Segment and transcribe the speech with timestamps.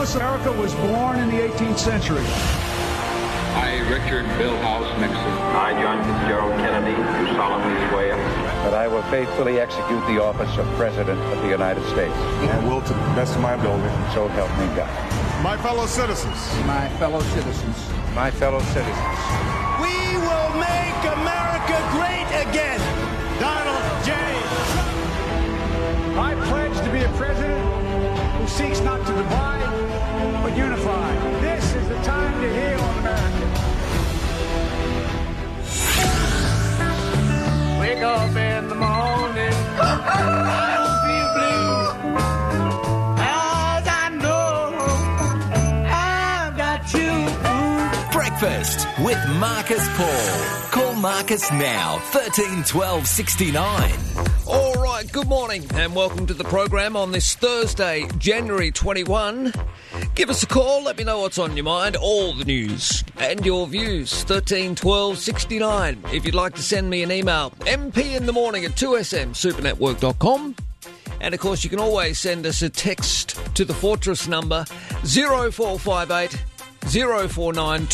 [0.00, 2.24] Columbus, America was born in the 18th century.
[3.60, 5.18] I, Richard Milhous Nixon.
[5.52, 8.16] I, John Fitzgerald Kennedy, do solemnly swear
[8.64, 12.16] that I will faithfully execute the office of President of the United States.
[12.48, 13.92] And will, to the best of my ability.
[14.14, 14.88] So help me God.
[15.44, 16.38] My fellow citizens.
[16.64, 17.76] My fellow citizens.
[18.14, 19.20] My fellow citizens.
[19.84, 22.80] We will make America great again.
[23.36, 24.16] Donald J.
[24.72, 26.24] Trump.
[26.24, 27.60] I pledge to be a president
[28.40, 29.60] who seeks not to divide,
[30.42, 31.40] but unify.
[31.40, 33.46] This is the time to heal America.
[37.80, 39.54] Wake up in the morning.
[39.78, 42.16] I don't feel blue.
[43.18, 44.76] As I know
[45.90, 47.12] I've got you.
[48.12, 50.70] Breakfast with Marcus Paul.
[50.70, 53.92] Call Marcus now, 13 12 69.
[54.46, 59.52] All right, good morning and welcome to the program on this Thursday, January 21.
[60.20, 63.42] Give us a call, let me know what's on your mind, all the news and
[63.46, 64.22] your views.
[64.24, 66.02] 13 12 69.
[66.12, 70.56] If you'd like to send me an email, mp in the morning at 2smsupernetwork.com.
[71.22, 74.66] And of course, you can always send us a text to the Fortress number
[75.06, 76.36] 0458
[77.30, 77.86] 049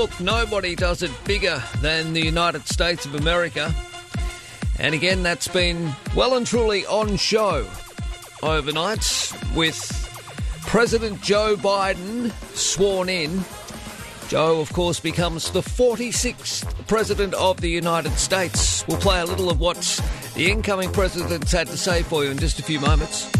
[0.00, 3.74] look, nobody does it bigger than the United States of America.
[4.78, 7.68] And again, that's been well and truly on show
[8.42, 9.76] overnight with
[10.62, 13.44] President Joe Biden sworn in.
[14.28, 18.88] Joe, of course, becomes the 46th President of the United States.
[18.88, 20.00] We'll play a little of what
[20.34, 23.30] the incoming president's had to say for you in just a few moments.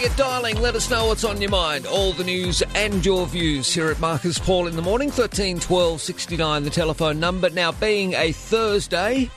[0.00, 0.58] Get dialing.
[0.58, 1.86] Let us know what's on your mind.
[1.86, 5.10] All the news and your views here at Marcus Paul in the morning.
[5.10, 7.50] 13 12 69, the telephone number.
[7.50, 9.30] Now, being a Thursday,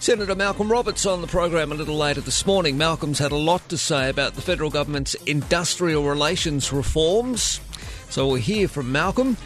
[0.00, 2.76] Senator Malcolm Roberts on the program a little later this morning.
[2.76, 7.60] Malcolm's had a lot to say about the federal government's industrial relations reforms.
[8.08, 9.36] So we'll hear from Malcolm.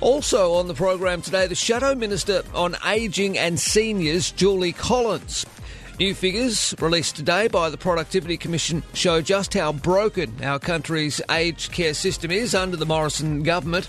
[0.00, 5.46] Also on the program today, the Shadow Minister on Ageing and Seniors, Julie Collins.
[6.00, 11.72] New figures released today by the Productivity Commission show just how broken our country's aged
[11.72, 13.86] care system is under the Morrison government.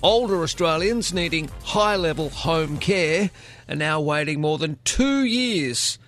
[0.00, 3.32] Older Australians needing high level home care
[3.68, 5.98] are now waiting more than two years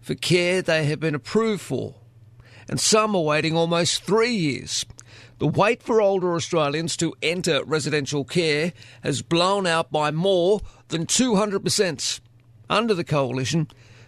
[0.00, 1.96] for care they have been approved for.
[2.68, 4.86] And some are waiting almost three years.
[5.40, 8.72] The wait for older Australians to enter residential care
[9.02, 12.20] has blown out by more than 200%
[12.68, 13.66] under the coalition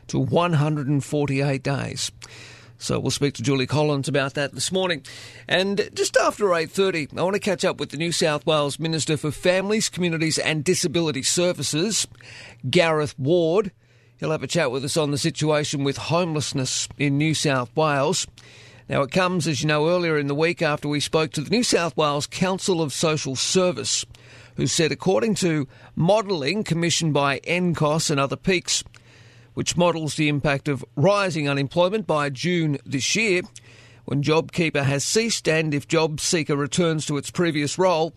[0.08, 2.10] to 148 days.
[2.78, 5.02] So we'll speak to Julie Collins about that this morning.
[5.46, 9.16] And just after 8:30, I want to catch up with the New South Wales Minister
[9.16, 12.08] for Families, Communities and Disability Services,
[12.68, 13.70] Gareth Ward.
[14.18, 18.26] He'll have a chat with us on the situation with homelessness in New South Wales.
[18.88, 21.50] Now, it comes, as you know, earlier in the week after we spoke to the
[21.50, 24.04] New South Wales Council of Social Service,
[24.56, 28.82] who said, according to modelling commissioned by NCOSS and other peaks,
[29.54, 33.42] which models the impact of rising unemployment by June this year,
[34.04, 38.12] when JobKeeper has ceased and if JobSeeker returns to its previous role,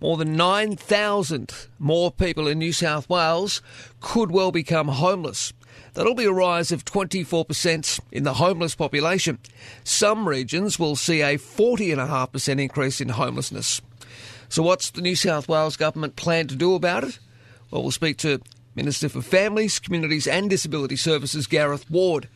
[0.00, 3.62] more than 9,000 more people in New South Wales
[4.00, 5.52] could well become homeless.
[5.94, 9.38] That'll be a rise of 24% in the homeless population.
[9.84, 13.80] Some regions will see a 40.5% increase in homelessness.
[14.48, 17.18] So, what's the New South Wales government plan to do about it?
[17.70, 18.40] Well, we'll speak to
[18.76, 22.28] Minister for Families, Communities and Disability Services, Gareth Ward,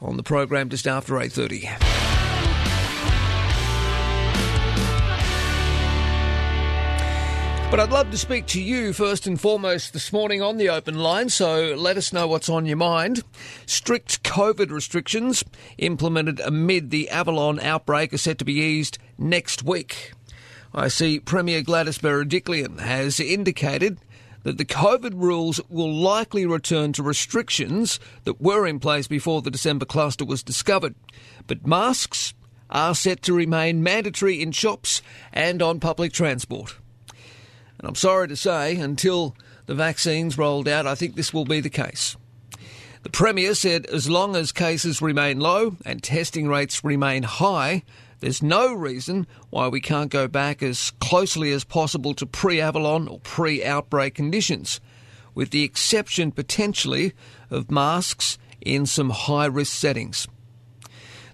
[0.00, 1.68] on the program just after 8.30.
[7.70, 10.96] But I'd love to speak to you first and foremost this morning on the open
[10.96, 13.22] line, so let us know what's on your mind.
[13.66, 15.44] Strict COVID restrictions
[15.78, 20.12] implemented amid the Avalon outbreak are set to be eased next week.
[20.74, 23.98] I see Premier Gladys Berejiklian has indicated
[24.42, 29.50] that the COVID rules will likely return to restrictions that were in place before the
[29.50, 30.94] December cluster was discovered.
[31.46, 32.34] But masks
[32.70, 35.02] are set to remain mandatory in shops
[35.32, 36.76] and on public transport.
[37.78, 39.34] And I'm sorry to say, until
[39.66, 42.16] the vaccines rolled out, I think this will be the case.
[43.02, 47.82] The Premier said as long as cases remain low and testing rates remain high,
[48.20, 53.08] there's no reason why we can't go back as closely as possible to pre Avalon
[53.08, 54.78] or pre outbreak conditions,
[55.34, 57.14] with the exception potentially
[57.50, 60.28] of masks in some high risk settings.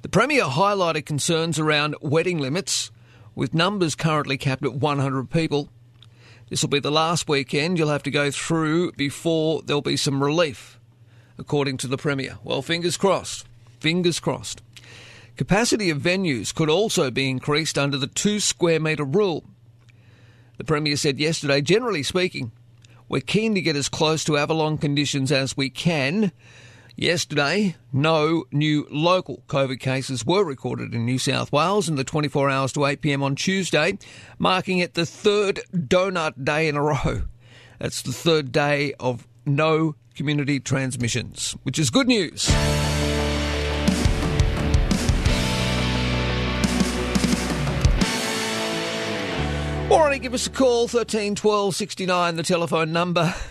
[0.02, 2.92] The Premier highlighted concerns around wedding limits,
[3.34, 5.68] with numbers currently capped at 100 people.
[6.48, 10.22] This will be the last weekend you'll have to go through before there'll be some
[10.22, 10.78] relief,
[11.36, 12.38] according to the Premier.
[12.44, 13.44] Well, fingers crossed.
[13.80, 14.62] Fingers crossed.
[15.36, 19.44] Capacity of venues could also be increased under the two square metre rule.
[20.56, 22.52] The Premier said yesterday, generally speaking,
[23.08, 26.32] we're keen to get as close to Avalon conditions as we can.
[26.96, 32.48] Yesterday, no new local COVID cases were recorded in New South Wales in the 24
[32.48, 33.98] hours to 8 pm on Tuesday,
[34.38, 37.24] marking it the third donut day in a row.
[37.78, 42.50] That's the third day of no community transmissions, which is good news.
[49.88, 53.34] Alrighty, give us a call, 13 12 69, the telephone number.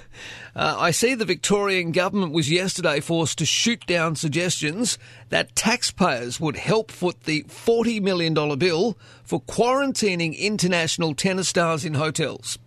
[0.57, 4.97] Uh, I see the Victorian government was yesterday forced to shoot down suggestions
[5.27, 11.95] that taxpayers would help foot the $40 million bill for quarantining international tennis stars in
[11.95, 12.57] hotels.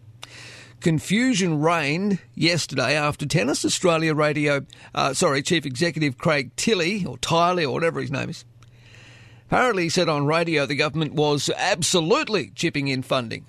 [0.80, 7.64] Confusion reigned yesterday after Tennis Australia radio, uh, sorry, Chief Executive Craig Tilley, or Tiley,
[7.64, 8.44] or whatever his name is,
[9.46, 13.46] apparently said on radio the government was absolutely chipping in funding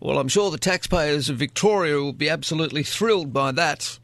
[0.00, 3.98] well, I'm sure the taxpayers of Victoria will be absolutely thrilled by that.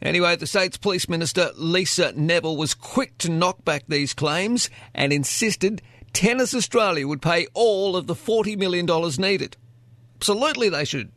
[0.00, 5.12] Anyway, the state's police minister, Lisa Neville, was quick to knock back these claims and
[5.12, 8.86] insisted Tennis Australia would pay all of the $40 million
[9.18, 9.56] needed.
[10.16, 11.10] Absolutely, they should.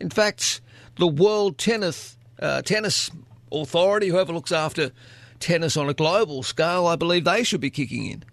[0.00, 0.60] In fact,
[0.98, 3.10] the World Tennis, uh, Tennis
[3.50, 4.92] Authority, whoever looks after
[5.38, 8.24] tennis on a global scale, I believe they should be kicking in.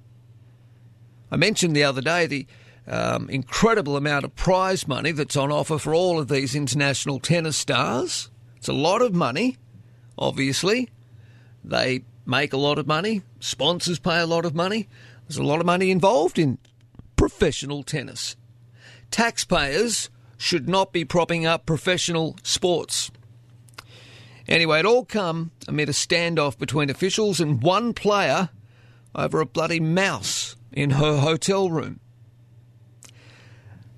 [1.32, 2.48] I mentioned the other day the
[2.88, 7.58] um, incredible amount of prize money that's on offer for all of these international tennis
[7.58, 8.30] stars.
[8.58, 9.58] It's a lot of money,
[10.18, 10.90] obviously.
[11.64, 14.88] They make a lot of money, sponsors pay a lot of money.
[15.28, 16.58] There's a lot of money involved in
[17.16, 18.36] professional tennis.
[19.12, 23.12] Taxpayers should not be propping up professional sports.
[24.48, 28.50] Anyway, it all come amid a standoff between officials and one player
[29.16, 32.00] over a bloody mouse in her hotel room.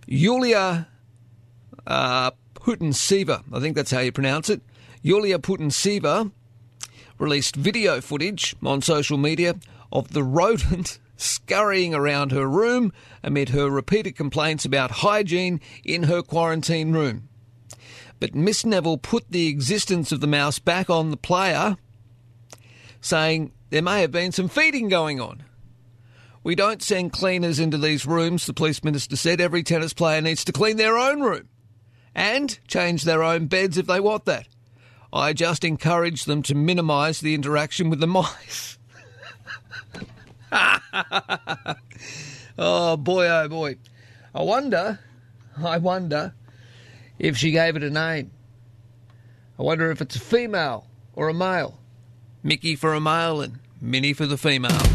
[0.06, 0.88] Yulia
[1.88, 2.31] uh,
[2.68, 4.62] I think that's how you pronounce it,
[5.02, 6.31] Yulia Putintseva
[7.19, 9.56] released video footage on social media
[9.91, 12.91] of the rodent scurrying around her room
[13.24, 17.30] amid her repeated complaints about hygiene in her quarantine room.
[18.20, 21.77] But Miss Neville put the existence of the mouse back on the player,
[23.00, 25.44] saying there may have been some feeding going on.
[26.46, 29.42] We don't send cleaners into these rooms, the police minister said.
[29.42, 31.50] Every tennis player needs to clean their own room
[32.14, 34.48] and change their own beds if they want that.
[35.12, 38.78] I just encourage them to minimise the interaction with the mice.
[42.60, 43.78] oh boy, oh boy.
[44.36, 45.00] I wonder,
[45.58, 46.36] I wonder
[47.18, 48.30] if she gave it a name.
[49.58, 50.86] I wonder if it's a female
[51.16, 51.80] or a male.
[52.44, 54.95] Mickey for a male and Minnie for the female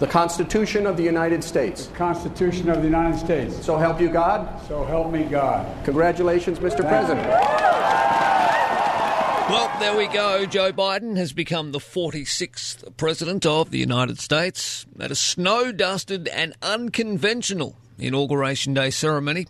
[0.00, 1.86] the Constitution of the United States.
[1.86, 3.64] The Constitution of the United States.
[3.64, 4.60] So help you God.
[4.66, 5.84] So help me God.
[5.84, 6.78] Congratulations, Mr.
[6.78, 7.26] Thank President.
[7.26, 7.30] You.
[9.50, 10.46] Well, there we go.
[10.46, 16.28] Joe Biden has become the 46th President of the United States at a snow dusted
[16.28, 19.48] and unconventional Inauguration Day ceremony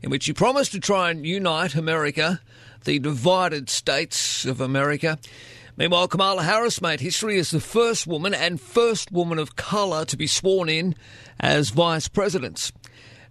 [0.00, 2.40] in which he promised to try and unite America,
[2.84, 5.18] the divided states of America.
[5.78, 10.16] Meanwhile, Kamala Harris made history as the first woman and first woman of colour to
[10.16, 10.96] be sworn in
[11.38, 12.72] as Vice President.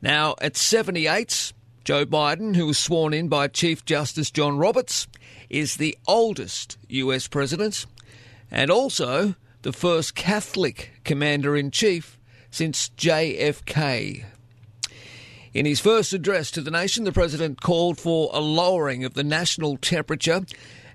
[0.02, 1.52] Now, at 78,
[1.84, 5.10] Joe Biden, who was sworn in by Chief Justice John Roberts,
[5.50, 7.86] is the oldest US president
[8.50, 12.18] and also the first Catholic commander in chief
[12.50, 14.24] since JFK.
[15.54, 19.24] In his first address to the nation, the president called for a lowering of the
[19.24, 20.46] national temperature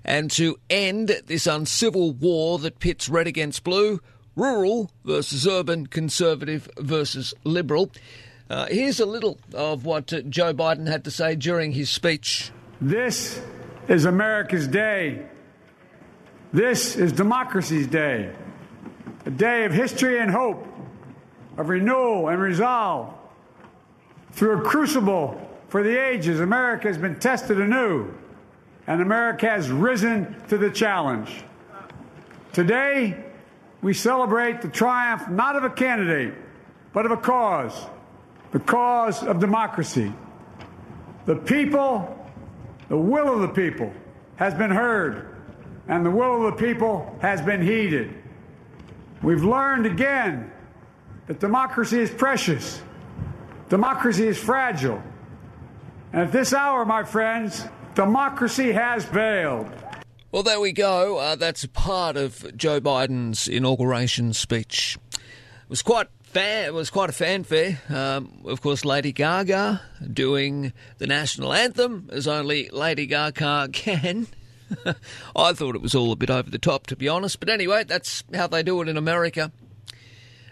[0.05, 3.99] and to end this uncivil war that pits red against blue,
[4.35, 7.91] rural versus urban, conservative versus liberal.
[8.49, 12.51] Uh, here's a little of what uh, Joe Biden had to say during his speech.
[12.81, 13.41] This
[13.87, 15.25] is America's day.
[16.51, 18.33] This is democracy's day.
[19.25, 20.67] A day of history and hope,
[21.57, 23.13] of renewal and resolve.
[24.33, 28.13] Through a crucible for the ages, America has been tested anew,
[28.87, 31.43] and America has risen to the challenge.
[32.51, 33.23] Today,
[33.81, 36.33] we celebrate the triumph not of a candidate,
[36.93, 37.73] but of a cause
[38.53, 40.13] the cause of democracy.
[41.25, 42.29] The people,
[42.87, 43.91] the will of the people,
[44.35, 45.35] has been heard,
[45.87, 48.13] and the will of the people has been heeded.
[49.23, 50.51] We've learned again
[51.25, 52.81] that democracy is precious,
[53.69, 55.01] democracy is fragile.
[56.11, 59.71] And at this hour, my friends, democracy has failed.
[60.31, 61.17] Well, there we go.
[61.17, 64.97] Uh, that's part of Joe Biden's inauguration speech.
[65.13, 67.79] It was quite fan, it was quite a fanfare.
[67.89, 69.81] Um, of course, Lady Gaga
[70.11, 74.27] doing the national anthem as only Lady Gaga can.
[75.35, 77.39] I thought it was all a bit over the top, to be honest.
[77.39, 79.51] But anyway, that's how they do it in America.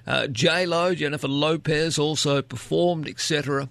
[0.05, 3.69] Uh, J Lo, Jennifer Lopez also performed, etc.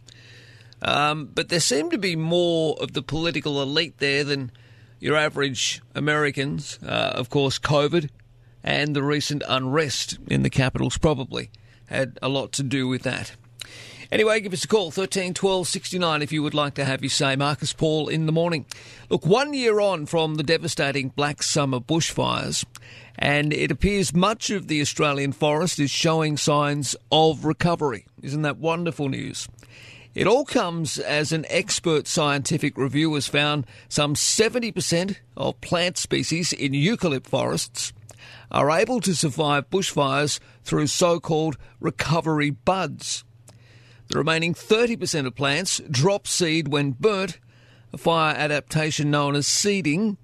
[0.82, 4.50] Um, but there seemed to be more of the political elite there than
[4.99, 6.78] your average Americans.
[6.82, 8.08] Uh, of course, COVID
[8.62, 11.50] and the recent unrest in the capitals probably
[11.87, 13.32] had a lot to do with that.
[14.12, 17.10] Anyway, give us a call, 13 12 69, if you would like to have your
[17.10, 17.37] say.
[17.37, 18.66] Marcus Paul in the morning.
[19.08, 22.64] Look, one year on from the devastating Black Summer bushfires,
[23.16, 28.06] and it appears much of the Australian forest is showing signs of recovery.
[28.20, 29.46] Isn't that wonderful news?
[30.12, 36.52] It all comes as an expert scientific review has found some 70% of plant species
[36.52, 37.92] in eucalypt forests
[38.50, 43.24] are able to survive bushfires through so called recovery buds.
[44.08, 47.38] The remaining 30% of plants drop seed when burnt,
[47.92, 50.16] a fire adaptation known as seeding.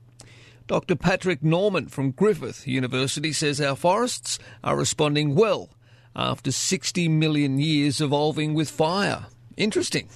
[0.66, 0.96] Dr.
[0.96, 5.70] Patrick Norman from Griffith University says our forests are responding well
[6.16, 9.26] after 60 million years evolving with fire.
[9.56, 10.08] Interesting.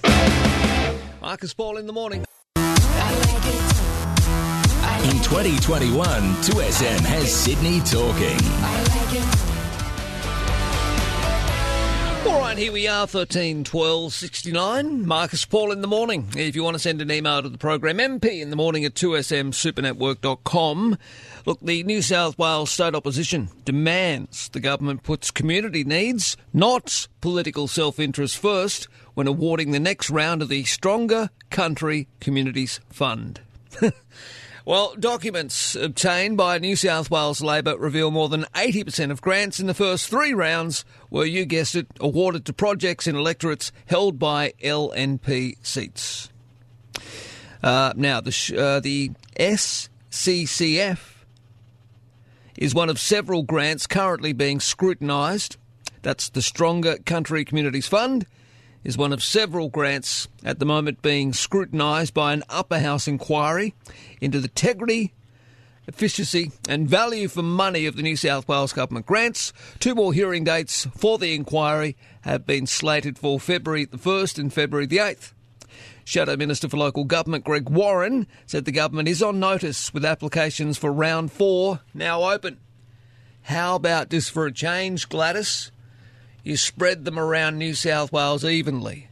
[1.19, 2.23] Marcus Paul in the morning.
[5.03, 6.05] In 2021,
[6.43, 9.50] 2SM has Sydney talking.
[12.23, 15.07] All right, here we are, 13 12 69.
[15.07, 16.27] Marcus Paul in the morning.
[16.37, 18.93] If you want to send an email to the program, MP in the morning at
[18.93, 20.99] 2smsupernetwork.com.
[21.47, 27.67] Look, the New South Wales state opposition demands the government puts community needs, not political
[27.67, 33.41] self interest, first when awarding the next round of the Stronger Country Communities Fund.
[34.63, 39.65] Well, documents obtained by New South Wales Labor reveal more than 80% of grants in
[39.65, 44.53] the first three rounds were, you guessed it, awarded to projects in electorates held by
[44.63, 46.29] LNP seats.
[47.63, 50.99] Uh, now, the, sh- uh, the SCCF
[52.57, 55.57] is one of several grants currently being scrutinised.
[56.03, 58.27] That's the Stronger Country Communities Fund
[58.83, 63.73] is one of several grants at the moment being scrutinised by an upper house inquiry
[64.19, 65.13] into the integrity,
[65.87, 69.53] efficiency, and value for money of the New South Wales Government grants.
[69.79, 74.53] Two more hearing dates for the inquiry have been slated for February the 1st and
[74.53, 75.33] February the 8th.
[76.03, 80.77] Shadow Minister for Local Government Greg Warren said the government is on notice with applications
[80.77, 82.59] for round four now open.
[83.43, 85.71] How about this for a change, Gladys?
[86.43, 89.07] You spread them around New South Wales evenly.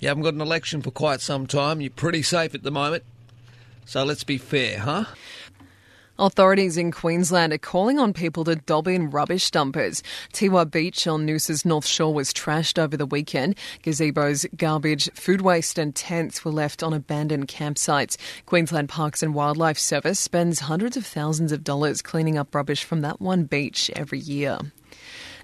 [0.00, 1.80] You haven't got an election for quite some time.
[1.80, 3.04] You're pretty safe at the moment.
[3.86, 5.06] So let's be fair, huh?
[6.20, 10.02] Authorities in Queensland are calling on people to dob in rubbish dumpers.
[10.32, 13.54] Teewah Beach on Noosa's North Shore was trashed over the weekend.
[13.84, 18.16] Gazebos, garbage, food waste, and tents were left on abandoned campsites.
[18.46, 23.00] Queensland Parks and Wildlife Service spends hundreds of thousands of dollars cleaning up rubbish from
[23.02, 24.58] that one beach every year.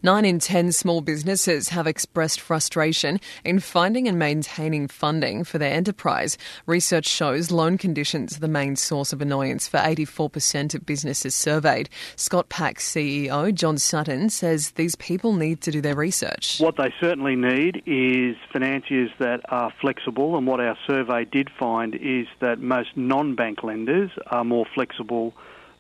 [0.05, 5.73] Nine in ten small businesses have expressed frustration in finding and maintaining funding for their
[5.73, 6.37] enterprise.
[6.67, 11.89] Research shows loan conditions are the main source of annoyance for 84% of businesses surveyed.
[12.17, 16.61] ScotPac CEO, John Sutton, says these people need to do their research.
[16.61, 21.95] What they certainly need is financiers that are flexible, and what our survey did find
[21.95, 25.33] is that most non bank lenders are more flexible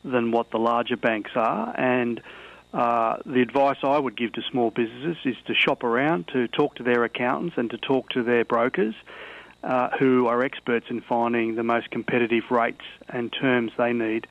[0.02, 1.78] than what the larger banks are.
[1.78, 2.22] and
[2.74, 6.74] uh, the advice I would give to small businesses is to shop around, to talk
[6.76, 8.96] to their accountants, and to talk to their brokers,
[9.62, 14.26] uh, who are experts in finding the most competitive rates and terms they need.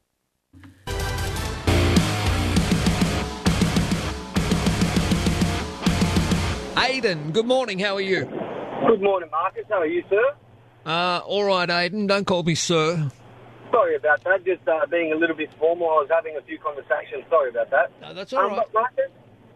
[6.77, 7.79] Aidan, good morning.
[7.79, 8.25] How are you?
[8.25, 9.63] Good morning, Marcus.
[9.69, 10.35] How are you, sir?
[10.85, 12.07] Uh, all right, Aidan.
[12.07, 13.09] Don't call me sir.
[13.73, 14.45] Sorry about that.
[14.45, 15.89] Just uh, being a little bit formal.
[15.89, 17.25] I was having a few conversations.
[17.27, 17.89] Sorry about that.
[18.01, 18.67] No, that's all um, right.
[18.71, 19.09] Marcus,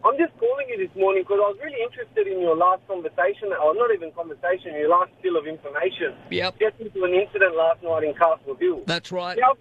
[0.04, 3.54] I'm just calling you this morning because I was really interested in your last conversation,
[3.54, 6.18] or not even conversation, your last spill of information.
[6.34, 6.58] Yep.
[6.58, 8.82] Just into an incident last night in Castle Hill.
[8.90, 9.38] That's right.
[9.38, 9.54] Now,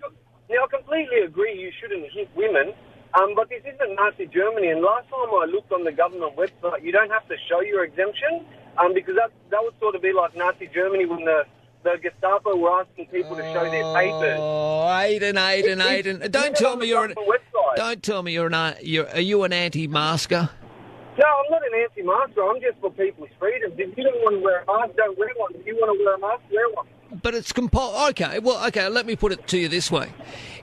[0.50, 2.74] now, I completely agree you shouldn't hit women,
[3.14, 4.74] um, but this isn't Nazi Germany.
[4.74, 7.84] And last time I looked on the government website, you don't have to show your
[7.84, 8.42] exemption
[8.82, 11.46] um, because that, that would sort of be like Nazi Germany when the
[11.88, 14.38] the Gestapo were asking people to show their papers.
[14.40, 16.32] Oh, Aidan, Aidan, Aidan!
[16.32, 17.16] Don't tell me you're an.
[17.76, 18.76] Don't tell me you're an.
[18.82, 20.50] You're, are you an anti-masker?
[21.18, 22.44] No, I'm not an anti-masker.
[22.44, 23.72] I'm just for people's freedom.
[23.78, 25.56] If you don't want to wear a mask, don't wear one.
[25.56, 26.88] If you want to wear a mask, wear one.
[27.24, 28.10] But it's compul.
[28.10, 28.88] Okay, well, okay.
[28.90, 30.12] Let me put it to you this way: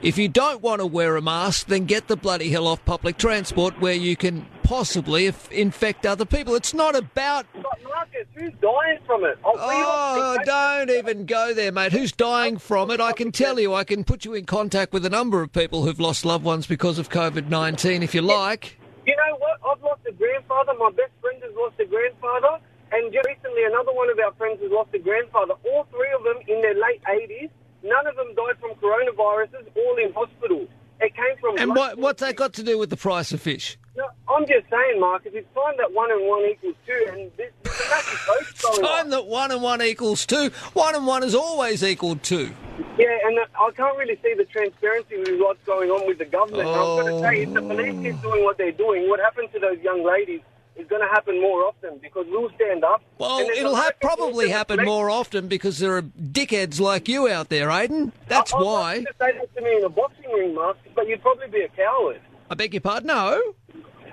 [0.03, 3.17] if you don't want to wear a mask, then get the bloody hell off public
[3.17, 6.57] transport, where you can possibly if, infect other people.
[6.57, 7.47] It's not about.
[7.55, 9.39] Marcus, who's dying from it?
[9.45, 11.93] Oh, oh don't even go there, mate.
[11.93, 13.01] Who's dying from it?
[13.01, 13.73] I can tell you.
[13.75, 16.67] I can put you in contact with a number of people who've lost loved ones
[16.67, 18.79] because of COVID nineteen, if you like.
[19.07, 19.61] You know what?
[19.71, 20.73] I've lost a grandfather.
[20.79, 22.59] My best friend has lost a grandfather.
[22.93, 25.55] And just recently, another one of our friends has lost a grandfather.
[25.65, 27.51] All three of them in their late 80s.
[27.83, 30.67] None of them died from coronaviruses, all in hospital.
[31.05, 31.59] It came from.
[31.59, 33.77] And what, what's that got to do with the price of fish?
[33.95, 37.31] No, I'm just saying, Mark, if it's time that one and one equals two, and
[37.37, 39.11] this, there's a massive vote It's time on.
[39.11, 40.51] that one and one equals two.
[40.73, 42.53] One and one is always equal two.
[42.99, 46.25] Yeah, and uh, I can't really see the transparency with what's going on with the
[46.25, 46.67] government.
[46.69, 49.51] And I'm going to say, if the police keep doing what they're doing, what happened
[49.53, 50.41] to those young ladies
[50.77, 53.03] is going to happen more often because we'll stand up.
[53.19, 57.71] Well, it'll ha- probably happen more often because there are dickheads like you out there,
[57.71, 58.13] Aidan.
[58.29, 58.95] That's I- I'd why.
[58.97, 61.69] you say that to me in a boxing ring, Mark, but you'd probably be a
[61.69, 62.21] coward.
[62.51, 63.07] I beg your pardon?
[63.09, 63.41] No.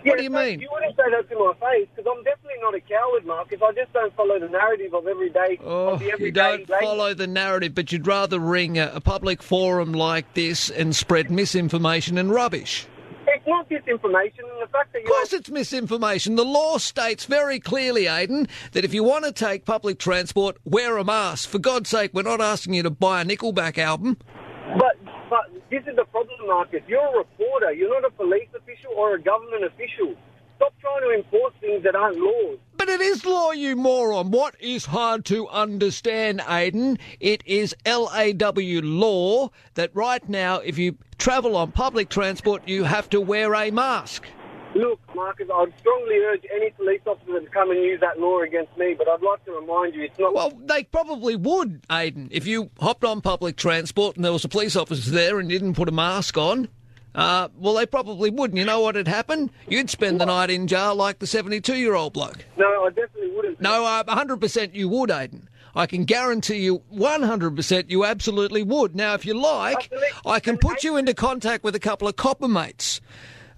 [0.04, 0.60] Yeah, What do you so mean?
[0.62, 3.62] You wouldn't say that to my face because I'm definitely not a coward, Marcus.
[3.62, 5.60] I just don't follow the narrative of every day.
[5.63, 6.84] Oh, of the you don't lady.
[6.86, 11.30] follow the narrative, but you'd rather ring a, a public forum like this and spread
[11.30, 12.88] misinformation and rubbish.
[13.33, 16.35] It's not disinformation, and the fact that Of course, it's misinformation.
[16.35, 20.97] The law states very clearly, Aidan, that if you want to take public transport, wear
[20.97, 21.49] a mask.
[21.49, 24.17] For God's sake, we're not asking you to buy a Nickelback album.
[24.77, 24.97] But
[25.29, 26.81] but this is the problem, Marcus.
[26.87, 27.71] You're a reporter.
[27.71, 30.15] You're not a police official or a government official.
[30.57, 32.59] Stop trying to enforce things that aren't laws.
[32.81, 34.31] But it is law, you moron.
[34.31, 36.97] What is hard to understand, Aidan?
[37.19, 43.07] It is LAW law that right now, if you travel on public transport, you have
[43.11, 44.25] to wear a mask.
[44.73, 48.75] Look, Marcus, I'd strongly urge any police officer to come and use that law against
[48.75, 50.33] me, but I'd like to remind you it's not.
[50.33, 52.29] Well, they probably would, Aidan.
[52.31, 55.59] If you hopped on public transport and there was a police officer there and you
[55.59, 56.67] didn't put a mask on,
[57.13, 58.58] uh, well, they probably wouldn't.
[58.58, 59.52] you know what would happen?
[59.67, 62.45] You'd spend the night in jail like the 72 year old bloke.
[62.58, 63.60] No, I definitely wouldn't.
[63.60, 65.50] No, uh, 100% you would, Aidan.
[65.76, 68.95] I can guarantee you 100% you absolutely would.
[68.95, 69.91] Now, if you like,
[70.26, 73.00] I can put you into contact with a couple of copper mates.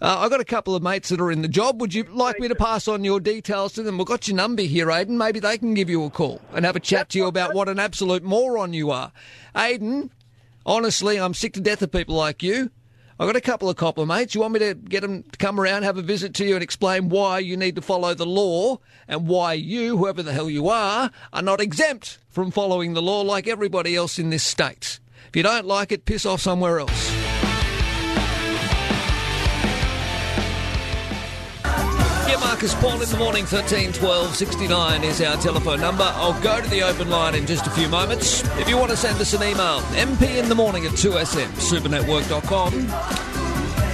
[0.01, 1.79] Uh, I've got a couple of mates that are in the job.
[1.79, 3.97] Would you like me to pass on your details to them?
[3.97, 5.17] We've got your number here, Aidan.
[5.17, 7.69] Maybe they can give you a call and have a chat to you about what
[7.69, 9.11] an absolute moron you are.
[9.55, 10.11] Aidan,
[10.65, 12.69] honestly, I'm sick to death of people like you.
[13.23, 14.35] I've got a couple of copper mates.
[14.35, 16.61] You want me to get them to come around, have a visit to you, and
[16.61, 20.67] explain why you need to follow the law and why you, whoever the hell you
[20.67, 24.99] are, are not exempt from following the law like everybody else in this state.
[25.29, 27.12] If you don't like it, piss off somewhere else.
[32.27, 36.03] Yeah, Marcus Paul in the morning, 13 12 69 is our telephone number.
[36.15, 38.43] I'll go to the open line in just a few moments.
[38.59, 42.87] If you want to send us an email, mp in the morning at 2sm, supernetwork.com.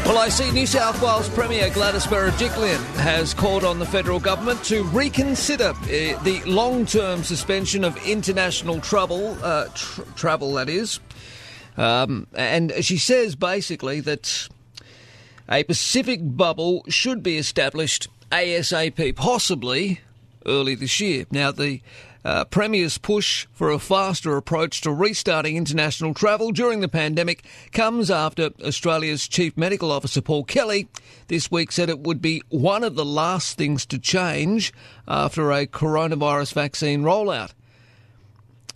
[0.06, 4.64] Well, I see New South Wales Premier Gladys Berejiklian has called on the federal government
[4.66, 5.86] to reconsider uh,
[6.24, 11.00] the long-term suspension of international travel, uh, tr- travel that is.
[11.78, 14.50] Um, and she says basically that
[15.48, 20.02] a Pacific bubble should be established ASAP, possibly
[20.46, 21.26] early this year.
[21.32, 21.82] Now, the
[22.24, 28.12] uh, Premier's push for a faster approach to restarting international travel during the pandemic comes
[28.12, 30.88] after Australia's Chief Medical Officer Paul Kelly
[31.28, 34.74] this week said it would be one of the last things to change
[35.08, 37.52] after a coronavirus vaccine rollout.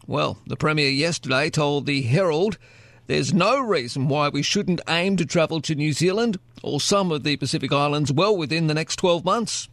[0.08, 2.58] Well, the Premier yesterday told the Herald
[3.08, 7.24] there's no reason why we shouldn't aim to travel to New Zealand or some of
[7.24, 9.68] the Pacific Islands well within the next 12 months.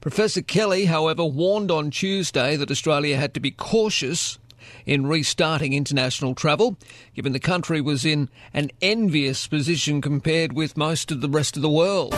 [0.00, 4.38] Professor Kelly, however, warned on Tuesday that Australia had to be cautious
[4.86, 6.76] in restarting international travel,
[7.14, 11.62] given the country was in an envious position compared with most of the rest of
[11.62, 12.14] the world.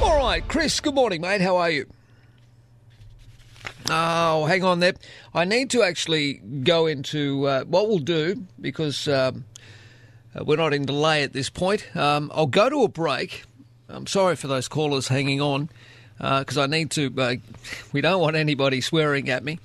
[0.00, 1.40] All right, Chris, good morning, mate.
[1.40, 1.86] How are you?
[3.90, 4.94] Oh, hang on there.
[5.34, 9.44] I need to actually go into uh, what we'll do because um,
[10.34, 11.94] uh, we're not in delay at this point.
[11.94, 13.44] Um, I'll go to a break.
[13.88, 15.68] I'm sorry for those callers hanging on
[16.16, 17.12] because uh, I need to.
[17.16, 17.34] Uh,
[17.92, 19.58] we don't want anybody swearing at me.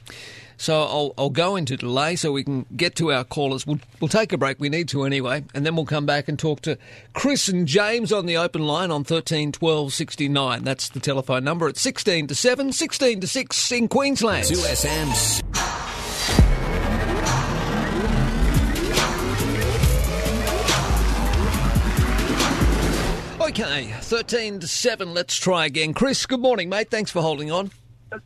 [0.59, 3.65] So I'll, I'll go into delay so we can get to our callers.
[3.65, 4.59] We'll, we'll take a break.
[4.59, 5.45] We need to anyway.
[5.53, 6.77] And then we'll come back and talk to
[7.13, 10.63] Chris and James on the open line on 13 12 69.
[10.65, 11.69] That's the telephone number.
[11.69, 14.43] It's 16 to 7, 16 to 6 in Queensland.
[14.43, 15.41] 2SM's.
[23.41, 25.13] Okay, 13 to 7.
[25.13, 25.93] Let's try again.
[25.93, 26.91] Chris, good morning, mate.
[26.91, 27.71] Thanks for holding on.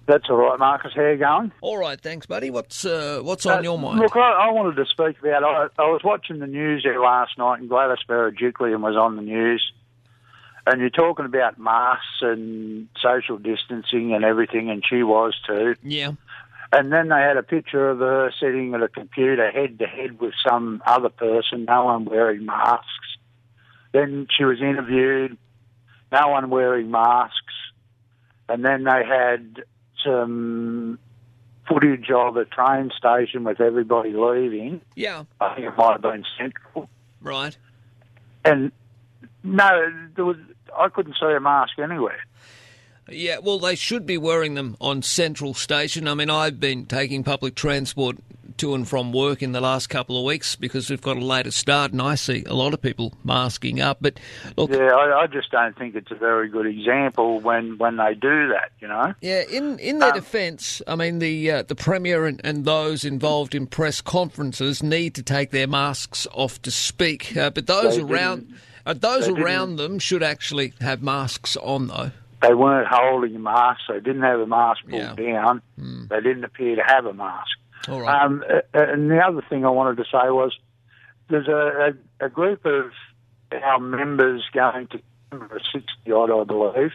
[0.05, 0.93] That's all right, Marcus.
[0.95, 1.51] How you going?
[1.61, 2.49] All right, thanks, buddy.
[2.49, 3.99] What's uh, what's on Uh, your mind?
[3.99, 5.43] Look, I, I wanted to speak about.
[5.43, 9.21] I, I was watching the news there last night, and Gladys Berejiklian was on the
[9.21, 9.61] news,
[10.65, 15.75] and you're talking about masks and social distancing and everything, and she was too.
[15.83, 16.11] Yeah.
[16.71, 20.19] And then they had a picture of her sitting at a computer head to head
[20.19, 22.87] with some other person, no one wearing masks.
[23.91, 25.37] Then she was interviewed,
[26.11, 27.37] no one wearing masks.
[28.49, 29.63] And then they had
[30.03, 30.99] some
[31.67, 34.81] footage of a train station with everybody leaving.
[34.95, 35.23] Yeah.
[35.39, 36.89] I think it might have been Central.
[37.21, 37.57] Right.
[38.43, 38.71] And
[39.43, 40.37] no, there was.
[40.77, 42.19] I couldn't see a mask anywhere.
[43.09, 46.07] Yeah, well, they should be wearing them on Central Station.
[46.07, 48.17] I mean, I've been taking public transport
[48.57, 51.51] to and from work in the last couple of weeks because we've got a later
[51.51, 53.97] start, and I see a lot of people masking up.
[54.01, 54.19] But
[54.57, 58.13] look, Yeah, I, I just don't think it's a very good example when when they
[58.13, 58.71] do that.
[58.79, 59.13] You know.
[59.21, 63.05] Yeah, in in their Um, defence, I mean the uh, the premier and, and those
[63.05, 67.35] involved in press conferences need to take their masks off to speak.
[67.37, 68.53] Uh, but those around
[68.85, 72.11] uh, those around them should actually have masks on, though.
[72.41, 73.79] They weren't holding a mask.
[73.87, 75.15] They didn't have a mask pulled Yeah.
[75.15, 75.61] down.
[75.79, 76.07] Hmm.
[76.09, 77.51] They didn't appear to have a mask.
[77.87, 78.23] All right.
[78.23, 78.43] Um,
[78.73, 80.57] and the other thing I wanted to say was
[81.29, 82.91] there's a, a, a group of
[83.51, 84.99] our members going to
[85.31, 86.91] Canberra, 60 odd, I believe,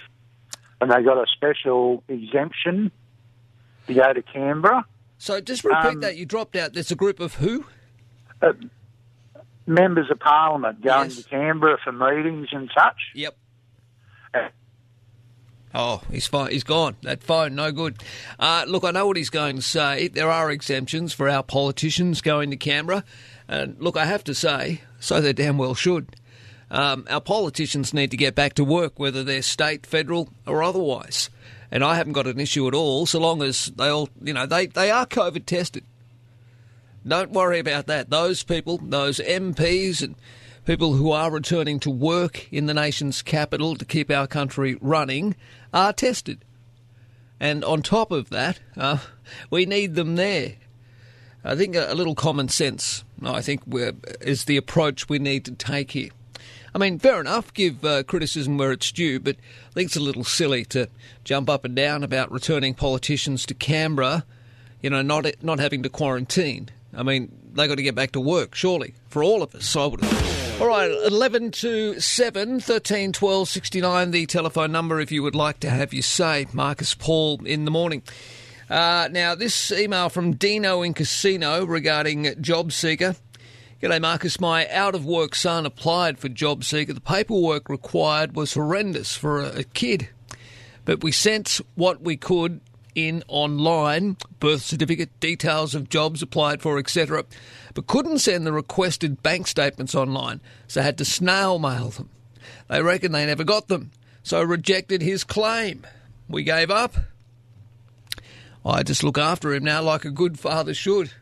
[0.81, 2.91] and they got a special exemption
[3.87, 4.85] to go to Canberra.
[5.19, 6.17] So just repeat Um, that.
[6.17, 6.73] You dropped out.
[6.75, 7.65] There's a group of who?
[8.41, 8.53] Uh,
[9.67, 11.23] members of Parliament going Yes.
[11.23, 12.97] to Canberra for meetings and such.
[13.15, 13.37] Yep.
[14.33, 14.49] Uh,
[15.75, 16.51] Oh, he's fine.
[16.51, 16.97] He's gone.
[17.03, 18.03] That phone, no good.
[18.39, 20.09] Uh, look, I know what he's going to say.
[20.09, 23.05] There are exemptions for our politicians going to Canberra.
[23.49, 26.17] And look, I have to say, so they damn well should.
[26.71, 31.31] Um, our politicians need to get back to work, whether they're state, federal, or otherwise.
[31.71, 34.47] And I haven't got an issue at all, so long as they all, you know,
[34.47, 35.85] they, they are COVID tested.
[37.07, 38.11] Don't worry about that.
[38.11, 40.15] Those people, those MPs and
[40.67, 45.35] people who are returning to work in the nation's capital to keep our country running
[45.73, 46.45] are tested.
[47.41, 48.99] And on top of that, uh,
[49.51, 50.55] we need them there.
[51.45, 53.63] I think a, little common sense, I think,
[54.21, 56.11] is the approach we need to take here.
[56.75, 59.37] I mean, fair enough, give uh, criticism where it's due, but
[59.71, 60.89] I think it's a little silly to
[61.25, 64.25] jump up and down about returning politicians to Canberra,
[64.83, 66.69] you know, not not having to quarantine.
[66.95, 69.75] I mean, they've got to get back to work, surely, for all of us.
[69.77, 70.38] I would.
[70.61, 75.61] All right, 11 to 7, 13 12 69, the telephone number if you would like
[75.61, 76.49] to have your say.
[76.53, 78.03] Marcus Paul in the morning.
[78.69, 83.15] Uh, now, this email from Dino in Casino regarding Job Seeker.
[83.81, 84.41] G'day, Marcus.
[84.41, 86.93] My out of work son applied for Job Seeker.
[86.93, 90.09] The paperwork required was horrendous for a, a kid.
[90.85, 92.61] But we sent what we could
[92.97, 97.25] in online birth certificate, details of jobs applied for, etc.
[97.79, 102.11] But couldn't send the requested bank statements online, so had to snail mail them.
[102.67, 103.93] They reckon they never got them,
[104.25, 105.87] so rejected his claim.
[106.29, 106.97] We gave up.
[108.67, 111.13] I just look after him now like a good father should.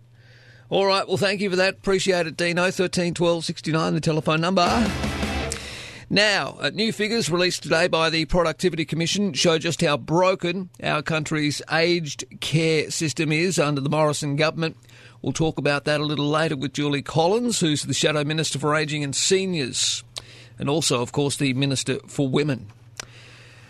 [0.71, 1.75] All right, well, thank you for that.
[1.75, 2.71] Appreciate it, Dino.
[2.71, 4.65] 13 12 69, the telephone number.
[6.09, 11.03] Now, uh, new figures released today by the Productivity Commission show just how broken our
[11.03, 14.79] country's aged care system is under the Morrison government.
[15.23, 18.75] We'll talk about that a little later with Julie Collins, who's the Shadow Minister for
[18.75, 20.05] Ageing and Seniors,
[20.59, 22.69] and also, of course, the Minister for Women.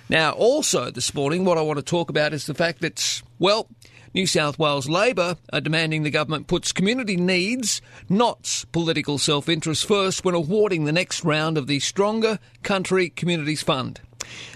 [0.09, 3.69] Now, also this morning, what I want to talk about is the fact that, well,
[4.15, 9.85] New South Wales Labor are demanding the government puts community needs, not political self interest,
[9.85, 14.01] first when awarding the next round of the Stronger Country Communities Fund.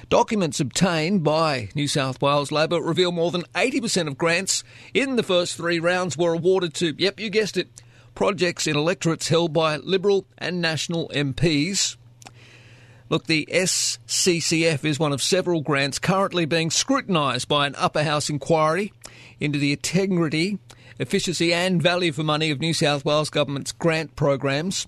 [0.08, 5.22] Documents obtained by New South Wales Labor reveal more than 80% of grants in the
[5.22, 7.68] first three rounds were awarded to, yep, you guessed it,
[8.14, 11.96] projects in electorates held by Liberal and National MPs.
[13.08, 18.30] Look, the SCCF is one of several grants currently being scrutinised by an upper house
[18.30, 18.92] inquiry
[19.40, 20.58] into the integrity,
[20.98, 24.86] efficiency, and value for money of New South Wales Government's grant programs.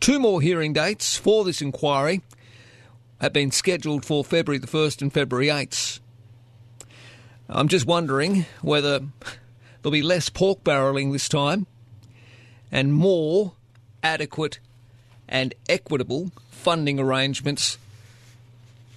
[0.00, 2.22] Two more hearing dates for this inquiry
[3.20, 6.00] have been scheduled for February the 1st and February 8th.
[7.48, 9.00] I'm just wondering whether
[9.82, 11.66] there'll be less pork barrelling this time
[12.70, 13.52] and more
[14.02, 14.58] adequate
[15.28, 17.78] and equitable funding arrangements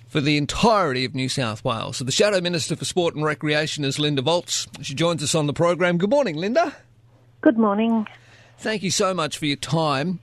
[0.07, 1.97] for the entirety of New South Wales.
[1.97, 4.67] So the Shadow Minister for Sport and Recreation is Lynda Voltz.
[4.83, 5.97] She joins us on the program.
[5.97, 6.73] Good morning, Lynda.
[7.41, 8.07] Good morning.
[8.59, 10.19] Thank you so much for your time.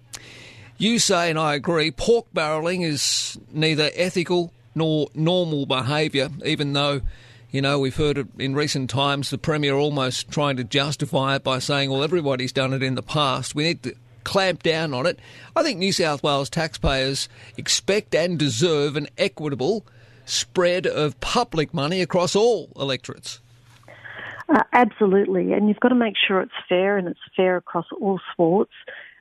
[0.81, 7.03] You say, and I agree, pork barrelling is neither ethical nor normal behaviour, even though,
[7.51, 11.59] you know, we've heard in recent times the Premier almost trying to justify it by
[11.59, 13.55] saying, well, everybody's done it in the past.
[13.55, 15.19] We need to clamp down on it.
[15.55, 19.85] I think New South Wales taxpayers expect and deserve an equitable
[20.25, 23.41] spread of public money across all electorates.
[24.49, 28.19] Uh, absolutely, and you've got to make sure it's fair and it's fair across all
[28.33, 28.73] sports,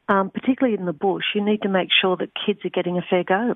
[0.10, 1.24] um, particularly in the bush.
[1.34, 3.56] You need to make sure that kids are getting a fair go.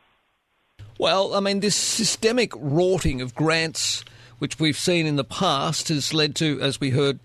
[0.99, 4.05] Well, I mean, this systemic rorting of grants,
[4.37, 7.19] which we've seen in the past, has led to, as we heard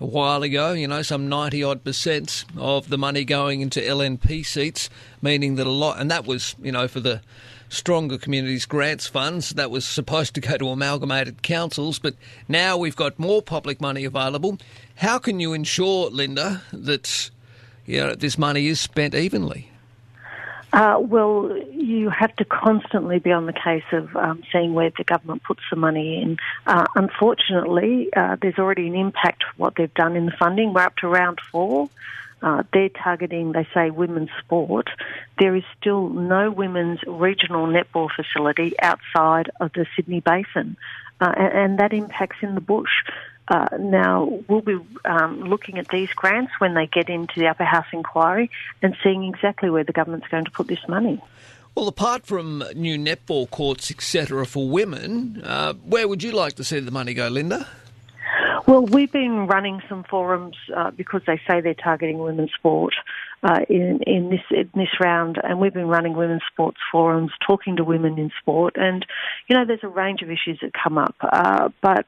[0.00, 4.44] a while ago, you know, some 90 odd percent of the money going into LNP
[4.44, 4.90] seats,
[5.22, 7.20] meaning that a lot, and that was, you know, for the
[7.68, 12.14] Stronger Communities Grants Funds, that was supposed to go to amalgamated councils, but
[12.48, 14.58] now we've got more public money available.
[14.96, 17.30] How can you ensure, Lynda, that,
[17.86, 19.70] you know, this money is spent evenly?
[20.74, 25.04] Uh, well, you have to constantly be on the case of um, seeing where the
[25.04, 26.36] government puts the money in.
[26.66, 30.74] Uh, unfortunately, uh, there's already an impact what they've done in the funding.
[30.74, 31.88] We're up to round four.
[32.42, 34.88] Uh, they're targeting, they say, women's sport.
[35.38, 40.76] There is still no women's regional netball facility outside of the Sydney Basin,
[41.20, 42.90] uh, and, and that impacts in the bush.
[43.48, 47.64] Uh, now, we'll be um, looking at these grants when they get into the upper
[47.64, 48.50] house inquiry
[48.82, 51.22] and seeing exactly where the government's going to put this money.
[51.74, 56.64] Well, apart from new netball courts, etc., for women, uh, where would you like to
[56.64, 57.66] see the money go, Lynda?
[58.66, 62.94] Well, we've been running some forums uh, because they say they're targeting women's sport
[63.42, 67.76] uh, in, in this in this round, and we've been running women's sports forums, talking
[67.76, 69.04] to women in sport, and
[69.48, 72.06] you know, there's a range of issues that come up, uh, but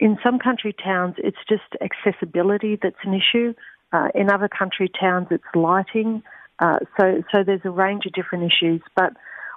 [0.00, 3.54] in some country towns, it's just accessibility that's an issue.
[3.92, 6.22] Uh, in other country towns, it's lighting.
[6.58, 8.82] Uh, so, so there's a range of different issues.
[8.96, 9.12] But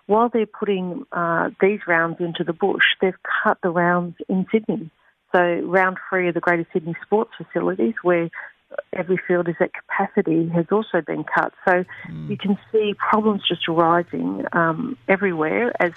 [0.06, 4.90] while they're putting uh, these rounds into the bush, they've cut the rounds in Sydney.
[5.34, 8.30] So, round three of the Greater Sydney sports facilities, where
[8.94, 11.52] every field is at capacity, has also been cut.
[11.68, 12.30] So, mm.
[12.30, 15.92] you can see problems just rising um, everywhere as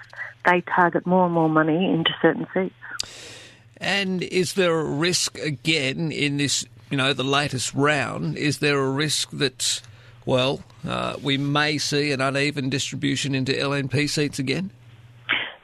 [0.44, 3.39] they target more and more money into certain seats.
[3.80, 8.36] And is there a risk again in this, you know, the latest round?
[8.36, 9.80] Is there a risk that,
[10.26, 14.70] well, uh, we may see an uneven distribution into LNP seats again?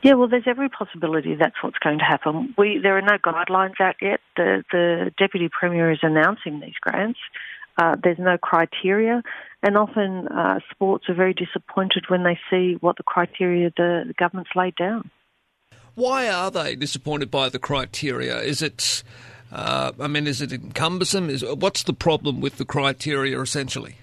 [0.02, 2.55] Yeah, well, there's every possibility that's what's going to happen.
[2.57, 4.20] We there are no guidelines out yet.
[4.37, 7.18] The the deputy premier is announcing these grants.
[7.76, 9.22] Uh, there's no criteria,
[9.62, 14.14] and often uh, sports are very disappointed when they see what the criteria the, the
[14.14, 15.11] government's laid down.
[15.96, 18.38] Why are they disappointed by the criteria?
[18.40, 19.02] Is it,
[19.50, 21.30] uh, I mean, is it cumbersome?
[21.30, 23.96] Is what's the problem with the criteria essentially?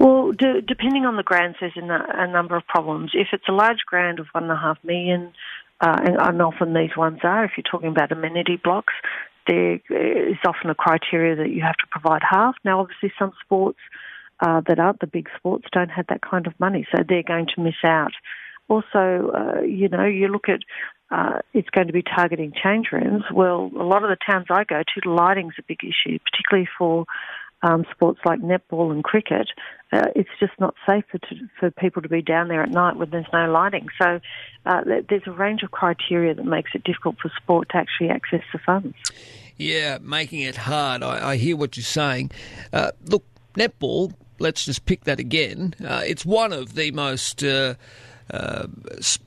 [0.00, 3.12] Well, depending on the grant, there's a, number of problems.
[3.14, 5.32] If it's a large grant of one and a half million,
[5.80, 8.94] uh, and, and often these ones are, if you're talking about amenity blocks,
[9.46, 12.56] there is often a criteria that you have to provide half.
[12.64, 13.78] Now, obviously, some sports
[14.40, 17.46] uh, that aren't the big sports don't have that kind of money, so they're going
[17.54, 18.12] to miss out.
[18.68, 20.60] Also, uh, you know, you look at
[21.10, 23.22] uh, it's going to be targeting change rooms.
[23.32, 27.06] Well, a lot of the towns I go to, lighting's a big issue, particularly for
[27.62, 29.48] um, sports like netball and cricket.
[29.92, 32.96] Uh, it's just not safe for, to, for people to be down there at night
[32.96, 33.88] when there's no lighting.
[34.00, 34.20] So
[34.66, 38.42] uh, there's a range of criteria that makes it difficult for sport to actually access
[38.52, 38.94] the funds.
[39.56, 41.02] Yeah, making it hard.
[41.02, 42.30] I, I hear what you're saying.
[42.72, 45.74] Uh, look, netball, let's just pick that again.
[45.82, 47.42] Uh, it's one of the most.
[48.30, 48.66] Uh,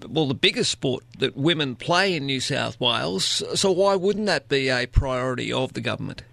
[0.08, 3.44] well, the biggest sport that women play in New South Wales.
[3.56, 6.24] So, why wouldn't that be a priority of the government?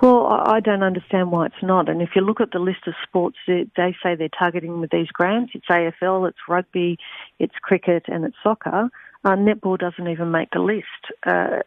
[0.00, 1.88] Well, I don't understand why it's not.
[1.88, 4.90] And if you look at the list of sports that they say they're targeting with
[4.90, 6.98] these grants, it's AFL, it's rugby,
[7.40, 8.90] it's cricket, and it's soccer.
[9.24, 10.86] Uh, netball doesn't even make the list.
[11.26, 11.58] Uh,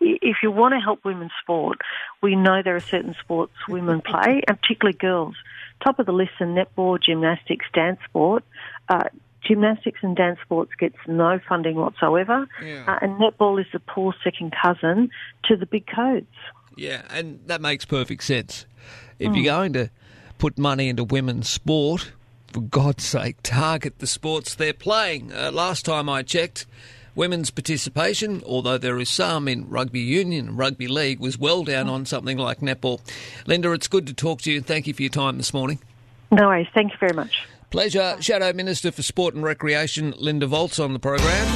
[0.00, 1.78] if you want to help women's sport,
[2.22, 5.36] we know there are certain sports women play, and particularly girls.
[5.84, 8.42] Top of the list are netball, gymnastics, dance sport.
[8.88, 9.04] Uh,
[9.46, 12.84] gymnastics and dance sports gets no funding whatsoever, yeah.
[12.88, 15.10] uh, and netball is the poor second cousin
[15.44, 16.26] to the big codes.
[16.76, 18.66] Yeah, and that makes perfect sense.
[19.18, 19.36] If Mm.
[19.36, 19.90] you're going to
[20.38, 22.12] put money into women's sport,
[22.52, 25.32] for God's sake, target the sports they're playing.
[25.32, 26.66] Uh, last time I checked,
[27.14, 31.88] women's participation, although there is some in rugby union and rugby league, was well down
[31.88, 33.00] on something like netball.
[33.46, 34.60] Lynda, it's good to talk to you.
[34.60, 35.78] Thank you for your time this morning.
[36.30, 36.68] No worries.
[36.74, 37.46] Thank you very much.
[37.70, 38.16] Pleasure.
[38.20, 41.46] Shadow Minister for Sport and Recreation, Lynda Voltz, on the program.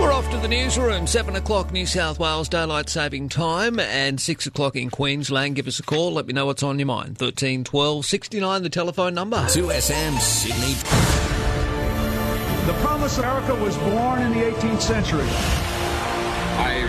[0.00, 1.08] We're off to the newsroom.
[1.08, 5.56] 7 o'clock New South Wales Daylight Saving Time and 6 o'clock in Queensland.
[5.56, 6.12] Give us a call.
[6.12, 7.18] Let me know what's on your mind.
[7.18, 9.38] 13 12 69, the telephone number.
[9.38, 10.74] 2SM Sydney.
[12.66, 15.77] The promise of America was born in the 18th century.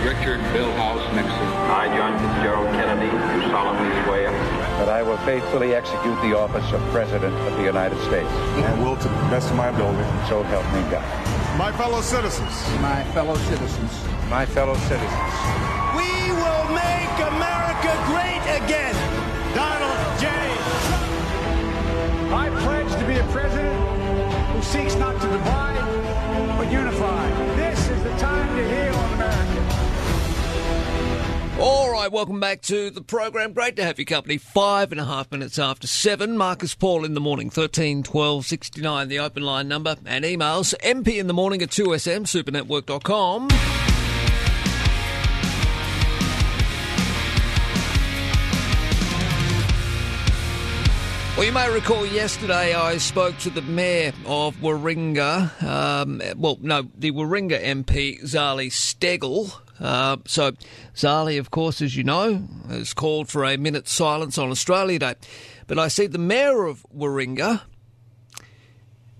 [0.00, 1.32] I, Richard Milhous Nixon.
[1.68, 4.30] I, John Fitzgerald Kennedy, do solemnly swear
[4.80, 8.30] that I will faithfully execute the office of President of the United States.
[8.64, 10.02] And will, to the best of my ability.
[10.28, 11.04] So help me God.
[11.58, 12.52] My fellow citizens.
[12.80, 13.92] My fellow citizens.
[14.30, 15.34] My fellow citizens.
[15.92, 18.96] We will make America great again.
[19.54, 20.32] Donald J.
[20.88, 21.12] Trump.
[22.32, 23.76] I pledge to be a president
[24.52, 27.39] who seeks not to divide, but unify.
[31.62, 33.52] All right, welcome back to the program.
[33.52, 34.38] Great to have your company.
[34.38, 36.38] Five and a half minutes after seven.
[36.38, 41.18] Marcus Paul in the morning, 13 12 69, the open line number, and emails mp
[41.18, 43.48] in the morning at 2sm, supernetwork.com.
[51.36, 55.62] Well, you may recall yesterday I spoke to the mayor of Warringah.
[55.62, 59.60] Um, well, no, the Warringah MP, Zali Steggall.
[59.80, 60.52] Uh, so,
[60.94, 65.14] Zali, of course, as you know, has called for a minute's silence on Australia Day.
[65.66, 67.62] But I see the mayor of Warringah,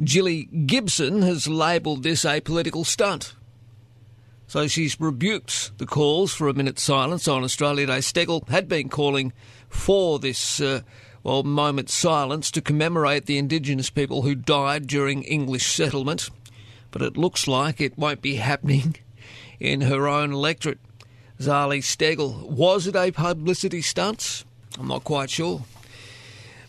[0.04, 3.34] Gilly Gibson, has labelled this a political stunt.
[4.46, 7.98] So she's rebuked the calls for a minute's silence on Australia Day.
[7.98, 9.32] Steggall had been calling
[9.68, 10.60] for this.
[10.60, 10.82] Uh,
[11.22, 16.30] well, moment's silence to commemorate the Indigenous people who died during English settlement,
[16.90, 18.96] but it looks like it won't be happening
[19.60, 20.80] in her own electorate.
[21.38, 24.44] Zali Steggall, was it a publicity stunt?
[24.78, 25.62] I'm not quite sure.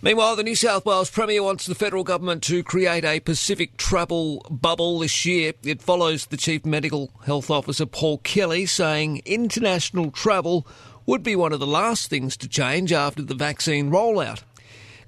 [0.03, 4.43] Meanwhile, the New South Wales Premier wants the federal government to create a Pacific travel
[4.49, 5.53] bubble this year.
[5.63, 10.65] It follows the Chief Medical Health Officer Paul Kelly saying international travel
[11.05, 14.41] would be one of the last things to change after the vaccine rollout.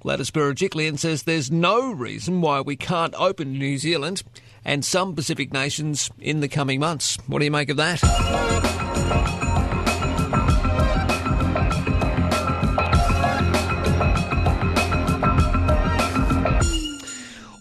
[0.01, 4.21] Gladys Berejiklian says there's no reason why we can't open New Zealand
[4.65, 7.17] and some Pacific nations in the coming months.
[7.27, 8.01] What do you make of that?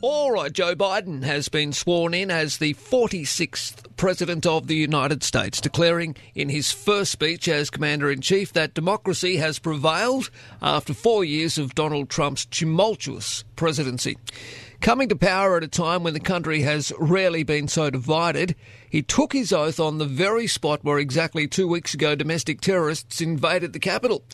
[0.05, 5.23] All right, Joe Biden has been sworn in as the 46th President of the United
[5.23, 10.29] States, declaring in his first speech as Commander in Chief that democracy has prevailed
[10.61, 14.19] after four years of Donald Trump's tumultuous presidency.
[14.83, 18.56] Coming to power at a time when the country has rarely been so divided,
[18.90, 23.21] he took his oath on the very spot where exactly two weeks ago domestic terrorists
[23.21, 24.25] invaded the capital.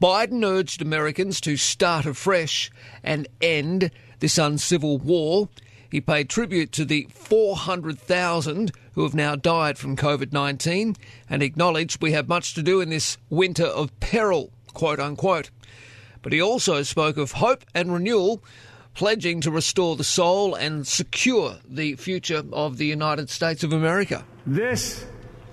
[0.00, 2.70] Biden urged Americans to start afresh
[3.04, 5.50] and end this uncivil war.
[5.90, 10.96] He paid tribute to the 400,000 who have now died from COVID 19
[11.28, 15.50] and acknowledged we have much to do in this winter of peril, quote unquote.
[16.22, 18.42] But he also spoke of hope and renewal,
[18.94, 24.24] pledging to restore the soul and secure the future of the United States of America.
[24.46, 25.04] This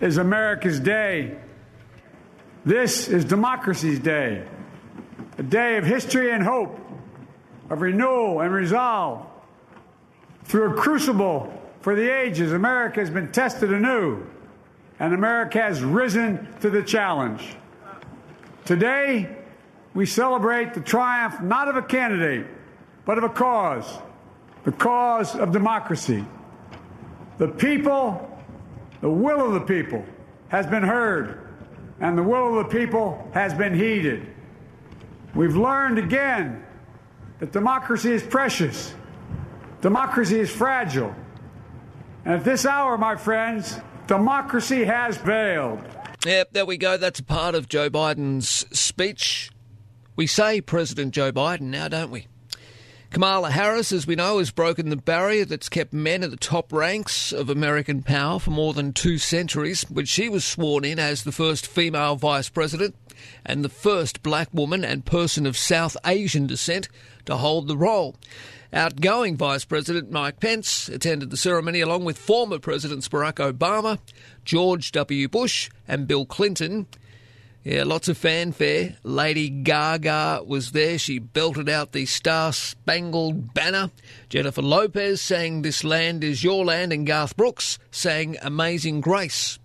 [0.01, 1.37] is America's day.
[2.65, 4.45] This is democracy's day.
[5.37, 6.79] A day of history and hope,
[7.69, 9.25] of renewal and resolve.
[10.45, 14.25] Through a crucible for the ages, America has been tested anew,
[14.99, 17.55] and America has risen to the challenge.
[18.65, 19.37] Today,
[19.93, 22.47] we celebrate the triumph not of a candidate,
[23.07, 23.97] but of a cause
[24.67, 26.25] the cause of democracy.
[27.37, 28.37] The people,
[28.99, 30.03] the will of the people,
[30.49, 31.39] has been heard,
[32.01, 34.27] and the will of the people has been heeded.
[35.33, 36.65] We've learned again
[37.39, 38.93] that democracy is precious,
[39.79, 41.15] democracy is fragile.
[42.25, 45.79] And at this hour, my friends, democracy has failed.
[46.25, 46.97] Yep, there we go.
[46.97, 49.49] That's part of Joe Biden's speech.
[50.17, 52.27] We say President Joe Biden now, don't we?
[53.09, 56.73] Kamala Harris, as we know, has broken the barrier that's kept men at the top
[56.73, 61.23] ranks of American power for more than two centuries, when she was sworn in as
[61.23, 62.95] the first female vice president
[63.45, 66.89] and the first black woman and person of South Asian descent
[67.25, 68.15] to hold the role.
[68.73, 73.99] Outgoing Vice President Mike Pence attended the ceremony along with former Presidents Barack Obama,
[74.43, 75.29] George W.
[75.29, 76.87] Bush, and Bill Clinton.
[77.67, 78.95] Yeah, lots of fanfare.
[79.03, 80.97] Lady Gaga was there.
[80.97, 83.91] She belted out the Star Spangled Banner.
[84.29, 89.59] Jennifer Lopez sang This Land Is Your Land, and Garth Brooks sang Amazing Grace.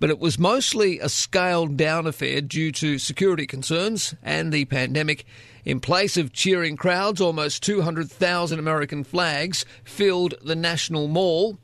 [0.00, 5.26] But it was mostly a scaled down affair due to security concerns and the pandemic.
[5.66, 11.58] In place of cheering crowds, almost 200,000 American flags filled the National Mall.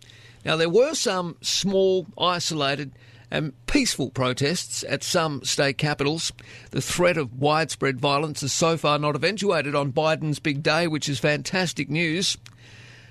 [0.45, 2.93] Now, there were some small, isolated,
[3.35, 6.31] and peaceful protests at some state capitals.
[6.71, 11.09] The threat of widespread violence has so far not eventuated on Biden's big day, which
[11.09, 12.39] is fantastic news.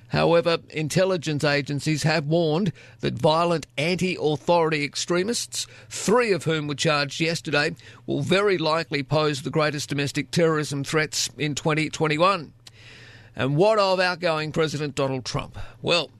[0.07, 2.71] However, intelligence agencies have warned
[3.01, 9.41] that violent anti authority extremists, three of whom were charged yesterday, will very likely pose
[9.41, 12.53] the greatest domestic terrorism threats in 2021.
[13.35, 15.57] And what of outgoing President Donald Trump?
[15.81, 16.11] Well,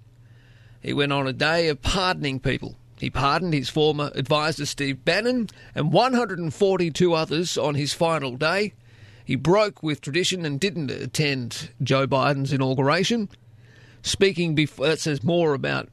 [0.82, 2.76] he went on a day of pardoning people.
[3.04, 8.72] He pardoned his former advisor Steve Bannon and 142 others on his final day.
[9.26, 13.28] He broke with tradition and didn't attend Joe Biden's inauguration.
[14.04, 15.90] Speaking before, that says more about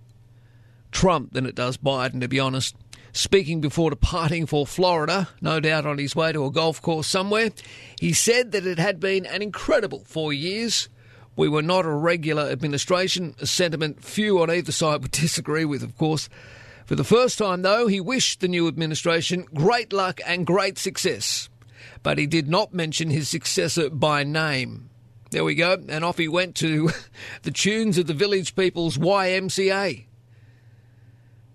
[0.93, 2.77] Trump than it does Biden, to be honest.
[3.13, 7.51] Speaking before departing for Florida, no doubt on his way to a golf course somewhere,
[7.99, 10.89] he said that it had been an incredible four years.
[11.35, 15.83] We were not a regular administration, a sentiment few on either side would disagree with,
[15.83, 16.29] of course.
[16.91, 21.49] For the first time, though, he wished the new administration great luck and great success.
[22.03, 24.91] But he did not mention his successor by name.
[25.31, 25.77] There we go.
[25.89, 26.91] And off he went to
[27.43, 30.07] the tunes of the Village People's YMCA.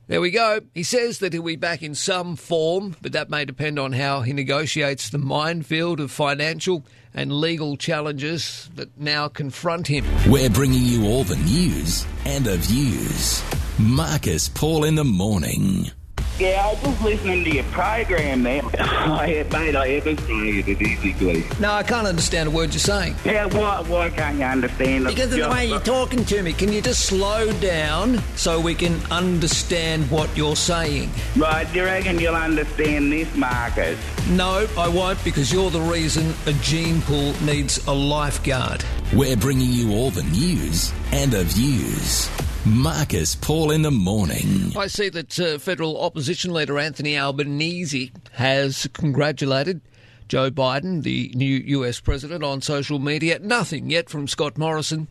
[0.08, 0.62] There we go.
[0.74, 4.22] He says that he'll be back in some form, but that may depend on how
[4.22, 10.06] he negotiates the minefield of financial and legal challenges that now confront him.
[10.30, 13.44] We're bringing you all the news and the views.
[13.78, 15.92] Marcus Paul in the morning.
[16.40, 18.62] Yeah, I was just listening to your program there.
[18.80, 21.44] I, mate, I haven't it basically.
[21.60, 23.16] No, I can't understand a word you're saying.
[23.26, 25.08] Yeah, why, why can't you understand?
[25.08, 26.54] Because of the way you're talking to me.
[26.54, 31.10] Can you just slow down so we can understand what you're saying?
[31.36, 34.00] Right, do you reckon you'll understand this, Marcus?
[34.30, 38.86] No, I won't because you're the reason a gene pool needs a lifeguard.
[39.14, 42.30] We're bringing you all the news and the views.
[42.68, 44.76] Marcus Paul in the morning.
[44.76, 49.82] I see that uh, federal opposition leader Anthony Albanese has congratulated
[50.28, 53.38] Joe Biden, the new US president, on social media.
[53.38, 55.08] Nothing yet from Scott Morrison.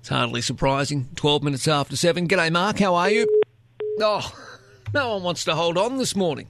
[0.00, 1.08] It's hardly surprising.
[1.16, 2.28] 12 minutes after 7.
[2.28, 2.78] G'day, Mark.
[2.78, 3.26] How are you?
[3.98, 4.30] Oh,
[4.92, 6.48] no one wants to hold on this morning.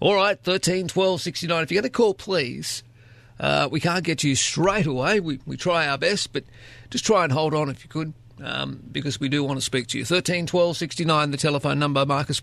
[0.00, 1.62] All right, 13 12 69.
[1.62, 2.82] If you're going to call, please.
[3.38, 5.18] Uh, we can't get you straight away.
[5.18, 6.44] We, we try our best, but
[6.90, 8.12] just try and hold on if you could
[8.42, 10.04] um, because we do want to speak to you.
[10.04, 12.40] 13 12 69, the telephone number, Marcus.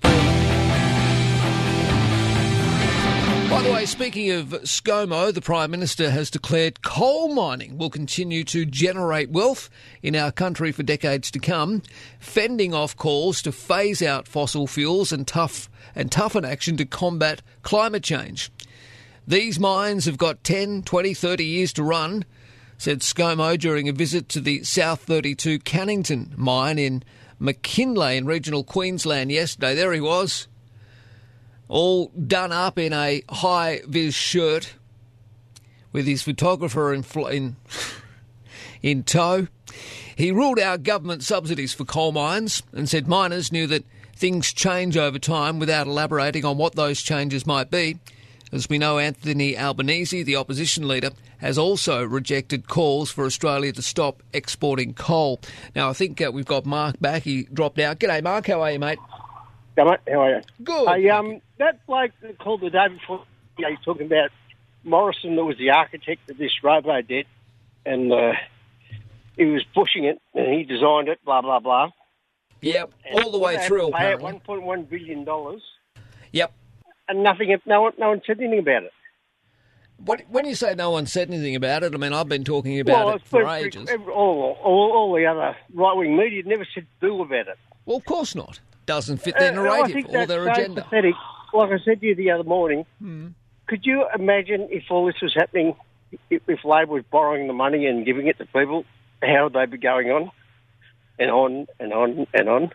[3.49, 8.43] By the way, speaking of ScoMo, the Prime Minister has declared coal mining will continue
[8.43, 9.69] to generate wealth
[10.03, 11.81] in our country for decades to come,
[12.19, 17.41] fending off calls to phase out fossil fuels and tough and toughen action to combat
[17.63, 18.51] climate change.
[19.25, 22.25] These mines have got 10, 20, 30 years to run,
[22.77, 27.03] said ScoMo during a visit to the South 32 Cannington mine in
[27.41, 29.75] McKinlay in regional Queensland yesterday.
[29.75, 30.47] There he was,
[31.67, 34.73] all done up in a high vis shirt
[35.91, 37.55] with his photographer in, in,
[38.81, 39.47] in tow.
[40.15, 44.97] He ruled out government subsidies for coal mines and said miners knew that things change
[44.97, 47.99] over time without elaborating on what those changes might be.
[48.51, 53.81] As we know, Anthony Albanese, the opposition leader, has also rejected calls for Australia to
[53.81, 55.41] stop exporting coal.
[55.75, 57.23] Now, I think uh, we've got Mark back.
[57.23, 57.99] He dropped out.
[57.99, 58.47] G'day, Mark.
[58.47, 58.99] How are you, mate?
[59.77, 59.99] Yeah, mate.
[60.07, 60.41] How are you?
[60.63, 60.87] Good.
[60.87, 63.25] Hey, um, that bloke that called the day before,
[63.57, 64.29] you know, he's talking about
[64.83, 67.25] Morrison, that was the architect of this robo debt,
[67.85, 68.33] and uh,
[69.35, 71.89] he was pushing it, and he designed it, blah, blah, blah.
[72.61, 74.31] Yep, all the way through, apparently.
[74.47, 75.27] $1.1 billion.
[76.31, 76.53] Yep.
[77.09, 78.91] And nothing, no one, no one said anything about it.
[80.03, 82.79] What, when you say no one said anything about it, I mean, I've been talking
[82.79, 83.89] about well, it for ages.
[83.89, 87.57] every- all, all, all the other right wing media never said boo about it.
[87.85, 88.59] Well, of course not.
[88.85, 90.83] Doesn't fit their Uh, I narrative think or their so agenda.
[90.83, 91.15] pathetic.
[91.53, 93.27] Like I said to you the other morning, Hmm.
[93.67, 95.75] could you imagine if all this was happening,
[96.29, 98.85] if, if Labor was borrowing the money and giving it to people,
[99.23, 100.31] how would they be going on
[101.17, 102.71] and on and on and on?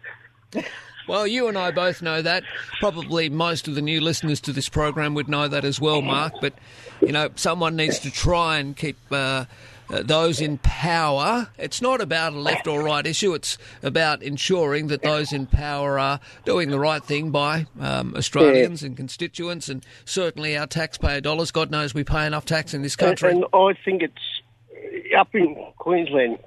[1.08, 2.44] Well, you and I both know that.
[2.80, 6.34] Probably most of the new listeners to this program would know that as well, Mark.
[6.40, 6.54] But,
[7.00, 9.46] you know, someone needs to try and keep uh,
[9.90, 11.48] uh, those in power.
[11.58, 13.34] It's not about a left or right issue.
[13.34, 18.82] It's about ensuring that those in power are doing the right thing by um, Australians
[18.82, 21.50] and constituents and certainly our taxpayer dollars.
[21.50, 23.30] God knows we pay enough tax in this country.
[23.30, 26.38] And, and I think it's up in Queensland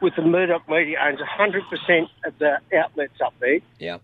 [0.00, 3.60] with the Murdoch media owns 100% of the outlets up there.
[3.78, 3.98] Yeah.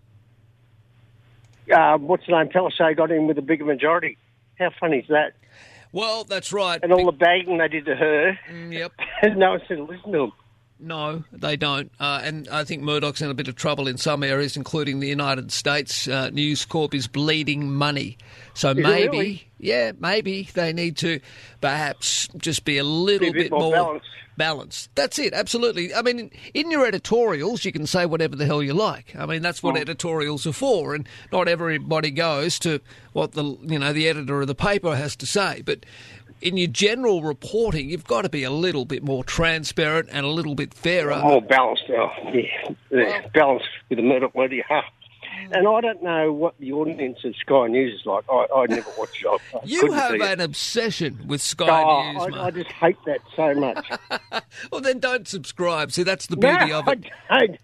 [1.73, 2.49] Uh, what's the name?
[2.49, 4.17] Palisade got in with a bigger majority.
[4.59, 5.33] How funny is that?
[5.91, 6.79] Well, that's right.
[6.83, 8.37] And all the bagging they did to her.
[8.69, 8.91] yep.
[9.21, 10.31] And no one said listen to them.
[10.77, 11.89] No, they don't.
[12.01, 15.07] Uh, and I think Murdoch's in a bit of trouble in some areas, including the
[15.07, 16.05] United States.
[16.05, 18.17] Uh, News Corp is bleeding money.
[18.55, 19.47] So Is maybe, really?
[19.57, 21.21] yeah, maybe they need to
[21.61, 23.85] perhaps just be a little Be a bit more balanced.
[23.85, 24.07] balanced.
[24.37, 24.89] Balanced.
[24.95, 25.93] That's it, absolutely.
[25.93, 29.15] I mean, in, your editorials, you can say whatever the hell you like.
[29.15, 32.79] I mean, that's what editorials are for, and not everybody goes to
[33.13, 35.61] what the you know the editor of the paper has to say.
[35.63, 35.85] But
[36.41, 40.29] in your general reporting, you've got to be a little bit more transparent and a
[40.29, 41.19] little bit fairer.
[41.21, 41.83] More balanced.
[41.87, 42.09] Yeah.
[42.91, 43.27] yeah.
[43.33, 44.63] Balanced with the Murdoch media.
[45.51, 48.23] And I don't know what the audience of Sky News is like.
[48.29, 49.27] I, I never watch it.
[49.27, 50.21] I, I You have see it.
[50.21, 52.37] an obsession with Sky Oh, News, I, mate.
[52.39, 53.89] I just hate that so much.
[54.71, 55.91] well, then don't subscribe.
[55.91, 57.05] See, that's the No, beauty of it.
[57.29, 57.59] I don't.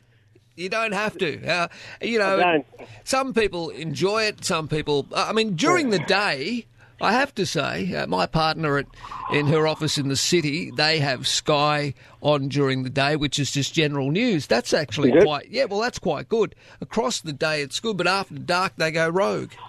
[0.57, 1.47] You don't have to.
[1.47, 1.67] Uh,
[2.01, 2.63] you know,
[3.03, 4.43] some people enjoy it.
[4.45, 5.07] Some people.
[5.15, 6.65] I mean, during the day,
[7.01, 8.85] I have to say, uh, my partner at
[9.33, 13.51] in her office in the city, they have Sky on during the day, which is
[13.51, 14.45] just general news.
[14.47, 15.23] That's actually Is it?
[15.25, 15.49] quite.
[15.49, 16.53] Yeah, well, that's quite good.
[16.79, 19.51] Across the day, it's good, but after dark, they go rogue.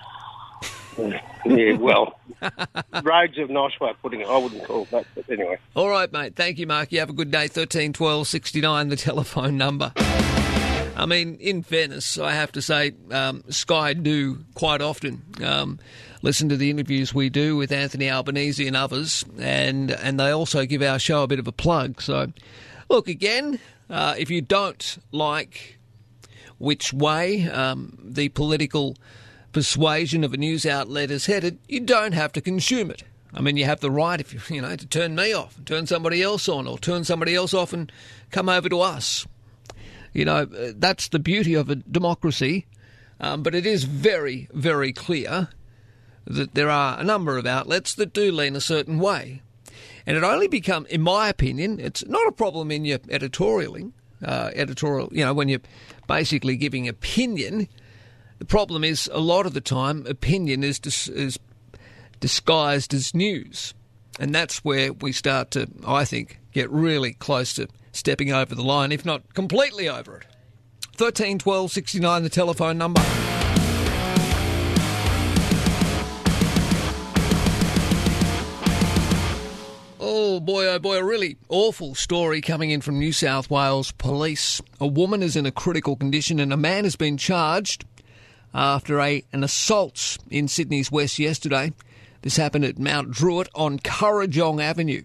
[1.45, 2.21] Yeah, well,
[3.03, 4.29] rogues a nice way of putting it.
[4.29, 5.57] I wouldn't call that, but anyway.
[5.75, 6.37] All right, mate.
[6.37, 6.93] Thank you, Mark.
[6.93, 7.49] You have a good day.
[7.49, 9.93] Thirteen twelve sixty nine, the telephone number.
[10.95, 15.79] I mean, in fairness, I have to say, um, Sky do quite often um,
[16.21, 20.67] listen to the interviews we do with Anthony Albanese and others, and and they also
[20.67, 22.03] give our show a bit of a plug.
[22.03, 22.33] So,
[22.89, 25.79] look again, uh, if you don't like
[26.59, 28.97] which way um, the political
[29.53, 33.03] persuasion of a news outlet is headed, you don't have to consume it.
[33.35, 35.87] I mean, you have the right, if you, you know, to turn me off, turn
[35.87, 37.91] somebody else on, or turn somebody else off and
[38.31, 39.27] come over to us.
[40.13, 42.67] You know, uh, that's the beauty of a democracy.
[43.21, 45.49] Um, but it is very, very clear
[46.27, 49.43] that there are a number of outlets that do lean a certain way.
[50.07, 53.93] And it only become, in my opinion, it's not a problem in your editorialing,
[54.25, 55.61] uh, editorial, you know, when you're
[56.09, 57.69] basically giving opinion.
[58.39, 61.39] The problem is a lot of the time opinion is dis- is
[62.19, 63.75] disguised as news,
[64.19, 68.63] and that's where we start to, I think, get really close to stepping over the
[68.63, 70.27] line, if not completely over it.
[70.97, 73.01] Thirteen twelve sixty nine, the telephone number.
[80.05, 84.61] Oh boy, oh boy, a really awful story coming in from New South Wales Police.
[84.81, 87.85] A woman is in a critical condition and a man has been charged
[88.53, 91.73] after a, an assault in Sydney's West yesterday.
[92.23, 95.05] This happened at Mount Druitt on Currajong Avenue.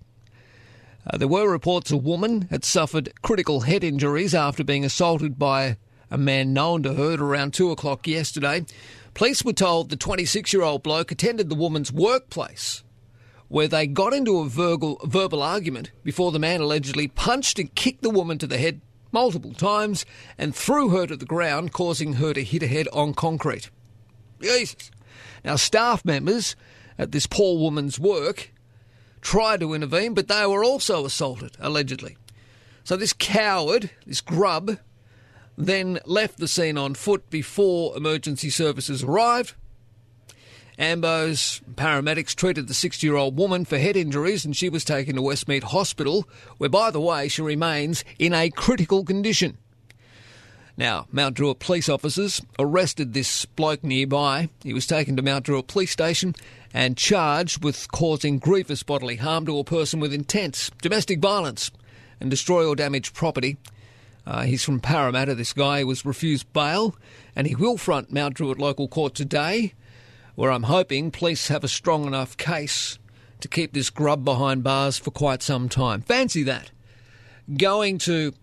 [1.10, 5.78] Uh, there were reports a woman had suffered critical head injuries after being assaulted by
[6.12, 8.66] a man known to her at around 2 o'clock yesterday.
[9.14, 12.84] Police were told the 26 year old bloke attended the woman's workplace
[13.48, 18.02] where they got into a verbal, verbal argument before the man allegedly punched and kicked
[18.02, 18.82] the woman to the head
[19.12, 20.06] multiple times
[20.38, 23.70] and threw her to the ground, causing her to hit her head on concrete.
[24.42, 24.92] Jesus.
[25.46, 26.58] Now, staff members
[26.98, 28.52] at this poor woman's work
[29.28, 32.16] tried to intervene, but they were also assaulted, allegedly.
[32.86, 34.78] So this coward, this grub,
[35.58, 39.54] then left the scene on foot before emergency services arrived.
[40.80, 45.18] Ambo's paramedics treated the 60 year old woman for head injuries and she was taken
[45.18, 46.26] to Westmead Hospital,
[46.58, 49.58] where, by the way, she remains in a critical condition.
[50.78, 54.48] Now, Mount Druitt police officers arrested this bloke nearby.
[54.64, 56.34] He was taken to Mount Druitt police station
[56.74, 61.72] and charged with causing grievous bodily harm to a person with intent, domestic violence,
[62.20, 63.58] and destroy or damage property.
[64.26, 65.84] Uh, he's from Parramatta, this guy.
[65.84, 66.96] Was refused bail,
[67.36, 69.74] and he will front Mount Druitt local court today,
[70.36, 73.00] where I'm hoping police have a strong enough case
[73.40, 76.02] to keep this grub behind bars for quite some time.
[76.02, 76.72] Fancy that.
[77.56, 78.34] Going to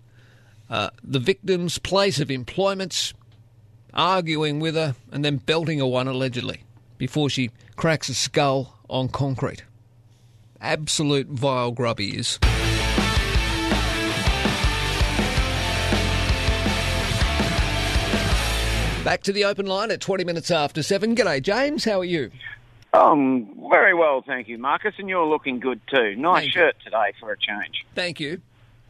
[0.71, 3.13] uh, the victim's place of employment,
[3.93, 6.63] arguing with her, and then belting her one allegedly
[6.99, 9.65] before she cracks a skull on concrete.
[10.61, 12.39] Absolute vile grub he is.
[19.05, 21.15] Back to the open line at 20 minutes after 7.
[21.15, 21.85] G'day, James.
[21.85, 22.31] How are you?
[22.95, 26.15] Um, very well, thank you, Marcus, and you're looking good too.
[26.17, 27.85] Nice Thank shirt today for a change.
[27.95, 28.41] Thank you.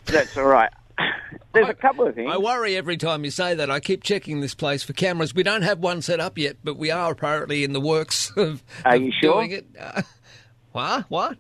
[0.04, 0.70] That's all right.
[1.52, 2.30] There's a couple of things.
[2.32, 3.70] I worry every time you say that.
[3.70, 5.34] I keep checking this place for cameras.
[5.34, 8.62] We don't have one set up yet, but we are apparently in the works of,
[8.84, 9.34] Are of you sure?
[9.34, 9.66] doing it.
[9.78, 10.02] Uh,
[10.72, 11.04] what?
[11.08, 11.38] What?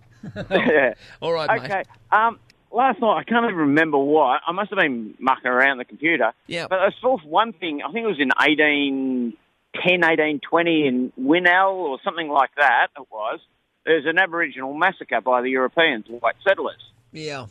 [0.50, 0.94] yeah.
[1.20, 1.70] All right, mate.
[1.70, 1.82] Okay.
[2.12, 2.38] Um,
[2.70, 4.40] last night, I can't even remember what.
[4.46, 6.32] I must have been mucking around the computer.
[6.46, 6.66] Yeah.
[6.68, 11.98] But I saw one thing, I think it was in 1810, 1820 in Winnell or
[12.04, 13.40] something like that, it was.
[13.84, 16.80] There's an Aboriginal massacre by the Europeans, white settlers.
[17.12, 17.46] Yeah.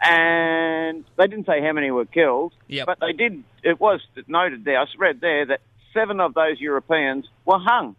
[0.00, 2.86] And they didn't say how many were killed, Yep.
[2.86, 3.42] but they did.
[3.62, 4.78] It was noted there.
[4.80, 5.60] I read there that
[5.92, 7.96] seven of those Europeans were hung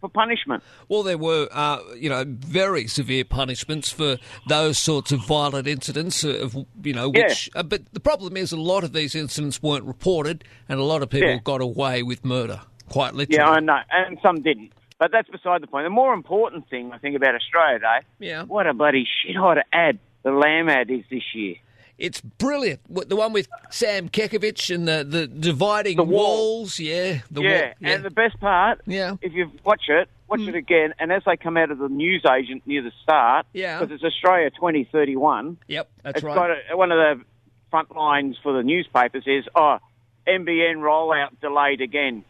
[0.00, 0.62] for punishment.
[0.88, 4.16] Well, there were, uh, you know, very severe punishments for
[4.48, 6.24] those sorts of violent incidents.
[6.24, 9.84] Of you know, which, uh, but the problem is, a lot of these incidents weren't
[9.84, 11.38] reported, and a lot of people Yeah.
[11.44, 13.36] got away with murder, quite literally.
[13.38, 14.72] Yeah, I know, and some didn't.
[14.98, 15.84] But that's beside the point.
[15.84, 18.42] The more important thing I think about Australia Day, Yeah.
[18.44, 21.54] what a bloody shithole ad the Lamb ad is this year.
[21.98, 22.80] It's brilliant.
[23.08, 26.58] The one with Sam Kekovich and the, the dividing The wall.
[26.58, 26.80] walls.
[26.80, 27.20] Yeah.
[27.30, 27.72] The yeah, wall.
[27.80, 29.14] and the best part, Yeah.
[29.22, 30.48] if you watch it, watch mm.
[30.48, 33.78] it again, and as they come out of the news agent near the start, Yeah.
[33.78, 36.34] because it's Australia 2031, Yep, that's it's right.
[36.34, 37.24] got a, one of the
[37.70, 39.78] front lines for the newspapers is, oh,
[40.26, 42.24] NBN rollout delayed again.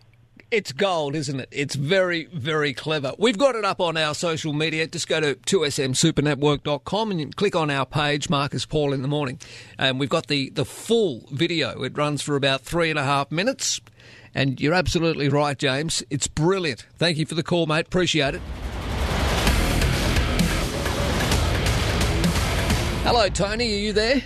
[0.50, 1.48] It's gold, isn't it?
[1.50, 3.12] It's very, very clever.
[3.18, 4.86] We've got it up on our social media.
[4.86, 9.40] Just go to 2smsupernetwork.com and click on our page, Marcus Paul in the morning.
[9.76, 11.82] And we've got the, the full video.
[11.82, 13.80] It runs for about three and a half minutes.
[14.34, 16.04] And you're absolutely right, James.
[16.10, 16.86] It's brilliant.
[16.94, 17.86] Thank you for the call, mate.
[17.86, 18.42] Appreciate it.
[23.02, 23.72] Hello, Tony.
[23.72, 24.22] Are you there?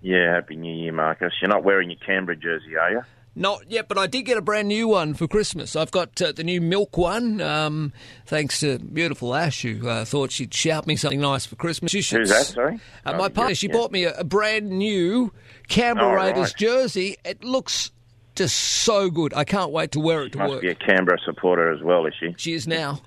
[0.00, 1.32] Yeah, Happy New Year, Marcus.
[1.42, 3.02] You're not wearing your Canberra jersey, are you?
[3.38, 5.76] Not yet, but I did get a brand new one for Christmas.
[5.76, 7.92] I've got uh, the new milk one, um,
[8.26, 11.92] thanks to beautiful Ash, who uh, thought she'd shout me something nice for Christmas.
[11.92, 12.74] She should- Who's that, sorry?
[13.06, 13.54] Uh, Oh, my yeah, partner.
[13.54, 13.72] She yeah.
[13.74, 15.32] bought me a, a brand new
[15.68, 16.56] Canberra Oh, Raiders right.
[16.56, 17.16] jersey.
[17.24, 17.92] It looks
[18.34, 19.32] just so good.
[19.34, 20.62] I can't wait to wear it to Must work.
[20.62, 22.34] be a Canberra supporter as well, is she?
[22.38, 23.00] She is now.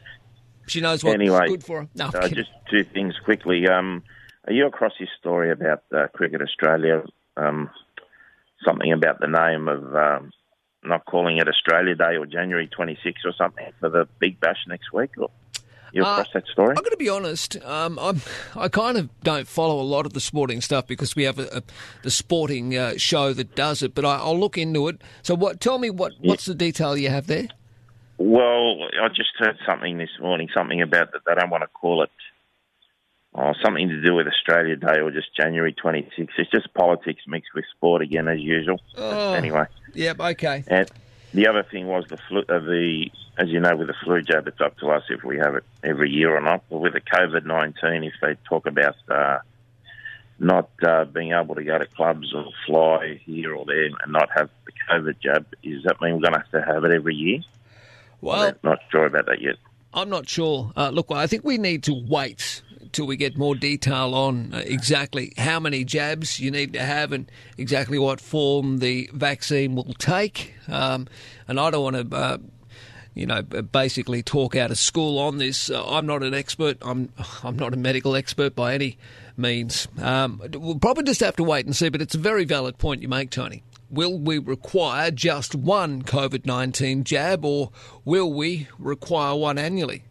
[0.68, 1.88] She knows what's anyway, good for her.
[1.96, 3.68] No, uh, just two things quickly.
[3.68, 4.04] Um,
[4.48, 7.04] are you across this story about uh, Cricket Australia?
[7.36, 7.70] Um,
[8.66, 10.32] something about the name of um,
[10.84, 14.92] not calling it Australia Day or January 26th or something for the Big Bash next
[14.94, 15.12] week?
[15.18, 15.30] Or
[15.94, 16.70] you Uh, across that story?
[16.70, 17.58] I'm going to be honest.
[17.64, 18.22] Um, I'm,
[18.56, 21.58] I kind of don't follow a lot of the sporting stuff because we have a,
[21.58, 21.64] a,
[22.04, 23.94] the sporting uh, show that does it.
[23.94, 25.02] But I, I'll look into it.
[25.22, 25.60] So, what?
[25.60, 26.14] Tell me what?
[26.22, 27.48] What's the detail you have there?
[28.18, 32.04] Well, I just heard something this morning, something about that they don't want to call
[32.04, 32.12] it
[33.36, 36.30] oh, something to do with Australia Day or just January 26th.
[36.38, 38.80] It's just politics mixed with sport again, as usual.
[38.98, 39.34] Oh.
[39.34, 40.20] Anyway, Yep.
[40.20, 40.64] Okay.
[40.68, 40.90] and
[41.34, 44.48] the other thing was the flu, uh, the as you know, with the flu jab,
[44.48, 46.64] it's up to us if we have it every year or not.
[46.70, 49.40] But with the COVID 19, if they talk about uh,
[50.40, 54.30] not uh, being able to go to clubs or fly here or there and not
[54.36, 57.16] have the COVID jab, does that mean we're going to have to have it every
[57.16, 57.40] year?
[58.20, 59.56] Well, I'm not sure about that yet.
[59.94, 60.72] I'm not sure.
[60.76, 62.62] Uh, look, I think we need to wait
[62.92, 67.12] till we get more detail on uh, exactly how many jabs you need to have
[67.12, 70.54] and exactly what form the vaccine will take.
[70.68, 71.08] Um,
[71.48, 72.38] and I don't want to uh,
[73.14, 75.70] you know, basically talk out of school on this.
[75.70, 76.78] Uh, I'm not an expert.
[76.82, 77.12] I'm
[77.44, 78.98] I'm not a medical expert by any
[79.38, 79.88] means.
[80.02, 81.90] Um, we'll probably just have to wait and see.
[81.90, 83.64] But it's a very valid point you make, Tony.
[83.90, 87.72] Will we require just one COVID 19 jab or
[88.06, 90.04] will we require one annually?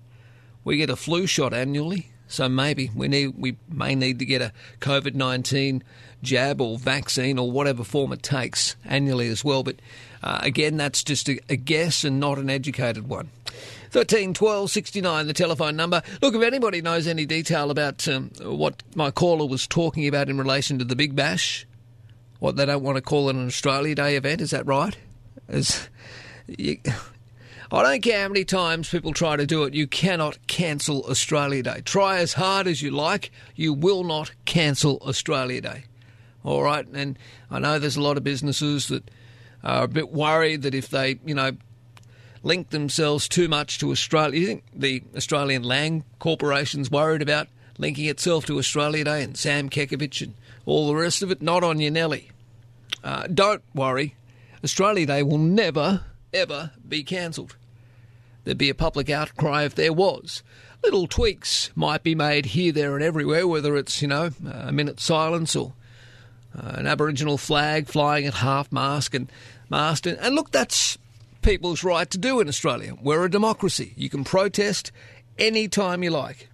[0.62, 4.40] We get a flu shot annually, so maybe we need we may need to get
[4.40, 5.82] a COVID 19
[6.22, 9.62] jab or vaccine or whatever form it takes annually as well.
[9.62, 9.76] But
[10.22, 13.30] uh, again, that's just a, a guess and not an educated one.
[13.90, 16.02] 13 12 69, the telephone number.
[16.22, 20.38] Look, if anybody knows any detail about um, what my caller was talking about in
[20.38, 21.66] relation to the Big Bash,
[22.38, 24.96] what they don't want to call it an Australia Day event, is that right?
[25.48, 25.88] As
[26.46, 26.78] you,
[27.72, 31.62] I don't care how many times people try to do it, you cannot cancel Australia
[31.62, 31.82] Day.
[31.84, 35.84] Try as hard as you like, you will not cancel Australia Day.
[36.42, 37.16] All right, and
[37.48, 39.08] I know there's a lot of businesses that
[39.62, 41.52] are a bit worried that if they, you know,
[42.42, 47.46] link themselves too much to Australia, you think the Australian Land Corporation's worried about
[47.78, 50.34] linking itself to Australia Day and Sam Kekovich and
[50.66, 51.40] all the rest of it?
[51.40, 52.30] Not on your Nelly.
[53.04, 54.16] Uh, don't worry,
[54.64, 56.02] Australia Day will never,
[56.32, 57.54] ever be cancelled.
[58.44, 60.42] There'd be a public outcry if there was.
[60.82, 65.04] Little tweaks might be made here, there, and everywhere, whether it's, you know, a minute's
[65.04, 65.74] silence or
[66.56, 69.30] uh, an Aboriginal flag flying at half mast and
[69.68, 70.06] mast.
[70.06, 70.96] And, and look, that's
[71.42, 72.94] people's right to do in Australia.
[73.00, 73.92] We're a democracy.
[73.96, 74.90] You can protest
[75.38, 76.48] any time you like.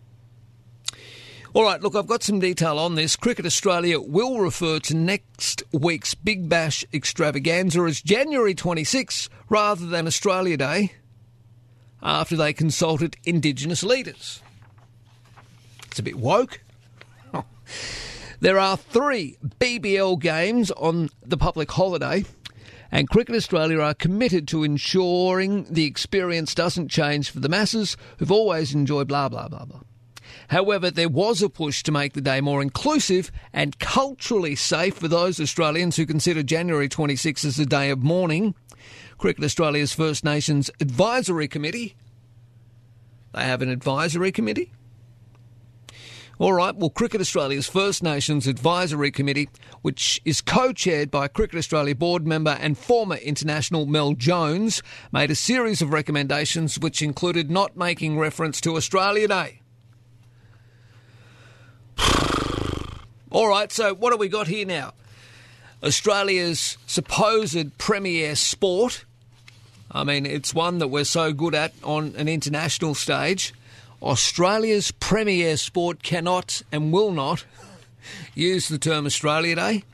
[1.54, 3.16] All right, look, I've got some detail on this.
[3.16, 10.06] Cricket Australia will refer to next week's Big Bash extravaganza as January 26 rather than
[10.06, 10.92] Australia Day
[12.06, 14.40] after they consulted Indigenous leaders.
[15.86, 16.60] It's a bit woke.
[18.40, 22.24] there are three BBL games on the public holiday,
[22.92, 28.30] and Cricket Australia are committed to ensuring the experience doesn't change for the masses who've
[28.30, 29.80] always enjoyed blah, blah, blah, blah.
[30.48, 35.08] However, there was a push to make the day more inclusive and culturally safe for
[35.08, 38.54] those Australians who consider January 26 as a day of mourning.
[39.18, 41.96] Cricket Australia's First Nations Advisory Committee.
[43.32, 44.72] They have an advisory committee?
[46.38, 49.48] All right, well, Cricket Australia's First Nations Advisory Committee,
[49.80, 55.30] which is co chaired by Cricket Australia board member and former international Mel Jones, made
[55.30, 59.62] a series of recommendations which included not making reference to Australia Day.
[63.30, 64.92] All right, so what have we got here now?
[65.82, 69.04] Australia's supposed premier sport.
[69.90, 73.54] I mean, it's one that we're so good at on an international stage.
[74.02, 77.44] Australia's premier sport cannot and will not
[78.34, 79.84] use the term Australia Day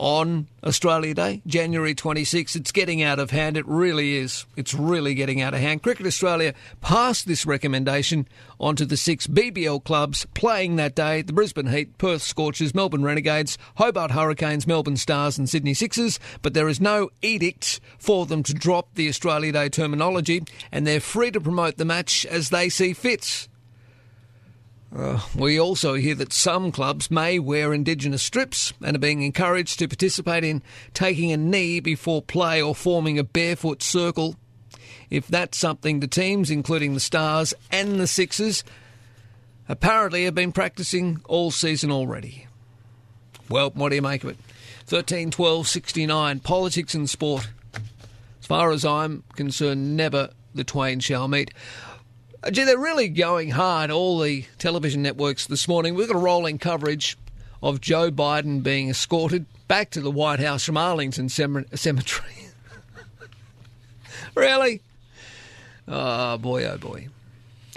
[0.00, 2.56] on Australia Day, January 26.
[2.56, 3.58] It's getting out of hand.
[3.58, 4.46] It really is.
[4.56, 5.82] It's really getting out of hand.
[5.82, 8.26] Cricket Australia passed this recommendation
[8.58, 13.58] onto the six BBL clubs playing that day the Brisbane Heat, Perth Scorchers, Melbourne Renegades,
[13.76, 16.18] Hobart Hurricanes, Melbourne Stars, and Sydney Sixers.
[16.40, 20.42] But there is no edict for them to drop the Australia Day terminology,
[20.72, 23.48] and they're free to promote the match as they see fit.
[24.94, 29.78] Uh, we also hear that some clubs may wear Indigenous strips and are being encouraged
[29.78, 30.62] to participate in
[30.94, 34.36] taking a knee before play or forming a barefoot circle.
[35.08, 38.64] If that's something the teams, including the Stars and the Sixers,
[39.68, 42.48] apparently have been practicing all season already.
[43.48, 44.38] Well, what do you make of it?
[44.86, 47.48] 13 12 69, politics and sport.
[48.40, 51.52] As far as I'm concerned, never the twain shall meet.
[52.48, 55.94] Gee, they're really going hard, all the television networks this morning.
[55.94, 57.18] We've got a rolling coverage
[57.62, 62.48] of Joe Biden being escorted back to the White House from Arlington Cemetery.
[64.34, 64.80] really?
[65.86, 67.08] Oh, boy, oh, boy.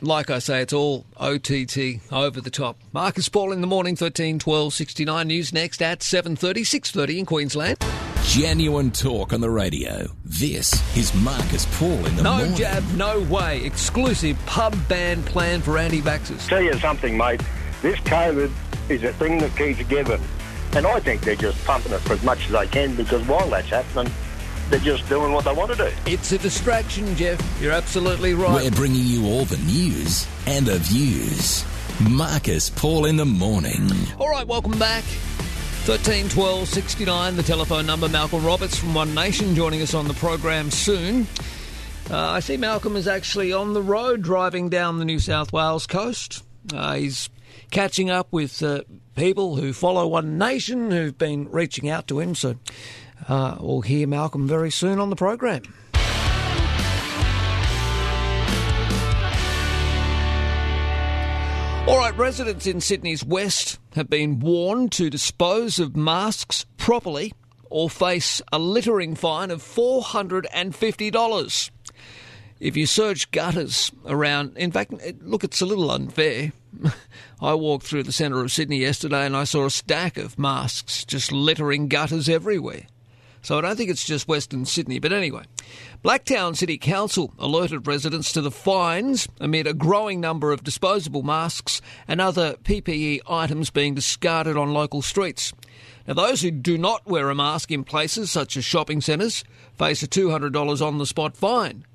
[0.02, 2.78] Like I say, it's all OTT over the top.
[2.92, 5.28] Marcus Paul in the morning, 13 12 69.
[5.28, 7.78] News next at 7.30, 6.30 in Queensland.
[8.26, 10.08] Genuine talk on the radio.
[10.24, 12.52] This is Marcus Paul in the no morning.
[12.52, 13.64] No jab, no way.
[13.64, 16.48] Exclusive pub ban plan for anti-vaxxers.
[16.48, 17.42] Tell you something, mate.
[17.82, 18.52] This COVID
[18.90, 20.22] is a thing that keeps giving.
[20.74, 23.48] And I think they're just pumping it for as much as they can because while
[23.50, 24.12] that's happening,
[24.74, 25.92] they're just doing what they want to do.
[26.08, 27.40] It's a distraction, Jeff.
[27.62, 28.64] You're absolutely right.
[28.64, 31.64] We're bringing you all the news and the views.
[32.10, 33.88] Marcus Paul in the morning.
[34.18, 35.04] All right, welcome back.
[35.84, 38.10] 13 12 69, the telephone number.
[38.10, 41.28] Malcolm Roberts from One Nation joining us on the program soon.
[42.10, 45.86] Uh, I see Malcolm is actually on the road driving down the New South Wales
[45.86, 46.44] coast.
[46.74, 47.30] Uh, he's
[47.70, 48.82] catching up with uh,
[49.16, 52.34] people who follow One Nation who've been reaching out to him.
[52.34, 52.56] So
[53.28, 55.64] uh, we'll hear Malcolm very soon on the program.
[61.86, 67.34] All right, residents in Sydney's West have been warned to dispose of masks properly
[67.70, 71.70] or face a littering fine of $450.
[72.62, 76.54] If you search gutters around, in fact, look, it's a little unfair.
[77.42, 81.04] I walked through the centre of Sydney yesterday and I saw a stack of masks
[81.04, 82.84] just littering gutters everywhere.
[83.44, 85.00] So I don't think it's just Western Sydney.
[85.00, 85.44] But anyway,
[86.04, 91.82] Blacktown City Council alerted residents to the fines amid a growing number of disposable masks
[92.08, 95.54] and other PPE items being discarded on local streets.
[96.08, 99.44] Now, those who do not wear a mask in places such as shopping centres
[99.78, 101.86] face a $200 on the spot fine.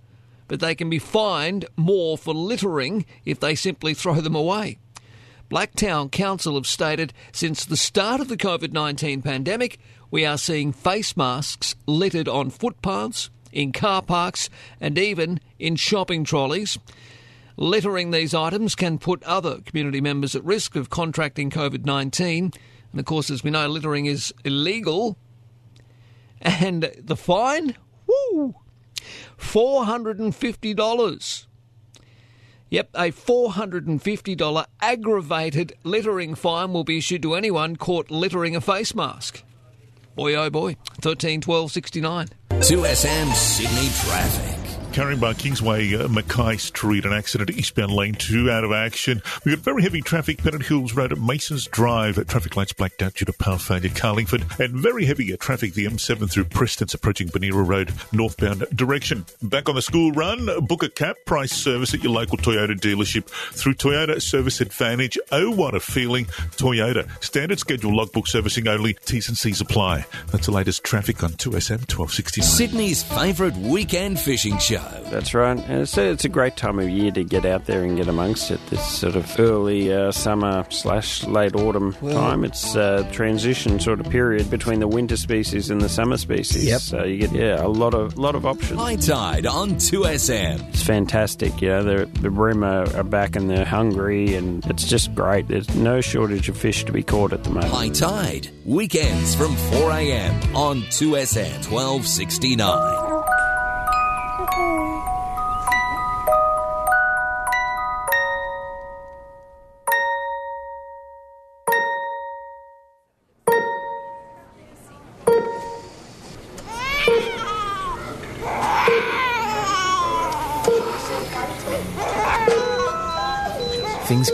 [0.48, 4.78] But they can be fined more for littering if they simply throw them away.
[5.50, 9.78] Blacktown Council have stated since the start of the COVID 19 pandemic,
[10.10, 14.50] we are seeing face masks littered on footpaths, in car parks,
[14.80, 16.78] and even in shopping trolleys.
[17.56, 22.52] Littering these items can put other community members at risk of contracting COVID 19.
[22.92, 25.18] And of course, as we know, littering is illegal.
[26.40, 27.74] And the fine?
[28.06, 28.54] Woo!
[29.38, 31.46] $450.
[32.70, 38.94] Yep, a $450 aggravated littering fine will be issued to anyone caught littering a face
[38.94, 39.42] mask.
[40.18, 40.74] Boy, oh boy.
[41.00, 42.26] 13 12 69.
[42.50, 44.57] 2SM Sydney Traffic.
[44.98, 49.22] Caringbah Kingsway, uh, Mackay Street, an accident, eastbound lane 2 out of action.
[49.44, 52.16] We've got very heavy traffic, Pennant Hills Road at Masons Drive.
[52.26, 54.44] Traffic lights blacked out due to power failure, Carlingford.
[54.58, 59.24] And very heavy uh, traffic, the M7 through Prestons approaching Bernera Road, northbound direction.
[59.40, 63.28] Back on the school run, book a cap price service at your local Toyota dealership
[63.52, 65.16] through Toyota Service Advantage.
[65.30, 66.24] Oh, what a feeling.
[66.56, 67.08] Toyota.
[67.22, 68.94] Standard schedule logbook servicing only.
[69.04, 70.06] T's and C's apply.
[70.32, 72.44] That's the latest traffic on 2SM 1269.
[72.44, 74.87] Sydney's favourite weekend fishing show.
[75.10, 75.58] That's right.
[75.58, 78.08] And it's, a, it's a great time of year to get out there and get
[78.08, 78.60] amongst it.
[78.66, 82.44] This sort of early uh, summer slash late autumn Well- time.
[82.44, 86.64] It's a transition sort of period between the winter species and the summer species.
[86.66, 86.80] Yep.
[86.80, 88.78] So you get yeah a lot of lot of options.
[88.78, 90.68] High tide on 2SM.
[90.68, 91.60] It's fantastic.
[91.62, 95.48] You know, the the bream are, are back and they're hungry, and it's just great.
[95.48, 97.72] There's no shortage of fish to be caught at the moment.
[97.72, 98.50] High tide.
[98.64, 103.47] Weekends from 4am on 2SM 1269.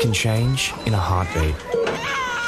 [0.05, 1.55] Can change in a heartbeat.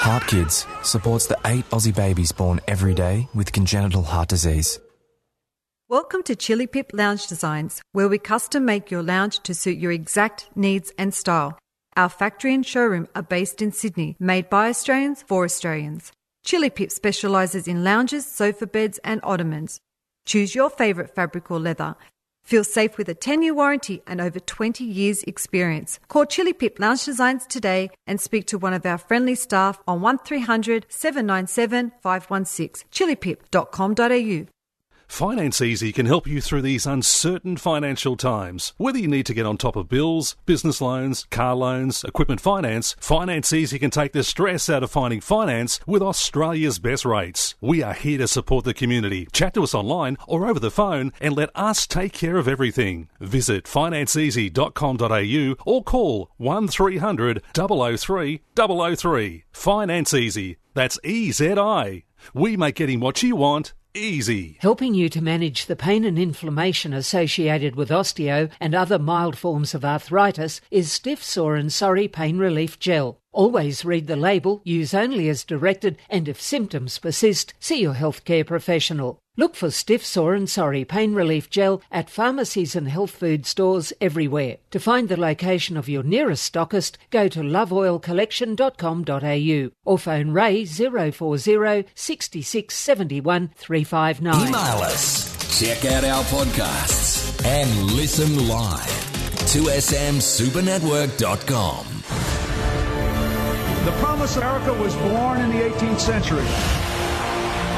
[0.04, 4.78] Heart Kids supports the eight Aussie babies born every day with congenital heart disease.
[5.88, 9.90] Welcome to Chili Pip Lounge Designs, where we custom make your lounge to suit your
[9.90, 11.58] exact needs and style.
[11.96, 16.12] Our factory and showroom are based in Sydney, made by Australians for Australians.
[16.44, 19.80] Chili Pip specialises in lounges, sofa beds, and ottomans.
[20.26, 21.96] Choose your favourite fabric or leather.
[22.46, 25.98] Feel safe with a 10 year warranty and over 20 years' experience.
[26.06, 30.00] Call Chili Pip Lounge Designs today and speak to one of our friendly staff on
[30.00, 32.88] 1300 797 516.
[32.92, 34.55] chilipip.com.au.
[35.08, 38.74] Finance Ezi can help you through these uncertain financial times.
[38.76, 42.96] Whether you need to get on top of bills, business loans, car loans, equipment finance,
[43.00, 47.54] Finance Ezi can take the stress out of finding finance with Australia's best rates.
[47.60, 49.28] We are here to support the community.
[49.32, 53.08] Chat to us online or over the phone and let us take care of everything.
[53.20, 59.44] Visit financeezi.com.au or call 1300 003 003.
[59.52, 60.56] Finance Ezi.
[60.74, 62.02] That's E Z I.
[62.34, 64.58] We make getting what you want easy.
[64.60, 69.74] Helping you to manage the pain and inflammation associated with osteo and other mild forms
[69.74, 73.18] of arthritis is Stiff Sore and Sorry Pain Relief Gel.
[73.36, 78.46] Always read the label, use only as directed, and if symptoms persist, see your healthcare
[78.46, 79.18] professional.
[79.36, 83.92] Look for Stiff Sore and Sorry Pain Relief Gel at pharmacies and health food stores
[84.00, 84.56] everywhere.
[84.70, 91.84] To find the location of your nearest stockist, go to loveoilcollection.com.au or phone Ray 040
[91.94, 94.48] 66 71 359.
[94.48, 98.88] Email us, check out our podcasts, and listen live.
[99.52, 101.95] 2smsupernetwork.com.
[103.86, 106.42] The promise of America was born in the 18th century.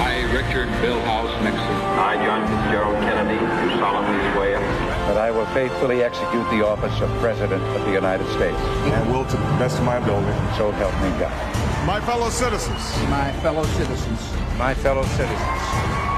[0.01, 1.61] I, Richard Milhous Nixon.
[1.61, 7.11] I, John Fitzgerald Kennedy, do solemnly swear that I will faithfully execute the office of
[7.21, 8.57] President of the United States.
[8.57, 10.33] And will, to the best of my ability.
[10.57, 11.87] So help me God.
[11.87, 12.81] My fellow citizens.
[13.11, 14.33] My fellow citizens.
[14.57, 15.61] My fellow citizens.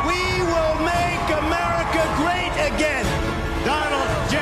[0.06, 3.06] We will make America great again.
[3.66, 4.38] Donald J.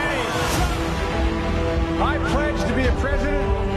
[2.05, 3.67] I pledge to be a president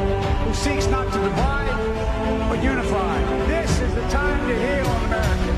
[0.51, 3.47] who seeks not to divide, but unify.
[3.47, 5.57] This is the time to heal America.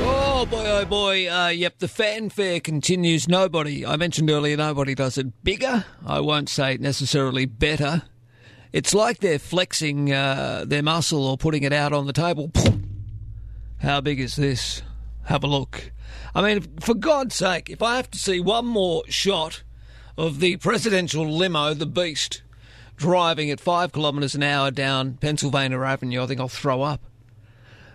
[0.00, 1.28] Oh boy, oh boy.
[1.28, 3.26] Uh, yep, the fanfare continues.
[3.26, 5.84] Nobody, I mentioned earlier, nobody does it bigger.
[6.06, 8.02] I won't say necessarily better.
[8.72, 12.52] It's like they're flexing uh, their muscle or putting it out on the table.
[13.78, 14.82] How big is this?
[15.24, 15.90] Have a look.
[16.32, 19.64] I mean, for God's sake, if I have to see one more shot
[20.16, 22.42] of the presidential limo, the beast,
[22.98, 27.00] driving at five kilometres an hour down Pennsylvania Avenue, I think I'll throw up.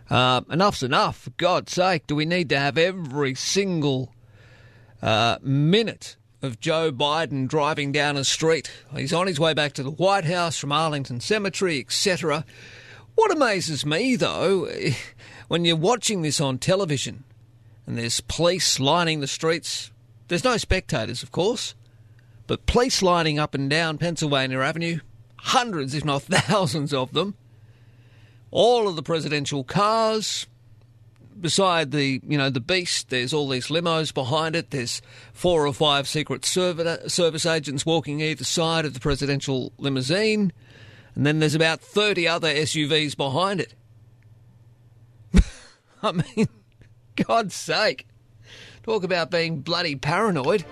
[0.10, 2.08] Uh, enough's enough, for God's sake.
[2.08, 4.14] Do we need to have every single
[5.02, 8.72] uh, minute of Joe Biden driving down a street?
[8.96, 12.46] He's on his way back to the White House from Arlington Cemetery, etc.
[13.16, 14.70] What amazes me, though,
[15.48, 17.24] when you're watching this on television
[17.86, 19.92] and there's police lining the streets,
[20.28, 21.76] there's no spectators, of course,
[22.54, 25.00] but police lining up and down Pennsylvania Avenue,
[25.38, 27.36] hundreds, if not thousands of them
[28.54, 30.46] all of the presidential cars.
[31.42, 34.70] Beside the, you know, the beast, there's all these limos behind it.
[34.70, 35.02] There's
[35.34, 40.54] four or five Secret Service agents walking either side of the presidential limousine.
[41.16, 43.74] And then there's about 30 other SUVs behind it.
[46.04, 46.48] I mean,
[47.16, 48.08] God's sake.
[48.84, 50.64] Talk about being bloody paranoid.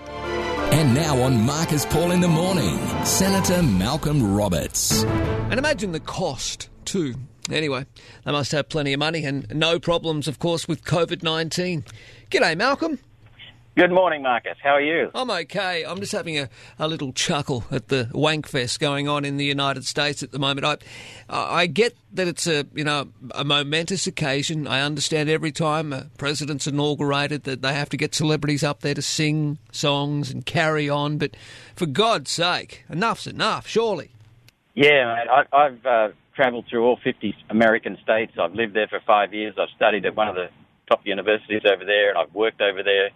[0.72, 5.04] And now on Marcus Paul in the morning, Senator Malcolm Roberts.
[5.04, 7.14] And imagine the cost, too,
[7.50, 7.84] Anyway,
[8.24, 11.84] they must have plenty of money and no problems, of course, with COVID 19.
[12.30, 12.98] G'day, Malcolm.
[13.74, 14.58] Good morning, Marcus.
[14.62, 15.10] How are you?
[15.14, 15.82] I'm okay.
[15.84, 19.46] I'm just having a, a little chuckle at the wank fest going on in the
[19.46, 20.66] United States at the moment.
[20.66, 20.76] I
[21.62, 24.66] I get that it's a you know a momentous occasion.
[24.66, 28.92] I understand every time a president's inaugurated that they have to get celebrities up there
[28.92, 31.16] to sing songs and carry on.
[31.16, 31.34] But
[31.74, 33.66] for God's sake, enough's enough.
[33.66, 34.10] Surely.
[34.74, 35.46] Yeah, mate.
[35.50, 38.32] I, have uh, travelled through all 50 American states.
[38.38, 39.54] I've lived there for five years.
[39.58, 40.50] I've studied at one of the
[40.90, 43.08] top universities over there, and I've worked over there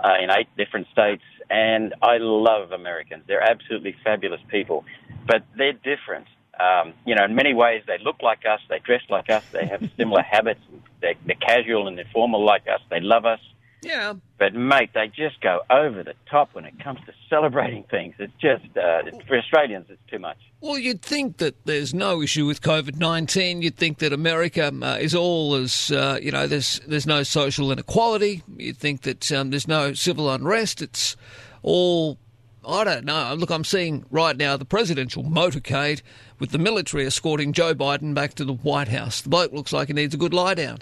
[0.00, 1.22] uh, in eight different states.
[1.48, 3.24] And I love Americans.
[3.26, 4.84] They're absolutely fabulous people,
[5.26, 6.26] but they're different.
[6.58, 9.66] Um, you know, in many ways, they look like us, they dress like us, they
[9.66, 10.60] have similar habits.
[11.00, 12.80] They're, they're casual and they're formal like us.
[12.90, 13.40] They love us.
[13.82, 14.14] Yeah.
[14.38, 18.14] But mate, they just go over the top when it comes to celebrating things.
[18.18, 20.38] It's just uh, for Australians, it's too much.
[20.60, 23.62] Well, you'd think that there's no issue with COVID nineteen.
[23.62, 26.46] You'd think that America uh, is all as uh, you know.
[26.46, 28.42] There's there's no social inequality.
[28.56, 30.82] You'd think that um, there's no civil unrest.
[30.82, 31.16] It's
[31.62, 32.18] all
[32.66, 33.34] I don't know.
[33.38, 36.02] Look, I'm seeing right now the presidential motorcade
[36.40, 39.20] with the military escorting Joe Biden back to the White House.
[39.20, 40.80] The bloke looks like he needs a good lie down.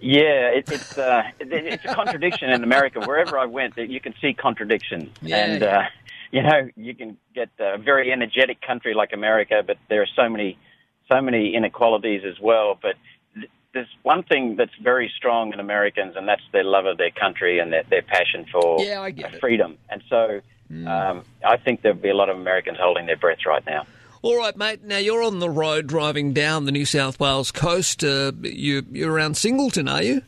[0.00, 3.00] Yeah, it, it's uh, it, it's a contradiction in America.
[3.00, 5.82] Wherever I went, that you can see contradiction, yeah, and uh,
[6.30, 10.28] you know you can get a very energetic country like America, but there are so
[10.28, 10.58] many
[11.10, 12.78] so many inequalities as well.
[12.80, 12.96] But
[13.74, 17.58] there's one thing that's very strong in Americans, and that's their love of their country
[17.58, 19.72] and their, their passion for yeah, I get freedom.
[19.72, 19.78] It.
[19.90, 20.40] And so
[20.70, 20.88] mm.
[20.88, 23.86] um, I think there'll be a lot of Americans holding their breath right now.
[24.20, 24.82] All right, mate.
[24.82, 28.02] Now you're on the road driving down the New South Wales coast.
[28.02, 30.22] Uh, you, you're around Singleton, are you?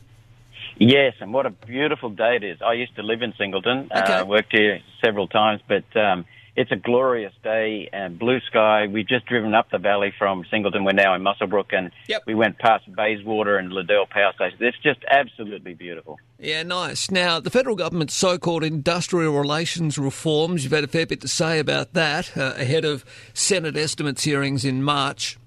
[0.77, 2.61] Yes, and what a beautiful day it is.
[2.61, 3.89] I used to live in Singleton.
[3.93, 4.13] Uh, okay.
[4.13, 6.25] Uh, worked here several times, but um,
[6.55, 8.87] it's a glorious day and blue sky.
[8.87, 10.83] We've just driven up the valley from Singleton.
[10.83, 12.23] We're now in Muswellbrook, and yep.
[12.27, 14.57] we went past Bayswater and Liddell Power Station.
[14.59, 16.19] It's just absolutely beautiful.
[16.37, 17.09] Yeah, nice.
[17.09, 21.59] Now, the federal government's so-called industrial relations reforms, you've had a fair bit to say
[21.59, 25.37] about that uh, ahead of Senate estimates hearings in March.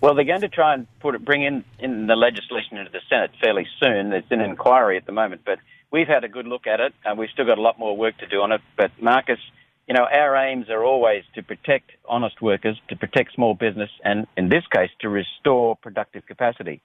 [0.00, 3.00] Well, they're going to try and put it, bring in, in the legislation into the
[3.10, 4.12] Senate fairly soon.
[4.12, 5.58] It's an inquiry at the moment, but
[5.90, 8.16] we've had a good look at it, and we've still got a lot more work
[8.18, 8.60] to do on it.
[8.76, 9.40] But Marcus,
[9.88, 14.26] you know, our aims are always to protect honest workers, to protect small business, and
[14.36, 16.82] in this case, to restore productive capacity.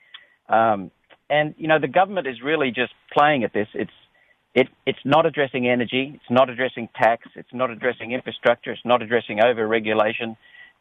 [0.48, 0.90] Um,
[1.30, 3.68] and you know, the government is really just playing at this.
[3.74, 3.92] It's
[4.56, 6.14] it, it's not addressing energy.
[6.16, 7.28] It's not addressing tax.
[7.36, 8.72] It's not addressing infrastructure.
[8.72, 10.38] It's not addressing over regulation.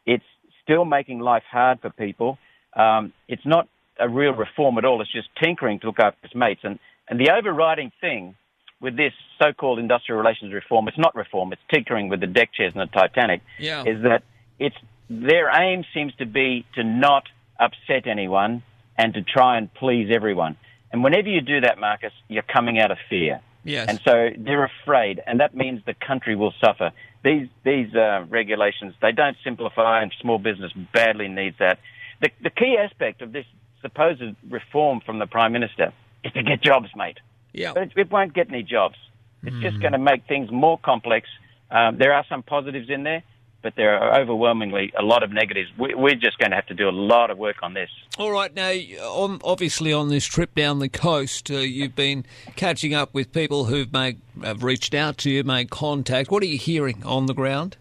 [0.07, 0.25] It's
[0.63, 2.39] still making life hard for people.
[2.75, 3.67] Um, it's not
[3.99, 5.01] a real reform at all.
[5.01, 6.61] It's just tinkering to look after its mates.
[6.65, 8.37] And, and the overriding thing
[8.83, 12.75] with this so-called industrial relations reform, it's not reform, it's tinkering with the deck chairs
[12.75, 13.85] in the Titanic, yeah.
[13.85, 14.25] is that
[14.59, 14.77] it's,
[15.09, 17.25] their aim seems to be to not
[17.59, 18.63] upset anyone
[18.99, 20.57] and to try and please everyone.
[20.93, 23.41] And whenever you do that, Marcus, you're coming out of fear.
[23.65, 23.89] Yes.
[23.89, 26.91] And so they're afraid, and that means the country will suffer.
[27.23, 31.79] These these uh, regulations they don't simplify, and small business badly needs that.
[32.21, 33.47] The the key aspect of this
[33.81, 35.93] supposed reform from the prime minister
[36.25, 37.19] is to get jobs, mate.
[37.53, 37.73] Yeah.
[37.75, 38.97] But it, won't get any jobs.
[39.43, 39.63] It's mm.
[39.63, 41.29] just going to make things more complex.
[41.71, 43.23] Um, there are some positives in there,
[43.63, 45.71] but there are overwhelmingly a lot of negatives.
[45.79, 47.91] We, we're just going to have to do a lot of work on this.
[48.19, 48.71] All right, now,
[49.03, 52.25] on, obviously on this trip down the coast, uh, you've been
[52.57, 56.31] catching up with people who've made, have reached out to you, made contact.
[56.31, 57.77] What are you hearing on the ground?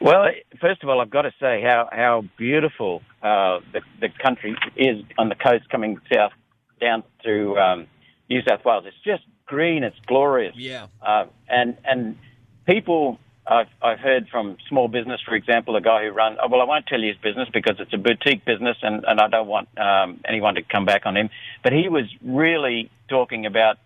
[0.00, 0.26] Well,
[0.60, 5.02] first of all, I've got to say how how beautiful uh, the the country is
[5.18, 6.32] on the coast, coming south
[6.80, 7.86] down to um,
[8.28, 8.84] New South Wales.
[8.86, 9.84] It's just green.
[9.84, 10.54] It's glorious.
[10.56, 10.86] Yeah.
[11.02, 12.18] Uh, and and
[12.66, 16.38] people I've I've heard from small business, for example, a guy who runs.
[16.50, 19.28] Well, I won't tell you his business because it's a boutique business, and and I
[19.28, 21.30] don't want um, anyone to come back on him.
[21.62, 23.76] But he was really talking about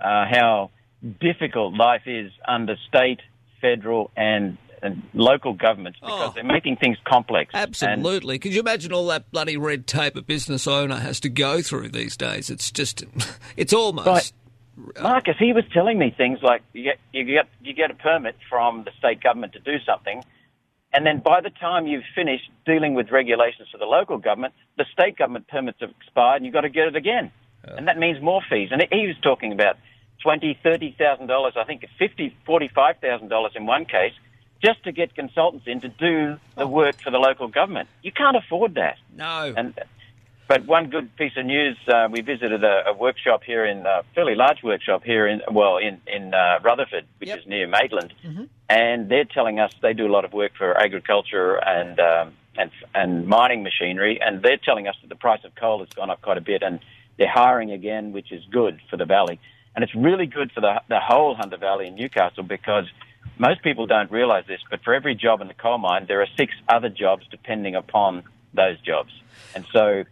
[0.00, 0.70] uh, how
[1.20, 3.20] difficult life is under state,
[3.60, 6.32] federal, and and local governments because Oh.
[6.34, 7.50] they're making things complex.
[7.54, 8.38] Absolutely.
[8.38, 11.88] Could you imagine all that bloody red tape a business owner has to go through
[11.90, 12.50] these days?
[12.50, 13.04] It's just,
[13.56, 14.06] it's almost.
[14.06, 14.32] Right.
[15.02, 18.36] Marcus, he was telling me things like you get you get you get a permit
[18.48, 20.22] from the state government to do something,
[20.92, 24.84] and then by the time you've finished dealing with regulations for the local government, the
[24.92, 27.32] state government permits have expired, and you've got to get it again,
[27.64, 28.68] and that means more fees.
[28.70, 29.78] And he was talking about
[30.22, 34.12] twenty, thirty thousand dollars, I think fifty, forty-five thousand dollars in one case,
[34.62, 37.88] just to get consultants in to do the work for the local government.
[38.02, 38.96] You can't afford that.
[39.16, 39.54] No.
[39.56, 39.74] And
[40.48, 44.02] but one good piece of news: uh, we visited a, a workshop here in a
[44.14, 48.14] fairly large workshop here in well in in uh, Rutherford, which is near Maitland,
[48.68, 52.70] and they're telling us they do a lot of work for agriculture and um, and
[52.94, 56.22] and mining machinery, and they're telling us that the price of coal has gone up
[56.22, 56.80] quite a bit, and
[57.18, 59.38] they're hiring again, which is good for the valley,
[59.74, 62.86] and it's really good for the the whole Hunter Valley in Newcastle because.
[63.38, 66.26] Most people don't realise this, but for every job in the coal mine, there are
[66.36, 69.12] six other jobs depending upon those jobs.
[69.54, 70.04] And so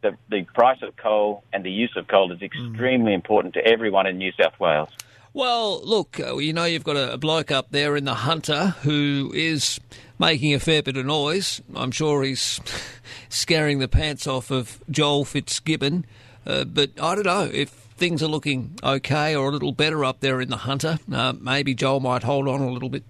[0.00, 4.06] the, the price of coal and the use of coal is extremely important to everyone
[4.06, 4.90] in New South Wales.
[5.34, 8.74] Well, look, uh, you know, you've got a, a bloke up there in the Hunter
[8.82, 9.80] who is
[10.18, 11.62] making a fair bit of noise.
[11.74, 12.60] I'm sure he's
[13.30, 16.04] scaring the pants off of Joel Fitzgibbon.
[16.46, 20.18] Uh, but I don't know if things are looking okay or a little better up
[20.18, 20.98] there in the Hunter.
[21.12, 23.04] Uh, maybe Joel might hold on a little bit.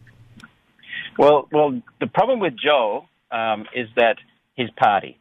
[1.18, 4.16] Well, well, the problem with Joel um, is that
[4.54, 5.18] his party,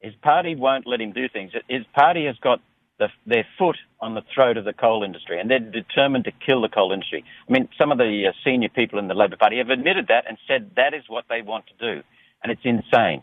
[0.00, 1.52] his party won't let him do things.
[1.68, 2.62] His party has got
[2.98, 6.62] the, their foot on the throat of the coal industry, and they're determined to kill
[6.62, 7.22] the coal industry.
[7.46, 10.24] I mean, some of the uh, senior people in the Labor Party have admitted that
[10.26, 12.02] and said that is what they want to do,
[12.42, 13.20] and it's insane.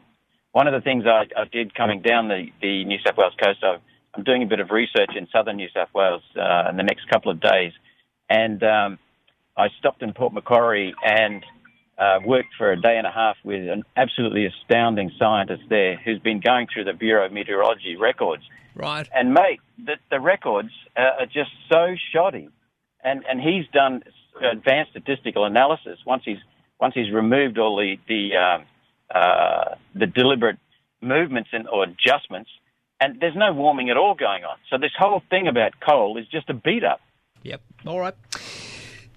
[0.51, 3.63] One of the things I, I did coming down the, the New South Wales coast,
[3.63, 3.77] I,
[4.17, 7.07] I'm doing a bit of research in southern New South Wales uh, in the next
[7.07, 7.71] couple of days,
[8.27, 8.99] and um,
[9.55, 11.45] I stopped in Port Macquarie and
[11.99, 16.19] uh, worked for a day and a half with an absolutely astounding scientist there who's
[16.19, 18.43] been going through the Bureau of Meteorology records.
[18.75, 19.07] Right.
[19.13, 22.49] And mate, the, the records uh, are just so shoddy.
[23.03, 24.03] And and he's done
[24.41, 26.37] advanced statistical analysis once he's
[26.79, 28.65] once he's removed all the the um,
[29.13, 30.57] uh, the deliberate
[31.01, 32.49] movements and or adjustments.
[32.99, 34.57] And there's no warming at all going on.
[34.69, 36.99] So this whole thing about coal is just a beat up.
[37.43, 37.61] Yep.
[37.85, 38.15] All right.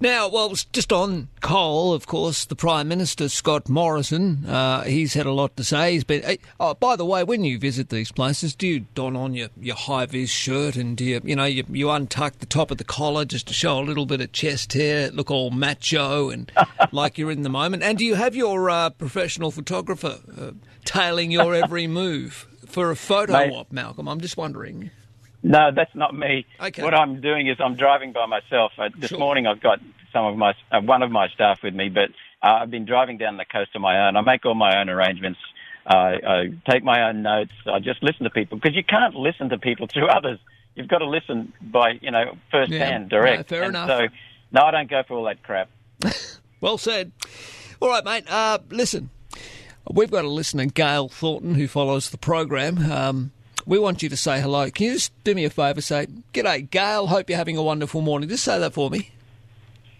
[0.02, 5.26] Now, well, just on coal, of course, the Prime Minister, Scott Morrison, uh, he's had
[5.26, 5.92] a lot to say.
[5.92, 6.24] He's been.
[6.24, 9.48] eh, Oh, by the way, when you visit these places, do you don on your,
[9.60, 12.78] your high vis shirt and do you, you know, you, you untuck the top of
[12.78, 16.50] the collar just to show a little bit of chest hair, look all macho and
[16.92, 17.82] like you're in the moment?
[17.82, 20.52] And do you have your uh, professional photographer uh,
[20.86, 23.52] tailing your every move for a photo Mate.
[23.52, 24.08] op, Malcolm?
[24.08, 24.90] I'm just wondering.
[25.42, 26.44] No, that's not me.
[26.60, 26.82] Okay.
[26.82, 28.72] What I'm doing is I'm driving by myself.
[28.78, 29.18] Uh, this Sure.
[29.18, 29.80] morning I've got
[30.12, 32.10] some of my uh, one of my staff with me, but
[32.42, 34.16] uh, I've been driving down the coast on my own.
[34.16, 35.38] I make all my own arrangements.
[35.86, 37.52] I take my own notes.
[37.66, 40.38] I just listen to people because you can't listen to people through others.
[40.74, 42.84] You've got to listen by you know first Yeah.
[42.84, 43.48] hand, direct.
[43.48, 43.88] Fair and enough.
[43.88, 44.06] So
[44.52, 45.68] no, I don't go for all that crap.
[46.60, 47.12] Well said.
[47.80, 48.24] All right, mate.
[48.30, 49.08] Uh, listen,
[49.88, 52.90] we've got a listener, Gail Thornton, who follows the program.
[52.90, 53.32] Um,
[53.66, 54.70] we want you to say hello.
[54.70, 55.80] Can you just do me a favour?
[55.80, 57.06] Say, G'day, Gail.
[57.06, 58.28] Hope you're having a wonderful morning.
[58.28, 59.10] Just say that for me.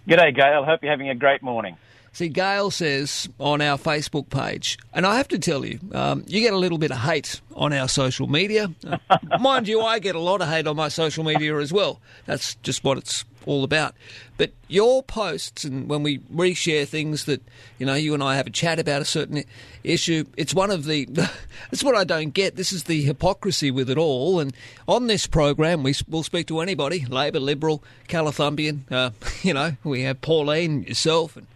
[0.08, 0.64] G'day, Gail.
[0.64, 1.76] Hope you're having a great morning.
[2.12, 6.40] See, Gail says on our Facebook page, and I have to tell you, um, you
[6.40, 8.72] get a little bit of hate on our social media.
[9.40, 12.00] Mind you, I get a lot of hate on my social media as well.
[12.26, 13.94] That's just what it's all about.
[14.36, 17.42] But your posts, and when we reshare things that,
[17.78, 19.44] you know, you and I have a chat about a certain
[19.84, 21.06] issue, it's one of the.
[21.70, 22.56] That's what I don't get.
[22.56, 24.40] This is the hypocrisy with it all.
[24.40, 24.54] And
[24.88, 28.84] on this program, we, we'll speak to anybody Labor, Liberal, Calathumbian.
[28.90, 29.10] Uh,
[29.42, 31.46] you know, we have Pauline, yourself, and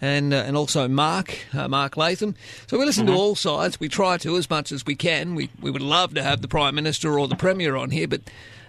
[0.00, 2.34] and uh, and also Mark uh, Mark Latham.
[2.66, 3.80] So we listen to all sides.
[3.80, 5.34] We try to as much as we can.
[5.34, 8.22] We we would love to have the Prime Minister or the Premier on here, but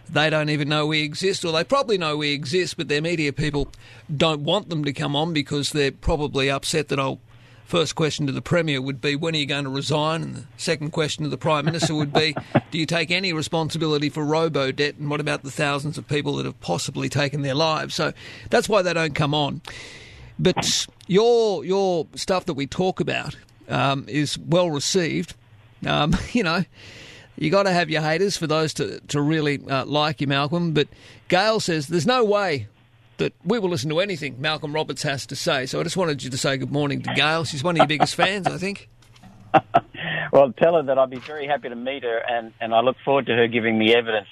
[0.09, 3.33] they don't even know we exist, or they probably know we exist, but their media
[3.33, 3.69] people
[4.15, 7.19] don't want them to come on because they're probably upset that I'll
[7.65, 10.21] first question to the Premier would be, when are you going to resign?
[10.21, 12.35] And the second question to the Prime Minister would be,
[12.71, 14.95] do you take any responsibility for robo debt?
[14.97, 17.95] And what about the thousands of people that have possibly taken their lives?
[17.95, 18.13] So
[18.49, 19.61] that's why they don't come on.
[20.37, 23.35] But your your stuff that we talk about
[23.69, 25.35] um, is well received.
[25.85, 26.63] Um, you know,
[27.37, 30.73] you got to have your haters for those to to really uh, like you, Malcolm.
[30.73, 30.87] But
[31.27, 32.67] Gail says there's no way
[33.17, 35.65] that we will listen to anything Malcolm Roberts has to say.
[35.65, 37.45] So I just wanted you to say good morning to Gail.
[37.45, 38.89] She's one of your biggest fans, I think.
[40.33, 42.97] well, tell her that I'd be very happy to meet her, and, and I look
[43.05, 44.27] forward to her giving me evidence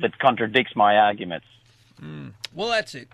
[0.00, 1.46] that contradicts my arguments.
[2.00, 2.32] Mm.
[2.54, 3.08] Well, that's it.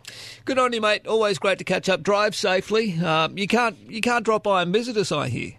[0.44, 1.06] Good on you, mate.
[1.06, 2.02] Always great to catch up.
[2.02, 2.98] Drive safely.
[3.00, 5.12] Um, you can't you can't drop by and visit us.
[5.12, 5.52] I hear.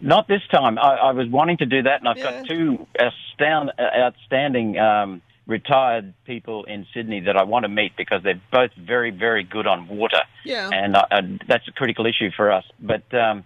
[0.00, 0.78] Not this time.
[0.78, 2.40] I, I was wanting to do that, and I've yeah.
[2.40, 8.22] got two astound, outstanding um, retired people in Sydney that I want to meet because
[8.22, 10.22] they're both very, very good on water.
[10.44, 10.70] Yeah.
[10.72, 12.64] And uh, that's a critical issue for us.
[12.80, 13.44] But um,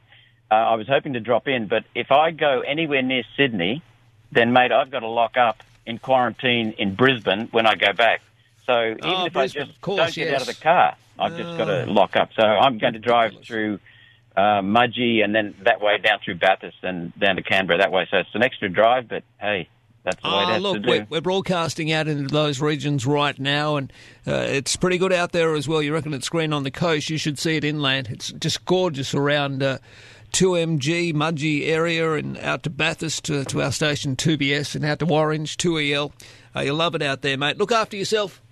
[0.50, 1.68] uh, I was hoping to drop in.
[1.68, 3.82] But if I go anywhere near Sydney,
[4.32, 8.22] then, mate, I've got to lock up in quarantine in Brisbane when I go back.
[8.66, 10.34] So even oh, if Brisbane, I just course, don't get yes.
[10.34, 12.30] out of the car, I've just got to lock up.
[12.38, 13.78] So I'm going to drive through
[14.36, 18.06] uh, Mudgee and then that way down through Bathurst and down to Canberra that way.
[18.10, 19.68] So it's an extra drive, but hey,
[20.02, 20.88] that's the way oh, look, to do.
[20.88, 23.92] We're, we're broadcasting out into those regions right now, and
[24.26, 25.82] uh, it's pretty good out there as well.
[25.82, 27.10] You reckon it's green on the coast?
[27.10, 28.08] You should see it inland.
[28.10, 29.62] It's just gorgeous around.
[29.62, 29.78] Uh,
[30.32, 35.06] 2MG, Mudgee area, and out to Bathurst to, to our station 2BS, and out to
[35.06, 36.12] Orange, 2EL.
[36.54, 37.56] Uh, you'll love it out there, mate.
[37.56, 38.42] Look after yourself.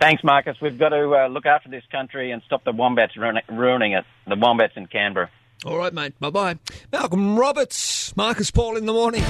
[0.00, 0.56] Thanks, Marcus.
[0.60, 4.04] We've got to uh, look after this country and stop the wombats ruining it.
[4.26, 5.30] The wombats in Canberra.
[5.64, 6.18] All right, mate.
[6.20, 6.58] Bye bye.
[6.92, 9.22] Malcolm Roberts, Marcus Paul in the morning.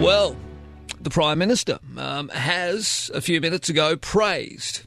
[0.00, 0.36] Well,
[1.00, 4.82] the Prime Minister um, has, a few minutes ago, praised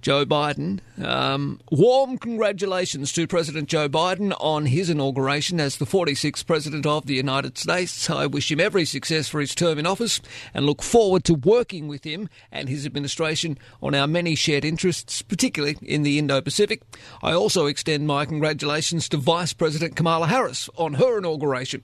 [0.00, 0.80] Joe Biden.
[1.02, 7.06] Um, warm congratulations to President Joe Biden on his inauguration as the 46th President of
[7.06, 8.08] the United States.
[8.08, 10.20] I wish him every success for his term in office
[10.54, 15.22] and look forward to working with him and his administration on our many shared interests,
[15.22, 16.82] particularly in the Indo Pacific.
[17.22, 21.82] I also extend my congratulations to Vice President Kamala Harris on her inauguration.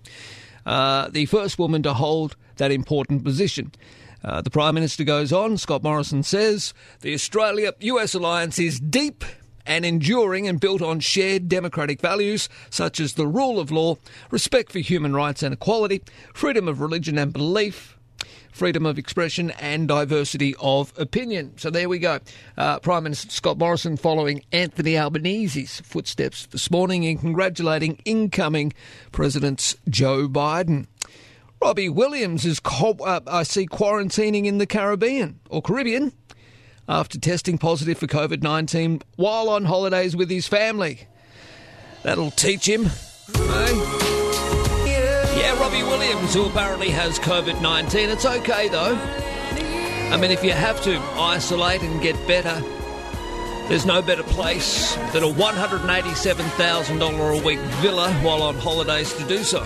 [0.65, 3.73] Uh, the first woman to hold that important position.
[4.25, 9.23] Uh, the Prime Minister goes on, Scott Morrison says, the Australia US alliance is deep
[9.67, 13.97] and enduring and built on shared democratic values such as the rule of law,
[14.31, 16.03] respect for human rights and equality,
[16.33, 17.99] freedom of religion and belief,
[18.51, 21.53] freedom of expression and diversity of opinion.
[21.59, 22.21] So there we go.
[22.57, 28.73] Uh, Prime Minister Scott Morrison following Anthony Albanese's footsteps this morning in congratulating incoming
[29.13, 30.87] President Joe Biden.
[31.65, 36.13] Robbie Williams is, co- uh, I see, quarantining in the Caribbean or Caribbean
[36.87, 41.09] after testing positive for COVID 19 while on holidays with his family.
[42.03, 42.91] That'll teach him.
[43.35, 43.73] Eh?
[45.39, 48.11] Yeah, Robbie Williams, who apparently has COVID 19.
[48.11, 48.99] It's okay though.
[50.13, 52.61] I mean, if you have to isolate and get better,
[53.69, 59.43] there's no better place than a $187,000 a week villa while on holidays to do
[59.43, 59.65] so.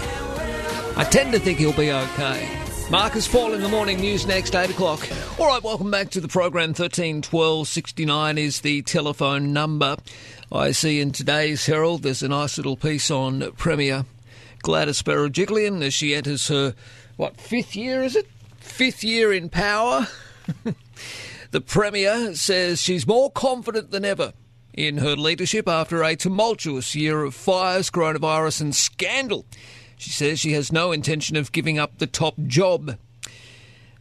[0.98, 2.48] I tend to think he'll be okay.
[2.90, 5.06] Marcus Paul in the morning news next, 8 o'clock.
[5.38, 6.74] All right, welcome back to the program.
[6.74, 9.96] 13 12 69 is the telephone number.
[10.50, 14.06] I see in today's Herald there's a nice little piece on Premier
[14.62, 16.74] Gladys Berejiklian as she enters her,
[17.16, 18.26] what, fifth year, is it?
[18.58, 20.08] Fifth year in power.
[21.52, 24.32] the Premier says she's more confident than ever
[24.74, 29.46] in her leadership after a tumultuous year of fires, coronavirus, and scandal.
[29.98, 32.96] She says she has no intention of giving up the top job.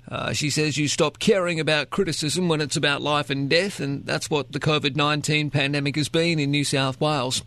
[0.10, 4.06] Uh, she says you stop caring about criticism when it's about life and death, and
[4.06, 7.44] that's what the COVID 19 pandemic has been in New South Wales.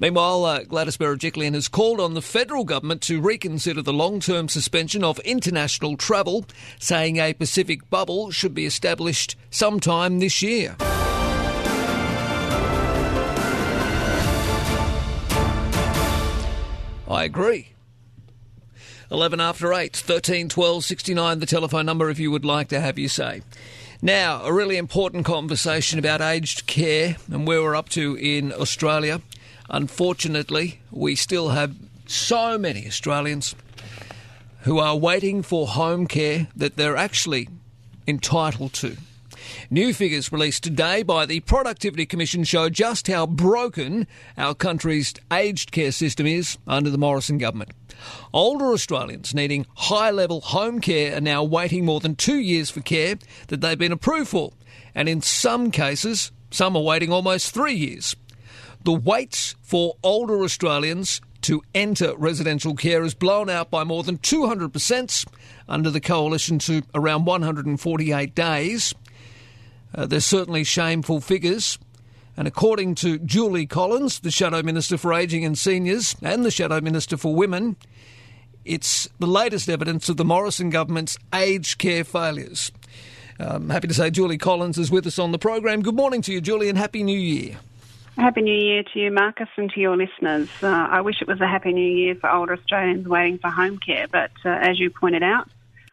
[0.00, 4.48] Meanwhile, uh, Gladys Berejiklian has called on the federal government to reconsider the long term
[4.48, 6.46] suspension of international travel,
[6.80, 10.76] saying a Pacific bubble should be established sometime this year.
[17.06, 17.68] I agree.
[19.10, 22.98] 11 after 8, 13 12 69, the telephone number if you would like to have
[22.98, 23.42] your say.
[24.00, 29.20] Now, a really important conversation about aged care and where we're up to in Australia.
[29.68, 31.74] Unfortunately, we still have
[32.06, 33.54] so many Australians
[34.60, 37.48] who are waiting for home care that they're actually
[38.06, 38.96] entitled to.
[39.70, 44.06] New figures released today by the Productivity Commission show just how broken
[44.36, 47.70] our country's aged care system is under the Morrison government.
[48.32, 52.80] Older Australians needing high level home care are now waiting more than two years for
[52.80, 53.16] care
[53.48, 54.52] that they've been approved for.
[54.94, 58.16] and in some cases, some are waiting almost three years.
[58.84, 64.18] The waits for older Australians to enter residential care is blown out by more than
[64.18, 65.26] 200%
[65.68, 68.94] under the coalition to around 148 days.
[69.94, 71.78] Uh, there's certainly shameful figures.
[72.36, 76.80] And according to Julie Collins, the Shadow Minister for Ageing and Seniors and the Shadow
[76.80, 77.76] Minister for Women,
[78.64, 82.70] it's the latest evidence of the Morrison government's aged care failures.
[83.38, 85.82] I'm happy to say Julie Collins is with us on the program.
[85.82, 87.56] Good morning to you, Julie, and Happy New Year.
[88.16, 90.50] Happy New Year to you, Marcus, and to your listeners.
[90.62, 93.78] Uh, I wish it was a Happy New Year for older Australians waiting for home
[93.78, 95.48] care, but uh, as you pointed out,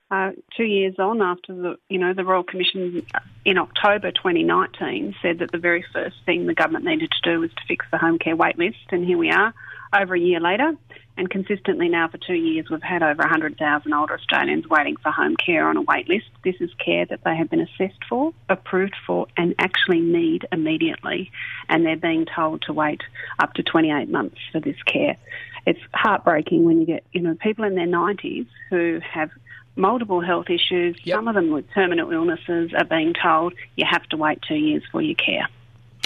[0.09, 3.05] uh, two years on after the you know the Royal Commission
[3.43, 7.49] in October 2019 said that the very first thing the government needed to do was
[7.51, 9.53] to fix the home care wait list, and here we are,
[9.93, 10.73] over a year later,
[11.17, 15.35] and consistently now for two years we've had over 100,000 older Australians waiting for home
[15.35, 16.27] care on a wait list.
[16.41, 21.31] This is care that they have been assessed for, approved for, and actually need immediately,
[21.67, 23.01] and they're being told to wait
[23.39, 25.17] up to 28 months for this care.
[25.65, 29.31] It's heartbreaking when you get you know people in their 90s who have
[29.77, 31.17] multiple health issues, yep.
[31.17, 34.83] some of them with terminal illnesses, are being told you have to wait two years
[34.91, 35.47] for your care.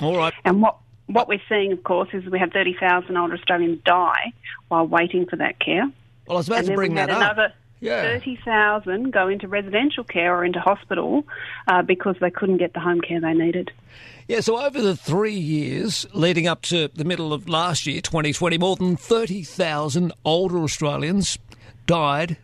[0.02, 0.34] All right.
[0.43, 0.77] And what
[1.07, 4.31] what we're seeing, of course, is we have 30,000 older Australians die
[4.69, 5.85] while waiting for that care.
[6.27, 7.18] Well, I was about and to bring that up.
[7.18, 8.03] Another yeah.
[8.03, 11.26] 30,000 go into residential care or into hospital
[11.68, 13.72] uh, because they couldn't get the home care they needed.
[14.27, 18.57] Yeah, so over the three years leading up to the middle of last year, 2020,
[18.60, 21.38] more than 30,000 older Australians
[21.85, 22.38] died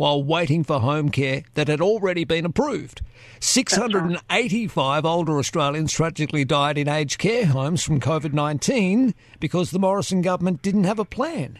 [0.00, 3.02] while waiting for home care that had already been approved.
[3.38, 10.22] 685 older Australians tragically died in aged care homes from COVID 19 because the Morrison
[10.22, 11.58] government didn't have a plan.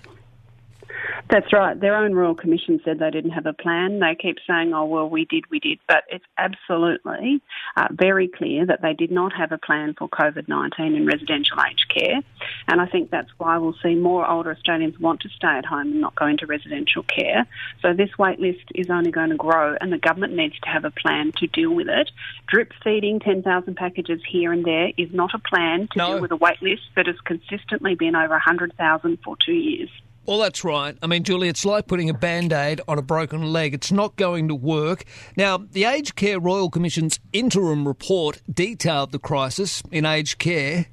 [1.30, 1.78] That's right.
[1.78, 4.00] Their own Royal Commission said they didn't have a plan.
[4.00, 5.78] They keep saying, oh, well, we did, we did.
[5.86, 7.40] But it's absolutely
[7.76, 11.56] uh, very clear that they did not have a plan for COVID 19 in residential
[11.60, 12.20] aged care.
[12.66, 15.92] And I think that's why we'll see more older Australians want to stay at home
[15.92, 17.46] and not go into residential care.
[17.80, 20.84] So this wait list is only going to grow, and the government needs to have
[20.84, 22.10] a plan to deal with it.
[22.48, 26.06] Drip feeding 10,000 packages here and there is not a plan to No.
[26.12, 29.90] deal with a wait list that has consistently been over 100,000 for two years.
[30.26, 30.96] Well, that's right.
[31.02, 33.74] I mean, Julie, it's like putting a band aid on a broken leg.
[33.74, 35.04] It's not going to work.
[35.36, 40.86] Now, the Aged Care Royal Commission's interim report detailed the crisis in aged care.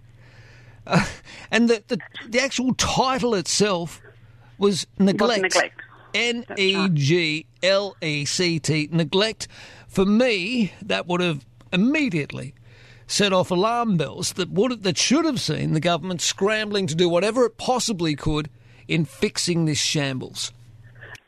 [0.88, 1.06] Uh,
[1.52, 2.00] and the, the,
[2.30, 4.02] the actual title itself
[4.58, 5.42] was neglect.
[5.42, 5.82] neglect.
[6.14, 8.90] N E G L E C T.
[8.92, 9.48] Neglect.
[9.88, 12.56] For me, that would have immediately
[13.08, 17.08] set off alarm bells that would that should have seen the government scrambling to do
[17.08, 18.50] whatever it possibly could
[18.88, 20.52] in fixing this shambles.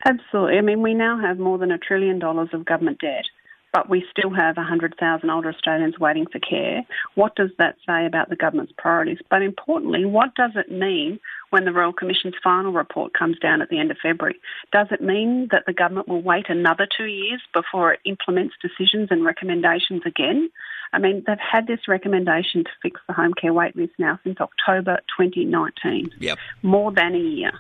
[0.06, 0.57] Absolutely.
[0.57, 3.26] I mean, we now have more than a trillion dollars of government debt,
[3.73, 6.84] but we still have 100,000 older Australians waiting for care.
[7.15, 9.19] What does that say about the government's priorities?
[9.30, 11.19] But importantly, what does it mean
[11.49, 14.40] when the Royal Commission's final report comes down at the end of February?
[14.72, 19.10] Does it mean that the government will wait another two years before it implements decisions
[19.11, 20.49] and recommendations again?
[20.91, 24.40] I mean, they've had this recommendation to fix the home care wait list now since
[24.40, 26.11] October 2019.
[26.20, 26.38] Yep.
[26.64, 27.52] More than a year.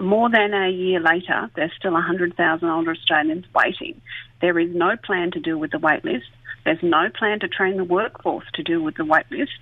[0.00, 4.00] More than a year later, there's still 100,000 older Australians waiting.
[4.40, 6.26] There is no plan to deal with the wait list.
[6.64, 9.52] There's no plan to train the workforce to deal with the wait list.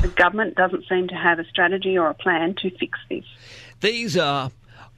[0.00, 3.24] The government doesn't seem to have a strategy or a plan to fix this.
[3.80, 4.50] These are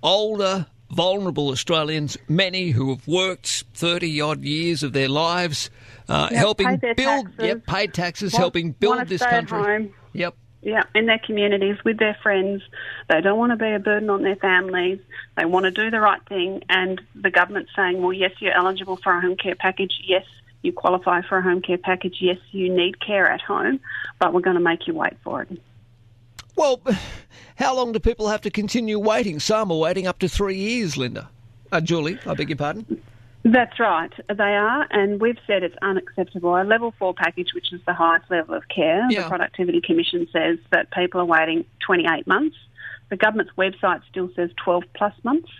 [0.02, 5.70] older, vulnerable Australians, many who have worked 30 odd years of their lives,
[6.08, 9.58] uh, Yep, helping build, taxes, yep, paid taxes, want- helping build this country.
[9.58, 9.94] home.
[10.12, 10.34] Yep.
[10.64, 12.62] Yeah, in their communities with their friends.
[13.08, 15.00] They don't want to be a burden on their families.
[15.36, 16.62] They want to do the right thing.
[16.68, 19.92] And the government's saying, well, yes, you're eligible for a home care package.
[20.04, 20.24] Yes,
[20.62, 22.18] you qualify for a home care package.
[22.20, 23.80] Yes, you need care at home,
[24.20, 25.60] but we're going to make you wait for it.
[26.56, 26.80] Well,
[27.56, 29.40] how long do people have to continue waiting?
[29.40, 31.28] Some are waiting up to three years, Lynda.
[31.70, 33.02] Uh, Julie, I beg your pardon.
[33.44, 34.12] That's right.
[34.28, 36.54] They are, and we've said it's unacceptable.
[36.54, 39.22] A level four package, which is the highest level of care, Yeah.
[39.22, 42.56] the Productivity Commission says that people are waiting 28 months.
[43.10, 45.50] The government's website still says 12 plus months.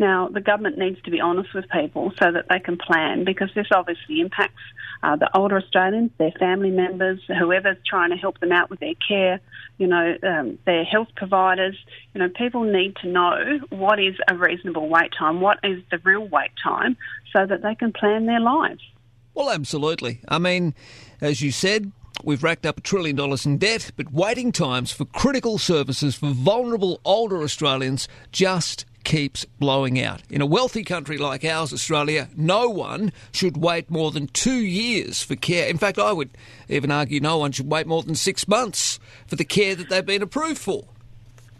[0.00, 3.50] Now, the government needs to be honest with people so that they can plan because
[3.54, 4.62] this obviously impacts
[5.02, 8.94] uh, the older Australians, their family members, whoever's trying to help them out with their
[9.06, 9.40] care,
[9.76, 11.76] you know, um, their health providers.
[12.14, 15.98] You know, people need to know what is a reasonable wait time, what is the
[15.98, 16.96] real wait time,
[17.36, 18.80] so that they can plan their lives.
[19.34, 20.22] Well, absolutely.
[20.28, 20.74] I mean,
[21.20, 21.92] as you said,
[22.24, 26.30] we've racked up a trillion dollars in debt, but waiting times for critical services for
[26.30, 30.22] vulnerable older Australians just keeps blowing out.
[30.30, 35.22] In a wealthy country like ours, Australia, no one should wait more than two years
[35.22, 35.68] for care.
[35.68, 36.30] In fact, I would
[36.68, 40.04] even argue no one should wait more than six months for the care that they've
[40.04, 40.84] been approved for.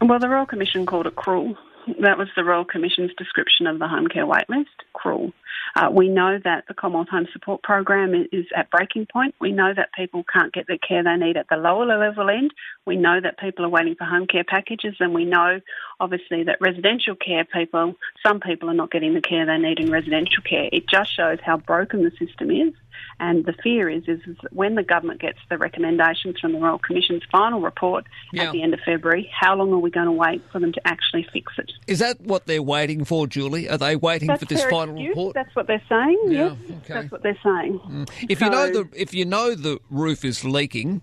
[0.01, 1.57] Well, the Royal Commission called it cruel.
[1.99, 5.31] That was the Royal Commission's description of the home care waitlist cruel.
[5.75, 9.35] Uh, we know that the Commonwealth Home Support Program is at breaking point.
[9.39, 12.51] We know that people can't get the care they need at the lower level end.
[12.85, 15.61] We know that people are waiting for home care packages, and we know,
[15.99, 17.95] obviously, that residential care people,
[18.25, 20.69] some people are not getting the care they need in residential care.
[20.71, 22.73] It just shows how broken the system is.
[23.19, 24.19] And the fear is, is,
[24.51, 28.43] when the government gets the recommendations from the Royal Commission's final report Yeah.
[28.45, 30.87] at the end of February, how long are we going to wait for them to
[30.87, 31.71] actually fix it?
[31.87, 33.69] Is that what they're waiting for, Julie?
[33.69, 35.09] Are they waiting That's for this final excuse.
[35.09, 35.33] report?
[35.35, 36.19] That's what they're saying.
[36.27, 36.93] Yeah, yes, okay.
[36.93, 37.79] that's what they're saying.
[37.79, 38.09] Mm.
[38.29, 41.01] If you know the if you know the roof is leaking,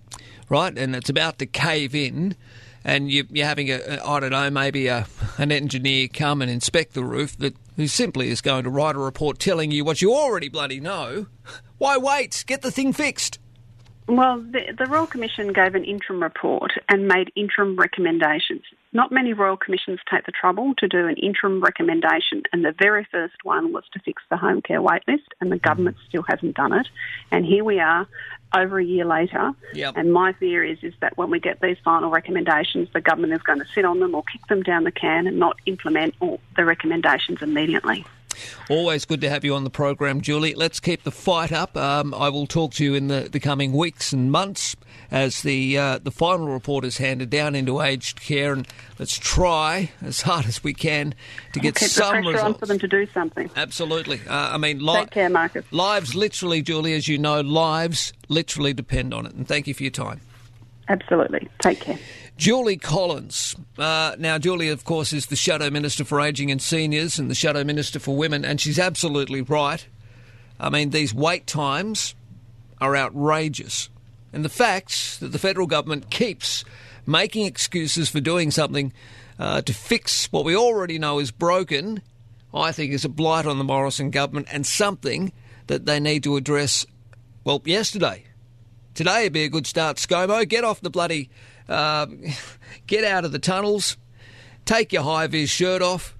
[0.49, 2.37] right, and it's about to cave in,
[2.85, 5.07] and you, you're having a, I don't know maybe a,
[5.37, 8.99] an engineer come and inspect the roof that who simply is going to write a
[8.99, 11.27] report telling you what you already bloody know.
[11.79, 12.45] Why wait?
[12.47, 13.39] Get the thing fixed.
[14.09, 18.63] Well, the, the Royal Commission gave an interim report and made interim recommendations.
[18.95, 23.07] Not many Royal Commissions take the trouble to do an interim recommendation, and the very
[23.13, 25.63] first one was to fix the home care waitlist, and the mm.
[25.63, 26.89] government still hasn't done it.
[27.31, 28.09] And here we are,
[28.55, 29.53] over a year later.
[29.75, 29.95] Yep.
[29.97, 33.43] And my fear is is that when we get these final recommendations, the government is
[33.43, 36.41] going to sit on them or kick them down the can and not implement all
[36.57, 38.07] the recommendations immediately.
[38.71, 40.55] Always good to have you on the program, Julie.
[40.55, 41.77] Let's keep the fight up.
[41.77, 44.77] Um, I will talk to you in the, the coming weeks and months
[45.11, 48.67] as the uh, the final report is handed down into aged care, and
[48.99, 51.15] let's try as hard as we can
[51.55, 52.59] to get Keep the some on results.
[52.61, 53.49] for them to do something.
[53.57, 54.21] Absolutely.
[54.29, 55.65] Uh, I mean, li- Take care, Marcus.
[55.73, 59.35] lives literally, Julie, as you know, lives literally depend on it.
[59.35, 60.21] And thank you for your time.
[60.89, 61.49] Absolutely.
[61.61, 61.99] Take care.
[62.39, 63.57] Julie Collins.
[63.77, 67.35] Uh, now, Julie, of course, is the Shadow Minister for Ageing and Seniors and the
[67.35, 69.85] Shadow Minister for Women, and she's absolutely right.
[70.61, 72.15] I mean, these wait times
[72.81, 73.91] are outrageous.
[74.33, 76.65] And the fact that the federal government keeps
[77.07, 78.93] making excuses for doing something
[79.41, 82.01] uh, to fix what we already know is broken,
[82.55, 85.33] I think is a blight on the Morrison government and something
[85.67, 86.87] that they need to address,
[87.43, 88.27] well, yesterday.
[88.95, 90.49] Today would be a good start, ScoMo.
[90.49, 91.31] Get off the bloody.
[91.69, 92.23] Um,
[92.87, 93.97] get out of the tunnels.
[94.65, 96.15] Take your high vis shirt off.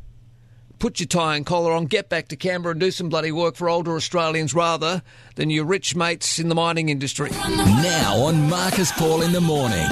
[0.79, 1.87] Put your tie and collar on.
[1.87, 5.03] Get back to Canberra and do some bloody work for older Australians rather
[5.35, 7.31] than your rich mates in the mining industry.
[7.31, 9.89] Now on Marcus Paul in the morning.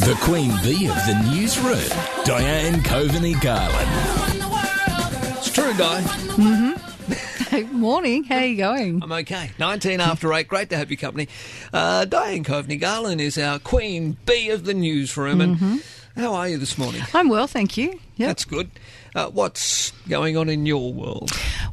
[0.00, 3.90] The Queen Bee of the newsroom, Diane Coveney Garland.
[5.38, 6.00] It's true, Di.
[6.02, 6.89] Mm-hmm.
[7.72, 8.24] Morning.
[8.24, 9.02] How are you going?
[9.02, 9.50] I'm okay.
[9.58, 10.46] 19 after 8.
[10.48, 11.28] Great to have your company.
[11.72, 15.40] Uh, Diane Coveney Garland is our Queen Bee of the newsroom.
[15.40, 15.82] And Mhm.
[16.16, 17.02] how are you this morning?
[17.14, 17.98] I'm well, thank you.
[18.16, 18.28] Yep.
[18.28, 18.70] That's good.
[19.14, 21.30] Uh, what's going on in your world?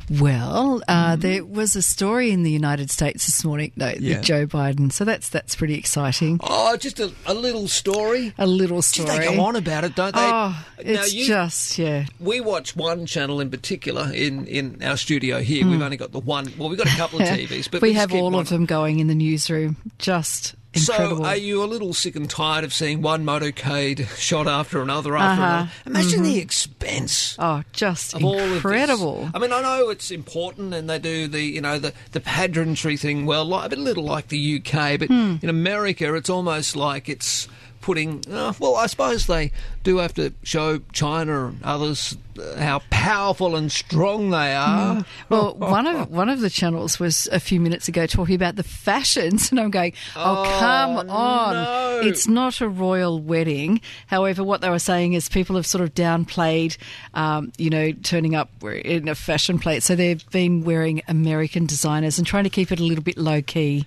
[0.10, 3.94] Well, uh, there was a story in the United States this morning, no.
[4.00, 4.16] Yeah.
[4.18, 4.92] with Joe Biden.
[4.92, 6.40] So that's that's pretty exciting.
[6.44, 8.34] Oh, just a, a little story.
[8.38, 9.20] A little Gee, story.
[9.20, 10.22] they go on about it, don't they?
[10.22, 12.06] Oh, Now, it's you- just yeah.
[12.20, 15.66] We watch one channel in particular in, in our studio here.
[15.68, 15.84] We've Mm.
[15.84, 16.52] only got the one.
[16.58, 18.36] Well, we've got a couple of TVs, but we, we, have all one.
[18.42, 19.76] of them going in the newsroom.
[20.00, 21.18] Just incredible.
[21.18, 25.15] So, are you a little sick and tired of seeing one motorcade shot after another
[25.18, 25.53] after Uh-huh.
[25.53, 25.72] another?
[25.85, 26.41] Imagine the Mhm.
[26.41, 27.35] expense.
[27.39, 28.56] oh, just of all of this.
[28.57, 29.30] incredible.
[29.34, 32.98] I mean, I know it's important, and they do the you know the the pageantry
[32.98, 35.35] thing well, like, a bit little like the UK, but Hmm.
[35.41, 37.48] in America, it's almost like it's
[37.88, 38.22] putting.
[38.30, 39.54] Uh, well, I suppose they
[39.84, 44.96] do have to show China and others uh, how powerful and strong they are.
[44.98, 45.06] Mm.
[45.30, 48.64] Well, one of one of the channels was a few minutes ago talking about the
[48.64, 51.54] fashions, and I'm going, "Oh, Oh, come on!
[51.54, 52.02] no.
[52.04, 55.94] It's not a royal wedding." However, what they were saying is people have sort of
[55.94, 56.76] downplayed,
[57.14, 59.82] um, you know, turning up in a fashion plate.
[59.82, 63.42] So they've been wearing American designers and trying to keep it a little bit low
[63.42, 63.86] key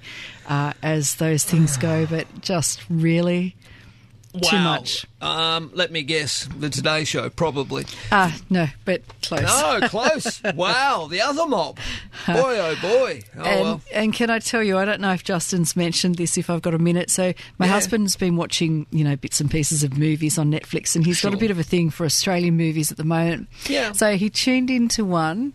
[0.49, 2.07] uh, as those things go.
[2.07, 3.55] But just really
[4.33, 5.07] too much.
[5.21, 6.49] Um, let me guess.
[6.59, 7.85] The Today Show, probably.
[8.13, 9.43] Ah, no, but close.
[9.43, 10.43] No, close.
[10.55, 11.79] wow, the other mob.
[12.27, 13.23] Boy, oh boy.
[13.37, 13.81] Oh and, well.
[13.93, 16.75] and can I tell you, I don't know if Justin's mentioned this, if I've got
[16.75, 17.11] a minute.
[17.11, 17.73] So, my Yeah.
[17.73, 21.35] husband's been watching, you know, bits and pieces of movies on Netflix, and he's got
[21.35, 23.49] a bit of a thing for Australian movies at the moment.
[23.67, 23.93] Yeah.
[23.93, 25.53] So, he tuned into one.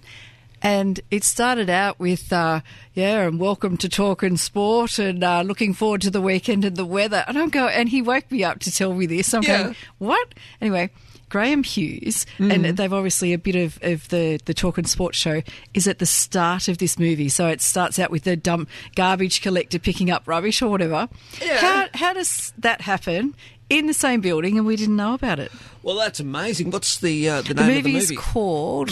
[0.66, 2.62] And it started out with, uh,
[2.96, 6.86] yeah, and welcome to Talking Sport, and uh, looking forward to the weekend and the
[6.86, 7.24] weather.
[7.28, 9.32] And I'm going, and he woke me up to tell me this.
[9.36, 9.62] I'm Yeah.
[9.62, 10.34] going, what?
[10.60, 10.90] Anyway,
[11.30, 12.50] Graham Hughes, Mm-hmm.
[12.66, 15.44] and they've obviously a bit of, of the the talk and sports show
[15.76, 17.30] is at the start of this movie.
[17.30, 21.08] So it starts out with the dump garbage collector picking up rubbish or whatever.
[21.44, 21.58] Yeah.
[21.58, 23.36] How how does that happen
[23.70, 25.52] in the same building, and we didn't know about it.
[25.84, 26.72] Well, that's amazing.
[26.72, 28.16] What's the uh, the The name of the movie is movie?
[28.16, 28.92] called.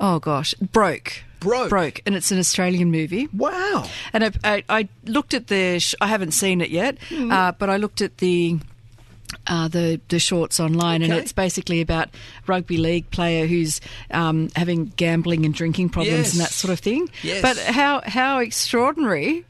[0.00, 1.22] Oh gosh, Broke.
[1.40, 1.68] Broke.
[1.68, 3.28] Broke, and it's an Australian movie.
[3.32, 3.84] Wow.
[4.12, 5.78] And I, I, I looked at the.
[5.78, 7.30] Sh- I haven't seen it yet, Mm.
[7.32, 8.58] uh, but I looked at the.
[9.48, 12.08] Uh, the the shorts online, and it's basically about
[12.46, 13.80] rugby league player who's
[14.12, 17.08] um, having gambling and drinking problems and that sort of thing.
[17.22, 17.42] Yes.
[17.42, 19.44] But how how extraordinary!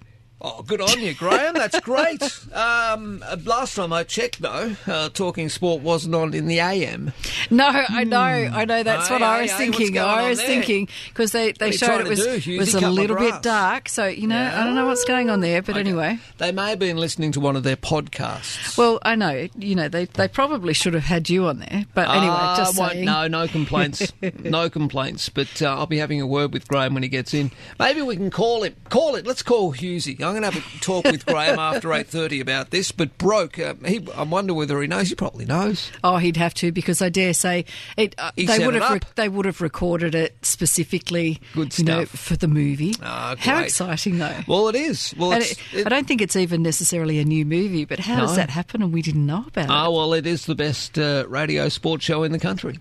[0.49, 1.55] Oh, good on you, Graham.
[1.55, 2.23] That's great.
[2.55, 7.13] Um, uh, last time I checked, though, uh, Talking Sport wasn't on in the AM.
[7.51, 8.85] No, I know, I know.
[8.85, 9.99] That's Aye, what I was thinking.
[9.99, 13.89] I was thinking because they, they showed it was do, was a little bit dark.
[13.89, 15.63] So you know, I don't know what's going on there.
[15.63, 18.79] But anyway, They may have been listening to one of their podcasts.
[18.79, 19.49] well, I know.
[19.59, 21.87] You know, they they probably should have had you on there.
[21.93, 23.05] But anyway, Ah, just won't- saying.
[23.05, 24.13] No, no complaints.
[24.45, 25.29] no complaints.
[25.29, 27.51] But uh, I'll be having a word with Graham when he gets in.
[27.81, 28.77] Maybe we can call him.
[28.91, 29.27] Call it.
[29.27, 30.21] Let's call Hughesy.
[30.23, 32.93] I'm going to have a talk with Graham after 8.30 about this.
[32.93, 33.59] But broke.
[33.59, 35.09] Uh, he, I wonder whether he knows.
[35.09, 35.91] He probably knows.
[36.05, 37.65] Oh, he'd have to because I dare say
[37.97, 38.15] it.
[38.19, 38.83] Uh, He they would have.
[39.03, 39.15] up.
[39.17, 41.41] they would have recorded it specifically.
[41.55, 42.21] Good You know, stuff.
[42.21, 42.95] for the movie.
[43.03, 44.37] Ah, How exciting, though.
[44.47, 45.15] Well, it is.
[45.19, 48.21] Well, it's, it- I don't think it's even necessarily a new movie, but how No.
[48.23, 49.71] does that happen and we didn't know about it?
[49.71, 52.79] Ah, well, it is the best uh, radio sports show in the country.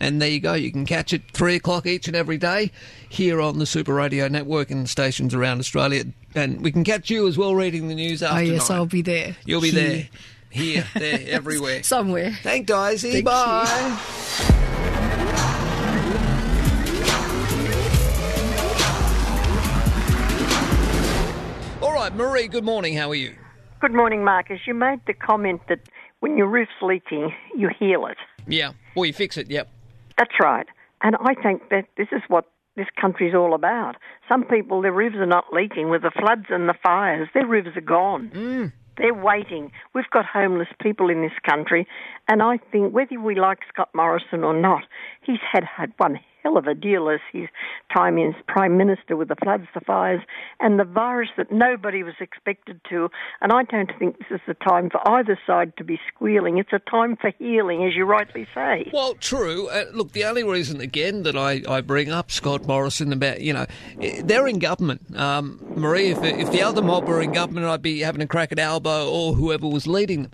[0.00, 0.54] And there you go.
[0.54, 2.70] You can catch it three o'clock each and every day
[3.08, 6.04] here on the Super Radio Network and stations around Australia.
[6.34, 8.50] And we can catch you as well reading the news afterwards.
[8.50, 8.78] Oh, yes, nine.
[8.78, 9.36] I'll be there.
[9.44, 9.88] You'll be Here.
[9.88, 10.08] there.
[10.50, 11.82] Here, there, everywhere.
[11.84, 12.36] Somewhere.
[12.42, 13.12] Thank Daisy.
[13.12, 14.60] Thank Bye.
[21.82, 22.96] All right, Marie, good morning.
[22.96, 23.34] How are you?
[23.80, 24.60] Good morning, Marcus.
[24.66, 25.80] You made the comment that
[26.20, 28.16] when your roof's leaking, you heal it.
[28.46, 28.72] Yeah.
[28.94, 29.68] Well, you fix it, yep.
[30.18, 30.66] That's right.
[31.02, 32.46] And I think that this is what
[32.76, 33.96] this country's all about.
[34.28, 35.90] Some people, their roofs are not leaking.
[35.90, 38.30] With the floods and the fires, their roofs are gone.
[38.34, 38.72] Mm.
[38.96, 39.72] They're waiting.
[39.94, 41.86] We've got homeless people in this country,
[42.28, 44.84] and I think whether we like Scott Morrison or not,
[45.22, 47.48] he's had, had one hell of a deal as his
[47.92, 50.20] time as Prime Minister with the floods, the fires,
[50.60, 53.08] and the virus that nobody was expected to.
[53.40, 56.58] And I don't think this is the time for either side to be squealing.
[56.58, 58.90] It's a time for healing, as you rightly say.
[58.92, 59.68] Well, true.
[59.68, 63.52] Uh, look, the only reason, again, that I, I bring up Scott Morrison about, you
[63.52, 63.66] know,
[64.00, 65.16] eh, they're in government.
[65.16, 68.52] Um, Marie, if, if the other mob were in government, I'd be having a crack
[68.52, 70.32] at Albo or whoever was leading them.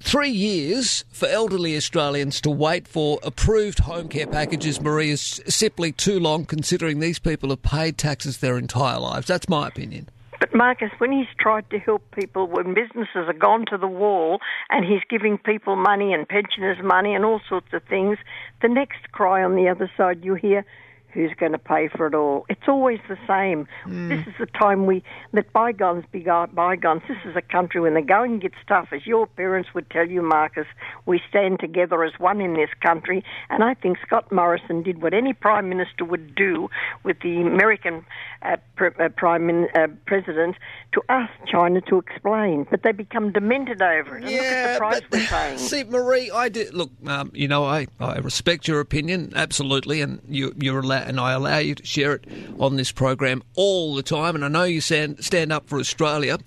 [0.00, 5.92] Three years for elderly Australians to wait for approved home care packages, Marie, is simply
[5.92, 9.26] too long considering these people have paid taxes their entire lives.
[9.26, 10.08] That's my opinion.
[10.40, 14.38] But Marcus, when he's tried to help people, when businesses are gone to the wall
[14.70, 18.18] and he's giving people money and pensioners money and all sorts of things,
[18.62, 20.64] the next cry on the other side you hear,
[21.12, 22.46] who's going to pay for it all?
[22.48, 23.66] It's always the same.
[23.84, 24.08] Hmm.
[24.08, 25.02] This is the time we
[25.32, 27.02] let bygones be go- bygones.
[27.08, 30.22] This is a country when the going gets tough, as your parents would tell you,
[30.22, 30.66] Marcus,
[31.06, 33.24] we stand together as one in this country.
[33.50, 36.68] And I think Scott Morrison did what any prime minister would do
[37.04, 38.04] with the American
[38.42, 40.56] uh, pr- prime min- uh, president
[40.92, 42.66] to ask China to explain.
[42.70, 44.24] But they become demented over it.
[44.24, 45.58] And look at the price we're paying.
[45.58, 46.90] See, Marie, I did look.
[47.06, 51.32] Um, you know, I, I respect your opinion absolutely, and you, you're allowed, and I
[51.32, 52.24] allow you to share it
[52.58, 54.34] on this program all the time.
[54.34, 56.38] And I know you stand stand up for Australia,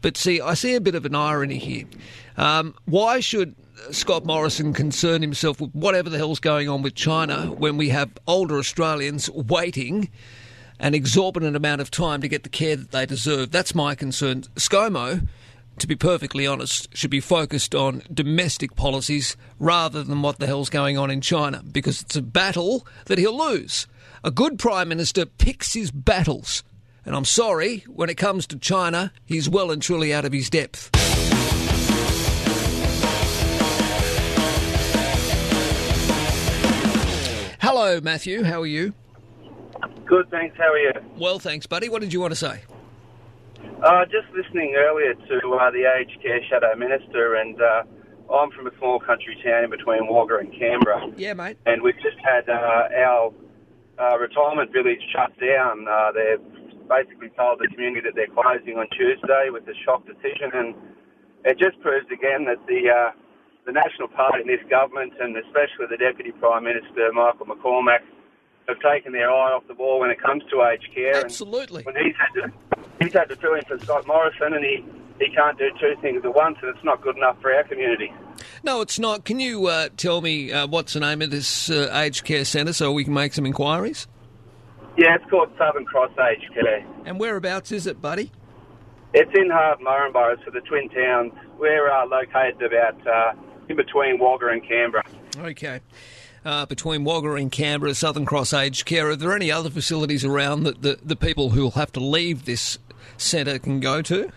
[0.00, 1.84] but see, I see a bit of an irony here.
[2.36, 3.54] Um, why should
[3.90, 8.10] Scott Morrison concern himself with whatever the hell's going on with China when we have
[8.26, 10.10] older Australians waiting?
[10.78, 13.50] An exorbitant amount of time to get the care that they deserve.
[13.50, 14.42] That's my concern.
[14.56, 15.26] ScoMo,
[15.78, 20.68] to be perfectly honest, should be focused on domestic policies rather than what the hell's
[20.68, 23.86] going on in China because it's a battle that he'll lose.
[24.22, 26.62] A good Prime Minister picks his battles.
[27.06, 30.50] And I'm sorry, when it comes to China, he's well and truly out of his
[30.50, 30.90] depth.
[37.60, 38.42] Hello, Matthew.
[38.42, 38.92] How are you?
[40.06, 40.56] Good, thanks.
[40.56, 40.92] How are you?
[41.18, 41.88] Well, thanks, buddy.
[41.88, 42.62] What did you want to say?
[43.82, 47.82] Uh, just listening earlier to uh, the aged care shadow minister, and uh,
[48.32, 51.58] I'm from a small country town in between Wagga and Canberra, Yeah, mate.
[51.66, 53.32] and we've just had uh, our
[53.98, 55.86] uh, retirement village shut down.
[55.88, 60.50] Uh, they've basically told the community that they're closing on Tuesday with a shock decision,
[60.54, 60.74] and
[61.44, 63.10] it just proves again that the uh,
[63.66, 68.06] the National Party in this government, and especially the Deputy Prime Minister Michael McCormack,
[68.68, 71.24] have taken their eye off the ball when it comes to aged care.
[71.24, 71.84] Absolutely.
[71.86, 72.52] And when he's had to
[73.00, 74.84] he's had to fill in for Scott Morrison, and he,
[75.20, 78.12] he can't do two things at once, and it's not good enough for our community.
[78.62, 79.24] No, it's not.
[79.24, 82.72] Can you uh, tell me uh, what's the name of this uh, aged care centre
[82.72, 84.06] so we can make some inquiries?
[84.96, 86.84] Yeah, it's called Southern Cross Aged Care.
[87.04, 88.32] And whereabouts is it, buddy?
[89.12, 91.32] It's in Harden Murrumburrah, so the twin towns.
[91.58, 93.32] We're uh, located about uh,
[93.68, 95.04] in between Wagga and Canberra.
[95.38, 95.80] Okay.
[96.46, 100.62] Uh, between Wagga and Canberra, Southern Cross Aged Care, are there any other facilities around
[100.62, 102.78] that the, the people who will have to leave this
[103.16, 104.30] centre can go to?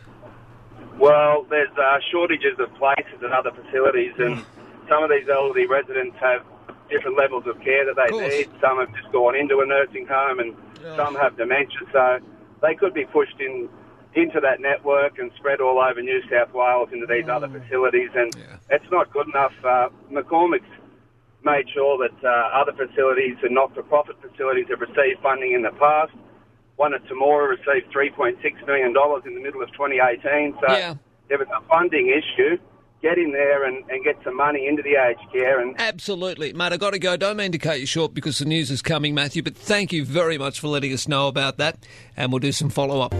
[0.97, 4.43] Well, there's uh, shortages of places and other facilities, and
[4.89, 6.43] some of these elderly residents have
[6.89, 8.49] different levels of care that they need.
[8.59, 10.55] Some have just gone into a nursing home, and
[10.95, 12.17] some have dementia, so
[12.63, 13.69] they could be pushed in
[14.15, 18.35] into that network and spread all over New South Wales into these other facilities, and
[18.71, 19.53] it's not good enough.
[19.63, 20.65] Uh, McCormack's
[21.43, 26.11] made sure that uh, other facilities and not-for-profit facilities have received funding in the past.
[26.75, 28.35] One at Temora received $3.6
[28.67, 28.87] million
[29.25, 30.95] in the middle of 2018, so Yeah.
[31.27, 32.57] there was a funding issue.
[33.01, 36.51] Get in there and, and get some money into the aged care and Absolutely.
[36.51, 37.15] Mate, I've got to go.
[37.15, 40.03] Don't mean to cut you short because the news is coming, Matthew, but thank you
[40.03, 41.77] very much for letting us know about that,
[42.17, 43.13] and we'll do some follow up.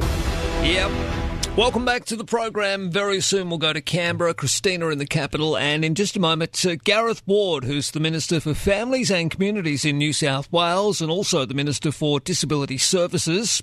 [0.64, 1.29] Yep.
[1.60, 2.90] Welcome back to the program.
[2.90, 6.66] Very soon we'll go to Canberra, Christina in the capital, and in just a moment,
[6.66, 11.12] uh, Gareth Ward, who's the Minister for Families and Communities in New South Wales and
[11.12, 13.62] also the Minister for Disability Services.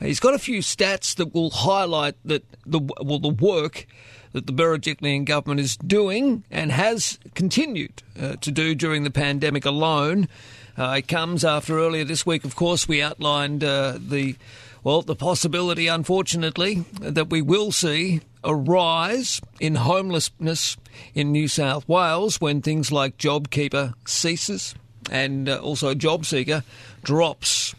[0.00, 3.86] He's got a few stats that will highlight that the well the work
[4.32, 9.64] that the Berejiklian government is doing and has continued uh, to do during the pandemic
[9.64, 10.28] alone.
[10.76, 14.36] Uh, it comes after earlier this week, of course, we outlined uh, the
[14.84, 20.76] well the possibility, unfortunately, that we will see a rise in homelessness
[21.14, 24.74] in New South Wales when things like JobKeeper ceases
[25.10, 26.62] and uh, also JobSeeker
[27.02, 27.74] drops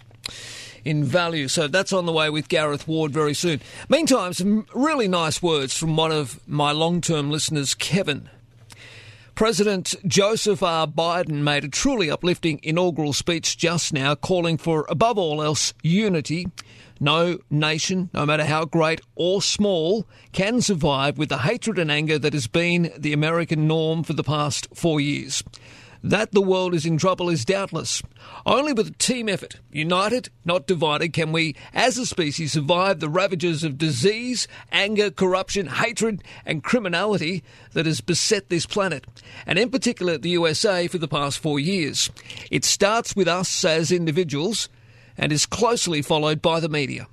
[0.84, 1.48] in value.
[1.48, 3.62] So that's on the way with Gareth Ward very soon.
[3.90, 8.30] Meantime, some really nice words from one of my long term listeners, Kevin.
[9.34, 10.88] President Joseph R.
[10.88, 16.48] Biden made a truly uplifting inaugural speech just now, calling for, above all else, unity.
[17.00, 22.18] No nation, no matter how great or small, can survive with the hatred and anger
[22.18, 25.44] that has been the American norm for the past four years.
[26.06, 28.04] That the world is in trouble is doubtless.
[28.46, 33.10] Only with a team effort, united, not divided, can we, as a species, survive the
[33.10, 37.44] ravages of disease, anger, corruption, hatred, and criminality
[37.74, 39.08] that has beset this planet,
[39.48, 42.12] and in particular the USA for the past four years.
[42.52, 44.70] It starts with us as individuals
[45.18, 47.08] and is closely followed by the media.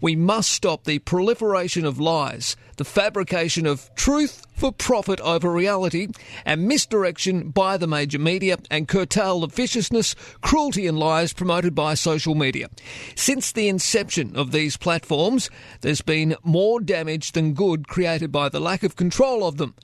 [0.00, 6.08] We must stop the proliferation of lies, the fabrication of truth for profit over reality,
[6.44, 11.94] and misdirection by the major media, and curtail the viciousness, cruelty, and lies promoted by
[11.94, 12.68] social media.
[13.14, 15.50] Since the inception of these platforms,
[15.82, 19.74] there's been more damage than good created by the lack of control of them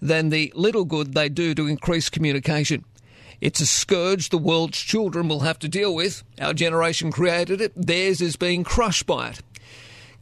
[0.00, 2.84] than the little good they do to increase communication.
[3.40, 6.22] It's a scourge the world's children will have to deal with.
[6.40, 9.40] Our generation created it, theirs is being crushed by it.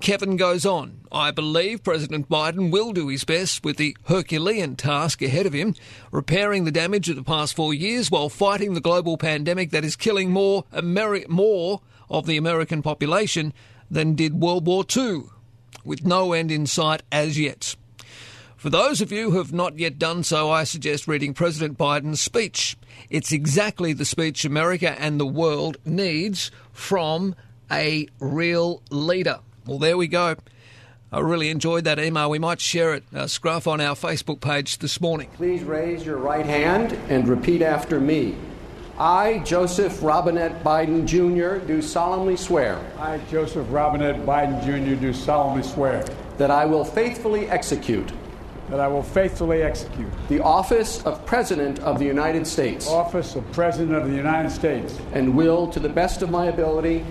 [0.01, 1.01] Kevin goes on.
[1.11, 5.75] I believe President Biden will do his best with the Herculean task ahead of him,
[6.11, 9.97] repairing the damage of the past four years while fighting the global pandemic that is
[9.97, 11.81] killing more, Ameri- more
[12.11, 13.55] of the American population
[13.91, 15.23] than did World War II,
[15.85, 17.77] with no end in sight as yet.
[18.65, 22.23] For those of you who have not yet done so, I suggest reading President Biden's
[22.23, 22.79] speech.
[23.11, 27.35] It's exactly the speech America and the world needs from
[27.71, 29.41] a real leader.
[29.67, 30.37] Well, there we go.
[31.13, 32.31] I really enjoyed that email.
[32.31, 35.29] We might share it, uh, Scruff, on our Facebook page this morning.
[35.35, 38.35] Please raise your right hand and repeat after me.
[38.99, 42.81] I, Joseph Robinette Biden Jr., do solemnly swear.
[42.99, 46.03] I, Joseph Robinette Biden Jr., do solemnly swear.
[46.39, 48.11] That I will faithfully execute.
[48.71, 50.09] That I will faithfully execute.
[50.29, 52.89] The office of President of the United States.
[52.89, 54.99] Office of President of the United States.
[55.13, 57.05] And will, to the best of my ability.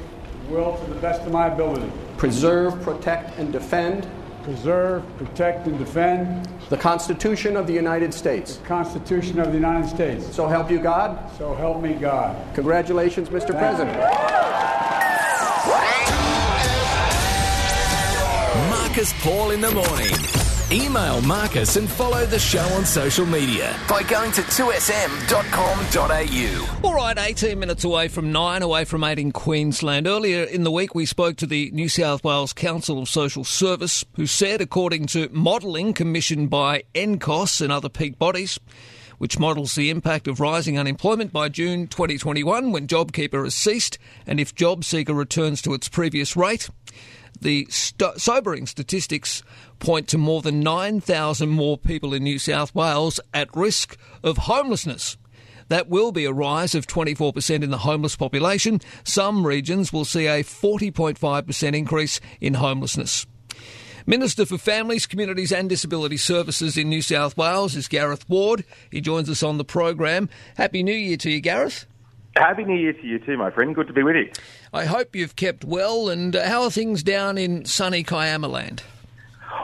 [0.49, 1.91] Will, to the best of my ability.
[2.17, 4.07] Preserve, protect, and defend.
[4.43, 6.49] Preserve, protect, and defend.
[6.69, 8.57] The Constitution of the United States.
[8.57, 10.35] The Constitution of the United States.
[10.35, 11.31] So help you God.
[11.37, 12.35] So help me God.
[12.55, 13.57] Congratulations, Mr.
[13.57, 13.97] President.
[18.69, 20.42] Marcus Paul in the morning.
[20.73, 26.79] Email Marcus and follow the show on social media by going to 2sm.com.au.
[26.83, 30.07] All right, 18 minutes away from 9, away from 8 in Queensland.
[30.07, 34.03] Earlier in the week, we spoke to the New South Wales Council of Social Service,
[34.15, 38.59] who said, according to modelling commissioned by NCOSS and other peak bodies,
[39.19, 44.39] which models the impact of rising unemployment by June 2021 when JobKeeper has ceased and
[44.39, 46.67] if JobSeeker returns to its previous rate.
[47.43, 49.43] The st- sobering statistics
[49.79, 55.17] point to more than 9,000 more people in New South Wales at risk of homelessness.
[55.67, 58.79] That will be a rise of 24% in the homeless population.
[59.03, 63.25] Some regions will see a 40.5% increase in homelessness.
[64.05, 68.63] Minister for Families, Communities and Disability Services in New South Wales is Gareth Ward.
[68.89, 70.29] He joins us on the program.
[70.55, 71.87] Happy New Year to you, Gareth.
[72.35, 73.75] Happy New Year to you too, my friend.
[73.75, 74.31] Good to be with you.
[74.73, 76.09] I hope you've kept well.
[76.09, 78.83] And uh, how are things down in sunny Kiama land?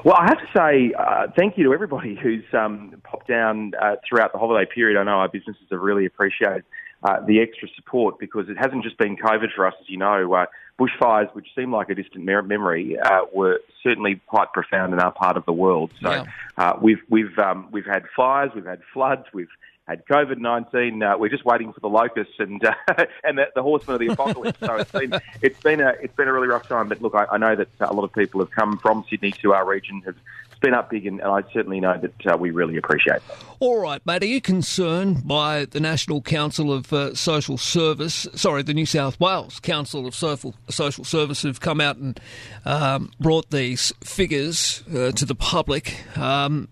[0.03, 3.95] Well, I have to say uh, thank you to everybody who's um, popped down uh,
[4.07, 4.99] throughout the holiday period.
[4.99, 6.63] I know our businesses have really appreciated
[7.03, 10.33] uh, the extra support because it hasn't just been COVID for us, as you know.
[10.33, 10.45] Uh,
[10.79, 15.35] bushfires, which seem like a distant memory, uh, were certainly quite profound in our part
[15.37, 15.91] of the world.
[16.01, 16.23] So Yeah.
[16.57, 19.49] uh, we've we've um, we've had fires, we've had floods, we've
[19.89, 21.01] had COVID nineteen.
[21.01, 22.73] Uh, we're just waiting for the locusts and uh,
[23.23, 24.59] and the, the horsemen of the apocalypse.
[24.59, 26.87] so it's been it's been a it's been a really rough time.
[26.87, 29.53] But look, I, I know that a lot of people have come from Sydney to
[29.53, 30.15] our region, have
[30.59, 33.37] it's been up big, and, and I certainly know that uh, we really appreciate that.
[33.59, 34.23] All right, mate.
[34.23, 38.27] Are you concerned by the National Council of uh, Social Service?
[38.35, 42.19] Sorry, the New South Wales Council of Social Social Service have come out and
[42.65, 46.05] um, brought these figures uh, to the public.
[46.17, 46.67] Um,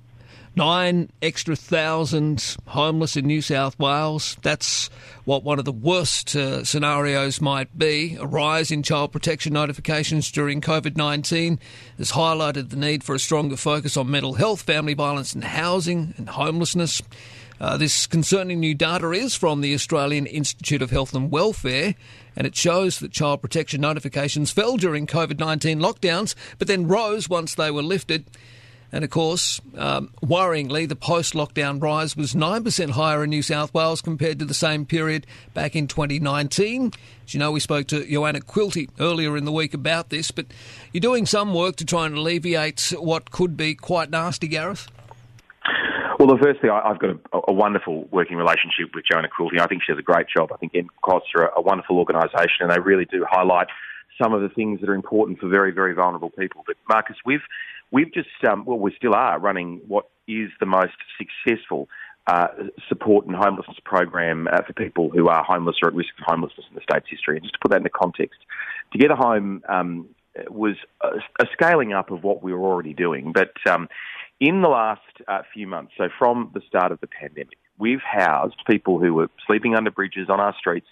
[0.57, 4.37] Nine extra thousand homeless in New South Wales.
[4.41, 4.87] That's
[5.23, 8.17] what one of the worst uh, scenarios might be.
[8.19, 11.59] A rise in child protection notifications during COVID 19
[11.99, 16.15] has highlighted the need for a stronger focus on mental health, family violence, and housing
[16.17, 17.03] and homelessness.
[17.61, 21.93] Uh, this concerning new data is from the Australian Institute of Health and Welfare,
[22.35, 27.29] and it shows that child protection notifications fell during COVID 19 lockdowns, but then rose
[27.29, 28.25] once they were lifted.
[28.91, 33.73] And of course, um, worryingly, the post lockdown rise was 9% higher in New South
[33.73, 36.93] Wales compared to the same period back in 2019.
[37.25, 40.45] As you know, we spoke to Joanna Quilty earlier in the week about this, but
[40.93, 44.87] you're doing some work to try and alleviate what could be quite nasty, Gareth.
[46.17, 49.59] Well, the first thing, I've got a, a wonderful working relationship with Joanna Quilty.
[49.59, 50.51] I think she does a great job.
[50.51, 53.67] I think NCOSS are a, a wonderful organisation and they really do highlight
[54.19, 56.63] some of the things that are important for very, very vulnerable people.
[56.65, 57.43] But Marcus, we've,
[57.91, 61.87] we've just, um, well, we still are running what is the most successful
[62.27, 62.47] uh,
[62.89, 66.65] support and homelessness program uh, for people who are homeless or at risk of homelessness
[66.69, 67.37] in the state's history.
[67.37, 68.39] And just to put that into context,
[68.91, 70.09] Together Home um,
[70.49, 73.31] was a, a scaling up of what we were already doing.
[73.31, 73.87] But um,
[74.39, 78.57] in the last uh, few months, so from the start of the pandemic, we've housed
[78.69, 80.87] people who were sleeping under bridges on our streets.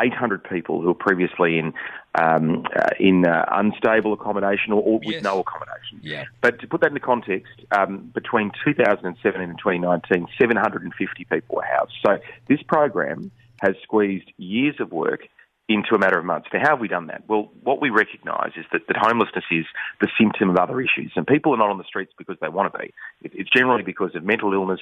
[0.00, 1.72] 800 people who were previously in
[2.14, 6.00] um, uh, in uh, unstable accommodation or, or with no accommodation.
[6.02, 6.24] Yeah.
[6.40, 11.92] But to put that into context, um, between 2007 and 2019, 750 people were housed.
[12.04, 12.18] So
[12.48, 13.30] this program
[13.60, 15.28] has squeezed years of work
[15.68, 16.48] into a matter of months.
[16.52, 17.24] Now, how have we done that?
[17.28, 19.66] Well, what we recognise is that, that homelessness is
[20.00, 22.72] the symptom of other issues, and people are not on the streets because they want
[22.72, 22.86] to be.
[23.22, 24.80] It, it's generally because of mental illness,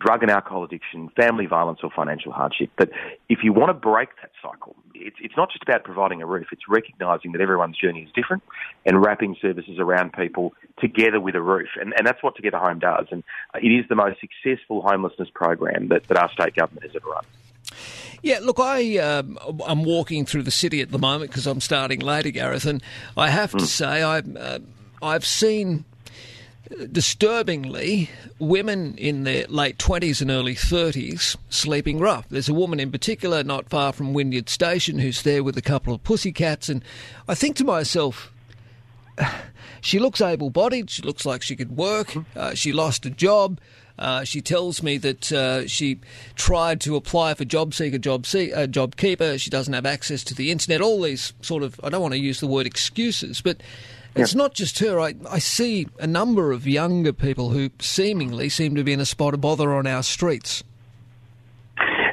[0.00, 2.70] drug and alcohol addiction, family violence, or financial hardship.
[2.76, 2.90] But
[3.28, 6.48] if you want to break that cycle, it's, it's not just about providing a roof,
[6.50, 8.42] it's recognising that everyone's journey is different
[8.84, 11.68] and wrapping services around people together with a roof.
[11.80, 13.06] And, and that's what Together Home does.
[13.12, 13.22] And
[13.62, 17.24] it is the most successful homelessness program that, that our state government has ever run.
[18.22, 22.00] Yeah, look, I um, I'm walking through the city at the moment because I'm starting
[22.00, 22.82] later, Gareth, and
[23.16, 24.58] I have to say I uh,
[25.02, 25.84] I've seen
[26.90, 32.26] disturbingly women in their late 20s and early 30s sleeping rough.
[32.28, 35.94] There's a woman in particular not far from Wynyard Station who's there with a couple
[35.94, 36.82] of pussycats, and
[37.28, 38.32] I think to myself.
[39.80, 40.88] She looks able bodied.
[40.88, 42.14] She looks like she could work.
[42.34, 43.60] Uh, she lost a job.
[43.98, 46.00] Uh, she tells me that uh, she
[46.34, 49.38] tried to apply for job seeker, job see, uh, job keeper.
[49.38, 50.80] She doesn't have access to the internet.
[50.80, 53.62] All these sort of I don't want to use the word excuses, but
[54.16, 55.00] it's not just her.
[55.00, 59.06] I, I see a number of younger people who seemingly seem to be in a
[59.06, 60.62] spot of bother on our streets.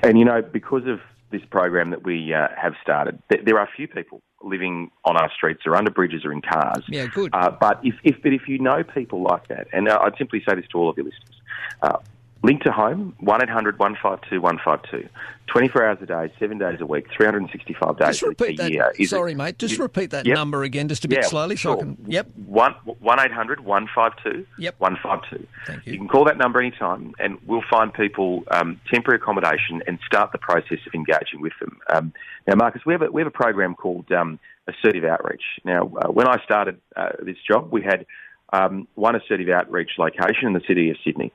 [0.04, 1.00] And you know, because of
[1.32, 5.32] this program that we uh, have started, th- there are few people living on our
[5.32, 6.84] streets or under bridges or in cars.
[6.88, 7.30] Yeah, good.
[7.34, 10.44] Uh, but if, if but if you know people like that, and uh, I'd simply
[10.48, 11.42] say this to all of your listeners,
[11.82, 11.98] uh,
[12.44, 15.08] Link2home one 152 152
[15.48, 18.72] 24 hours a day, seven days a week, 365 days Just repeat a that.
[18.72, 18.92] year.
[18.98, 19.58] is Sorry, it- mate.
[19.60, 20.36] Just is- repeat that Yep.
[20.38, 21.84] number again, just a bit Yeah, slowly, so I sure.
[21.84, 21.98] can.
[22.08, 22.28] Yep.
[22.48, 24.76] One one eight hundred one five two Yep.
[24.80, 25.46] one five two.
[25.68, 25.94] Thank you.
[25.94, 30.32] You can call that number anytime, and we'll find people um, temporary accommodation and start
[30.32, 31.78] the process of engaging with them.
[31.94, 32.14] Um,
[32.48, 35.44] now, Marcus, we have a, we have a program called um, Assertive Outreach.
[35.66, 38.06] Now, uh, when I started uh, this job, we had
[38.54, 41.32] um, one assertive outreach location in the city of Sydney.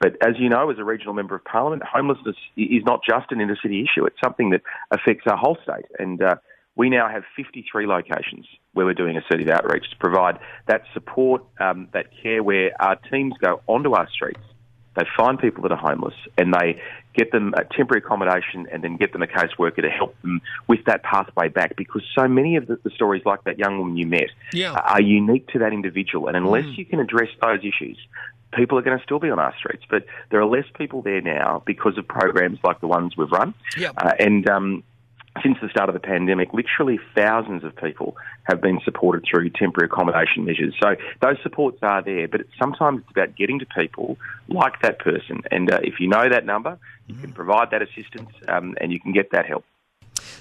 [0.00, 3.40] But as you know, as a regional member of parliament, homelessness is not just an
[3.40, 4.04] inner city issue.
[4.06, 5.86] It's something that affects our whole state.
[5.98, 6.36] And uh,
[6.76, 11.88] we now have 53 locations where we're doing assertive outreach to provide that support, um,
[11.92, 14.40] that care where our teams go onto our streets.
[14.96, 16.80] They find people that are homeless and they
[17.14, 20.84] get them a temporary accommodation, and then get them a caseworker to help them with
[20.84, 21.74] that pathway back.
[21.76, 24.72] Because so many of the, the stories, like that young woman you met, Yeah.
[24.74, 26.28] are unique to that individual.
[26.28, 26.78] And unless Mm.
[26.78, 27.98] you can address those issues,
[28.52, 29.84] people are going to still be on our streets.
[29.88, 33.54] But there are less people there now because of programs like the ones we've run.
[33.76, 33.94] Yep.
[33.96, 34.82] Uh, and um,
[35.42, 39.86] since the start of the pandemic, literally thousands of people have been supported through temporary
[39.86, 40.74] accommodation measures.
[40.82, 44.18] So those supports are there, but it's, sometimes it's about getting to people
[44.48, 45.42] like that person.
[45.50, 49.00] And uh, if you know that number, you can provide that assistance um, and you
[49.00, 49.64] can get that help.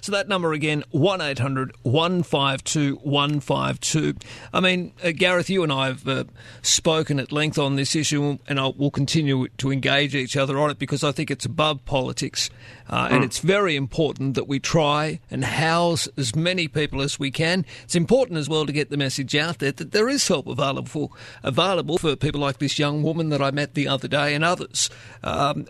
[0.01, 4.15] So that number again, 1 800 152 152.
[4.53, 6.23] I mean, uh, Gareth, you and I have uh,
[6.61, 10.69] spoken at length on this issue, and I will continue to engage each other on
[10.69, 12.49] it because I think it's above politics.
[12.89, 13.25] Uh, And Mm.
[13.25, 17.65] it's very important that we try and house as many people as we can.
[17.83, 21.11] It's important as well to get the message out there that there is help available,
[21.43, 24.89] available for people like this young woman that I met the other day and others.
[25.23, 25.65] Um,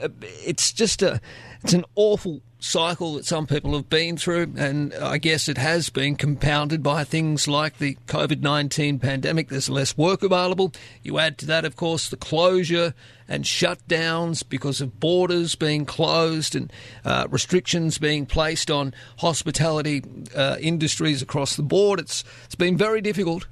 [0.46, 1.20] it's just a,
[1.62, 5.90] it's an awful cycle that some people have been through, and I guess it has
[5.90, 9.48] been compounded by things like the COVID 19 pandemic.
[9.50, 10.74] There's less work available.
[11.04, 12.94] You add to that, of course, the closure
[13.30, 16.74] and shutdowns because of borders being closed and
[17.06, 20.04] uh, restrictions being placed on hospitality
[20.36, 22.00] uh, industries across the board.
[22.00, 23.48] It's, it's been very difficult.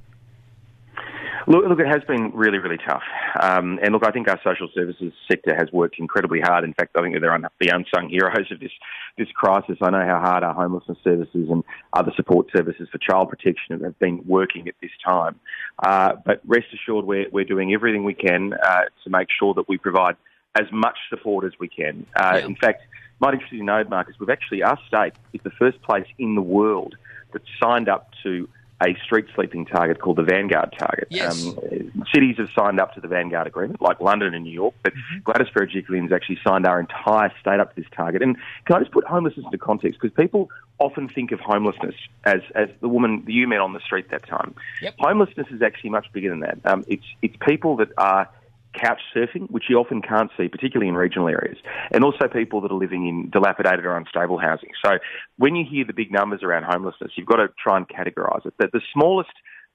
[1.49, 3.03] Look, look, it has been really, really tough.
[3.41, 6.65] Um, and look, I think our social services sector has worked incredibly hard.
[6.65, 8.71] In fact, I think they're the unsung heroes of this
[9.17, 9.77] this crisis.
[9.81, 11.63] I know how hard our homelessness services and
[11.93, 15.39] other support services for child protection have been working at this time.
[15.79, 19.67] Uh, but rest assured, we're we're doing everything we can uh, to make sure that
[19.67, 20.15] we provide
[20.55, 22.05] as much support as we can.
[22.15, 22.83] Uh, In fact,
[23.19, 26.35] might interest you to know, Marcus, we've actually our state is the first place in
[26.35, 26.95] the world
[27.33, 28.47] that signed up to
[28.81, 31.07] a street sleeping target called the Vanguard target.
[31.09, 31.47] Yes.
[31.47, 34.93] Um, cities have signed up to the Vanguard agreement, like London and New York, but
[35.23, 38.21] Gladys Berejiklian's actually signed our entire state up to this target.
[38.21, 39.99] And can I just put homelessness into context?
[39.99, 40.49] Because people
[40.79, 44.53] often think of homelessness as, as the woman you met on the street that time.
[44.99, 46.59] Homelessness is actually much bigger than that.
[46.65, 48.29] Um, it's, it's people that are
[48.77, 51.57] couch surfing, which you often can't see, particularly in regional areas,
[51.91, 54.69] and also people that are living in dilapidated or unstable housing.
[54.85, 54.97] So
[55.37, 58.53] when you hear the big numbers around homelessness, you've got to try and categorise it.
[58.59, 59.31] That the smallest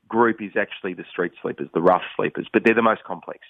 [0.09, 3.41] group is actually the street sleepers, the rough sleepers, but they're the most complex.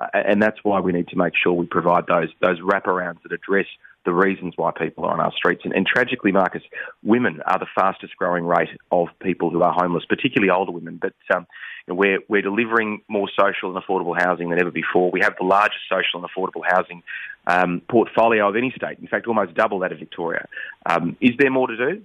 [0.00, 3.32] Uh, and that's why we need to make sure we provide those those wraparounds that
[3.32, 3.66] address
[4.04, 5.62] the reasons why people are on our streets.
[5.64, 6.62] And, and tragically, Marcus,
[7.02, 10.98] women are the fastest growing rate of people who are homeless, particularly older women.
[11.00, 11.46] But um,
[11.86, 15.10] you know, we're we're delivering more social and affordable housing than ever before.
[15.10, 17.02] We have the largest social and affordable housing
[17.46, 18.98] um, portfolio of any state.
[18.98, 20.46] In fact, almost double that of Victoria.
[20.86, 22.02] Um, is there more to do?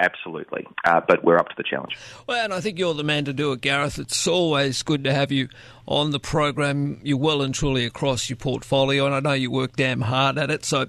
[0.00, 1.96] Absolutely, uh, but we're up to the challenge.
[2.26, 3.98] Well, and I think you're the man to do it, Gareth.
[3.98, 5.48] It's always good to have you
[5.86, 7.00] on the program.
[7.04, 10.50] You're well and truly across your portfolio, and I know you work damn hard at
[10.50, 10.64] it.
[10.64, 10.86] So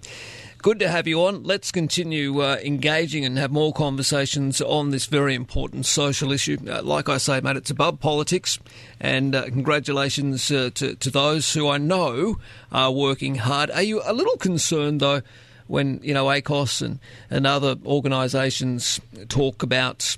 [0.65, 1.43] good to have you on.
[1.43, 6.57] Let's continue uh, engaging and have more conversations on this very important social issue.
[6.67, 8.57] Uh, like I say, mate, it's above politics,
[8.99, 12.39] and uh, congratulations uh, to, to those who I know
[12.71, 13.69] are working hard.
[13.69, 15.21] Are you a little concerned, though?
[15.67, 16.99] when you know ACOSS and,
[17.31, 20.15] and other organisations talk about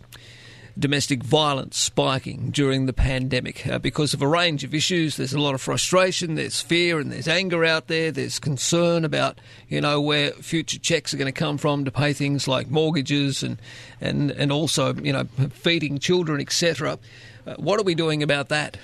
[0.79, 5.17] domestic violence spiking during the pandemic uh, because of a range of issues.
[5.17, 8.11] There's a lot of frustration, there's fear, and there's anger out there.
[8.11, 12.13] There's concern about you know where future checks are going to come from to pay
[12.13, 13.59] things like mortgages and
[14.01, 16.99] and and also you know feeding children, etc.
[17.45, 18.77] Uh, what are we doing about that?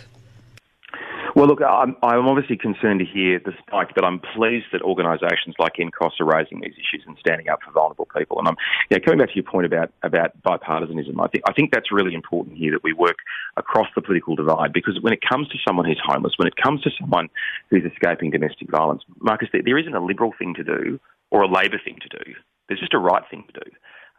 [1.35, 5.55] Well, look, I'm, I'm obviously concerned to hear the spike, but I'm pleased that organisations
[5.57, 8.37] like NCOSS are raising these issues and standing up for vulnerable people.
[8.37, 8.55] And I'm,
[8.91, 11.91] you know, coming back to your point about about bipartisanism, I think I think that's
[11.91, 13.17] really important here that we work
[13.57, 16.81] across the political divide because when it comes to someone who's homeless, when it comes
[16.81, 17.29] to someone
[17.71, 20.99] who's escaping domestic violence, Marcus, there, there isn't a liberal thing to do
[21.31, 22.33] or a Labor thing to do.
[22.67, 23.71] There's just a right thing to do.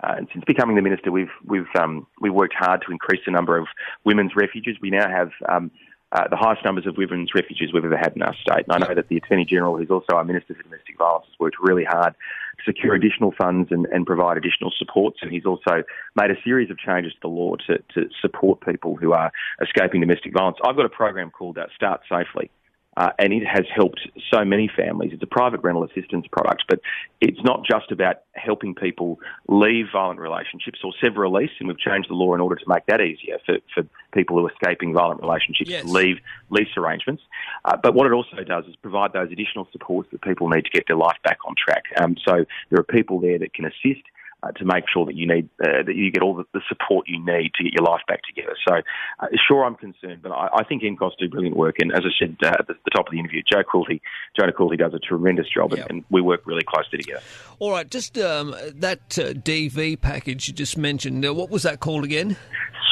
[0.03, 3.31] Uh, and since becoming the minister, we've we've um, we've worked hard to increase the
[3.31, 3.69] number of
[4.05, 4.77] women's refuges.
[4.83, 5.71] We now have um,
[6.15, 8.65] uh, the highest numbers of women's refugees we've ever had in our state.
[8.69, 11.39] And I know that the Attorney General, who's also our Minister for Domestic Violence, has
[11.41, 15.19] worked really hard to secure additional funds and, and provide additional supports.
[15.23, 15.83] And he's also
[16.15, 20.01] made a series of changes to the law to, to support people who are escaping
[20.01, 20.59] domestic violence.
[20.65, 22.51] I've got a program called uh, Start Safely.
[22.97, 24.01] Uh, and it has helped
[24.33, 25.11] so many families.
[25.13, 26.81] It's a private rental assistance product, but
[27.21, 29.19] it's not just about helping people
[29.49, 32.65] leave violent relationships or sever a lease, and we've changed the law in order to
[32.69, 35.85] make that easier for, for people who are escaping violent relationships Yes.
[35.85, 36.19] to leave
[36.51, 37.23] lease arrangements.
[37.65, 40.71] Uh, but what it also does is provide those additional supports that people need to
[40.71, 41.85] get their life back on track.
[42.01, 44.03] Um, so there are people there that can assist.
[44.45, 47.09] Uh, to make sure that you need uh, that you get all the, the, support
[47.09, 48.55] you need to get your life back together.
[48.69, 48.75] So,
[49.21, 51.77] uh, sure, I'm concerned, but I, I think NCOSS do brilliant work.
[51.79, 54.01] And as I said uh, at the, the, top of the interview, Joe Quilty,
[54.37, 55.89] Joanna Quilty does a tremendous job, yep.
[55.89, 57.23] and, and, we work really closely together.
[57.59, 61.25] All right, just um, that uh, DV package you just mentioned.
[61.25, 62.37] what was that called again?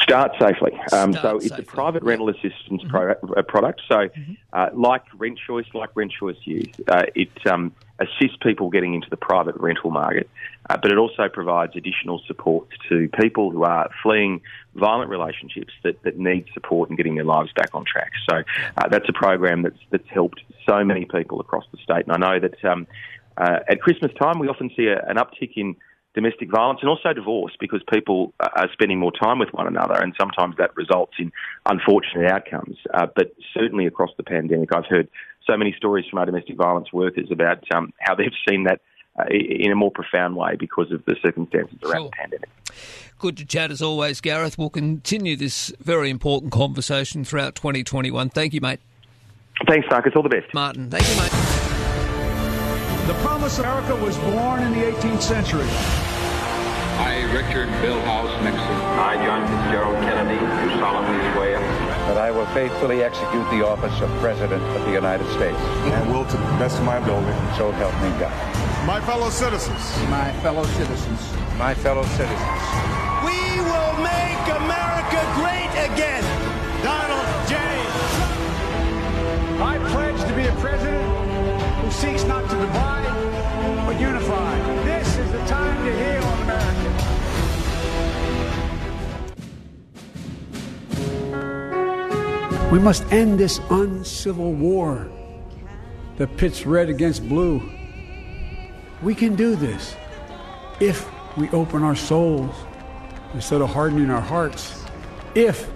[0.01, 0.71] Start safely.
[0.91, 1.65] Um, Start so it's safely.
[1.65, 3.27] a private rental assistance mm-hmm.
[3.27, 3.81] pro- product.
[3.87, 4.33] So, mm-hmm.
[4.53, 7.73] uh, like Rent Choice, like Rent Choice Youth, uh, it um,
[8.03, 10.29] assists people getting into the private rental market,
[10.69, 14.41] uh, but it also provides additional support to people who are fleeing
[14.75, 18.11] violent relationships that, that need support in getting their lives back on track.
[18.29, 18.43] So,
[18.77, 22.17] uh, that's a program that's that's helped so many people across the state, and I
[22.17, 22.87] know that um,
[23.37, 25.75] uh, at Christmas time we often see a, an uptick in
[26.13, 30.13] domestic violence and also divorce because people are spending more time with one another and
[30.19, 31.31] sometimes that results in
[31.65, 32.77] unfortunate outcomes.
[32.93, 35.07] Uh, but certainly across the pandemic, I've heard
[35.45, 38.81] so many stories from our domestic violence workers about um, how they've seen that
[39.19, 42.09] uh, in a more profound way because of the circumstances around sure.
[42.09, 42.49] the pandemic.
[43.19, 44.57] Good to chat as always, Gareth.
[44.57, 48.29] We'll continue this very important conversation throughout 2021.
[48.29, 48.79] Thank you, mate.
[49.67, 50.13] Thanks, Marcus.
[50.15, 50.53] All the best.
[50.53, 51.31] Martin, thank you, mate.
[53.07, 55.67] The promise of America was born in the 18th century.
[56.99, 58.77] I, Richard Milhous Nixon.
[58.99, 61.22] I, John Fitzgerald Kennedy, do solemnly swear.
[61.22, 61.22] That
[62.23, 65.59] I will faithfully execute the office of President of the United States.
[65.91, 67.35] And will to the best of my ability.
[67.57, 68.31] So help me God.
[68.87, 69.83] My fellow citizens.
[70.07, 71.19] My fellow citizens.
[71.59, 72.63] My fellow citizens.
[73.27, 76.23] We will make America great again.
[76.79, 77.59] Donald J.
[78.15, 78.39] Trump.
[79.67, 81.03] I pledge to be a president
[81.83, 84.55] who seeks not to divide, but unify.
[84.85, 86.52] This is the time to heal America.
[92.73, 95.07] We must end this uncivil war
[96.17, 97.61] that pits red against blue.
[99.03, 99.95] We can do this
[100.79, 102.55] if we open our souls
[103.35, 104.83] instead of hardening our hearts,
[105.35, 105.69] if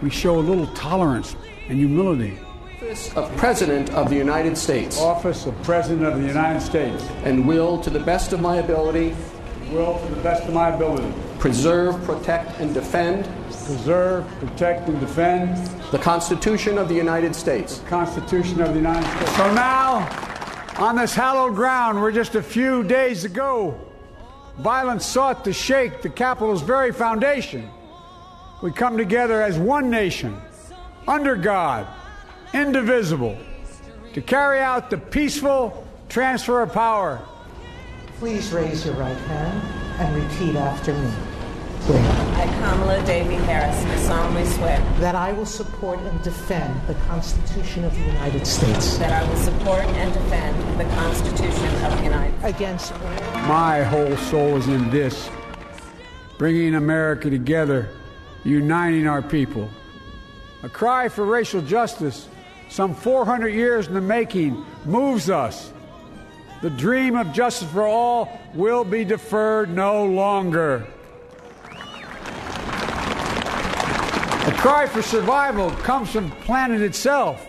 [0.00, 1.34] we show a little tolerance
[1.68, 2.38] and humility
[2.76, 5.00] Office of President of the United States.
[5.00, 7.04] Office of President of the United States.
[7.24, 9.16] And will, to the best of my ability,
[9.72, 13.28] will, to the best of my ability, preserve, protect, and defend.
[13.68, 15.54] Preserve, protect, and defend.
[15.90, 17.80] The Constitution of the United States.
[17.80, 19.36] The Constitution of the United States.
[19.36, 20.08] So now,
[20.78, 23.78] on this hallowed ground where just a few days ago
[24.56, 27.68] violence sought to shake the Capitol's very foundation,
[28.62, 30.40] we come together as one nation,
[31.06, 31.86] under God
[32.54, 33.36] indivisible,
[34.14, 37.20] to carry out the peaceful transfer of power.
[38.18, 39.60] Please raise your right hand
[40.00, 41.27] and repeat after me.
[41.94, 47.84] I, Kamala Devi Harris, do solemnly swear that I will support and defend the Constitution
[47.84, 48.98] of the United States.
[48.98, 52.92] That I will support and defend the Constitution of the United States against
[53.48, 55.30] my whole soul is in this,
[56.36, 57.88] bringing America together,
[58.44, 59.68] uniting our people.
[60.62, 62.28] A cry for racial justice
[62.68, 65.72] some 400 years in the making, moves us.
[66.60, 70.86] The dream of justice for all will be deferred no longer.
[74.58, 77.46] Cry for survival comes from planet itself.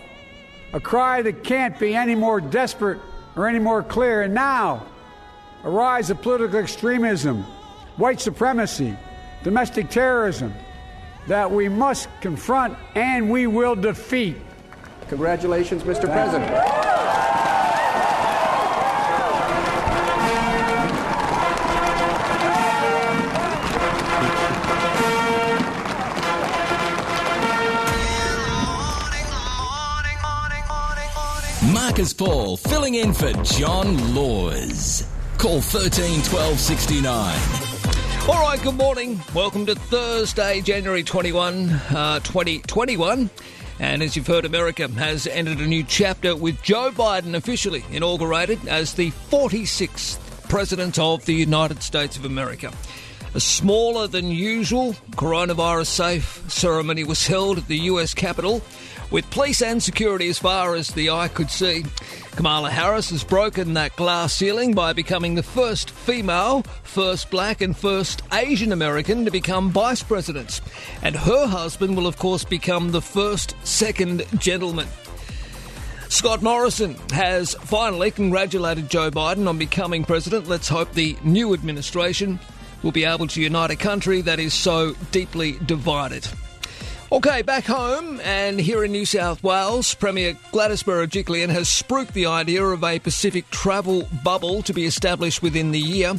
[0.72, 3.00] A cry that can't be any more desperate
[3.34, 4.22] or any more clear.
[4.22, 4.86] And now,
[5.64, 7.42] a rise of political extremism,
[7.96, 8.96] white supremacy,
[9.42, 10.54] domestic terrorism
[11.26, 14.36] that we must confront and we will defeat.
[15.08, 16.02] Congratulations, Mr.
[16.02, 17.29] President.
[31.82, 35.02] Marcus Paul filling in for John Laws.
[35.38, 37.08] Call 13 12 69.
[38.28, 39.18] All right, good morning.
[39.34, 43.30] Welcome to Thursday, January 21, uh, 2021.
[43.78, 48.68] And as you've heard, America has entered a new chapter with Joe Biden officially inaugurated
[48.68, 52.74] as the 46th President of the United States of America.
[53.32, 58.60] A smaller than usual coronavirus safe ceremony was held at the US Capitol
[59.10, 61.84] with police and security as far as the eye could see.
[62.36, 67.76] Kamala Harris has broken that glass ceiling by becoming the first female, first black, and
[67.76, 70.60] first Asian American to become vice president.
[71.02, 74.88] And her husband will, of course, become the first second gentleman.
[76.08, 80.48] Scott Morrison has finally congratulated Joe Biden on becoming president.
[80.48, 82.40] Let's hope the new administration
[82.82, 86.26] will be able to unite a country that is so deeply divided.
[87.12, 92.26] Okay, back home and here in New South Wales, Premier Gladys Berejiklian has spruiked the
[92.26, 96.14] idea of a Pacific travel bubble to be established within the year.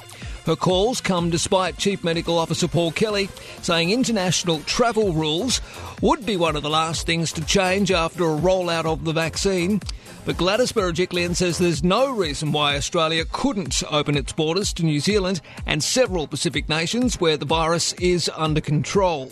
[0.45, 3.30] Her calls come despite Chief Medical Officer Paul Kelly
[3.61, 5.61] saying international travel rules
[6.01, 9.80] would be one of the last things to change after a rollout of the vaccine.
[10.26, 14.99] But Gladys Berejiklian says there's no reason why Australia couldn't open its borders to New
[14.99, 19.31] Zealand and several Pacific nations where the virus is under control.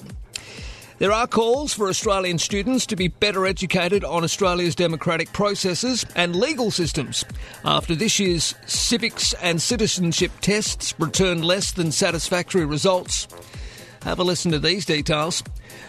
[0.99, 6.35] There are calls for Australian students to be better educated on Australia's democratic processes and
[6.35, 7.23] legal systems
[7.63, 13.29] after this year's civics and citizenship tests returned less than satisfactory results.
[14.03, 15.41] Have a listen to these details.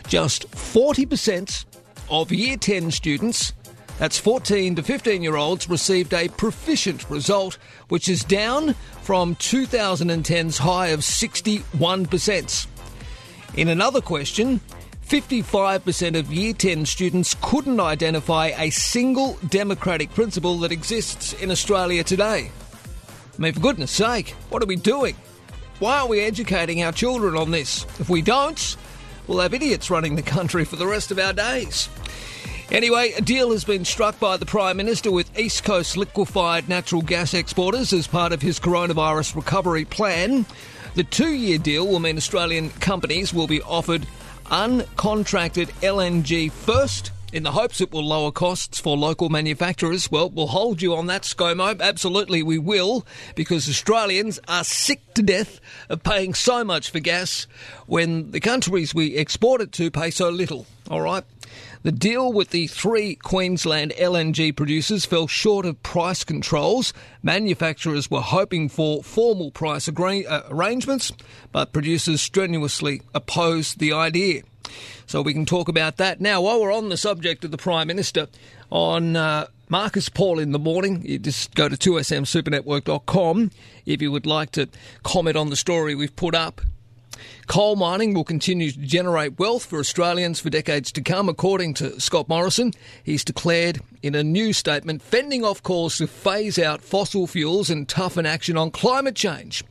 [0.06, 1.64] Just 40%
[2.08, 3.52] of Year 10 students,
[3.98, 7.58] that's 14 to 15 year olds, received a proficient result,
[7.88, 12.66] which is down from 2010's high of 61%.
[13.56, 14.60] In another question,
[15.10, 22.04] 55% of Year 10 students couldn't identify a single democratic principle that exists in Australia
[22.04, 22.52] today.
[23.36, 25.16] I mean, for goodness sake, what are we doing?
[25.80, 27.86] Why aren't we educating our children on this?
[27.98, 28.76] If we don't,
[29.26, 31.88] we'll have idiots running the country for the rest of our days.
[32.70, 37.02] Anyway, a deal has been struck by the Prime Minister with East Coast liquefied natural
[37.02, 40.46] gas exporters as part of his coronavirus recovery plan.
[40.94, 44.06] The two year deal will mean Australian companies will be offered
[44.50, 50.10] uncontracted LNG first in the hopes it will lower costs for local manufacturers.
[50.10, 51.80] Well, we'll hold you on that, ScoMo.
[51.80, 57.46] Absolutely, we will, because Australians are sick to death of paying so much for gas
[57.86, 60.66] when the countries we export it to pay so little.
[60.90, 61.24] All right?
[61.82, 66.92] The deal with the three Queensland LNG producers fell short of price controls.
[67.22, 71.10] Manufacturers were hoping for formal price uh, arrangements,
[71.52, 74.42] but producers strenuously opposed the idea.
[75.06, 76.20] So we can talk about that.
[76.20, 78.28] Now, while we're on the subject of the Prime Minister,
[78.70, 83.50] on uh, Marcus Paul in the morning, you just go to 2smsupernetwork.com
[83.86, 84.68] if you would like to
[85.02, 86.60] comment on the story we've put up.
[87.50, 91.98] Coal mining will continue to generate wealth for Australians for decades to come, according to
[92.00, 92.72] Scott Morrison.
[93.02, 97.88] He's declared in a new statement fending off calls to phase out fossil fuels and
[97.88, 99.64] toughen action on climate change.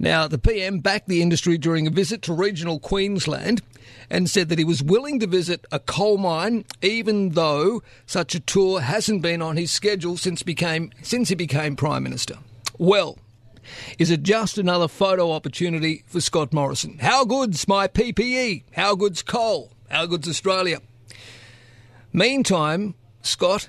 [0.00, 3.62] Now, the PM backed the industry during a visit to regional Queensland
[4.10, 8.40] and said that he was willing to visit a coal mine, even though such a
[8.40, 12.38] tour hasn't been on his schedule since became since he became prime minister.
[12.78, 13.16] Well,
[13.98, 16.98] is it just another photo opportunity for Scott Morrison?
[16.98, 18.64] How good's my PPE?
[18.72, 19.72] How good's coal?
[19.90, 20.80] How good's Australia?
[22.12, 23.68] Meantime, Scott,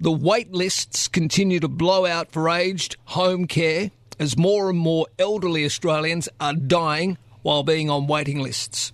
[0.00, 5.06] the wait lists continue to blow out for aged home care as more and more
[5.18, 8.92] elderly Australians are dying while being on waiting lists.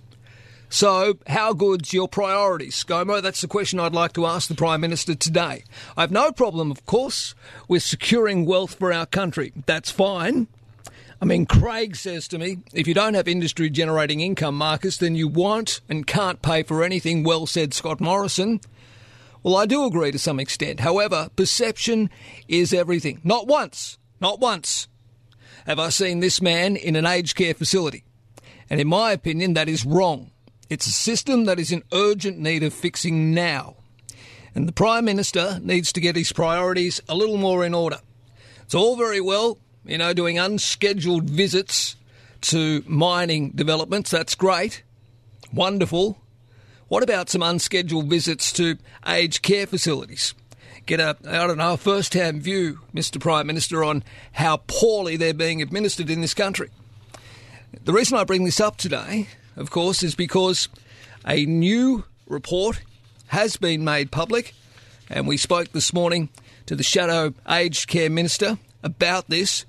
[0.73, 3.21] So, how good's your priorities, ScoMo?
[3.21, 5.65] That's the question I'd like to ask the Prime Minister today.
[5.97, 7.35] I have no problem, of course,
[7.67, 9.51] with securing wealth for our country.
[9.65, 10.47] That's fine.
[11.21, 15.13] I mean, Craig says to me, if you don't have industry generating income, Marcus, then
[15.13, 17.23] you won't and can't pay for anything.
[17.23, 18.61] Well said, Scott Morrison.
[19.43, 20.79] Well, I do agree to some extent.
[20.79, 22.09] However, perception
[22.47, 23.19] is everything.
[23.25, 24.87] Not once, not once
[25.65, 28.05] have I seen this man in an aged care facility.
[28.69, 30.31] And in my opinion, that is wrong.
[30.71, 33.75] It's a system that is in urgent need of fixing now.
[34.55, 37.99] And the Prime Minister needs to get his priorities a little more in order.
[38.61, 41.97] It's all very well, you know, doing unscheduled visits
[42.43, 44.11] to mining developments.
[44.11, 44.83] That's great.
[45.51, 46.17] Wonderful.
[46.87, 50.33] What about some unscheduled visits to aged care facilities?
[50.85, 53.19] Get a, I don't know, a first hand view, Mr.
[53.19, 56.69] Prime Minister, on how poorly they're being administered in this country.
[57.83, 60.69] The reason I bring this up today of course, is because
[61.27, 62.81] a new report
[63.27, 64.53] has been made public,
[65.09, 66.29] and we spoke this morning
[66.65, 69.65] to the Shadow Aged Care Minister about this.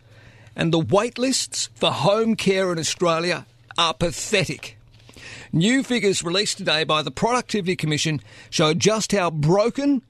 [0.55, 3.47] And the wait lists for home care in Australia
[3.79, 4.77] are pathetic.
[5.53, 10.03] New figures released today by the Productivity Commission show just how broken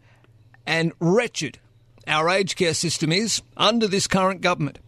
[0.66, 1.58] and wretched
[2.06, 4.78] our aged care system is under this current government.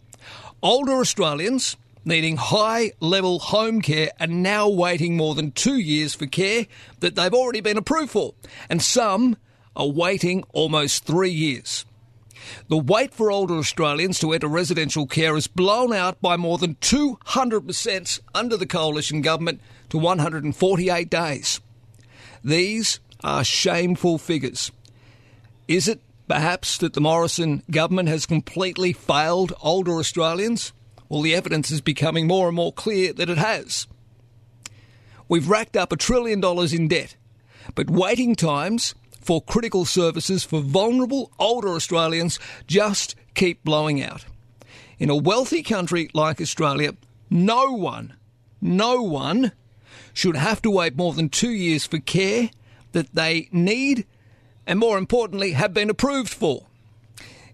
[0.61, 6.27] Older Australians needing high level home care are now waiting more than two years for
[6.27, 6.67] care
[6.99, 8.35] that they've already been approved for,
[8.69, 9.35] and some
[9.75, 11.85] are waiting almost three years.
[12.69, 16.75] The wait for older Australians to enter residential care is blown out by more than
[16.75, 21.59] 200% under the coalition government to 148 days.
[22.43, 24.71] These are shameful figures.
[25.67, 30.73] Is it perhaps that the Morrison government has completely failed older Australians?
[31.09, 33.87] Well, the evidence is becoming more and more clear that it has.
[35.27, 37.15] We've racked up a trillion dollars in debt,
[37.73, 44.25] but waiting times for critical services for vulnerable older Australians just keep blowing out.
[44.99, 46.95] In a wealthy country like Australia,
[47.29, 48.13] no one,
[48.61, 49.51] no one
[50.13, 52.49] should have to wait more than two years for care
[52.91, 54.05] that they need
[54.67, 56.67] and, more importantly, have been approved for.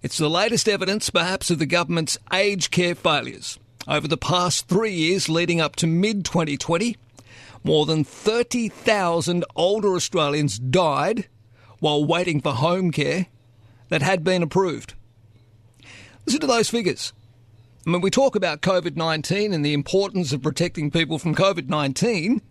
[0.03, 3.59] It's the latest evidence, perhaps, of the government's aged care failures.
[3.87, 6.97] Over the past three years leading up to mid 2020,
[7.63, 11.27] more than 30,000 older Australians died
[11.79, 13.27] while waiting for home care
[13.89, 14.95] that had been approved.
[16.25, 17.13] Listen to those figures.
[17.83, 22.41] When we talk about COVID 19 and the importance of protecting people from COVID 19,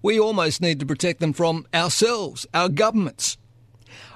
[0.00, 3.36] we almost need to protect them from ourselves, our governments.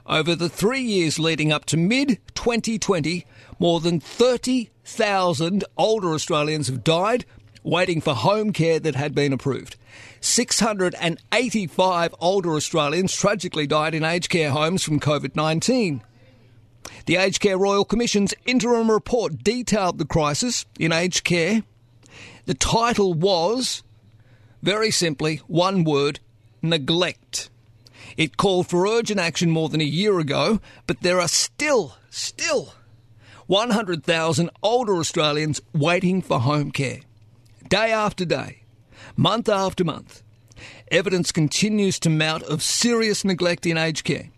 [0.08, 3.26] Over the three years leading up to mid 2020,
[3.58, 7.26] more than 30,000 older Australians have died
[7.62, 9.76] waiting for home care that had been approved.
[10.22, 16.02] 685 older Australians tragically died in aged care homes from COVID 19.
[17.04, 21.62] The Aged Care Royal Commission's interim report detailed the crisis in aged care.
[22.46, 23.82] The title was,
[24.62, 26.20] very simply, one word
[26.62, 27.50] neglect.
[28.18, 32.74] It called for urgent action more than a year ago, but there are still, still
[33.46, 36.98] 100,000 older Australians waiting for home care.
[37.68, 38.64] Day after day,
[39.16, 40.24] month after month,
[40.90, 44.30] evidence continues to mount of serious neglect in aged care.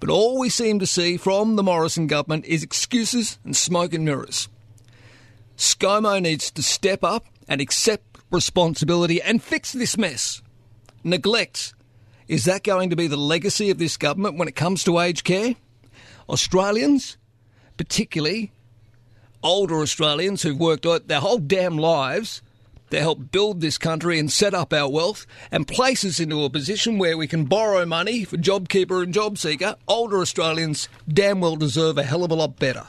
[0.00, 4.06] But all we seem to see from the Morrison government is excuses and smoke and
[4.06, 4.48] mirrors.
[5.58, 10.40] ScoMo needs to step up and accept responsibility and fix this mess.
[11.04, 11.74] Neglect.
[12.28, 15.24] Is that going to be the legacy of this government when it comes to aged
[15.24, 15.54] care?
[16.28, 17.16] Australians,
[17.78, 18.52] particularly
[19.42, 22.42] older Australians who've worked their whole damn lives
[22.90, 26.50] to help build this country and set up our wealth and place us into a
[26.50, 31.98] position where we can borrow money for JobKeeper and JobSeeker, older Australians damn well deserve
[31.98, 32.86] a hell of a lot better.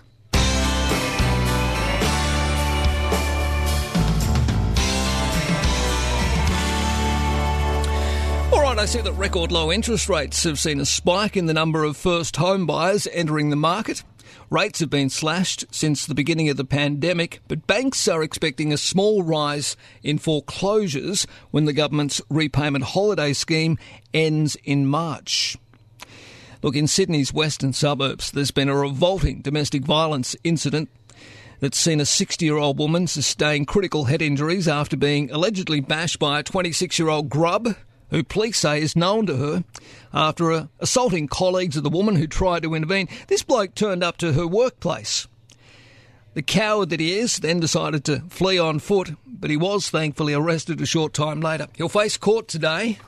[8.79, 11.97] I see that record low interest rates have seen a spike in the number of
[11.97, 14.05] first home buyers entering the market.
[14.49, 18.77] Rates have been slashed since the beginning of the pandemic, but banks are expecting a
[18.77, 23.77] small rise in foreclosures when the government's repayment holiday scheme
[24.13, 25.57] ends in March.
[26.63, 30.89] Look, in Sydney's western suburbs, there's been a revolting domestic violence incident
[31.59, 36.17] that's seen a 60 year old woman sustain critical head injuries after being allegedly bashed
[36.17, 37.75] by a 26 year old grub
[38.09, 39.63] who police say is known to her
[40.13, 43.07] after uh, assaulting colleagues of the woman who tried to intervene.
[43.27, 45.27] This bloke turned up to her workplace.
[46.33, 50.33] The coward that he is then decided to flee on foot, but he was thankfully
[50.33, 51.67] arrested a short time later.
[51.75, 52.99] He'll face court today,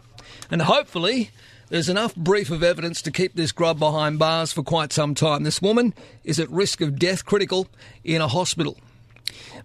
[0.50, 1.30] and hopefully
[1.70, 5.44] there's enough brief of evidence to keep this grub behind bars for quite some time.
[5.44, 7.68] This woman is at risk of death critical
[8.04, 8.78] in a hospital.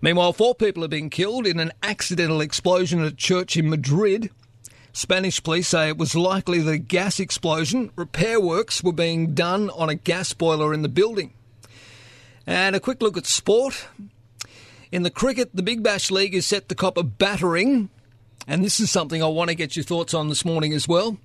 [0.00, 4.30] Meanwhile, four people have been killed in an accidental explosion at a church in Madrid.
[4.96, 7.90] Spanish police say it was likely the gas explosion.
[7.96, 11.34] Repair works were being done on a gas boiler in the building.
[12.46, 13.88] And a quick look at sport.
[14.90, 17.90] In the cricket, the Big Bash League is set to cop a battering.
[18.46, 21.18] And this is something I want to get your thoughts on this morning as well.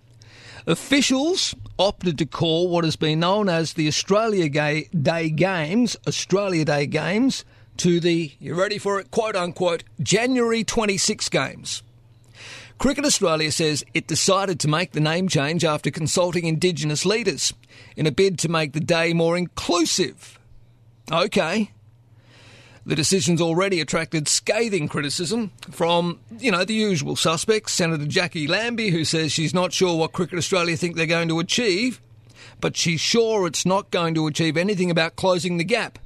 [0.68, 6.88] Officials opted to call what has been known as the Australia Day Games, Australia Day
[6.88, 7.45] Games,
[7.77, 11.84] to the, you ready for it, quote unquote, January 26 Games.
[12.82, 17.53] Cricket Australia says it decided to make the name change after consulting Indigenous leaders
[17.95, 20.40] in a bid to make the day more inclusive.
[21.12, 21.70] Okay.
[22.84, 27.74] The decision's already attracted scathing criticism from, you know, the usual suspects.
[27.74, 31.38] Senator Jacqui Lambie, who says she's not sure what Cricket Australia think they're going to
[31.38, 32.02] achieve,
[32.62, 35.99] but she's sure it's not going to achieve anything about closing the gap.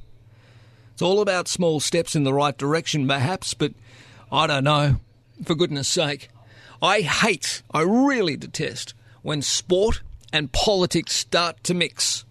[0.92, 3.72] It's all about small steps in the right direction, perhaps, but
[4.30, 5.00] I don't know.
[5.46, 6.28] For goodness sake.
[6.82, 12.26] I hate, I really detest when sport and politics start to mix.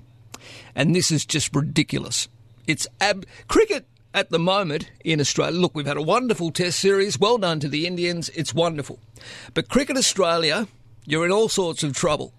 [0.74, 2.28] And this is just ridiculous.
[2.66, 5.58] It's ab- cricket at the moment in Australia.
[5.58, 7.18] Look, we've had a wonderful test series.
[7.18, 8.28] Well done to the Indians.
[8.30, 9.00] It's wonderful.
[9.54, 10.68] But Cricket Australia,
[11.04, 12.32] you're in all sorts of trouble.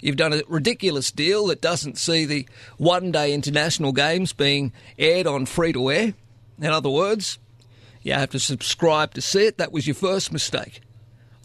[0.00, 2.46] You've done a ridiculous deal that doesn't see the
[2.76, 6.14] one day international games being aired on free to air.
[6.58, 7.38] In other words,
[8.02, 9.58] you have to subscribe to see it.
[9.58, 10.80] That was your first mistake.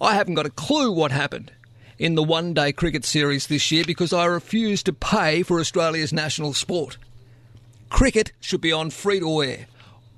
[0.01, 1.51] I haven't got a clue what happened
[1.99, 6.11] in the one day cricket series this year because I refused to pay for Australia's
[6.11, 6.97] national sport.
[7.89, 9.67] Cricket should be on free to air.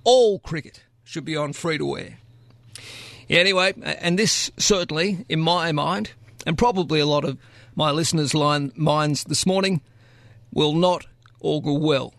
[0.05, 2.17] All cricket should be on free to air.
[3.29, 6.11] Anyway, and this certainly, in my mind,
[6.45, 7.37] and probably a lot of
[7.75, 9.81] my listeners' line, minds this morning,
[10.53, 11.07] will not
[11.41, 12.13] augur well.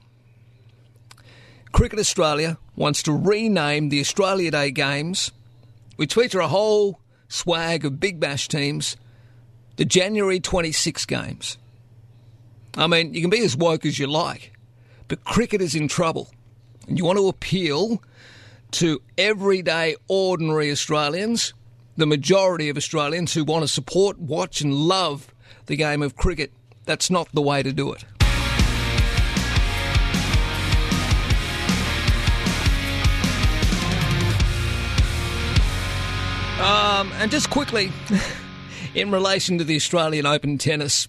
[1.72, 5.30] Cricket Australia wants to rename the Australia Day Games,
[5.96, 7.00] which feature a whole
[7.34, 8.96] swag of Big Bash teams,
[9.76, 11.58] the January 26 Games.
[12.76, 14.52] I mean, you can be as woke as you like,
[15.08, 16.30] but cricket is in trouble.
[16.86, 18.00] And you want to appeal
[18.72, 21.54] to everyday, ordinary Australians,
[21.96, 25.32] the majority of Australians who want to support, watch, and love
[25.66, 26.52] the game of cricket.
[26.84, 28.04] That's not the way to do it.
[36.60, 37.90] Um, and just quickly,
[38.94, 41.08] in relation to the Australian Open tennis,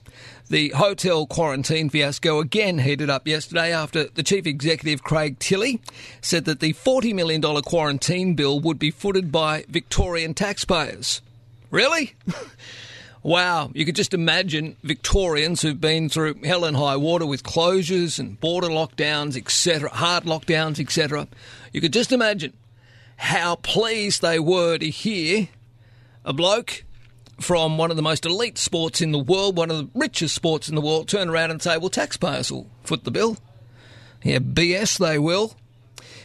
[0.49, 5.79] the hotel quarantine fiasco again heated up yesterday after the chief executive, Craig Tiley,
[6.19, 11.21] said that the $40 million quarantine bill would be footed by Victorian taxpayers.
[11.69, 12.15] Really?
[13.23, 18.17] wow, you could just imagine Victorians who've been through hell and high water with closures
[18.17, 21.27] and border lockdowns, etc., hard lockdowns, etc.
[21.71, 22.53] You could just imagine
[23.17, 25.49] how pleased they were to hear
[26.23, 26.83] a bloke
[27.39, 30.69] from one of the most elite sports in the world, one of the richest sports
[30.69, 33.37] in the world, turn around and say, well, taxpayers will foot the bill.
[34.23, 35.55] Yeah, BS, they will.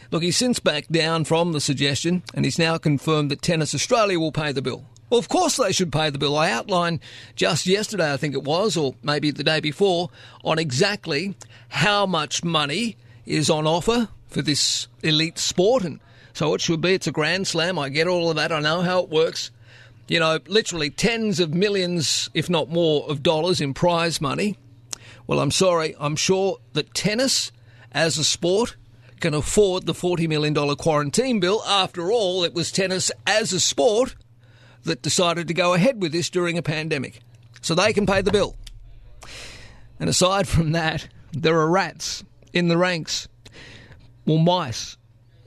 [0.09, 4.19] Look, he's since backed down from the suggestion and he's now confirmed that Tennis Australia
[4.19, 4.85] will pay the bill.
[5.09, 6.37] Well, of course they should pay the bill.
[6.37, 7.01] I outlined
[7.35, 10.09] just yesterday, I think it was, or maybe the day before,
[10.43, 11.35] on exactly
[11.69, 12.95] how much money
[13.25, 15.99] is on offer for this elite sport and
[16.33, 16.93] so it should be.
[16.93, 17.77] It's a grand slam.
[17.77, 18.51] I get all of that.
[18.51, 19.51] I know how it works.
[20.07, 24.57] You know, literally tens of millions, if not more, of dollars in prize money.
[25.27, 25.95] Well, I'm sorry.
[25.99, 27.51] I'm sure that tennis,
[27.91, 28.75] as a sport,
[29.19, 31.63] can afford the $40 million quarantine bill.
[31.65, 34.15] After all, it was tennis as a sport
[34.83, 37.21] that decided to go ahead with this during a pandemic.
[37.61, 38.57] So they can pay the bill.
[39.99, 43.27] And aside from that, there are rats in the ranks.
[44.25, 44.97] Well, mice.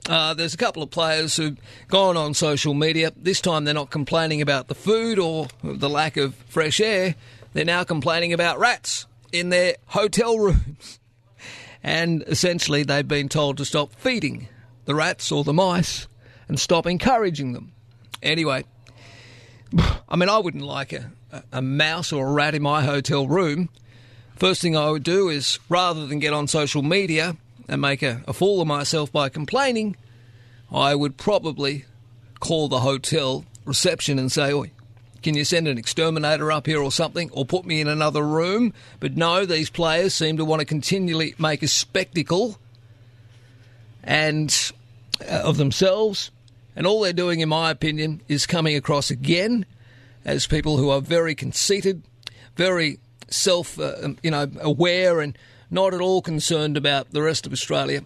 [0.07, 1.57] Uh, there's a couple of players who've
[1.87, 3.11] gone on social media.
[3.15, 7.15] This time they're not complaining about the food or the lack of fresh air.
[7.53, 10.99] They're now complaining about rats in their hotel rooms.
[11.81, 14.47] And essentially, they've been told to stop feeding
[14.85, 16.07] the rats or the mice
[16.47, 17.73] and stop encouraging them.
[18.21, 18.63] Anyway,
[20.09, 21.11] I mean, I wouldn't like a,
[21.51, 23.69] a mouse or a rat in my hotel room.
[24.35, 28.23] First thing I would do is, rather than get on social media and make a,
[28.27, 29.95] a fool of myself by complaining,
[30.71, 31.85] I would probably
[32.39, 34.71] call the hotel reception and say, Oi,
[35.23, 38.73] can you send an exterminator up here or something, or put me in another room?
[38.99, 42.59] But no, these players seem to want to continually make a spectacle
[44.03, 44.71] and
[45.21, 46.29] uh, of themselves,
[46.75, 49.65] and all they're doing, in my opinion, is coming across again
[50.23, 52.03] as people who are very conceited,
[52.55, 55.37] very self, uh, you know, aware, and
[55.69, 58.01] not at all concerned about the rest of Australia,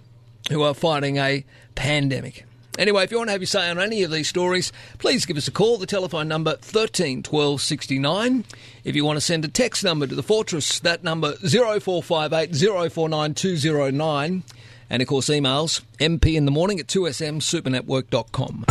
[0.49, 1.45] who are fighting a
[1.75, 2.45] pandemic.
[2.77, 5.35] Anyway, if you want to have your say on any of these stories, please give
[5.35, 5.77] us a call.
[5.77, 8.45] The telephone number 13 12 69.
[8.85, 12.55] If you want to send a text number to the Fortress, that number 0458
[12.91, 14.43] 049 209.
[14.89, 18.65] And of course, emails mp in the morning at 2smsupernetwork.com.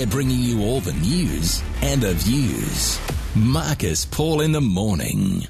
[0.00, 2.98] We're bringing you all the news and the views.
[3.36, 5.46] Marcus Paul in the morning.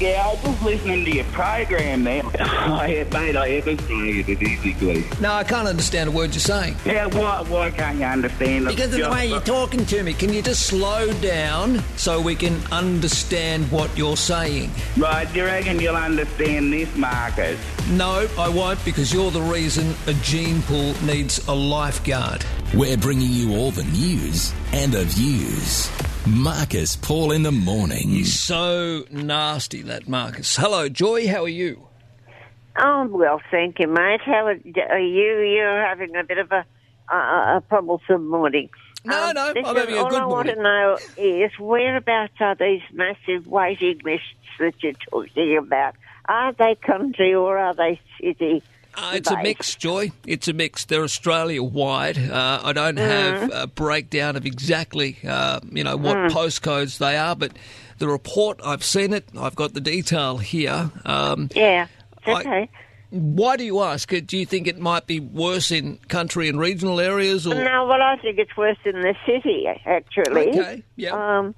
[0.00, 2.22] Yeah, I was listening to your program there.
[2.40, 5.20] I, mate, I haven't played it easy, please.
[5.20, 6.74] No, I can't understand a word you're saying.
[6.84, 8.66] Yeah, why, why can't you understand?
[8.66, 10.12] Because of the way you're talking to me.
[10.12, 14.72] Can you just slow down so we can understand what you're saying?
[14.96, 17.60] Right, do you reckon you'll understand this, Marcus?
[17.90, 22.44] No, I won't because you're the reason a gene pool needs a lifeguard.
[22.74, 25.88] We're bringing you all the news and the views.
[26.26, 28.08] Marcus Paul in the morning.
[28.08, 30.56] He's so nasty, that Marcus.
[30.56, 31.28] Hello, Joy.
[31.28, 31.86] How are you?
[32.78, 34.22] Oh, well, thank you, mate.
[34.24, 35.40] How are you?
[35.40, 36.64] You're having a bit of a,
[37.12, 38.70] a, a troublesome morning.
[39.04, 40.30] No, um, no, listen, I'm having a good all I morning.
[40.30, 44.26] want to know is whereabouts are these massive waiting lists
[44.58, 45.94] that you're talking about?
[46.26, 48.62] Are they country or are they city?
[48.96, 50.12] Uh, it's a mix, Joy.
[50.26, 50.84] It's a mix.
[50.84, 52.18] They're Australia wide.
[52.18, 56.30] Uh, I don't have a breakdown of exactly, uh, you know, what Mm.
[56.30, 57.52] postcodes they are, but
[57.98, 59.24] the report I've seen it.
[59.38, 60.90] I've got the detail here.
[61.04, 61.86] Um, Yeah,
[62.26, 62.68] I- okay.
[63.10, 64.08] why do you ask?
[64.08, 68.02] Do you think it might be worse in country and regional areas, or No, well,
[68.02, 70.48] I think it's worse in the city, actually.
[70.50, 71.38] Okay, yeah.
[71.38, 71.54] Um,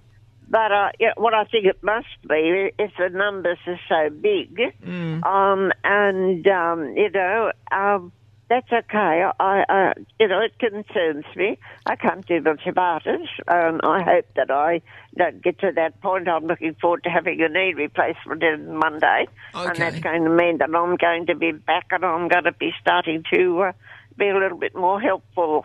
[0.48, 4.56] but uh, yeah, what I think it must be if the numbers are so big,
[4.84, 5.24] Mm.
[5.24, 8.12] um, and um, you know, um,
[8.48, 9.24] that's okay.
[9.40, 11.58] I, I, you know, it concerns me.
[11.84, 13.28] I can't do much about it.
[13.48, 14.82] Um, I hope that I
[15.18, 16.28] don't get to that point.
[16.28, 19.26] I'm looking forward to having a knee replacement on Monday,
[19.70, 22.52] and that's going to mean that I'm going to be back and I'm going to
[22.52, 23.72] be starting to uh,
[24.16, 25.64] be a little bit more helpful.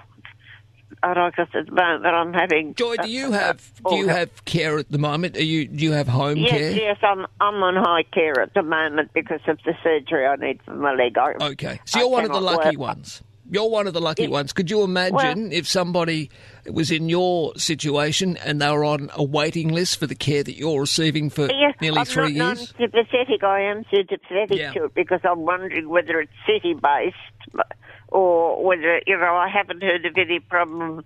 [1.03, 2.73] I guess at the moment I'm having.
[2.75, 5.35] Joy, do you uh, have uh, do you have care at the moment?
[5.37, 6.71] Are you do you have home Yes, care?
[6.71, 10.61] yes, I'm I'm on high care at the moment because of the surgery I need
[10.63, 11.17] for my leg.
[11.17, 12.89] I, Okay, so you're one of the lucky work.
[12.89, 13.21] ones.
[13.49, 14.53] You're one of the lucky ones.
[14.53, 16.29] Could you imagine if somebody
[16.71, 20.55] was in your situation and they were on a waiting list for the care that
[20.55, 22.73] you're receiving for Yes, nearly I'm three not years?
[22.79, 23.43] non-sympathetic.
[23.43, 24.71] I am sympathetic Yeah.
[24.71, 27.65] to it because I'm wondering whether it's city-based
[28.11, 31.03] or whether you know I haven't heard of any problem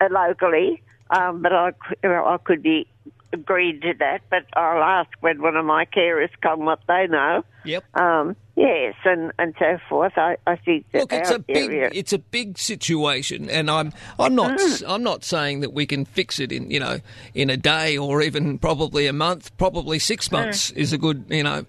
[0.00, 1.72] uh, locally, um, but I
[2.02, 2.86] you know I could be
[3.32, 4.20] agreed to that.
[4.30, 7.44] But I'll ask when one of my carers come what they know.
[7.64, 7.84] Yep.
[7.94, 10.12] Um, yes, and, and so forth.
[10.16, 13.92] I, I think that Look, it's a big area- it's a big situation, and I'm
[14.18, 14.84] I'm not Mm.
[14.86, 17.00] I'm not saying that we can fix it in you know
[17.34, 19.56] in a day or even probably a month.
[19.56, 21.64] Probably six months is a good you know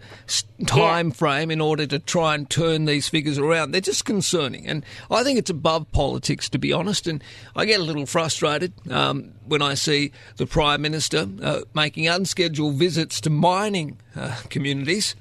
[0.68, 3.72] time frame in order to try and turn these figures around.
[3.72, 7.08] They're just concerning, and I think it's above politics to be honest.
[7.08, 7.24] And
[7.56, 12.76] I get a little frustrated um, when I see the prime minister uh, making unscheduled
[12.76, 15.16] visits to mining uh, communities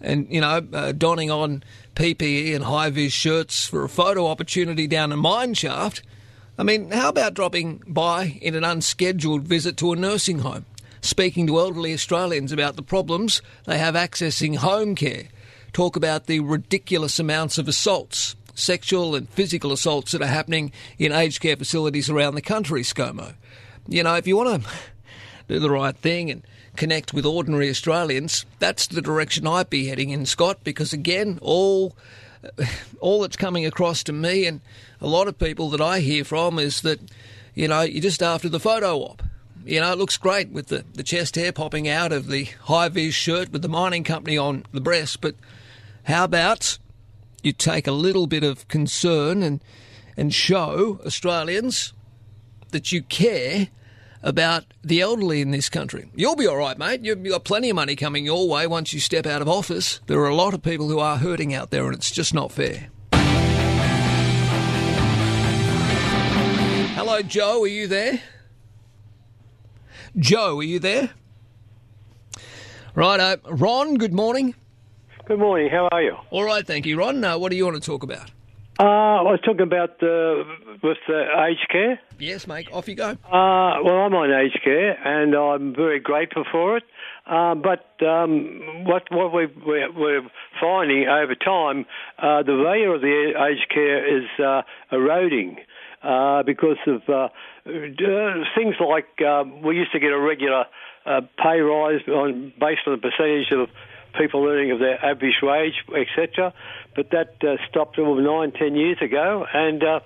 [0.00, 1.62] and you know uh, donning on
[1.94, 6.02] PPE and high vis shirts for a photo opportunity down a mine shaft.
[6.58, 10.66] I mean, how about dropping by in an unscheduled visit to a nursing home,
[11.00, 15.24] speaking to elderly Australians about the problems they have accessing home care,
[15.72, 21.12] talk about the ridiculous amounts of assaults, sexual and physical assaults that are happening in
[21.12, 23.34] aged care facilities around the country, ScoMo.
[23.88, 24.70] You know, if you want to
[25.48, 26.42] do the right thing and
[26.76, 31.96] connect with ordinary Australians, that's the direction I'd be heading in, Scott, because again, all
[33.00, 34.60] all that's coming across to me and
[35.00, 37.00] a lot of people that I hear from is that,
[37.54, 39.22] you know, you're just after the photo op.
[39.64, 42.88] You know, it looks great with the, the chest hair popping out of the high
[42.88, 45.34] vis shirt with the mining company on the breast, but
[46.04, 46.78] how about
[47.42, 49.60] you take a little bit of concern and
[50.16, 51.92] and show Australians
[52.70, 53.68] that you care
[54.22, 56.10] about the elderly in this country.
[56.14, 57.04] You'll be all right, mate.
[57.04, 60.00] You've got plenty of money coming your way once you step out of office.
[60.06, 62.52] There are a lot of people who are hurting out there, and it's just not
[62.52, 62.88] fair.
[66.94, 67.62] Hello, Joe.
[67.62, 68.20] Are you there?
[70.18, 71.10] Joe, are you there?
[72.94, 73.96] Right, Ron.
[73.96, 74.54] Good morning.
[75.26, 75.70] Good morning.
[75.70, 76.16] How are you?
[76.30, 77.22] All right, thank you, Ron.
[77.22, 78.30] Uh, what do you want to talk about?
[78.80, 80.42] Uh, I was talking about uh,
[80.82, 82.00] with uh, aged care.
[82.18, 82.66] Yes, mate.
[82.72, 83.10] Off you go.
[83.10, 86.84] Uh, well, I'm on aged care, and I'm very grateful for it.
[87.26, 90.22] Uh, but um, what what we, we're, we're
[90.58, 91.84] finding over time,
[92.18, 95.58] uh, the value of the aged care is uh, eroding
[96.02, 97.28] uh, because of uh,
[97.66, 97.70] uh,
[98.56, 100.64] things like um, we used to get a regular
[101.04, 103.68] uh, pay rise on based on the percentage of
[104.18, 106.52] people earning of their average wage, etc.
[106.96, 110.00] But that uh, stopped over nine, ten years ago, and uh,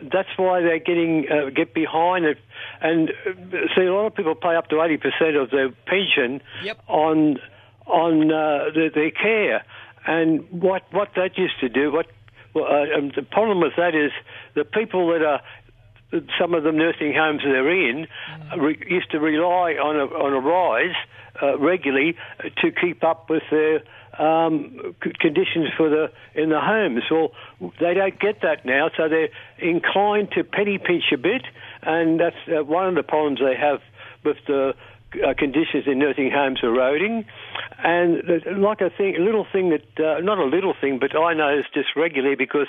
[0.00, 2.38] that's why they're getting uh, get behind it.
[2.80, 6.40] And uh, see, a lot of people pay up to eighty percent of their pension
[6.86, 7.38] on
[7.86, 9.64] on uh, the, their care.
[10.06, 12.06] And what what that used to do, what
[12.54, 14.12] well, uh, the problem with that is
[14.54, 15.40] the people that are
[16.40, 18.06] some of the nursing homes they're in
[18.52, 20.96] uh, re- used to rely on a on a rise
[21.42, 22.16] uh, regularly
[22.62, 23.82] to keep up with their
[24.18, 27.02] um, conditions for the in the homes.
[27.10, 27.32] Well,
[27.80, 31.42] they don't get that now, so they're inclined to penny pinch a bit,
[31.82, 33.80] and that's uh, one of the problems they have
[34.24, 34.74] with the
[35.14, 37.24] uh, conditions in nursing homes eroding.
[37.82, 38.22] And
[38.60, 41.66] like a thing, a little thing that, uh, not a little thing, but I notice
[41.72, 42.66] just regularly because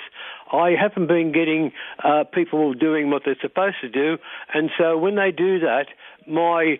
[0.52, 1.72] I haven't been getting
[2.02, 4.18] uh, people doing what they're supposed to do.
[4.54, 5.86] And so when they do that,
[6.26, 6.78] my,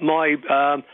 [0.00, 0.84] my, um,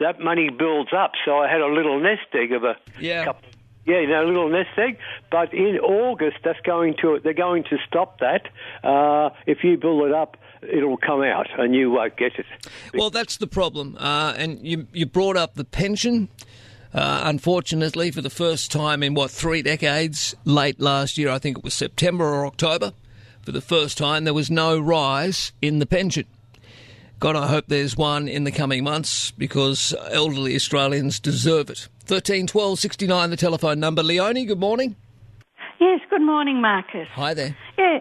[0.00, 1.12] that money builds up.
[1.24, 3.24] So I had a little nest egg of a Yeah.
[3.24, 3.48] couple
[3.86, 4.98] yeah, you know, a little nest egg.
[5.30, 8.48] But in August, that's going to they're going to stop that.
[8.84, 12.46] Uh, if you build it up, it'll come out, and you won't get it.
[12.94, 13.96] Well, that's the problem.
[13.98, 16.28] Uh, and you, you brought up the pension.
[16.92, 21.58] Uh, unfortunately, for the first time in what three decades, late last year, I think
[21.58, 22.92] it was September or October,
[23.42, 26.26] for the first time there was no rise in the pension.
[27.20, 31.86] God, I hope there's one in the coming months because elderly Australians deserve it.
[32.02, 34.02] Thirteen twelve sixty nine, the telephone number.
[34.02, 34.96] Leonie, good morning.
[35.78, 37.08] Yes, good morning, Marcus.
[37.12, 37.54] Hi there.
[37.78, 37.98] Yeah,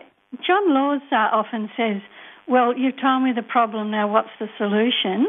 [0.48, 2.02] John Laws uh, often says,
[2.48, 5.28] Well, you've told me the problem, now what's the solution?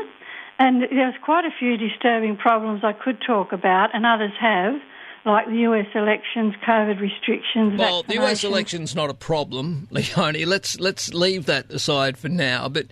[0.60, 4.74] And there's quite a few disturbing problems I could talk about, and others have.
[5.24, 7.76] like the US elections, COVID restrictions.
[7.78, 10.44] Well, the US election's not a problem, Leonie.
[10.44, 12.68] Let's let's leave that aside for now.
[12.68, 12.86] But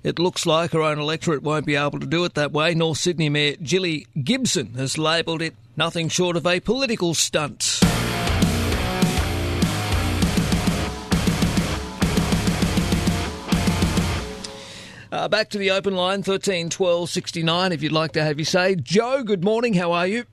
[0.02, 2.74] it looks like her own electorate won't be able to do it that way.
[2.74, 7.80] North Sydney Mayor Jilly Gibson has labelled it nothing short of a political stunt.
[15.12, 18.46] Uh, back to the open line, 13 12 69, if you'd like to have your
[18.46, 18.76] say.
[18.76, 19.74] Joe, good morning.
[19.74, 20.24] How are you?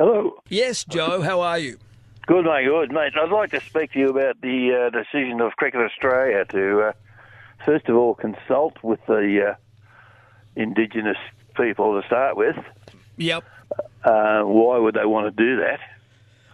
[0.00, 0.42] Hello.
[0.48, 1.76] Yes, Joe, how are you?
[2.26, 2.64] Good, mate.
[2.64, 3.12] Good, mate.
[3.22, 6.92] I'd like to speak to you about the uh, decision of Cricket Australia to, uh,
[7.66, 9.54] first of all, consult with the uh,
[10.56, 11.18] Indigenous
[11.54, 12.56] people to start with.
[13.18, 13.44] Yep.
[14.02, 15.80] Uh, why would they want to do that?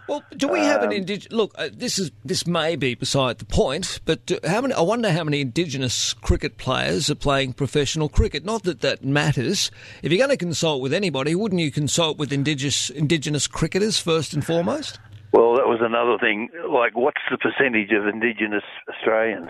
[0.07, 1.33] Well, do we have an Um, indigenous?
[1.33, 4.73] Look, uh, this is this may be beside the point, but uh, how many?
[4.73, 8.45] I wonder how many Indigenous cricket players are playing professional cricket.
[8.45, 9.69] Not that that matters.
[10.01, 14.33] If you're going to consult with anybody, wouldn't you consult with Indigenous Indigenous cricketers first
[14.33, 14.97] and foremost?
[15.33, 16.49] Well, that was another thing.
[16.71, 19.49] Like, what's the percentage of Indigenous Australians?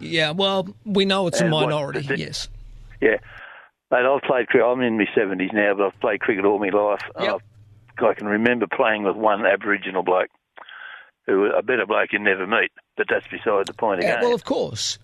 [0.00, 2.00] Yeah, well, we know it's a And what- minority.
[2.00, 2.48] the- yes.
[3.00, 3.16] Yeah.
[3.90, 4.66] Mate, I've played cricket.
[4.66, 7.02] I'm in my 70s now, but I've played cricket all my life.
[7.14, 7.44] I've-
[7.98, 10.30] I can remember playing with one Aboriginal bloke
[11.26, 14.24] who a better bloke you'd never meet, but that's beside the point Yeah, again.
[14.24, 14.98] well, of course.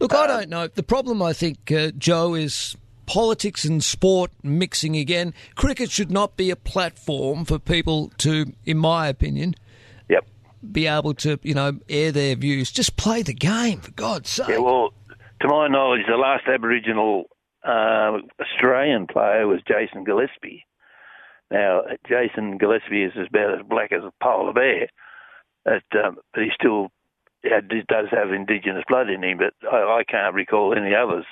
[0.00, 0.66] Look, I don't know.
[0.68, 5.34] The problem, I think, uh, Joe, is politics and sport mixing again.
[5.56, 9.54] Cricket should not be a platform for people to, in my opinion,
[10.08, 10.26] yep.
[10.72, 12.70] be able to, you know, air their views.
[12.70, 14.48] Just play the game, for God's sake.
[14.48, 14.92] Yeah, well,
[15.40, 17.24] to my knowledge, the last Aboriginal
[17.64, 20.64] uh, Australian player was Jason Gillespie.
[21.50, 24.88] Now, Jason Gillespie is about as black as a polar bear,
[25.64, 26.90] but, um, but he still
[27.44, 31.24] yeah, d- does have Indigenous blood in him, but I, I can't recall any others.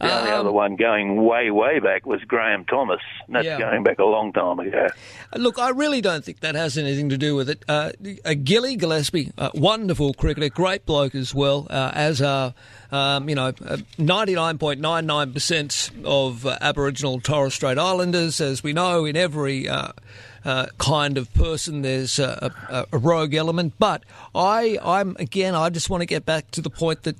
[0.00, 3.00] The only Um, other one going way, way back was Graham Thomas.
[3.26, 3.58] and That's Yeah.
[3.58, 4.88] going back a long time ago.
[5.36, 7.64] Look, I really don't think that has anything to do with it.
[7.68, 7.92] Uh,
[8.24, 12.54] uh, Gilly Gillespie, uh, wonderful cricketer, great bloke as well, uh, as are,
[12.90, 18.40] um, you know, uh, 99.99% of uh, Aboriginal Torres Strait Islanders.
[18.40, 19.68] As we know, in every
[20.44, 23.74] uh, kind of person, there's a, a, a rogue element.
[23.78, 24.04] But
[24.34, 27.16] I, I'm again, I just want to get back to the point that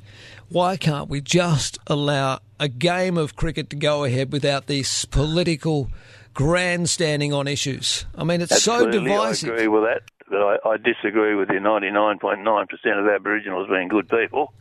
[0.49, 5.89] why can't we just allow a game of cricket to go ahead without this political
[6.35, 8.07] grandstanding on issues?
[8.17, 9.51] I mean, it's so divisive.
[9.51, 14.09] I agree with that, but I, I disagree with the 99.9% of Aboriginals being good
[14.09, 14.53] people.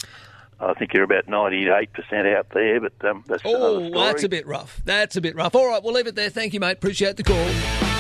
[0.60, 4.46] I think you're about 98% out there, but um, that's another Oh, that's a bit
[4.46, 4.80] rough.
[4.86, 5.56] That's a bit rough.
[5.56, 6.30] All right, we'll leave it there.
[6.30, 6.74] Thank you, mate.
[6.74, 7.91] Appreciate the call.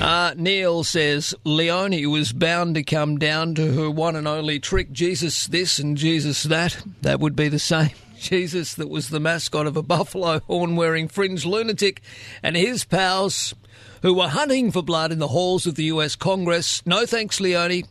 [0.00, 4.92] Uh, Neil says Leonie was bound to come down to her one and only trick
[4.92, 6.80] Jesus this and Jesus that.
[7.02, 11.08] That would be the same Jesus that was the mascot of a buffalo horn wearing
[11.08, 12.00] fringe lunatic
[12.44, 13.54] and his pals
[14.02, 16.86] who were hunting for blood in the halls of the US Congress.
[16.86, 17.84] No thanks, Leonie.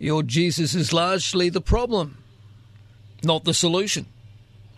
[0.00, 2.18] Your Jesus is largely the problem,
[3.22, 4.06] not the solution.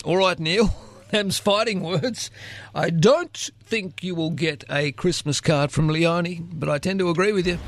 [0.04, 0.74] All right, Neil.
[1.10, 2.30] Them's fighting words.
[2.74, 7.10] I don't think you will get a Christmas card from Leonie, but I tend to
[7.10, 7.58] agree with you.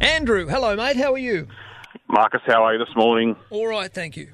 [0.00, 0.96] Andrew, hello, mate.
[0.96, 1.48] How are you?
[2.08, 3.36] Marcus, how are you this morning?
[3.50, 4.33] All right, thank you.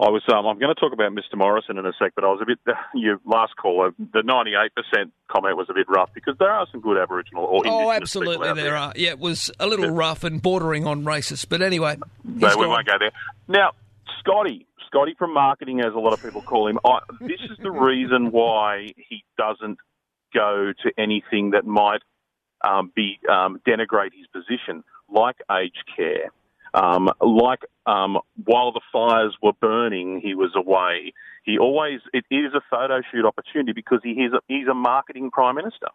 [0.00, 0.22] I was.
[0.32, 1.36] Um, I'm going to talk about Mr.
[1.36, 2.58] Morrison in a sec, but I was a bit.
[2.94, 6.96] Your last call, the 98% comment was a bit rough because there are some good
[6.98, 8.76] Aboriginal or Oh, Indigenous people absolutely, there there.
[8.76, 8.92] are.
[8.94, 11.96] Yeah, it was a little rough and bordering on racist, but anyway.
[12.24, 13.10] No, we won't go there.
[13.48, 13.72] Now,
[14.20, 17.70] Scotty, Scotty from marketing, as a lot of people call him, I, this is the
[17.72, 19.78] reason why he doesn't
[20.32, 22.02] go to anything that might
[22.66, 26.30] um, be um, denigrate his position, like aged care,
[26.74, 31.12] um, like um, while the fires were burning, he was away.
[31.44, 35.30] He always it is a photo shoot opportunity because he is a, he's a marketing
[35.30, 35.88] prime minister.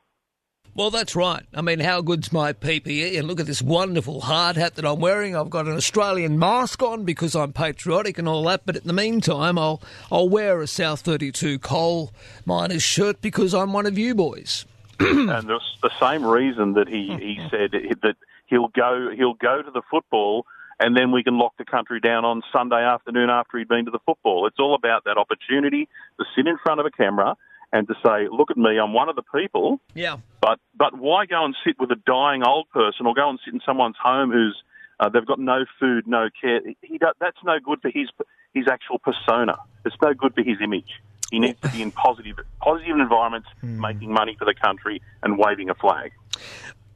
[0.75, 1.45] Well, that's right.
[1.53, 3.19] I mean, how good's my PPE?
[3.19, 5.35] And look at this wonderful hard hat that I'm wearing.
[5.35, 8.65] I've got an Australian mask on because I'm patriotic and all that.
[8.65, 12.11] But in the meantime, I'll I'll wear a South32 coal
[12.47, 14.65] miner's shirt because I'm one of you boys.
[14.99, 17.71] and the, the same reason that he, he said
[18.01, 18.15] that
[18.47, 20.47] he'll go he'll go to the football
[20.79, 23.91] and then we can lock the country down on Sunday afternoon after he'd been to
[23.91, 24.47] the football.
[24.47, 25.87] It's all about that opportunity
[26.19, 27.35] to sit in front of a camera
[27.71, 30.17] and to say, "Look at me, I'm one of the people." Yeah.
[30.41, 33.53] But but why go and sit with a dying old person or go and sit
[33.53, 34.61] in someone's home who's
[34.99, 36.61] uh, they've got no food, no care?
[36.81, 38.09] He that's no good for his
[38.53, 39.57] his actual persona.
[39.85, 41.01] It's no good for his image.
[41.31, 45.71] He needs to be in positive positive environments, making money for the country and waving
[45.71, 46.11] a flag.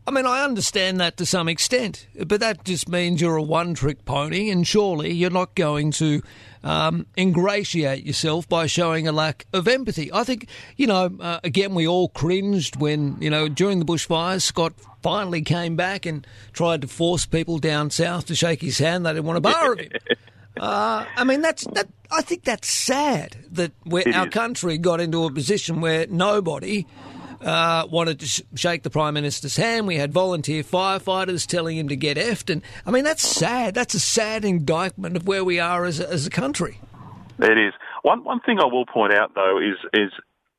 [0.08, 3.74] I mean, I understand that to some extent, but that just means you're a one
[3.74, 6.22] trick pony, and surely you're not going to
[6.64, 10.10] um, ingratiate yourself by showing a lack of empathy.
[10.14, 10.48] I think,
[10.78, 15.42] you know, uh, again, we all cringed when, you know, during the bushfires, Scott finally
[15.42, 19.06] came back and tried to force people down south to shake his hand.
[19.06, 19.92] They didn't want a bar of him.
[20.58, 21.88] Uh, I mean, that's that.
[22.10, 23.74] I think that's sad that
[24.16, 26.88] our country got into a position where nobody
[27.42, 29.88] uh, wanted to sh- shake the prime minister's hand.
[29.88, 33.74] We had volunteer firefighters telling him to get effed, and I mean that's sad.
[33.74, 36.80] That's a sad indictment of where we are as a, as a country.
[37.40, 37.74] It is.
[38.02, 40.12] One one thing I will point out though is is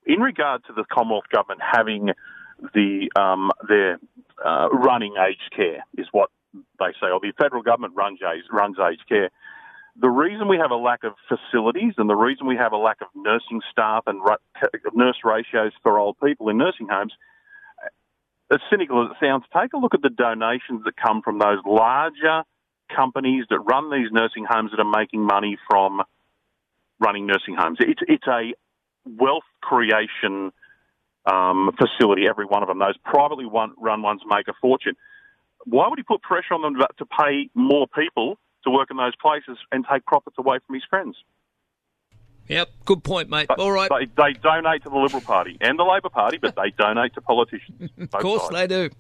[0.07, 2.11] in regard to the Commonwealth government having
[2.75, 3.99] the um, their
[4.45, 6.31] uh, running aged care is what
[6.79, 9.31] they say, or the federal government runs runs aged care.
[10.01, 13.01] The reason we have a lack of facilities and the reason we have a lack
[13.01, 14.21] of nursing staff and
[14.95, 17.13] nurse ratios for old people in nursing homes,
[18.53, 21.59] as cynical as it sounds, take a look at the donations that come from those
[21.67, 22.43] larger
[22.95, 26.03] companies that run these nursing homes that are making money from
[27.01, 27.79] running nursing homes.
[27.81, 28.55] It's it's a
[29.07, 30.53] wealth creation
[31.27, 32.27] um, facility.
[32.29, 32.79] Every one of them.
[32.79, 34.95] Those privately run ones make a fortune.
[35.65, 38.97] Why would he put pressure on them to- to pay more people to work in
[38.97, 41.17] those places and take profits away from his friends.
[42.49, 43.47] Yep, good point, mate.
[43.49, 43.91] But, All right.
[43.91, 47.21] They, they, donate to the Liberal Party and the Labor Party, but they donate to
[47.21, 47.91] politicians.
[47.99, 48.55] of course sides.
[48.55, 48.91] they do.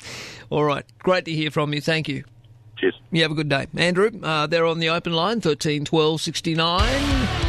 [0.51, 1.81] All right, great to hear from you.
[1.81, 2.25] Thank you.
[2.77, 3.01] Cheers.
[3.11, 3.67] You have a good day.
[3.77, 7.48] Andrew, uh, they're on the open line, 13 12 69.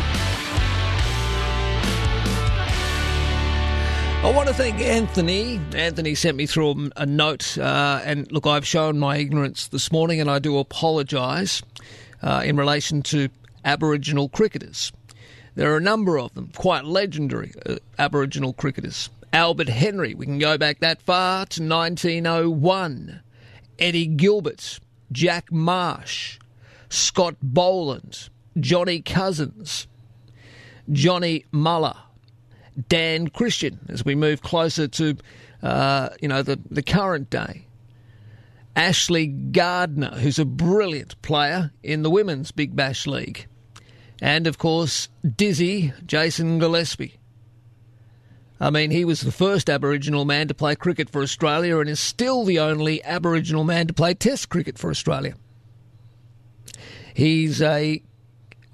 [4.22, 5.62] I want to thank Anthony.
[5.74, 10.20] Anthony sent me through a note, uh, and look, I've shown my ignorance this morning,
[10.20, 11.64] and I do apologise
[12.22, 13.30] uh, in relation to
[13.64, 14.92] Aboriginal cricketers.
[15.56, 19.10] There are a number of them, quite legendary uh, Aboriginal cricketers.
[19.32, 23.22] Albert Henry, we can go back that far to 1901.
[23.80, 24.82] Eddie Gilbert,
[25.14, 26.40] Jack Marsh,
[26.90, 28.28] Scott Boland,
[28.60, 29.88] Johnny Cuzens,
[30.92, 31.96] Johnny Mullagh,
[32.88, 35.18] Dan Christian, as we move closer to,
[35.62, 37.66] uh, you know, the, the current day.
[38.76, 43.48] Ashleigh Gardner, who's a brilliant player in the Women's Big Bash League.
[44.22, 47.20] And, of course, Dizzy Jason Gillespie.
[48.62, 52.00] I mean, he was the first Aboriginal man to play cricket for Australia and is
[52.00, 55.36] still the only Aboriginal man to play Test cricket for Australia.
[57.14, 58.02] He's a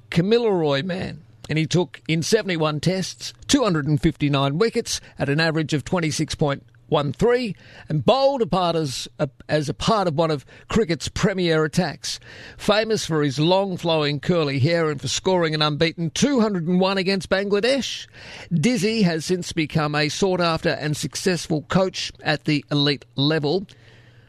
[0.09, 7.55] Kamilaroi man, and he took in 71 tests 259 wickets at an average of 26.13
[7.89, 12.19] and bowled a part as, a, as a part of one of cricket's premier attacks.
[12.57, 18.07] Famous for his long flowing curly hair and for scoring an unbeaten 201 against Bangladesh,
[18.53, 23.65] Dizzy has since become a sought after and successful coach at the elite level.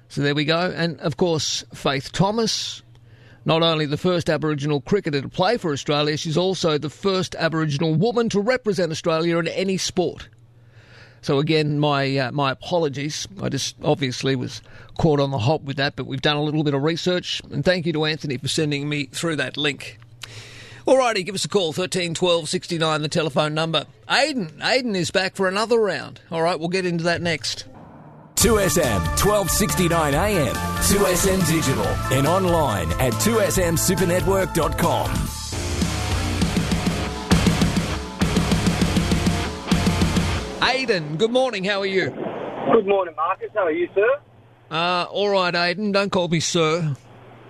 [0.09, 0.73] So there we go.
[0.75, 2.83] And of course, Faith Thomas,
[3.47, 7.95] not only the first Aboriginal cricketer to play for Australia, she's also the first Aboriginal
[7.95, 10.29] woman to represent Australia in any sport.
[11.23, 13.27] So again, my uh, my apologies.
[13.43, 14.63] I just obviously was
[14.99, 17.65] caught on the hop with that, but we've done a little bit of research, and
[17.65, 19.99] thank you to Anthony for sending me through that link.
[20.87, 23.87] Alrighty, give us a call, 13 12 69, the telephone number.
[24.09, 26.21] Aiden, Aiden is back for another round.
[26.31, 27.65] All right, we'll get into that next.
[28.37, 35.11] 2SM 1269 AM, 2SM Digital, and online at 2smsupernetwork.com.
[40.61, 41.65] Aiden, good morning.
[41.65, 42.11] How are you?
[42.11, 43.49] Good morning, Marcus.
[43.55, 44.21] How are you, sir?
[44.71, 45.93] Uh, all right, Aiden.
[45.95, 46.95] Don't call me sir.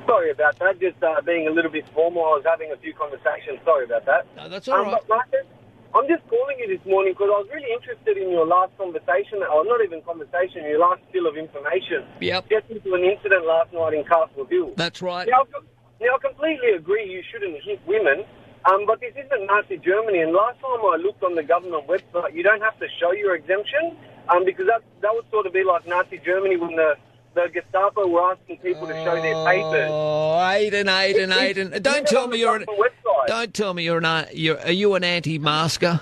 [0.06, 0.78] Sorry about that.
[0.78, 2.22] Just uh, being a little bit formal.
[2.24, 3.58] I was having a few conversations.
[3.64, 4.24] Sorry about that.
[4.36, 5.02] No, that's all um, right.
[5.08, 5.46] Marcus,
[5.94, 9.42] I'm just calling you this morning because I was really interested in your last conversation,
[9.42, 12.04] or not even conversation, your last spill of information.
[12.20, 12.48] Yep.
[12.50, 14.72] Just into an incident last night in Castle Hill.
[14.76, 15.26] That's right.
[15.28, 15.64] Now, I-
[15.98, 18.24] now, I completely agree you shouldn't hit women,
[18.66, 20.20] um, but this isn't Nazi Germany.
[20.20, 23.34] And last time I looked on the government website, you don't have to show your
[23.34, 23.96] exemption
[24.28, 26.96] um, because that, that would sort of be like Nazi Germany when the,
[27.36, 29.90] the Gestapo were asking people to show their papers.
[29.92, 31.82] Oh, It- it- Aidan.
[31.82, 32.64] Don't on tell me you're an.
[32.66, 33.26] website.
[33.28, 34.26] Don't tell me you're an.
[34.32, 36.00] You're, are you an anti-masker?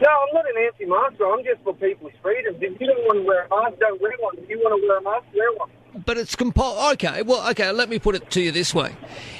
[0.00, 1.24] No, I'm not an anti-masker.
[1.26, 2.58] I'm just for people's freedoms.
[2.60, 4.36] If you don't want to wear a mask, don't wear one.
[4.38, 5.70] If you want to wear a mask, wear one.
[6.08, 6.34] But it's.
[6.40, 7.70] Okay, well, okay.
[7.70, 8.96] Let me put it to you this way: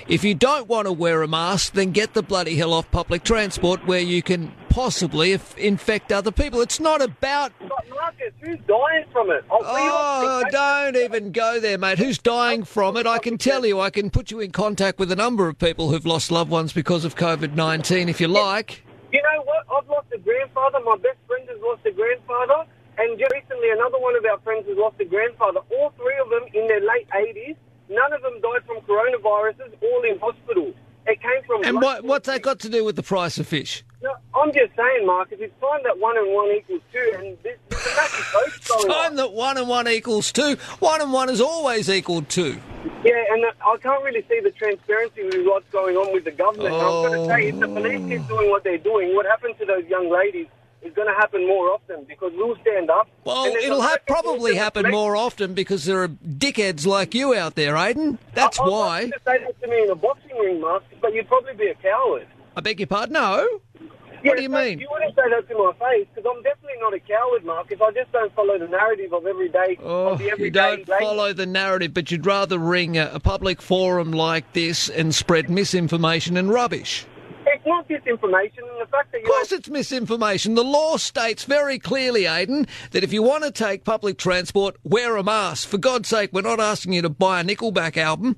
[0.07, 3.25] if you don't want to wear a mask, then get the bloody hell off public
[3.25, 6.61] transport, where you can possibly if, infect other people.
[6.61, 7.53] It's not about.
[7.89, 9.47] Marcus, who's dying from it?
[9.51, 11.97] Oh, Oh, don't even go there, mate.
[11.97, 13.07] Who's dying from it?
[13.07, 13.81] I can tell you.
[13.81, 16.75] I can put you in contact with a number of people who've lost loved ones
[16.75, 18.83] because of COVID nineteen, if you like.
[19.11, 19.65] You know what?
[19.75, 20.81] I've lost a grandfather.
[20.85, 22.67] My best friend has lost a grandfather.
[22.99, 25.61] And just recently, another one of our friends has lost a grandfather.
[25.71, 27.57] All three of them in their late 80s.
[27.89, 30.75] None of them died from coronaviruses, all in hospital.
[31.07, 31.65] It came from.
[31.65, 33.83] And what, what's that got to do with the price of fish?
[34.03, 37.39] No, I'm just saying, Mark, if it's time that one and one equals two, and
[37.43, 38.33] this, this is a massive
[38.69, 39.17] going Time on.
[39.17, 40.57] that one and one equals two.
[40.81, 42.61] One and one is always equaled two.
[43.05, 46.31] Yeah, and uh, I can't really see the transparency with what's going on with the
[46.31, 46.75] government.
[46.75, 49.55] And I'm going to say, if the police keep doing what they're doing, what happened
[49.61, 50.49] to those young ladies
[50.89, 53.09] is going to happen more often because we'll stand up.
[53.25, 57.77] Well, it'll ha- probably happen more often because there are dickheads like you out there,
[57.77, 58.19] Aidan.
[58.35, 59.01] That's I- I'd why.
[59.03, 61.75] you say that to me in a boxing ring, Mark, but you'd probably be a
[61.75, 62.27] coward.
[62.57, 63.13] I beg your pardon?
[63.15, 63.61] No.
[64.25, 64.81] Yeah, what do you so mean?
[64.81, 67.71] You wouldn't say that to my face because I'm definitely not a coward, Mark.
[67.71, 70.89] If I just don't follow the narrative of every day Oh, of the you don't
[70.89, 71.05] lady.
[71.05, 75.49] follow the narrative, but you'd rather ring a, a public forum like this and spread
[75.49, 77.07] misinformation and rubbish.
[77.55, 80.55] It's not disinformation, and the fact that Of course, it's misinformation.
[80.55, 85.17] The law states very clearly, Aidan, that if you want to take public transport, wear
[85.17, 85.69] a mask.
[85.69, 88.37] For God's sake, we're not asking you to buy a Nickelback album.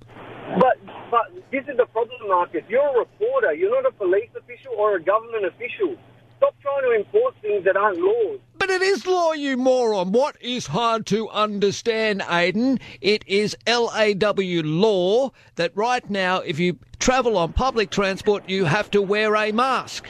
[0.58, 0.78] But
[1.10, 2.62] but this is the problem, Marcus.
[2.68, 3.52] You're a reporter.
[3.52, 5.96] You're not a police official or a government official.
[6.40, 8.38] Stop trying to enforce things that aren't laws.
[8.56, 10.12] But it is law, you moron.
[10.12, 12.80] What is hard to understand, Aidan?
[13.02, 18.90] It is LAW law that right now, if you travel on public transport, you have
[18.92, 20.06] to wear a mask.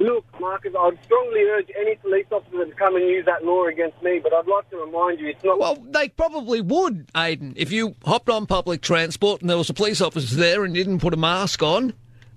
[0.00, 4.02] Look, Marcus, I'd strongly urge any police officer to come and use that law against
[4.02, 5.58] me, but I'd like to remind you it's not.
[5.58, 7.52] Well, they probably would, Aidan.
[7.56, 10.82] If you hopped on public transport and there was a police officer there and you
[10.82, 11.92] didn't put a mask on,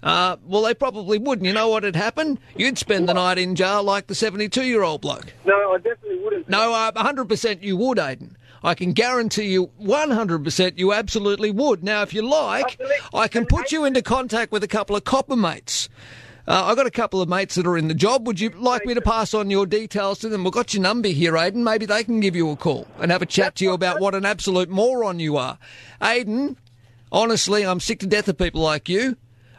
[0.08, 1.45] uh, well, they probably wouldn't.
[1.45, 2.40] you know what would happen?
[2.56, 5.34] You'd spend the night in jail like the 72 year old bloke.
[5.44, 6.48] No, I definitely wouldn't.
[6.48, 8.38] No, uh, 100% you would, Aidan.
[8.64, 11.84] I can guarantee you 100% you absolutely would.
[11.84, 12.80] Now, if you like,
[13.14, 15.90] I can put you into contact with a couple of copper mates.
[16.48, 18.26] Uh, I've got a couple of mates that are in the job.
[18.27, 20.45] Would you like me to pass on your details to them?
[20.45, 21.66] We've got your number here, Aidan.
[21.66, 24.16] Maybe they can give you a call and have a chat to you about what
[24.16, 25.58] an absolute moron you are.
[26.02, 26.56] Aidan,
[27.11, 29.18] honestly, I'm sick to death of people like you.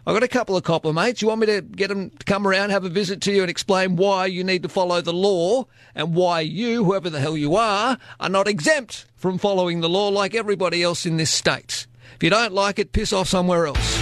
[0.09, 1.21] I've got a couple of copper mates.
[1.21, 3.51] You want me to get them to come around, have a visit to you, and
[3.51, 7.57] explain why you need to follow the law and why you, whoever the hell you
[7.57, 11.87] are, are not exempt from following the law like everybody else in this state.
[12.15, 13.99] If you don't like it, piss off somewhere else.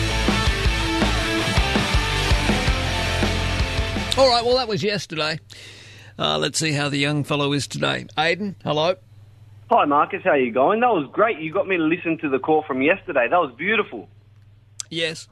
[4.16, 5.40] All right, well, that was yesterday.
[6.16, 8.06] Uh, let's see how the young fellow is today.
[8.16, 8.94] Aidan, hello.
[9.72, 10.22] Hi, Marcus.
[10.22, 10.78] How are you going?
[10.78, 11.40] That was great.
[11.40, 13.26] You got me to listen to the call from yesterday.
[13.28, 14.08] That was beautiful.
[14.88, 15.26] Yes.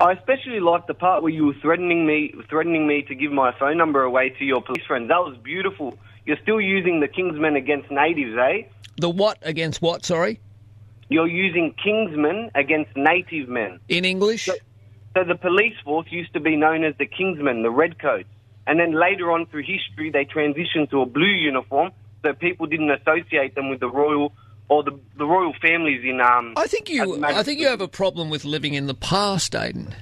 [0.00, 3.52] I especially liked the part where you were threatening me, threatening me to give my
[3.58, 5.08] phone number away to your police friends.
[5.08, 5.98] That was beautiful.
[6.24, 8.68] You're still using the Kingsmen against natives, eh?
[8.96, 10.40] The what against what, sorry?
[11.08, 13.80] You're using Kingsmen against native men.
[13.88, 14.44] In English?
[14.44, 14.54] So,
[15.16, 18.28] so the police force used to be known as the Kingsmen, the Redcoats.
[18.68, 21.90] And then later on through history, they transitioned to a blue uniform
[22.22, 24.32] so people didn't associate them with the royal
[24.68, 26.20] or the, the royal families in.
[26.20, 27.24] Um, I think you.
[27.24, 29.94] I think you have a problem with living in the past, Aidan.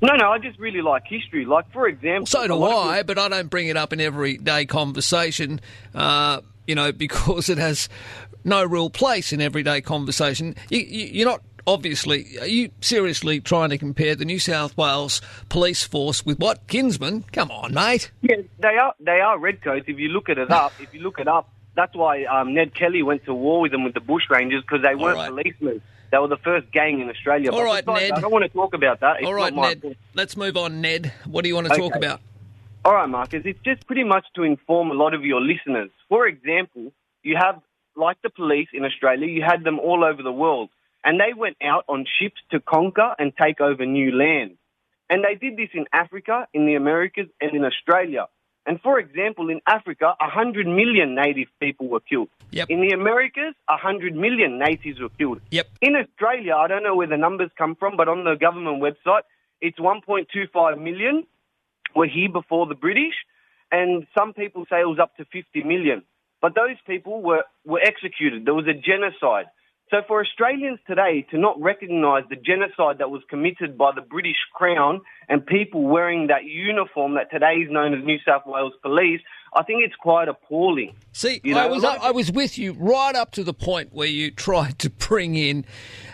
[0.00, 1.44] No, no, I just really like history.
[1.44, 2.26] Like, for example.
[2.26, 5.60] So do I, but I don't bring it up in everyday conversation.
[5.94, 7.88] Uh, you know, because it has
[8.44, 10.56] no real place in everyday conversation.
[10.68, 12.38] You, you, you're not obviously.
[12.40, 17.24] Are you seriously trying to compare the New South Wales police force with what Kinsman?
[17.32, 18.10] Come on, mate.
[18.22, 18.94] Yeah, they are.
[19.00, 19.84] They are redcoats.
[19.88, 22.74] If you look at it up, if you look it up, That's why um, Ned
[22.74, 25.30] Kelly went to war with them with the Bushrangers because they weren't right.
[25.30, 25.80] policemen.
[26.10, 27.50] They were the first gang in Australia.
[27.50, 28.18] All But right, besides Ned.
[28.18, 29.16] I don't want to talk about that.
[29.20, 29.96] It's All right, Ned.
[30.12, 31.12] Let's move on, Ned.
[31.24, 32.20] What do you want to talk about?
[32.84, 33.42] All right, Marcus.
[33.46, 35.90] It's just pretty much to inform a lot of your listeners.
[36.10, 36.92] For example,
[37.22, 37.62] you have,
[37.96, 40.68] like the police in Australia, you had them all over the world.
[41.04, 44.58] And they went out on ships to conquer and take over new land.
[45.08, 48.26] And they did this in Africa, in the Americas, and in Australia.
[48.66, 52.28] And for example, in Africa, 100 million native people were killed.
[52.50, 52.70] Yep.
[52.70, 55.40] In the Americas, 100 million natives were killed.
[55.50, 55.66] Yep.
[55.80, 59.22] In Australia, I don't know where the numbers come from, but on the government website,
[59.60, 61.26] it's 1.25 million
[61.94, 63.14] were here before the British,
[63.70, 66.02] and some people say it was up to 50 million.
[66.40, 68.44] But those people were, were executed.
[68.44, 69.46] There was a genocide.
[69.92, 74.38] So for Australians today to not recognise the genocide that was committed by the British
[74.54, 79.20] Crown and people wearing that uniform that today is known as New South Wales Police,
[79.52, 80.94] I think it's quite appalling.
[81.12, 84.08] See, You know, I was I was with you right up to the point where
[84.08, 85.66] you tried to bring in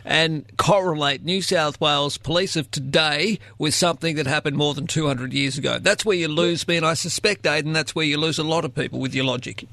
[0.04, 5.32] and correlate New South Wales police of today with something that happened more than 200
[5.32, 5.78] years ago.
[5.78, 8.64] That's where you lose me, and I suspect, Aidan, that's where you lose a lot
[8.64, 9.68] of people with your logic.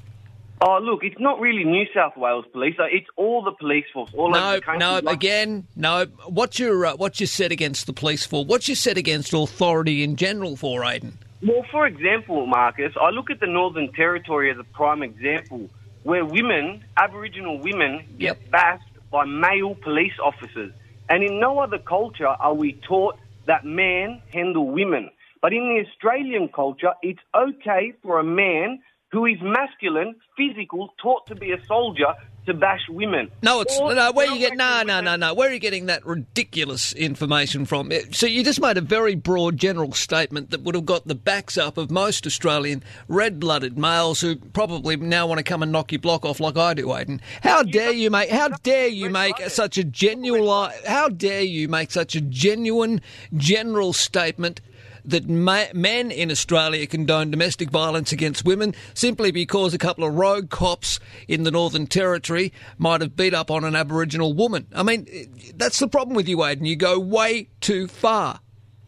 [0.60, 2.76] Oh, look, it's not really New South Wales Police.
[2.78, 4.78] uh, It's all the police force all over No, the country.
[4.78, 6.06] no, again, no.
[6.28, 8.44] What's your uh, what's your set against the police for?
[8.44, 11.18] What's your set against authority in general for, Aidan?
[11.42, 15.68] Well, for example, Marcus, I look at the Northern Territory as a prime example
[16.04, 20.72] where women, Aboriginal women, get bashed by male police officers.
[21.10, 25.10] And in no other culture are we taught that men handle women.
[25.42, 28.80] But in the Australian culture, it's okay for a man
[29.12, 32.14] who is masculine, physical, taught to be a soldier,
[32.46, 33.28] to bash women.
[33.42, 34.12] No, it's Or- no.
[34.12, 35.34] Where are you get no, no, no, no.
[35.34, 37.90] Where are you getting that ridiculous information from?
[38.12, 41.58] So you just made a very broad, general statement that would have got the backs
[41.58, 46.00] up of most Australian red-blooded males who probably now want to come and knock your
[46.00, 47.20] block off like I do, Aidan.
[47.42, 48.30] How dare you make?
[48.30, 50.70] How dare you make such a genuine?
[50.86, 53.00] How dare you make such a genuine,
[53.36, 54.60] general statement?
[55.06, 60.14] That ma- men in Australia condone domestic violence against women simply because a couple of
[60.14, 64.66] rogue cops in the Northern Territory might have beat up on an Aboriginal woman.
[64.74, 66.66] I mean, eh, that's the problem with you, Aidan.
[66.66, 68.40] You go way too far.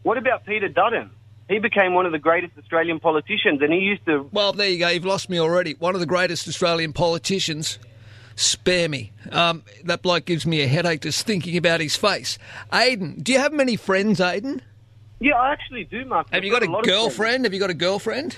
[0.03, 1.11] What about Peter Dutton?
[1.49, 4.77] He became one of the greatest Australian politicians, and he used to Well, there you
[4.77, 4.89] go.
[4.89, 5.73] You've lost me already.
[5.79, 7.79] One of the greatest Australian politicians.
[8.35, 9.11] Spare me.
[9.31, 12.37] Um, that bloke gives me a headache just thinking about his face.
[12.71, 14.61] Aiden, do you have many friends, Aidan?
[15.19, 16.27] Yeah, I actually do, Mark.
[16.31, 17.45] Have you got a girlfriend?
[17.45, 18.37] Have you got a girlfriend?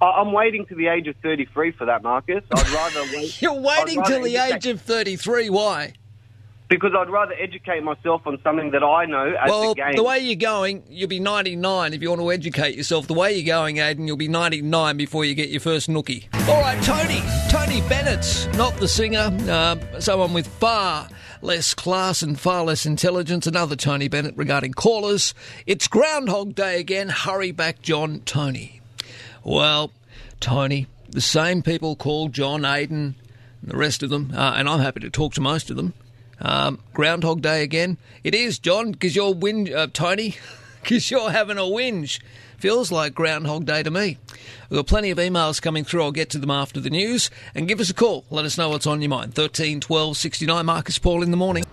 [0.00, 2.42] I'm waiting to the age of 33 for that, Marcus.
[2.52, 3.40] I'd rather wait.
[3.40, 5.50] You're waiting till the age of 33.
[5.50, 5.94] Why?
[6.72, 9.92] Because I'd rather educate myself on something that I know as well, the game.
[9.94, 13.06] the way you're going, you'll be 99 if you want to educate yourself.
[13.06, 16.28] The way you're going, Aiden, you'll be 99 before you get your first nookie.
[16.48, 17.20] All right, Tony.
[17.50, 21.10] Tony Bennett, not the singer, uh, someone with far
[21.42, 23.46] less class and far less intelligence.
[23.46, 25.34] Another Tony Bennett regarding callers.
[25.66, 27.10] It's Groundhog Day again.
[27.10, 28.20] Hurry back, John.
[28.24, 28.80] Tony.
[29.44, 29.92] Well,
[30.40, 33.14] Tony, the same people call John, Aiden, and
[33.62, 35.92] the rest of them, uh, and I'm happy to talk to most of them.
[36.42, 37.98] Um, Groundhog Day again.
[38.24, 40.36] It is, John, because you're whin- uh, Tony,
[40.82, 42.20] because you're having a whinge.
[42.58, 44.18] Feels like Groundhog Day to me.
[44.70, 46.02] We've got plenty of emails coming through.
[46.02, 47.28] I'll get to them after the news.
[47.54, 48.24] And give us a call.
[48.30, 49.34] Let us know what's on your mind.
[49.34, 50.66] 13 12 69.
[50.66, 51.64] Marcus Paul in the morning.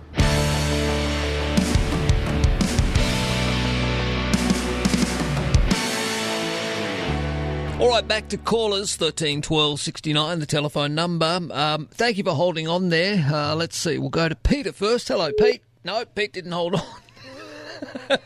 [7.80, 11.40] All right, back to callers, 13 12 69, the telephone number.
[11.50, 13.26] Um, thank you for holding on there.
[13.32, 15.08] Uh, let's see, we'll go to Peter first.
[15.08, 15.62] Hello, Pete.
[15.82, 18.18] No, Pete didn't hold on.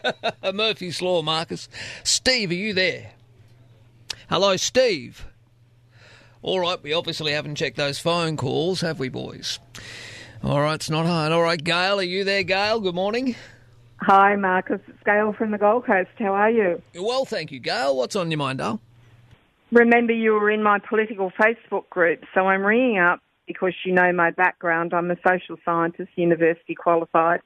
[0.56, 1.68] Murphy's Law, Marcus.
[2.02, 3.12] Steve, are you there?
[4.28, 5.24] Hello, Steve.
[6.42, 9.60] All right, we obviously haven't checked those phone calls, have we, boys?
[10.42, 11.30] All right, it's not hard.
[11.30, 12.80] All right, Gail, are you there, Gail?
[12.80, 13.36] Good morning.
[13.98, 14.80] Hi, Marcus.
[14.88, 16.10] It's Gail from the Gold Coast.
[16.18, 16.82] How are you?
[16.96, 17.96] Well, thank you, Gail.
[17.96, 18.80] What's on your mind, Dale?
[19.74, 24.12] Remember, you were in my political Facebook group, so I'm ringing up because you know
[24.12, 24.94] my background.
[24.94, 27.40] I'm a social scientist, university qualified,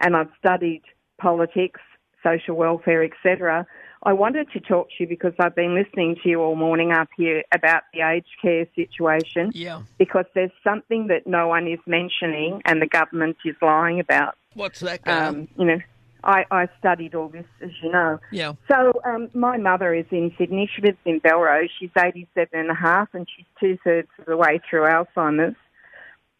[0.00, 0.82] and I've studied
[1.20, 1.80] politics,
[2.22, 3.66] social welfare, etc.
[4.04, 7.08] I wanted to talk to you because I've been listening to you all morning up
[7.16, 9.50] here about the aged care situation.
[9.52, 9.82] Yeah.
[9.98, 14.36] Because there's something that no one is mentioning and the government is lying about.
[14.54, 15.06] What's that?
[15.08, 15.78] Um, you know,
[16.24, 18.18] I, I studied all this, as you know.
[18.30, 18.52] Yeah.
[18.70, 20.70] So um, my mother is in Sydney.
[20.74, 21.68] She lives in Belrose.
[21.78, 25.56] She's 87 and a half, and she's two thirds of the way through Alzheimer's.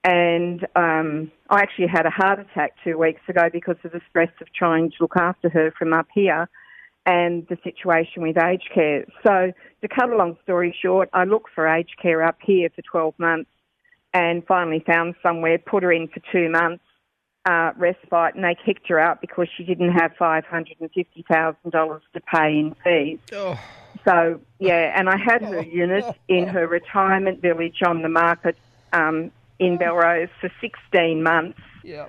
[0.05, 4.33] And um, I actually had a heart attack two weeks ago because of the stress
[4.41, 6.49] of trying to look after her from up here
[7.07, 9.05] and the situation with aged care.
[9.25, 12.83] So to cut a long story short, I looked for aged care up here for
[12.83, 13.51] 12 months
[14.15, 16.85] and finally found somewhere, put her in for two months
[17.45, 21.25] uh, respite, and they kicked her out because she didn't have five hundred and fifty
[21.29, 23.19] thousand dollars to pay in fees.
[23.33, 23.59] Oh.
[24.05, 28.57] So yeah, and I had her unit in her retirement village on the market
[28.93, 31.61] um, in Belrose for sixteen months.
[31.85, 32.09] Yeah.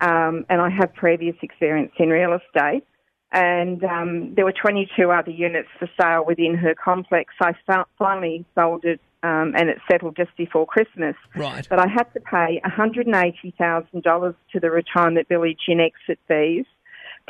[0.00, 2.84] Um, and I have previous experience in real estate.
[3.30, 7.34] And um, there were 22 other units for sale within her complex.
[7.40, 7.54] I
[7.98, 11.16] finally sold it um, and it settled just before Christmas.
[11.34, 11.66] Right.
[11.68, 16.66] But I had to pay $180,000 to the retirement village in exit fees,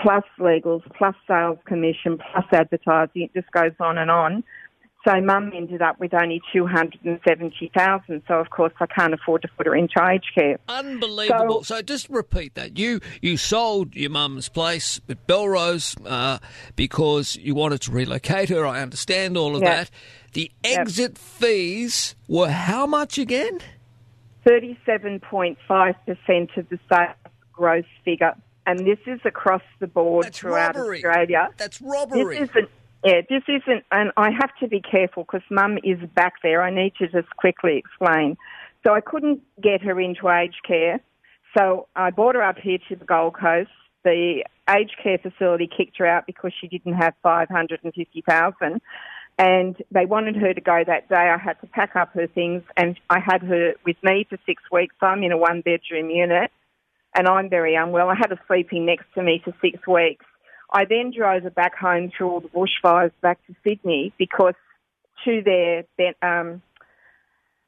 [0.00, 3.23] plus legals, plus sales commission, plus advertising.
[3.23, 4.42] It just goes on and on.
[5.05, 9.66] So mum ended up with only 270000 So, of course, I can't afford to put
[9.66, 10.58] her into aged care.
[10.66, 11.62] Unbelievable.
[11.62, 12.78] So, just repeat that.
[12.78, 16.39] You you sold your mum's place at Belrose uh,
[16.74, 18.66] because you wanted to relocate her.
[18.66, 19.76] I understand all of Yep.
[19.76, 19.91] that.
[20.33, 23.60] The exit fees were how much again?
[24.47, 27.15] 37.5% of the sales
[27.52, 28.34] gross figure.
[28.66, 30.99] And this is across the board throughout robbery.
[31.05, 31.50] Australia.
[31.57, 32.41] That's robbery.
[32.41, 32.68] This isn't,
[33.05, 36.62] yeah, this isn't, and I have to be careful because mum is back there.
[36.62, 38.36] I need to just quickly explain.
[38.86, 41.00] So I couldn't get her into aged care.
[41.57, 43.70] So I brought her up here to the Gold Coast.
[44.05, 48.81] The aged care facility kicked her out because she didn't have 550000
[49.39, 51.16] and they wanted her to go that day.
[51.16, 54.62] I had to pack up her things and I had her with me for six
[54.70, 54.94] weeks.
[55.00, 56.50] I'm in a one bedroom unit
[57.15, 58.10] and I'm very unwell.
[58.10, 60.24] I had her sleeping next to me for six weeks.
[60.74, 64.54] I then drove her back home through all the bushfires back to Sydney because
[65.24, 65.84] to their
[66.20, 66.60] um,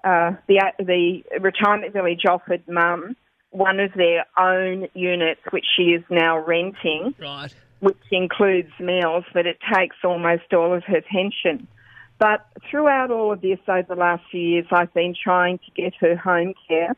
[0.02, 3.16] uh, the the retirement village offered mum
[3.50, 7.54] one of their own units, which she is now renting, Right.
[7.80, 11.66] which includes meals, but it takes almost all of her pension.
[12.18, 15.94] But throughout all of this over the last few years, I've been trying to get
[16.00, 16.96] her home care.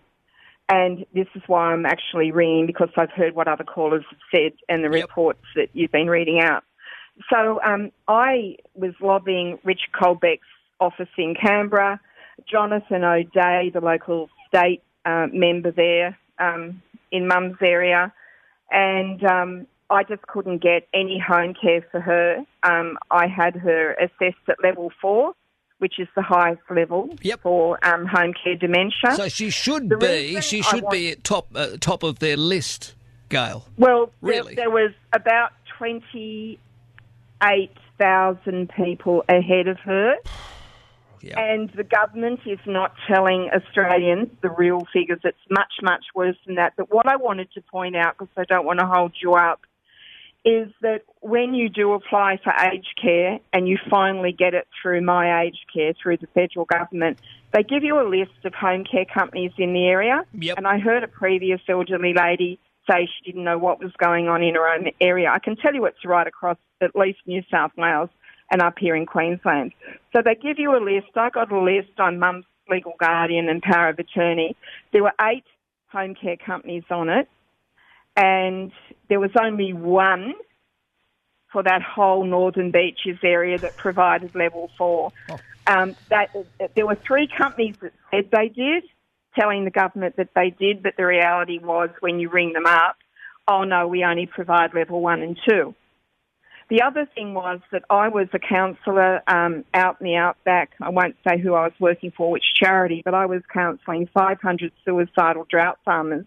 [0.69, 4.53] And this is why I'm actually ringing because I've heard what other callers have said
[4.69, 6.63] and the reports that you've been reading out.
[7.33, 10.47] So um, I was lobbying Richard Colbeck's
[10.81, 12.01] office in Canberra,
[12.51, 18.13] Jonathan O'Dea, the local state uh, member there um, in Mum's area,
[18.71, 22.45] and um, I just couldn't get any home care for her.
[22.63, 25.33] Um, I had her assessed at level four,
[25.79, 27.09] which is the highest level
[27.43, 29.15] for um, home care dementia.
[29.15, 32.37] So she should The be she should want- be at top uh, top of their
[32.37, 32.95] list,
[33.29, 33.65] Gail.
[33.77, 34.55] Well, Really?
[34.55, 40.17] there, there was about 28,000 people ahead of her.
[41.37, 45.19] And the government is not telling Australians the real figures.
[45.25, 46.75] It's much, much worse than that.
[46.77, 49.63] But what I wanted to point out, because I don't want to hold you up,
[50.45, 55.03] is that when you do apply for aged care and you finally get it through
[55.03, 57.19] My Aged Care, through the federal government,
[57.53, 60.25] they give you a list of home care companies in the area.
[60.57, 62.59] And I heard a previous elderly lady
[62.89, 65.31] say she didn't know what was going on in her own area.
[65.31, 68.11] I can tell you it's right across at least New South Wales
[68.51, 69.73] and up here in Queensland.
[70.15, 71.09] So they give you a list.
[71.17, 74.57] I got a list on Mum's legal guardian and power of attorney.
[74.93, 75.45] There were eight
[75.89, 77.29] home care companies on it,
[78.19, 78.73] and
[79.09, 80.35] there was only one
[81.53, 85.13] for that whole Northern Beaches area that provided level four.
[85.67, 86.35] Um, that,
[86.75, 88.85] there were three companies that said they did,
[89.39, 92.97] telling the government that they did, but the reality was when you ring them up,
[93.47, 95.75] oh no, we only provide level one and two.
[96.71, 100.73] The other thing was that I was a counsellor um, out in the outback.
[100.83, 104.73] I won't say who I was working for, which charity, but I was counselling 500
[104.85, 106.27] suicidal drought farmers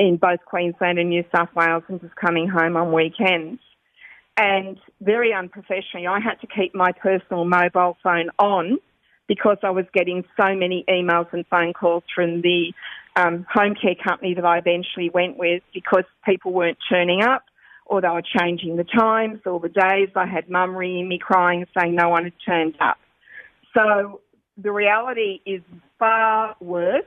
[0.00, 3.60] in both Queensland and New South Wales and just coming home on weekends.
[4.34, 8.78] And very unprofessionally, I had to keep my personal mobile phone on
[9.28, 12.72] because I was getting so many emails and phone calls from the
[13.14, 17.42] um, home care company that I eventually went with because people weren't turning up
[17.84, 20.08] or they were changing the times or the days.
[20.16, 22.96] I had mum ringing me crying saying no one had turned up.
[23.76, 24.22] So
[24.56, 25.60] the reality is
[25.98, 27.04] far worse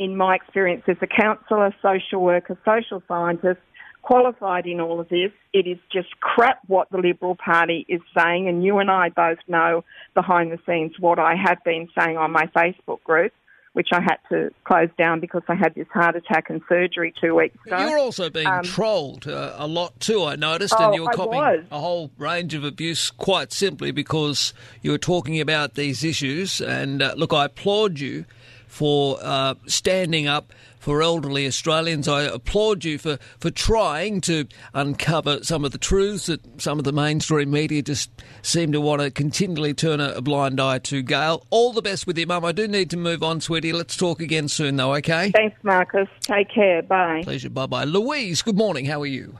[0.00, 3.60] in my experience as a counsellor, social worker, social scientist,
[4.00, 5.30] qualified in all of this.
[5.52, 9.38] It is just crap what the Liberal Party is saying, and you and I both
[9.46, 13.32] know behind the scenes what I have been saying on my Facebook group,
[13.74, 17.34] which I had to close down because I had this heart attack and surgery two
[17.34, 17.78] weeks ago.
[17.78, 21.12] You're also being Um, trolled uh, a lot too, I noticed, Oh, and you were
[21.12, 26.62] copying a whole range of abuse quite simply because you were talking about these issues.
[26.62, 28.24] And uh, look, I applaud you
[28.70, 32.08] for uh, standing up for elderly Australians.
[32.08, 36.84] I applaud you for, for trying to uncover some of the truths that some of
[36.84, 38.10] the mainstream media just
[38.42, 41.02] seem to want to continually turn a, a blind eye to.
[41.02, 42.44] Gail, all the best with you, Mum.
[42.44, 43.72] I do need to move on, sweetie.
[43.72, 45.32] Let's talk again soon, though, okay?
[45.32, 46.08] Thanks, Marcus.
[46.20, 46.82] Take care.
[46.82, 47.22] Bye.
[47.24, 47.50] Pleasure.
[47.50, 47.84] Bye bye.
[47.84, 48.86] Louise, good morning.
[48.86, 49.38] How are you?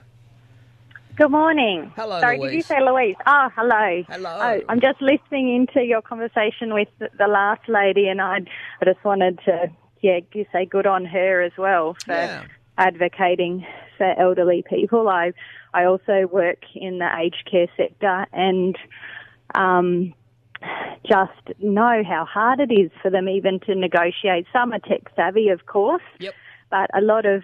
[1.20, 1.92] Good morning.
[1.96, 2.50] Hello, Sorry, Louise.
[2.50, 3.14] did you say Louise?
[3.26, 4.02] Oh, hello.
[4.08, 4.38] Hello.
[4.40, 8.38] Oh, I'm just listening into your conversation with the, the last lady, and I,
[8.80, 12.44] I just wanted to, yeah, say good on her as well for Yeah.
[12.78, 13.66] advocating
[13.98, 15.10] for elderly people.
[15.10, 15.32] I,
[15.74, 18.78] I also work in the aged care sector, and
[19.54, 20.14] um,
[21.06, 24.46] just know how hard it is for them even to negotiate.
[24.54, 26.32] Some are tech savvy, of course, yep.
[26.70, 27.42] but a lot of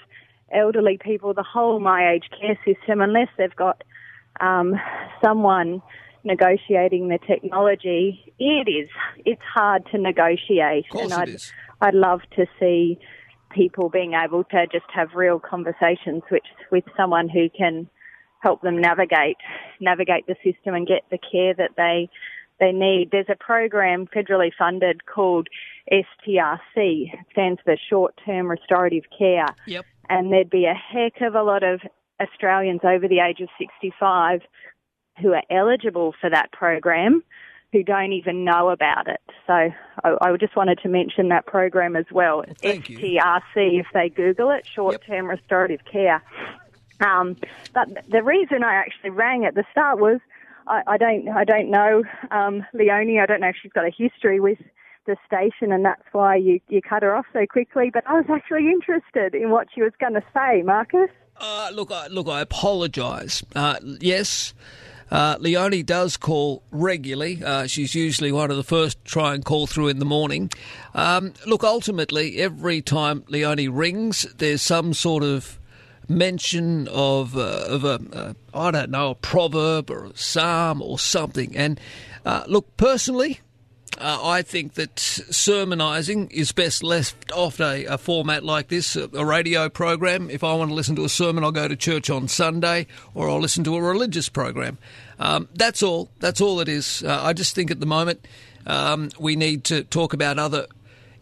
[0.53, 3.83] elderly people, the whole My Aged Care system, unless they've got
[4.41, 4.75] um,
[5.25, 5.83] someone
[6.25, 8.89] negotiating the technology, it is
[9.25, 10.89] it's hard to negotiate.
[10.91, 11.53] course and I'd is.
[11.81, 12.99] I'd love to see
[13.51, 17.89] people being able to just have real conversations with with someone who can
[18.41, 19.37] help them navigate
[19.81, 22.11] navigate the system and get the care that they
[22.59, 23.11] they need.
[23.13, 25.49] There's a program federally funded called
[25.93, 26.59] STRC.
[26.75, 29.47] It stands for Short Term Restorative Care.
[29.67, 29.85] Yep.
[30.09, 31.81] And there'd be a heck of a lot of
[32.21, 34.41] Australians over the age of 65
[35.21, 37.23] who are eligible for that program
[37.73, 39.21] who don't even know about it.
[39.47, 39.73] So I,
[40.21, 42.45] I just wanted to mention that program as well.
[42.61, 42.99] thank you.
[42.99, 46.23] STRC, if they Google it, Short Term Restorative Care.
[47.01, 47.37] Um,
[47.75, 50.21] but the reason I actually rang at the start was
[50.67, 53.21] I, I don't I don't know um, Leonie.
[53.21, 54.59] I don't know if she's got a history with
[55.07, 57.91] the station, and that's why you you cut her off so quickly.
[57.93, 61.11] But I was actually interested in what she was going to say, Marcus.
[61.39, 63.43] Uh, look, I, look, I apologise.
[63.55, 64.55] Uh, yes,
[65.11, 67.43] uh, Leonie does call regularly.
[67.45, 70.51] Uh, she's usually one of the first to try and call through in the morning.
[70.95, 75.59] Um, look, ultimately, every time Leonie rings, there's some sort of
[76.09, 81.57] mention of uh, of a uh, don't know a proverb or a psalm or something.
[81.57, 81.81] And
[82.25, 83.41] uh, look, personally,
[83.99, 89.09] uh, I think that sermonising is best left off a, a format like this, a,
[89.15, 90.31] a radio program.
[90.31, 93.29] If I want to listen to a sermon, I'll go to church on Sunday, or
[93.29, 94.79] I'll listen to a religious program.
[95.19, 96.11] Um, that's all.
[96.21, 97.03] That's all it is.
[97.03, 98.27] Uh, I just think at the moment
[98.67, 100.67] um, we need to talk about other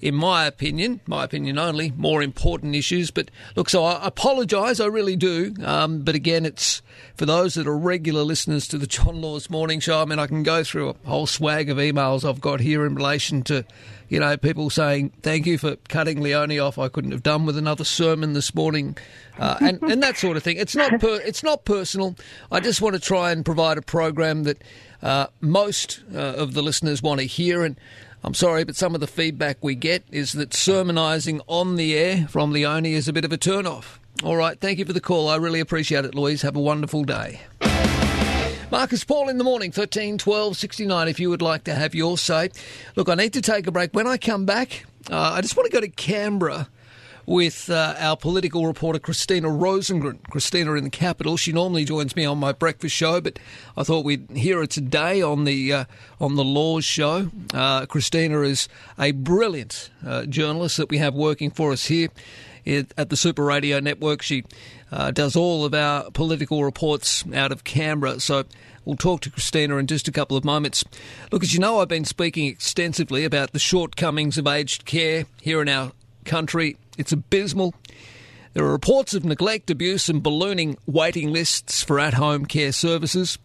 [0.05, 3.11] in my opinion, my opinion only, more important issues.
[3.11, 5.55] But look, so I apologise, I really do.
[5.65, 6.83] Um, but again, it's
[7.17, 10.03] for those that are regular listeners to the John Laws Morning Show.
[10.03, 12.95] I mean, I can go through a whole swag of emails I've got here in
[12.95, 13.65] relation to,
[14.11, 16.79] you know, people saying thank you for cutting Leonie off.
[16.79, 18.99] I couldn't have done with another sermon this morning,
[19.39, 20.59] uh, and and that sort of thing.
[20.59, 22.15] It's not per, it's not personal.
[22.53, 24.63] I just want to try and provide a program that
[25.03, 27.81] uh, most uh, of the listeners want to hear and.
[28.25, 32.27] I'm sorry, but some of the feedback we get is that sermonising on the air
[32.27, 34.01] from Leonie is a bit of a turn off.
[34.23, 35.29] All right, thank you for the call.
[35.29, 36.41] I really appreciate it, Louise.
[36.41, 37.43] Have a wonderful day.
[38.71, 42.17] Marcus Paul in the morning, 13 12 69, if you would like to have your
[42.17, 42.49] say.
[42.97, 43.93] Look, I need to take a break.
[43.93, 46.69] When I come back, uh, I just want to go to Canberra
[47.27, 50.23] with uh, our political reporter Christina Rosengren.
[50.31, 51.37] Christina in the capital.
[51.37, 53.39] She normally joins me on my breakfast show, but
[53.77, 55.85] I thought we'd hear her today on the uh,
[56.21, 57.31] on the Laws show.
[57.53, 62.09] Uh, Christina is a brilliant uh, journalist that we have working for us here
[62.67, 64.23] at the Super Radio Network.
[64.23, 64.45] She
[64.91, 68.21] uh, does all of our political reports out of Canberra.
[68.21, 68.45] So
[68.85, 70.85] we'll talk to Christina in just a couple of moments.
[71.31, 75.61] Look, as you know, I've been speaking extensively about the shortcomings of aged care here
[75.61, 75.93] in our
[76.25, 76.77] country.
[76.99, 77.75] It's abysmal.
[78.53, 83.39] There are reports of neglect, abuse, and ballooning waiting lists for at home care services.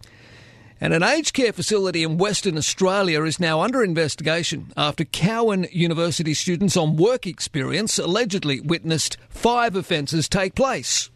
[0.80, 6.32] And an aged care facility in Western Australia is now under investigation after Cowan University
[6.32, 11.10] students on work experience allegedly witnessed five offences take place.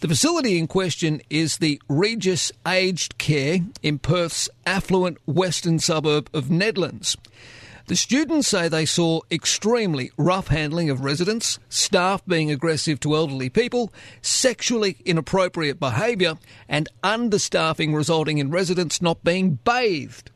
[0.00, 6.44] The facility in question is the Regis Aged Care in Perth's affluent western suburb of
[6.44, 7.16] Nedlands.
[7.90, 13.48] The students say they saw extremely rough handling of residents, staff being aggressive to elderly
[13.48, 16.36] people, sexually inappropriate behaviour,
[16.68, 20.30] and understaffing resulting in residents not being bathed.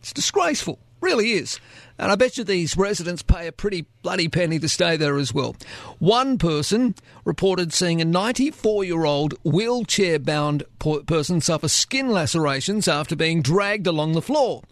[0.00, 1.58] It's disgraceful, really is.
[1.98, 5.32] And I bet you these residents pay a pretty bloody penny to stay there as
[5.32, 5.56] well.
[5.98, 10.64] One person reported seeing a 94 year old wheelchair bound
[11.06, 14.62] person suffer skin lacerations after being dragged along the floor.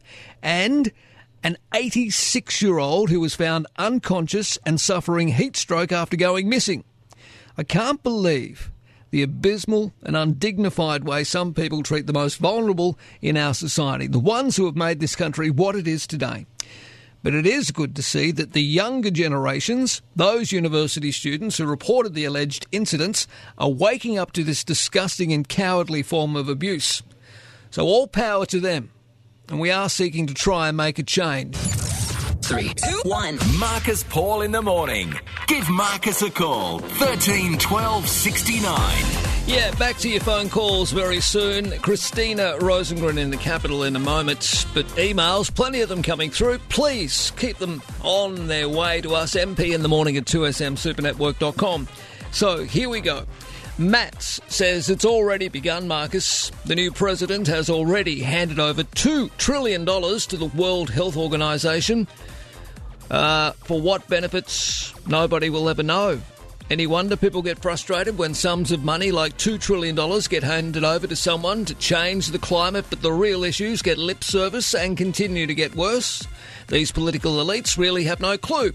[0.42, 0.92] And
[1.42, 6.84] an 86 year old who was found unconscious and suffering heat stroke after going missing.
[7.56, 8.70] I can't believe
[9.10, 14.18] the abysmal and undignified way some people treat the most vulnerable in our society, the
[14.18, 16.46] ones who have made this country what it is today.
[17.22, 22.14] But it is good to see that the younger generations, those university students who reported
[22.14, 23.26] the alleged incidents,
[23.58, 27.02] are waking up to this disgusting and cowardly form of abuse.
[27.70, 28.90] So all power to them.
[29.50, 31.56] And we are seeking to try and make a change.
[31.56, 33.38] Three, two, one.
[33.58, 35.12] Marcus Paul in the morning.
[35.46, 36.78] Give Marcus a call.
[36.78, 39.30] 13 12 69.
[39.46, 41.70] Yeah, back to your phone calls very soon.
[41.80, 46.58] Christina Rosengren in the capital in a moment, but emails, plenty of them coming through.
[46.68, 51.88] Please keep them on their way to us, MP in the morning at 2smsupernetwork.com.
[52.30, 53.26] So here we go.
[53.80, 56.50] Matt says it's already begun, Marcus.
[56.66, 62.06] The new president has already handed over $2 trillion to the World Health Organization.
[63.10, 66.20] Uh, for what benefits, nobody will ever know.
[66.68, 69.96] Any wonder people get frustrated when sums of money like $2 trillion
[70.28, 74.22] get handed over to someone to change the climate, but the real issues get lip
[74.22, 76.28] service and continue to get worse?
[76.68, 78.74] These political elites really have no clue.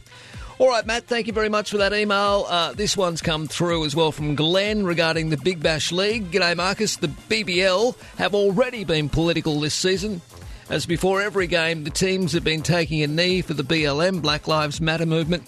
[0.57, 2.45] All right, Matt, thank you very much for that email.
[2.47, 6.31] Uh, this one's come through as well from Glenn regarding the Big Bash League.
[6.31, 6.95] G'day, Marcus.
[6.95, 10.21] The BBL have already been political this season.
[10.69, 14.47] As before every game, the teams have been taking a knee for the BLM, Black
[14.47, 15.43] Lives Matter movement.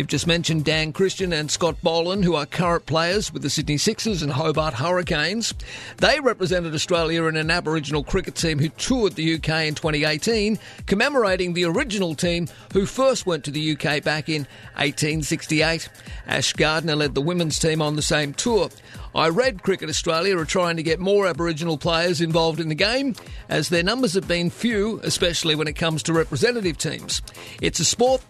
[0.00, 3.76] You've just mentioned Dan Christian and Scott Boland, who are current players with the Sydney
[3.76, 5.52] Sixers and Hobart Hurricanes.
[5.98, 11.52] They represented Australia in an Aboriginal cricket team who toured the UK in 2018, commemorating
[11.52, 14.46] the original team who first went to the UK back in
[14.76, 15.90] 1868.
[16.26, 18.70] Ash Gardner led the women's team on the same tour.
[19.14, 23.16] I read Cricket Australia are trying to get more Aboriginal players involved in the game,
[23.50, 27.20] as their numbers have been few, especially when it comes to representative teams.
[27.60, 28.22] It's a sport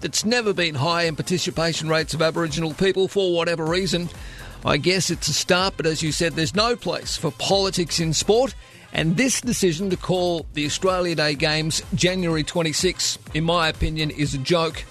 [0.00, 4.08] that's never been high in participation rates of Aboriginal people for whatever reason.
[4.64, 8.12] I guess it's a start, but as you said, there's no place for politics in
[8.12, 8.54] sport.
[8.92, 14.34] And this decision to call the Australia Day Games January 26, in my opinion, is
[14.34, 14.84] a joke.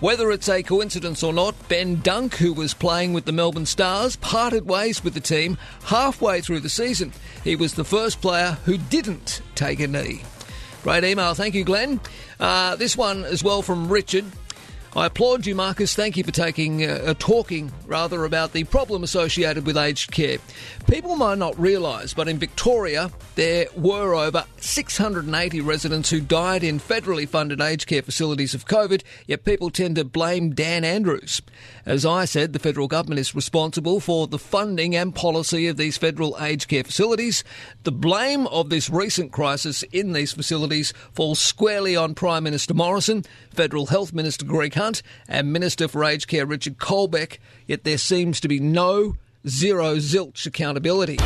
[0.00, 4.14] Whether it's a coincidence or not, Ben Dunk, who was playing with the Melbourne Stars,
[4.16, 7.12] parted ways with the team halfway through the season.
[7.42, 10.22] He was the first player who didn't take a knee.
[10.84, 11.34] Great email.
[11.34, 12.00] Thank you, Glenn.
[12.40, 14.24] Uh, this one as well from Richard.
[14.98, 15.94] I applaud you, Marcus.
[15.94, 20.38] Thank you for taking uh, talking rather about the problem associated with aged care.
[20.90, 26.80] People might not realise, but in Victoria there were over 680 residents who died in
[26.80, 29.04] federally funded aged care facilities of COVID.
[29.28, 31.42] Yet people tend to blame Dan Andrews.
[31.86, 35.96] As I said, the federal government is responsible for the funding and policy of these
[35.96, 37.44] federal aged care facilities.
[37.84, 43.24] The blame of this recent crisis in these facilities falls squarely on Prime Minister Morrison,
[43.54, 44.87] Federal Health Minister Greg Hunt,
[45.28, 47.38] and Minister for Aged Care Richard Colbeck.
[47.66, 51.18] Yet there seems to be no zero zilch accountability.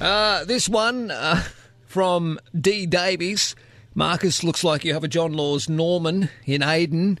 [0.00, 1.42] Uh, this one uh,
[1.86, 2.86] from D.
[2.86, 3.54] Davies.
[3.94, 7.18] Marcus, looks like you have a John Laws Norman in Aden.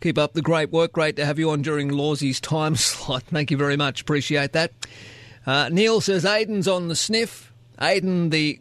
[0.00, 0.92] Keep up the great work.
[0.92, 3.22] Great to have you on during Lawsy's time slot.
[3.24, 4.02] Thank you very much.
[4.02, 4.72] Appreciate that.
[5.46, 7.52] Uh, Neil says Aiden's on the sniff.
[7.80, 8.60] Aiden, the.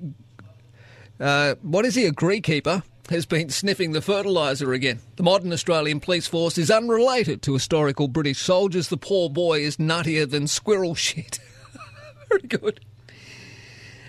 [1.19, 2.81] Uh, what is he, a greenkeeper?
[3.09, 4.99] Has been sniffing the fertiliser again.
[5.15, 8.87] The modern Australian police force is unrelated to historical British soldiers.
[8.87, 11.39] The poor boy is nuttier than squirrel shit.
[12.29, 12.79] Very good.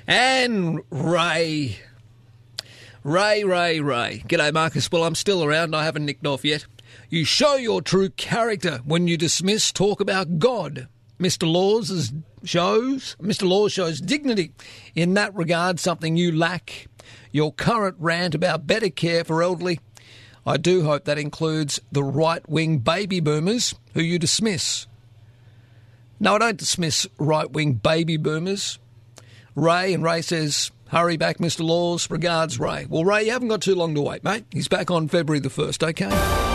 [0.06, 1.78] And Ray.
[3.02, 4.22] Ray, Ray, Ray.
[4.26, 4.90] G'day, Marcus.
[4.90, 5.74] Well, I'm still around.
[5.74, 6.66] I haven't nicked off yet.
[7.08, 10.88] You show your true character when you dismiss talk about God.
[11.18, 11.50] Mr.
[11.50, 12.12] Laws
[12.44, 13.48] shows Mr.
[13.48, 14.52] Laws shows dignity
[14.94, 16.88] in that regard, something you lack
[17.32, 19.80] your current rant about better care for elderly.
[20.46, 24.86] I do hope that includes the right wing baby boomers who you dismiss.
[26.18, 28.78] No, I don't dismiss right wing baby boomers.
[29.54, 31.60] Ray, and Ray says, hurry back, Mr.
[31.60, 32.10] Laws.
[32.10, 32.86] Regards, Ray.
[32.88, 34.44] Well, Ray, you haven't got too long to wait, mate.
[34.52, 36.49] He's back on February the 1st, okay?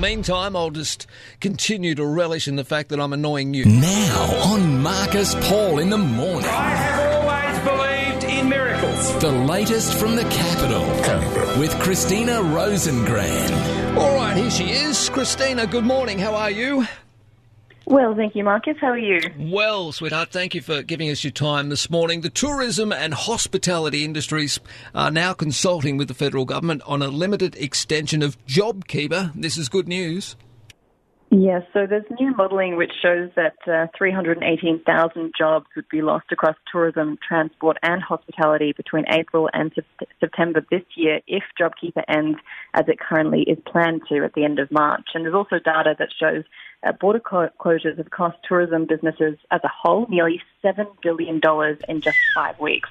[0.00, 1.06] The meantime, I'll just
[1.40, 3.64] continue to relish in the fact that I'm annoying you.
[3.64, 6.48] Now on Marcus Paul in the morning.
[6.48, 9.18] I have always believed in miracles.
[9.20, 11.58] The latest from the capital Canberra.
[11.58, 13.96] with Christina Rosengren.
[13.96, 15.08] All right, here she is.
[15.08, 16.18] Christina, good morning.
[16.18, 16.86] How are you?
[17.90, 18.76] Well, thank you, Marcus.
[18.78, 19.18] How are you?
[19.38, 22.20] Well, sweetheart, thank you for giving us your time this morning.
[22.20, 24.60] The tourism and hospitality industries
[24.94, 29.32] are now consulting with the federal government on a limited extension of JobKeeper.
[29.34, 30.36] This is good news.
[31.30, 36.56] Yes, so there's new modelling which shows that uh, 318,000 jobs would be lost across
[36.70, 42.38] tourism, transport, and hospitality between April and sep- September this year if JobKeeper ends
[42.72, 45.06] as it currently is planned to at the end of March.
[45.14, 46.44] And there's also data that shows
[46.86, 51.40] uh, border clo- closures have cost tourism businesses as a whole nearly $7 billion
[51.88, 52.88] in just five weeks.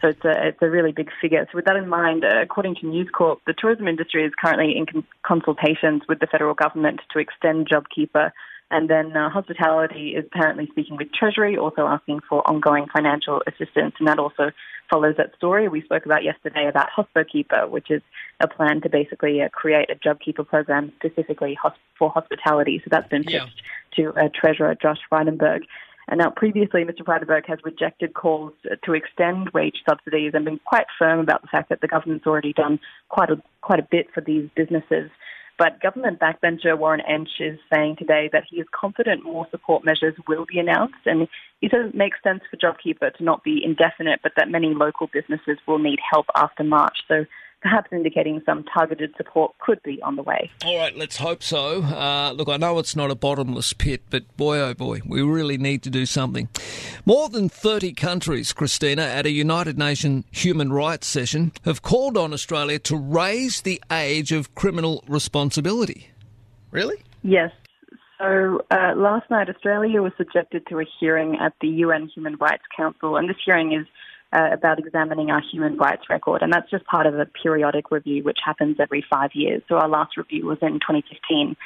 [0.00, 1.46] So it's a, it's a really big figure.
[1.50, 4.76] So with that in mind, uh, according to News Corp, the tourism industry is currently
[4.76, 8.30] in con- consultations with the federal government to extend JobKeeper
[8.70, 13.94] and then uh, hospitality is apparently speaking with Treasury, also asking for ongoing financial assistance.
[13.98, 14.50] And that also
[14.90, 18.02] follows that story we spoke about yesterday about HospoKeeper, which is
[18.40, 22.80] a plan to basically uh, create a JobKeeper program specifically hosp- for hospitality.
[22.84, 23.62] So that's been pitched
[23.96, 25.60] to uh, Treasurer Josh Frydenberg.
[26.10, 27.02] And now, previously, Mr.
[27.02, 28.52] Frydenberg has rejected calls
[28.84, 32.54] to extend wage subsidies and been quite firm about the fact that the government's already
[32.54, 32.80] done
[33.10, 35.10] quite a quite a bit for these businesses.
[35.58, 40.14] But government backbencher Warren Entsch is saying today that he is confident more support measures
[40.28, 41.04] will be announced.
[41.04, 41.26] And
[41.60, 45.08] he says it makes sense for JobKeeper to not be indefinite, but that many local
[45.12, 46.98] businesses will need help after March.
[47.08, 47.26] So
[47.60, 50.50] perhaps indicating some targeted support could be on the way.
[50.64, 51.82] All right, let's hope so.
[51.82, 55.58] Uh, look, I know it's not a bottomless pit, but boy, oh boy, we really
[55.58, 56.48] need to do something.
[57.04, 62.32] More than 30 countries, Christina, at a United Nations human rights session have called on
[62.32, 66.10] Australia to raise the age of criminal responsibility.
[66.70, 67.02] Really?
[67.22, 67.50] Yes.
[68.18, 72.64] So uh, last night, Australia was subjected to a hearing at the UN Human Rights
[72.76, 73.86] Council, and this hearing is
[74.32, 78.22] uh, about examining our human rights record, and that's just part of a periodic review
[78.22, 79.62] which happens every five years.
[79.68, 81.56] So our last review was in 2015.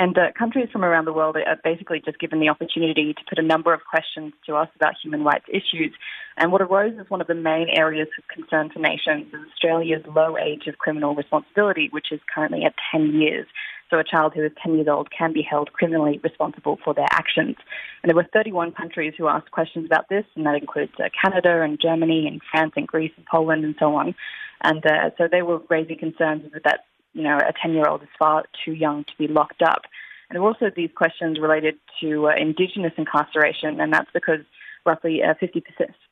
[0.00, 3.38] And uh, countries from around the world are basically just given the opportunity to put
[3.38, 5.92] a number of questions to us about human rights issues.
[6.36, 10.04] And what arose as one of the main areas of concern for nations is Australia's
[10.14, 13.46] low age of criminal responsibility, which is currently at 10 years.
[13.90, 17.08] So a child who is 10 years old can be held criminally responsible for their
[17.10, 17.56] actions.
[18.02, 21.62] And there were 31 countries who asked questions about this, and that includes uh, Canada
[21.62, 24.14] and Germany and France and Greece and Poland and so on.
[24.62, 26.84] And uh, so they were raising concerns that,
[27.14, 29.82] you know, a 10-year-old is far too young to be locked up.
[30.28, 34.40] And there were also these questions related to uh, Indigenous incarceration, and that's because
[34.84, 35.62] roughly uh, 50%,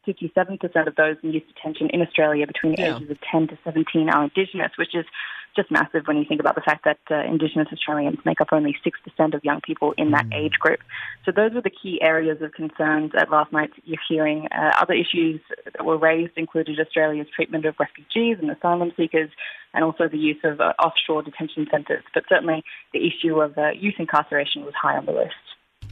[0.06, 2.96] 57% of those in youth detention in Australia between the Yeah.
[2.96, 5.04] ages of 10 to 17 are Indigenous, which is
[5.56, 8.76] just massive when you think about the fact that uh, Indigenous Australians make up only
[8.84, 10.80] 6% of young people in that age group.
[11.24, 13.72] So those were the key areas of concerns at last night's
[14.08, 14.46] hearing.
[14.52, 19.30] Uh, other issues that were raised included Australia's treatment of refugees and asylum seekers,
[19.74, 22.04] and also the use of uh, offshore detention centres.
[22.14, 22.62] But certainly
[22.92, 25.34] the issue of uh, youth incarceration was high on the list.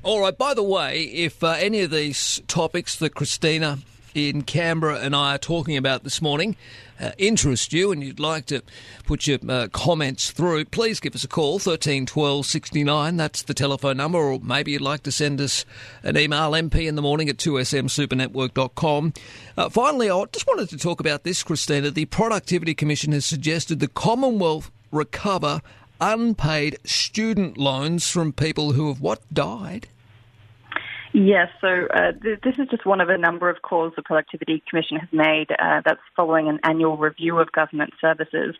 [0.02, 3.78] All right, by the way, if uh, any of these topics that Christina
[4.14, 6.56] in Canberra and I are talking about this morning
[7.00, 8.62] uh, interest you and you'd like to
[9.04, 13.16] put your uh, comments through, please give us a call, 13 12 69.
[13.16, 14.18] That's the telephone number.
[14.18, 15.64] Or maybe you'd like to send us
[16.02, 19.12] an email, mp in the morning at 2smsupernetwork.com.
[19.56, 21.90] Uh, finally, I just wanted to talk about this, Christina.
[21.90, 25.60] The Productivity Commission has suggested the Commonwealth recover
[26.00, 29.88] unpaid student loans from people who have what died.
[31.16, 34.60] Yes, so uh, th- this is just one of a number of calls the Productivity
[34.68, 38.56] Commission has made uh, that's following an annual review of government services.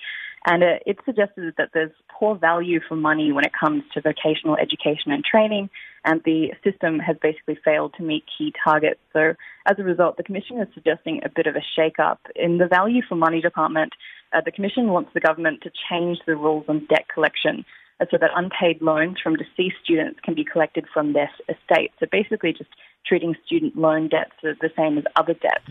[0.47, 4.57] And uh, it suggested that there's poor value for money when it comes to vocational
[4.57, 5.68] education and training,
[6.05, 9.00] and the system has basically failed to meet key targets.
[9.12, 9.34] So,
[9.66, 12.20] as a result, the Commission is suggesting a bit of a shake-up.
[12.36, 13.94] In the value for money department,
[14.33, 17.65] uh, the Commission wants the government to change the rules on debt collection
[18.10, 21.92] so that unpaid loans from deceased students can be collected from their estate.
[22.00, 22.70] So basically just
[23.06, 25.64] treating student loan debts as the same as other debts.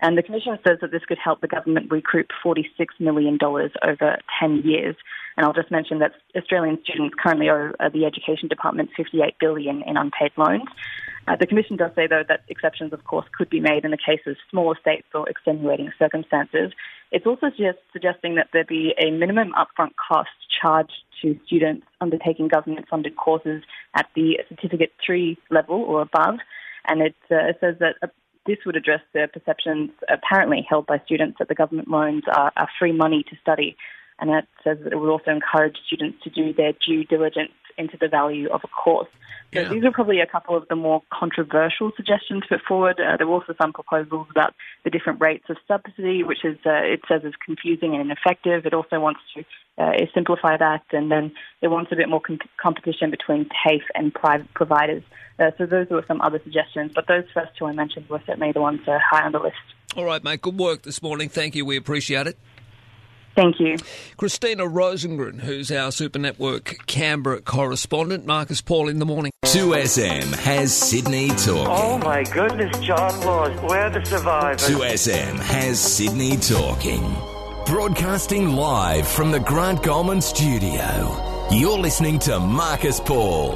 [0.00, 2.64] And the Commission says that this could help the government recoup $46
[3.00, 4.96] million over 10 years.
[5.36, 9.82] And I'll just mention that Australian students currently owe uh, the Education Department 58 billion
[9.82, 10.68] in unpaid loans.
[11.28, 13.98] Uh, the Commission does say, though, that exceptions, of course, could be made in the
[13.98, 16.72] case of smaller estates or extenuating circumstances.
[17.12, 22.48] It's also suggest- suggesting that there be a minimum upfront cost charged to students undertaking
[22.48, 23.62] government-funded courses
[23.94, 26.38] at the Certificate 3 level or above.
[26.88, 28.08] And it uh, says that uh,
[28.46, 32.68] this would address the perceptions apparently held by students that the government loans are, are
[32.78, 33.76] free money to study.
[34.18, 37.96] And it says that it would also encourage students to do their due diligence into
[38.00, 39.08] the value of a course.
[39.54, 43.00] So these are probably a couple of the more controversial suggestions put forward.
[43.00, 46.72] Uh, there were also some proposals about the different rates of subsidy, which is uh,
[46.72, 48.66] it says is confusing and ineffective.
[48.66, 49.44] It also wants to
[49.78, 51.32] uh, simplify that, and then
[51.62, 55.02] it wants a bit more com- competition between TAFE and private providers.
[55.38, 58.52] Uh, so those were some other suggestions, but those first two I mentioned were certainly
[58.52, 59.56] the ones uh, high on the list.
[59.96, 60.42] All right, mate.
[60.42, 61.28] Good work this morning.
[61.28, 61.64] Thank you.
[61.64, 62.38] We appreciate it.
[63.36, 63.76] Thank you.
[64.16, 68.24] Christina Rosengren, who's our Super Network Canberra correspondent.
[68.24, 69.30] Marcus Paul in the morning.
[69.44, 71.66] 2SM has Sydney talking.
[71.68, 74.66] Oh my goodness, John Laws, we're the survivors.
[74.66, 77.02] 2SM has Sydney talking.
[77.66, 81.48] Broadcasting live from the Grant Goldman studio.
[81.50, 83.52] You're listening to Marcus Paul.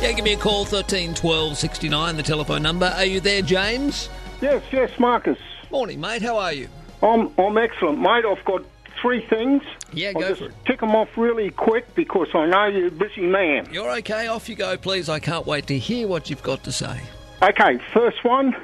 [0.00, 2.86] Yeah, give me a call, 13 12 69, the telephone number.
[2.86, 4.08] Are you there, James?
[4.40, 5.38] Yes, yes, Marcus.
[5.70, 6.22] Morning, mate.
[6.22, 6.68] How are you?
[7.02, 8.24] I'm, I'm excellent, mate.
[8.24, 8.62] I've got
[9.00, 9.62] three things.
[9.92, 10.54] Yeah, I'll go just for it.
[10.66, 13.68] tick them off really quick because I know you're a busy man.
[13.72, 14.26] You're okay.
[14.26, 15.08] Off you go, please.
[15.08, 17.00] I can't wait to hear what you've got to say.
[17.42, 18.54] Okay, first one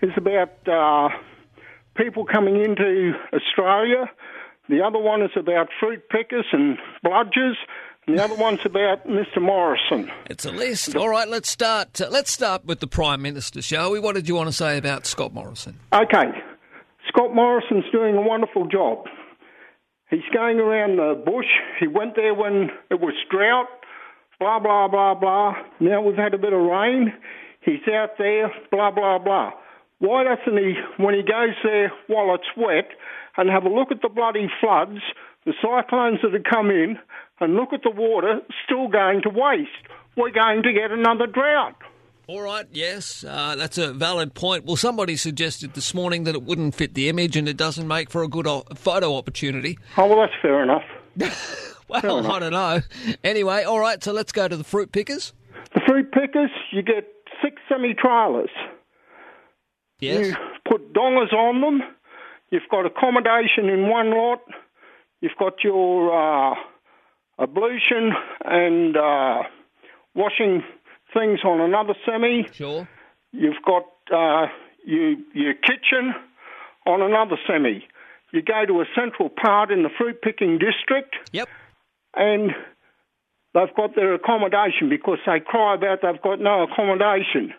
[0.00, 1.08] is about uh,
[1.96, 4.10] people coming into Australia.
[4.68, 7.54] The other one is about fruit pickers and bludgers.
[8.06, 9.40] And the other one's about Mr.
[9.40, 10.10] Morrison.
[10.26, 10.94] It's a list.
[10.94, 12.00] All right, let's start.
[12.00, 13.98] Uh, let's start with the Prime Minister, shall we?
[13.98, 15.80] What did you want to say about Scott Morrison?
[15.90, 16.26] Okay,
[17.14, 19.04] Scott Morrison's doing a wonderful job.
[20.10, 21.46] He's going around the bush.
[21.78, 23.68] He went there when it was drought,
[24.40, 25.54] blah, blah, blah, blah.
[25.78, 27.12] Now we've had a bit of rain.
[27.60, 29.52] He's out there, blah, blah, blah.
[30.00, 32.90] Why doesn't he, when he goes there while it's wet,
[33.36, 34.98] and have a look at the bloody floods,
[35.46, 36.98] the cyclones that have come in,
[37.38, 39.70] and look at the water still going to waste?
[40.16, 41.76] We're going to get another drought.
[42.26, 44.64] All right, yes, uh, that's a valid point.
[44.64, 48.08] Well, somebody suggested this morning that it wouldn't fit the image and it doesn't make
[48.08, 49.78] for a good o- photo opportunity.
[49.98, 50.84] Oh, well, that's fair enough.
[51.86, 52.32] Well, enough.
[52.32, 52.80] I don't know.
[53.22, 55.34] Anyway, all right, so let's go to the fruit pickers.
[55.74, 57.04] The fruit pickers, you get
[57.42, 58.48] six semi trailers.
[60.00, 60.28] Yes.
[60.28, 60.34] You
[60.66, 61.82] put dongers on them.
[62.50, 64.40] You've got accommodation in one lot.
[65.20, 66.10] You've got your
[66.52, 66.54] uh,
[67.38, 68.12] ablution
[68.46, 69.42] and uh,
[70.14, 70.62] washing
[71.14, 72.46] things on another semi.
[72.52, 72.88] Sure.
[73.32, 74.48] You've got uh,
[74.84, 76.14] you, your kitchen
[76.86, 77.84] on another semi.
[78.32, 81.14] You go to a central part in the fruit picking district.
[81.32, 81.48] Yep.
[82.16, 82.50] And
[83.54, 87.54] they've got their accommodation because they cry about they've got no accommodation.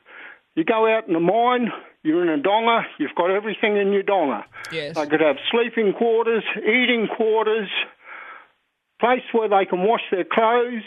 [0.55, 1.71] You go out in the mine,
[2.03, 4.45] you're in a donga, you've got everything in your donga.
[4.71, 4.95] Yes.
[4.95, 7.69] They could have sleeping quarters, eating quarters,
[8.99, 10.83] place where they can wash their clothes.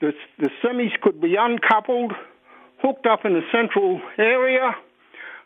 [0.00, 2.12] The, the semis could be uncoupled,
[2.80, 4.74] hooked up in a central area,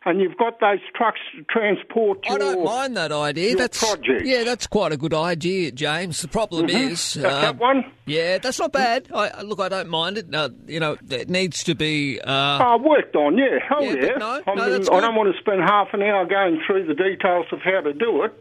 [0.04, 3.54] and you've got those trucks to transport your I don't mind that idea.
[3.56, 4.24] That's project.
[4.26, 6.20] yeah, that's quite a good idea, James.
[6.20, 6.90] The problem Mhm.
[6.90, 7.84] is That- that um, one?
[8.04, 9.06] Yeah, that's not bad.
[9.14, 10.34] I, look, I don't mind it.
[10.34, 12.20] Uh, you know, it needs to be.
[12.20, 14.16] Uh, I worked on, yeah, hell Yeah, yeah.
[14.18, 16.94] no, I, no, that's I don't want to spend half an hour going through the
[16.94, 18.32] details of how to do it.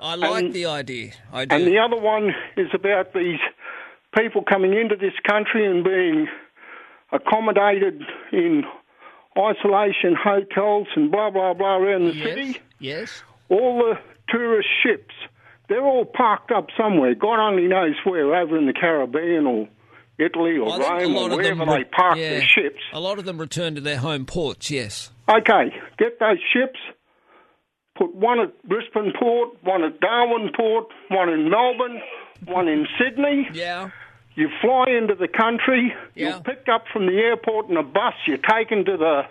[0.00, 1.10] I like and- the idea.
[1.32, 1.54] I do.
[1.56, 3.40] And the other one is about these
[4.16, 6.28] people coming into this country and being
[7.12, 8.64] accommodated in
[9.38, 12.60] isolation hotels and blah, blah, blah around the city.
[12.78, 13.22] Yes.
[13.48, 13.94] All the
[14.28, 15.14] tourist ships,
[15.68, 17.14] they're all parked up somewhere.
[17.14, 19.68] God only knows where, over in the Caribbean or
[20.18, 22.80] Italy or I Rome lot or of them wherever re- they park yeah, their ships.
[22.92, 24.70] A lot of them return to their home ports.
[24.70, 25.10] Yes.
[25.28, 26.78] Okay, get those ships.
[27.96, 32.00] Put one at Brisbane Port, one at Darwin Port, one in Melbourne,
[32.46, 33.48] one in Sydney.
[33.52, 33.90] Yeah.
[34.38, 35.92] You fly into the country.
[36.14, 36.28] Yeah.
[36.28, 38.14] You're picked up from the airport in a bus.
[38.24, 39.22] You're taken to the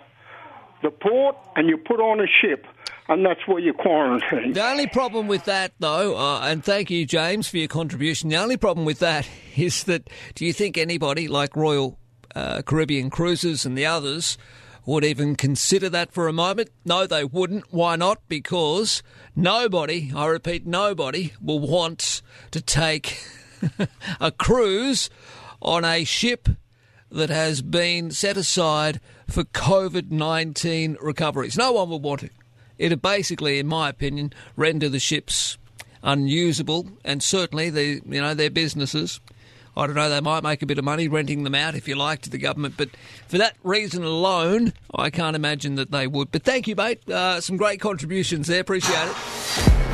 [0.82, 2.66] the port, and you put on a ship,
[3.08, 4.52] and that's where you quarantine.
[4.52, 8.28] The only problem with that, though, uh, and thank you, James, for your contribution.
[8.28, 11.98] The only problem with that is that do you think anybody like Royal
[12.34, 14.36] uh, Caribbean Cruises and the others
[14.84, 16.68] would even consider that for a moment?
[16.84, 17.72] No, they wouldn't.
[17.72, 18.20] Why not?
[18.28, 19.02] Because
[19.34, 22.20] nobody, I repeat, nobody will want
[22.50, 23.18] to take
[24.20, 25.10] a cruise
[25.60, 26.48] on a ship
[27.10, 31.56] that has been set aside for COVID 19 recoveries.
[31.56, 32.32] No one would want it.
[32.78, 35.58] It'd basically, in my opinion, render the ships
[36.02, 39.20] unusable and certainly the you know their businesses.
[39.76, 41.94] I don't know, they might make a bit of money renting them out if you
[41.94, 42.88] like to the government, but
[43.28, 46.32] for that reason alone, I can't imagine that they would.
[46.32, 47.08] But thank you, mate.
[47.08, 48.60] Uh, some great contributions there.
[48.60, 49.87] Appreciate it.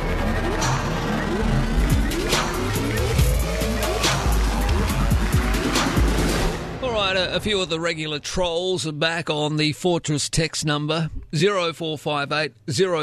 [7.15, 11.09] Right, a, a few of the regular trolls are back on the Fortress text number
[11.33, 12.53] 0458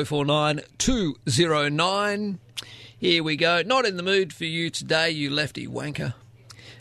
[0.07, 2.39] 049 209.
[2.99, 3.62] Here we go.
[3.62, 6.15] Not in the mood for you today, you lefty wanker.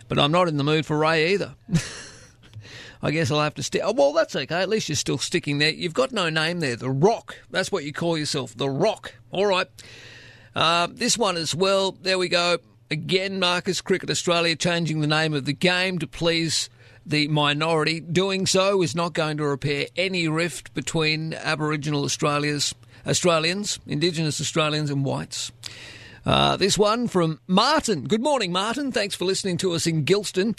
[0.07, 1.55] But I'm not in the mood for Ray either.
[3.01, 3.81] I guess I'll have to stick.
[3.83, 4.61] Oh, well, that's okay.
[4.61, 5.71] At least you're still sticking there.
[5.71, 6.75] You've got no name there.
[6.75, 7.37] The Rock.
[7.49, 8.55] That's what you call yourself.
[8.55, 9.15] The Rock.
[9.31, 9.67] All right.
[10.55, 11.93] Uh, this one as well.
[11.93, 12.59] There we go.
[12.91, 16.69] Again, Marcus Cricket Australia changing the name of the game to please
[17.05, 17.99] the minority.
[17.99, 24.89] Doing so is not going to repair any rift between Aboriginal Australia's Australians, Indigenous Australians,
[24.89, 25.51] and whites.
[26.25, 28.07] Uh, this one from Martin.
[28.07, 28.91] Good morning, Martin.
[28.91, 30.55] Thanks for listening to us in Gilston.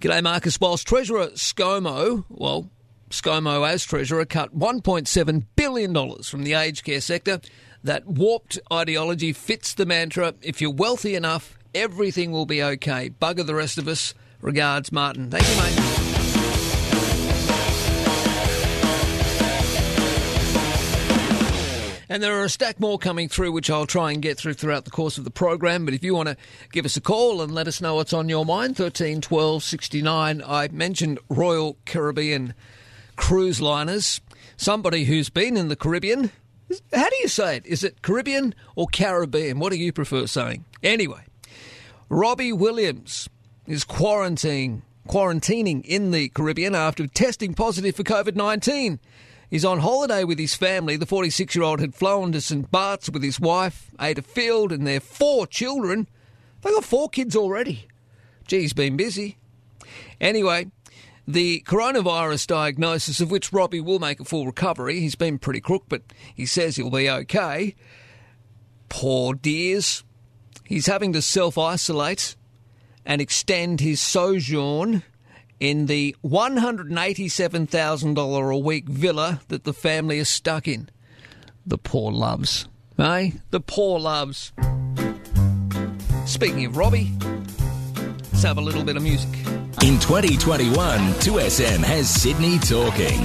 [0.00, 0.60] G'day, Marcus.
[0.60, 2.70] Whilst Treasurer ScoMo, well,
[3.10, 7.40] ScoMo as Treasurer, cut $1.7 billion from the aged care sector,
[7.84, 13.10] that warped ideology fits the mantra if you're wealthy enough, everything will be okay.
[13.10, 14.14] Bugger the rest of us.
[14.40, 15.30] Regards, Martin.
[15.30, 15.98] Thank you, mate.
[22.10, 24.86] And there are a stack more coming through, which I'll try and get through throughout
[24.86, 25.84] the course of the program.
[25.84, 26.36] But if you want to
[26.72, 30.42] give us a call and let us know what's on your mind, 13 12 69.
[30.46, 32.54] I mentioned Royal Caribbean
[33.16, 34.22] cruise liners.
[34.56, 36.30] Somebody who's been in the Caribbean.
[36.94, 37.66] How do you say it?
[37.66, 39.58] Is it Caribbean or Caribbean?
[39.58, 40.64] What do you prefer saying?
[40.82, 41.24] Anyway,
[42.08, 43.28] Robbie Williams
[43.68, 48.98] is quarantining, quarantining in the Caribbean after testing positive for COVID 19.
[49.50, 50.96] He's on holiday with his family.
[50.96, 52.70] The 46 year old had flown to St.
[52.70, 56.08] Bart's with his wife, Ayda Field, and their four children.
[56.62, 57.86] They got four kids already.
[58.46, 59.36] Gee, he's been busy.
[60.20, 60.70] Anyway,
[61.26, 65.84] the coronavirus diagnosis, of which Robbie will make a full recovery, he's been pretty crook,
[65.88, 66.02] but
[66.34, 67.74] he says he'll be okay.
[68.88, 70.04] Poor dears.
[70.64, 72.34] He's having to self isolate
[73.08, 75.02] and extend his sojourn
[75.58, 80.88] in the $187,000 a week villa that the family is stuck in.
[81.66, 82.68] The poor loves.
[82.98, 83.30] Eh?
[83.50, 84.52] The poor loves.
[86.26, 87.10] Speaking of Robbie,
[88.30, 89.30] let's have a little bit of music.
[89.82, 90.74] In 2021,
[91.20, 93.20] 2SM has Sydney talking.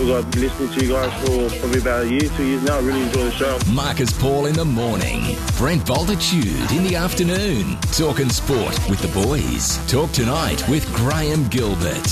[0.00, 2.78] I've been listening to you guys for probably about a year, two years now.
[2.78, 3.58] I really enjoy the show.
[3.70, 5.36] Marcus Paul in the morning.
[5.58, 7.76] Brent Voltitude in the afternoon.
[7.92, 9.76] Talking sport with the boys.
[9.86, 12.08] Talk tonight with Graham Gilbert.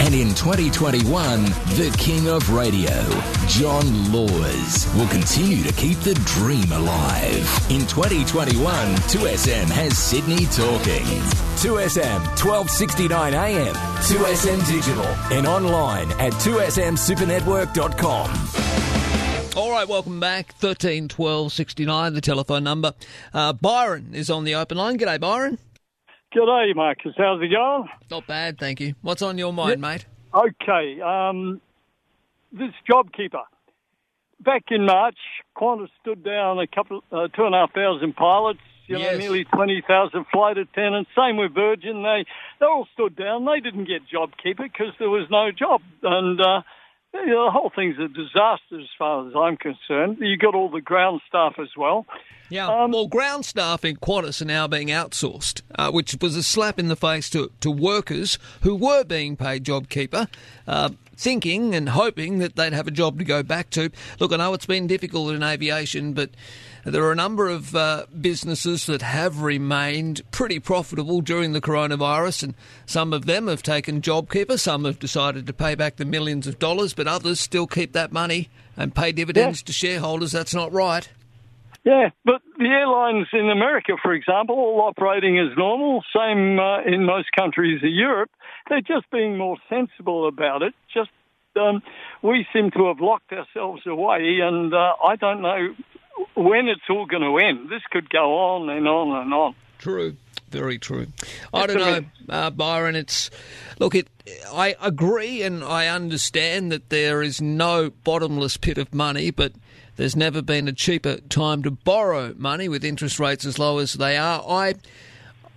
[0.00, 1.44] And in 2021,
[1.78, 3.02] the king of radio,
[3.46, 7.70] John Laws, will continue to keep the dream alive.
[7.70, 8.58] In 2021,
[9.08, 11.06] 2SM has Sydney talking.
[11.56, 12.36] 2SM,
[13.10, 15.04] 1269 AM, 2SM Digital,
[15.36, 18.30] and online at 2smsupernetwork.com.
[19.56, 20.52] All right, welcome back.
[20.56, 22.92] 13 12 69, the telephone number.
[23.32, 24.98] Uh, Byron is on the open line.
[24.98, 25.58] G'day, Byron.
[26.34, 27.14] G'day, Marcus.
[27.16, 27.88] How's it going?
[28.10, 28.94] Not bad, thank you.
[29.02, 29.88] What's on your mind, Yeah.
[29.88, 30.06] mate?
[30.34, 31.60] Okay, um,
[32.52, 33.44] this JobKeeper.
[34.40, 35.16] Back in March,
[35.56, 38.60] Qantas stood down a couple, uh, two and a half thousand pilots.
[38.88, 41.10] You know, nearly twenty thousand flight attendants.
[41.16, 42.02] Same with Virgin.
[42.02, 42.24] They
[42.60, 43.44] they all stood down.
[43.44, 46.62] They didn't get JobKeeper because there was no job, and uh,
[47.14, 50.18] you know, the whole thing's a disaster as far as I'm concerned.
[50.20, 52.06] You got all the ground staff as well.
[52.48, 56.42] Yeah, Um, well, ground staff in Qantas are now being outsourced, uh, which was a
[56.44, 60.28] slap in the face to, to workers who were being paid JobKeeper,
[60.68, 63.90] uh, thinking and hoping that they'd have a job to go back to.
[64.20, 66.30] Look, I know it's been difficult in aviation, but
[66.92, 72.44] there are a number of uh, businesses that have remained pretty profitable during the coronavirus,
[72.44, 72.54] and
[72.86, 76.58] some of them have taken JobKeeper, some have decided to pay back the millions of
[76.58, 80.30] dollars, but others still keep that money and pay dividends to shareholders.
[80.32, 81.08] That's not right.
[81.82, 87.04] Yeah, but the airlines in America, for example, all operating as normal, same uh, in
[87.04, 88.30] most countries of Europe.
[88.68, 90.74] They're just being more sensible about it.
[90.92, 91.10] Just
[91.56, 91.82] um,
[92.22, 95.74] we seem to have locked ourselves away, and uh, I don't know
[96.34, 97.70] when it's all going to end.
[97.70, 99.54] This could go on and on and on.
[99.78, 100.16] True.
[100.50, 101.08] Very true.
[101.52, 102.94] I don't know, uh, Byron.
[102.94, 103.30] It's
[103.80, 103.94] look.
[103.94, 104.08] It.
[104.52, 109.52] I agree and I understand that there is no bottomless pit of money, but
[109.96, 113.94] there's never been a cheaper time to borrow money with interest rates as low as
[113.94, 114.42] they are.
[114.48, 114.74] I.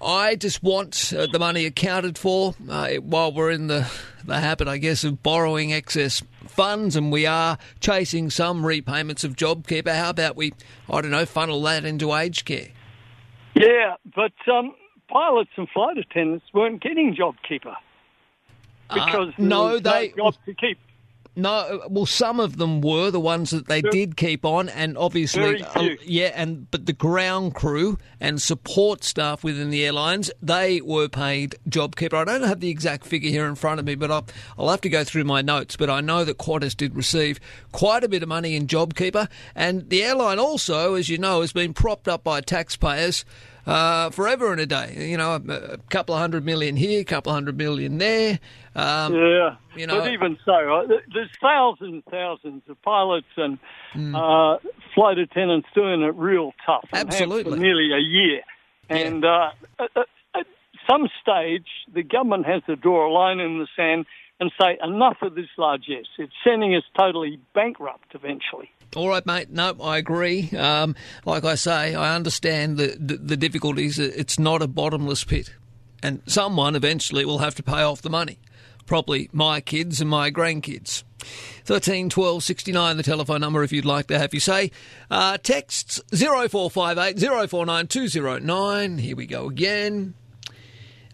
[0.02, 3.86] I just want uh, the money accounted for uh, while we're in the,
[4.24, 6.24] the habit, I guess, of borrowing excess
[6.60, 9.96] funds, and we are chasing some repayments of JobKeeper.
[9.96, 10.52] How about we,
[10.90, 12.68] I don't know, funnel that into aged care?
[13.56, 14.74] Yeah, but um,
[15.10, 17.76] pilots and flight attendants weren't getting JobKeeper
[18.94, 20.78] because Uh, no, they- job to keep.
[21.36, 25.64] No, well, some of them were the ones that they did keep on, and obviously,
[25.64, 31.08] uh, yeah, and but the ground crew and support staff within the airlines they were
[31.08, 32.14] paid JobKeeper.
[32.14, 34.26] I don't have the exact figure here in front of me, but I'll,
[34.58, 35.78] I'll have to go through my notes.
[35.78, 37.40] But I know that Qantas did receive
[37.72, 41.54] quite a bit of money in JobKeeper, and the airline also, as you know, has
[41.54, 43.24] been propped up by taxpayers.
[43.66, 47.04] Uh, forever and a day, you know, a, a couple of hundred million here, a
[47.04, 48.40] couple of hundred million there.
[48.76, 53.60] Um, yeah, you know, but even so, uh, there's thousands and thousands of pilots and
[53.94, 54.16] Hmm.
[54.16, 54.58] uh,
[54.96, 56.88] flight attendants doing it real tough.
[56.94, 57.52] Absolutely.
[57.54, 58.42] for nearly a year.
[58.90, 60.06] And uh, at, at-
[60.40, 60.46] at
[60.90, 64.06] some stage, the government has to draw a line in the sand
[64.40, 66.08] and say enough of this largesse.
[66.18, 68.72] It's sending us totally bankrupt eventually.
[68.96, 69.52] All right, mate.
[69.52, 70.50] No, I agree.
[70.52, 70.96] Um,
[71.26, 74.00] like I say, I understand the, the, the difficulties.
[74.00, 75.54] It's not a bottomless pit.
[76.02, 78.40] And someone eventually will have to pay off the money.
[78.86, 81.04] Probably my kids and my grandkids.
[81.66, 84.72] 13 12 69, the telephone number if you'd like to have you say.
[85.12, 88.98] Uh, texts 0458 049 209.
[88.98, 90.16] Here we go again.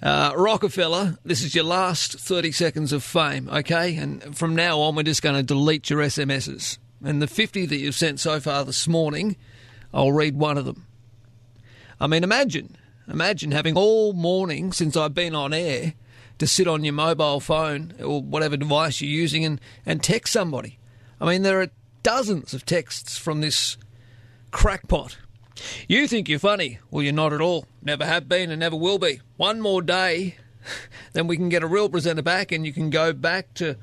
[0.02, 3.96] Uh, Rockefeller, this is your last 30 seconds of fame, okay?
[3.96, 6.78] And from now on, we're just going to delete your SMSs.
[7.04, 9.38] And the 50 that you've sent so far this morning,
[9.94, 10.86] I'll read one of them.
[12.00, 15.94] I mean, imagine, imagine having all morning since I've been on air
[16.40, 20.78] to sit on your mobile phone or whatever device you're using and, and text somebody.
[21.22, 21.70] I mean, there are
[22.04, 23.78] dozens of texts from this
[24.52, 25.18] crackpot.
[25.88, 26.80] You think you're funny.
[26.92, 27.66] Well, you're not at all.
[27.82, 29.22] Never have been and never will be.
[29.38, 30.36] One more day,
[31.14, 33.78] then we can get a real presenter back and you can go back to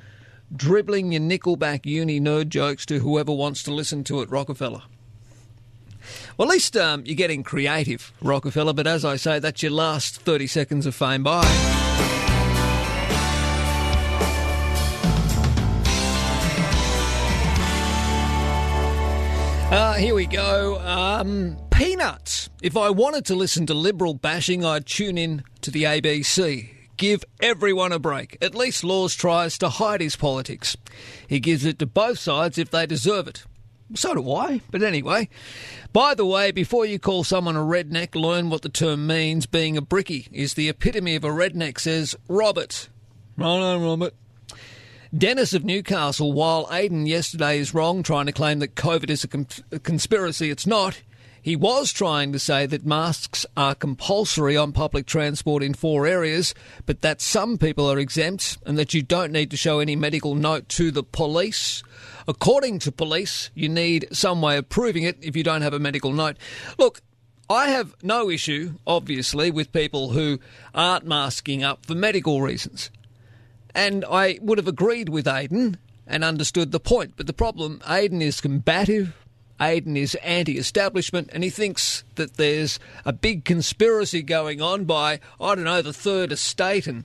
[0.55, 4.83] dribbling your Nickelback uni nerd jokes to whoever wants to listen to it, Rockefeller.
[6.37, 10.21] Well, at least um, you're getting creative, Rockefeller, but as I say, that's your last
[10.21, 11.23] 30 seconds of fame.
[11.23, 12.12] Bye.
[19.73, 20.79] Uh, here we go.
[20.81, 22.51] Um, peanuts.
[22.61, 26.69] If I wanted to listen to liberal bashing, I'd tune in to the ABC.
[26.99, 28.37] Give everyone a break.
[28.43, 30.77] At least Laws tries to hide his politics.
[31.27, 33.47] He gives it to both sides if they deserve it.
[33.95, 34.61] So do I.
[34.71, 35.31] But anyway,
[35.95, 39.47] by the way, before you call someone a redneck, learn what the term means.
[39.47, 42.91] Being a brickie is the epitome of a redneck, says Robert.
[43.39, 44.13] Right on, Robert.
[45.17, 49.29] Dennis of Newcastle, while Aiden yesterday is wrong trying to claim that COVID is a,
[49.29, 51.03] com- a conspiracy, it's not.
[51.43, 56.55] He was trying to say that masks are compulsory on public transport in four areas,
[56.87, 60.35] but that some people are exempt and that you don't need to show any medical
[60.35, 61.83] note to the police.
[62.27, 65.79] According to police, you need some way of proving it if you don't have a
[65.79, 66.39] medical note.
[66.79, 67.03] Look,
[67.51, 70.39] I have no issue, obviously, with people who
[70.75, 72.91] aren't masking up for medical reasons.
[73.75, 75.77] And I would have agreed with Aiden
[76.07, 77.15] and understood the point.
[77.17, 79.15] But the problem, Aiden is combative.
[79.61, 85.21] Aiden is anti establishment and he thinks that there's a big conspiracy going on by,
[85.41, 87.05] I don't know, the third estate and,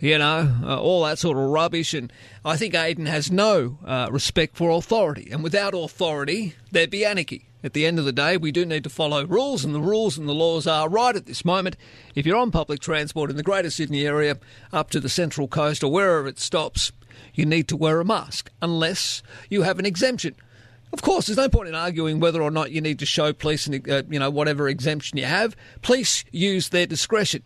[0.00, 1.94] you know, uh, all that sort of rubbish.
[1.94, 2.12] And
[2.44, 5.28] I think Aiden has no uh, respect for authority.
[5.30, 7.46] And without authority, there'd be anarchy.
[7.62, 10.18] At the end of the day, we do need to follow rules, and the rules
[10.18, 11.78] and the laws are right at this moment.
[12.14, 14.36] If you're on public transport in the Greater Sydney area
[14.70, 16.92] up to the Central Coast or wherever it stops,
[17.32, 20.34] you need to wear a mask unless you have an exemption.
[20.92, 23.66] Of course, there's no point in arguing whether or not you need to show police,
[23.66, 25.56] uh, you know, whatever exemption you have.
[25.80, 27.42] Police use their discretion.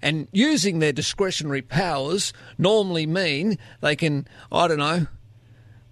[0.00, 5.06] And using their discretionary powers normally mean they can, I don't know,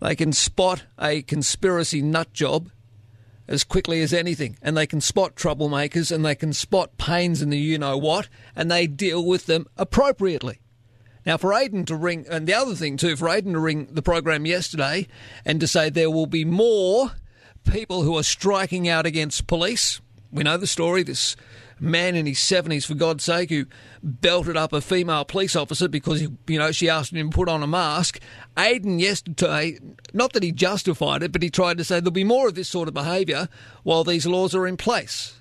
[0.00, 2.70] they can spot a conspiracy nut job
[3.48, 4.56] as quickly as anything.
[4.62, 8.28] And they can spot troublemakers and they can spot pains in the you know what,
[8.54, 10.60] and they deal with them appropriately.
[11.24, 14.02] Now, for Aiden to ring, and the other thing too, for Aiden to ring the
[14.02, 15.08] program yesterday
[15.44, 17.12] and to say there will be more
[17.64, 20.00] people who are striking out against police.
[20.30, 21.02] We know the story.
[21.02, 21.34] This
[21.78, 23.66] man in his 70s, for God's sake, who
[24.02, 27.62] belted up a female police officer because, you know, she asked him to put on
[27.62, 28.20] a mask.
[28.56, 29.78] Aiden yesterday,
[30.12, 32.68] not that he justified it, but he tried to say there'll be more of this
[32.68, 33.48] sort of behaviour
[33.82, 35.34] while these laws are in place.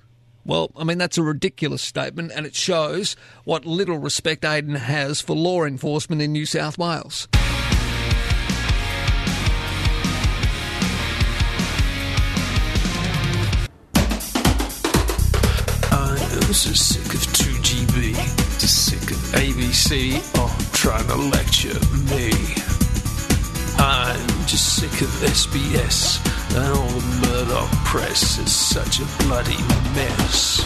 [0.46, 3.16] Well, I mean, that's a ridiculous statement, and it shows
[3.46, 7.28] what little respect Aiden has for law enforcement in New South Wales.
[16.56, 18.14] I'm just sick of 2GB,
[18.62, 21.78] just sick of ABC, oh, trying to lecture
[22.08, 22.32] me.
[23.78, 26.24] I'm just sick of SBS
[26.56, 29.58] and all the Murdoch press is such a bloody
[29.96, 30.64] mess.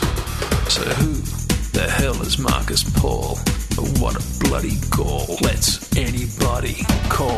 [0.71, 1.13] So who
[1.73, 3.39] the hell is Marcus Paul?
[3.79, 5.37] Oh, what a bloody gall.
[5.41, 7.35] Let's anybody call.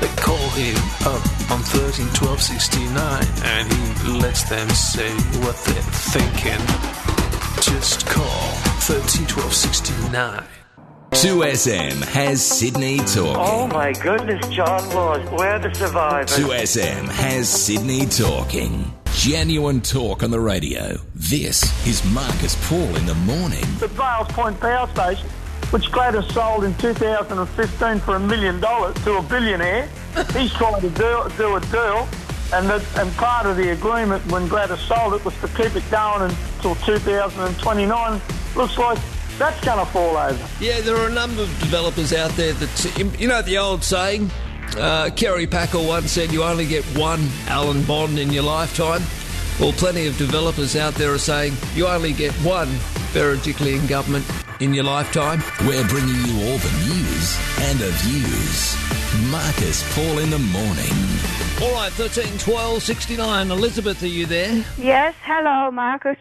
[0.00, 0.76] They call him
[1.06, 5.12] up on 13 12 69 and he lets them say
[5.44, 7.19] what they're thinking.
[7.60, 8.24] Just call
[8.80, 10.44] 13 12 69.
[11.10, 13.36] 2SM has Sydney talking.
[13.36, 16.30] Oh my goodness, John Laws, we're the survivors.
[16.38, 18.90] 2SM has Sydney talking.
[19.12, 20.96] Genuine talk on the radio.
[21.14, 23.64] This is Marcus Paul in the morning.
[23.78, 25.28] The Vales Point Power Station,
[25.70, 29.86] which Gladys sold in 2015 for a million dollars to a billionaire,
[30.32, 32.08] he's trying to do, do a deal.
[32.52, 35.88] And, the, and part of the agreement when Gladys sold it was to keep it
[35.90, 38.20] going until 2029.
[38.56, 38.98] Looks like
[39.38, 40.48] that's going to fall over.
[40.60, 44.30] Yeah, there are a number of developers out there that, you know, the old saying,
[44.76, 49.02] uh, Kerry Packer once said you only get one Alan Bond in your lifetime.
[49.58, 52.68] Well, plenty of developers out there are saying you only get one
[53.12, 54.24] Berejiklian government
[54.60, 55.42] in your lifetime.
[55.66, 58.76] We're bringing you all the news and the views.
[59.30, 61.39] Marcus Paul in the morning.
[61.62, 63.50] All right, 13 12 69.
[63.50, 64.64] Elizabeth, are you there?
[64.78, 66.16] Yes, hello, Marcus.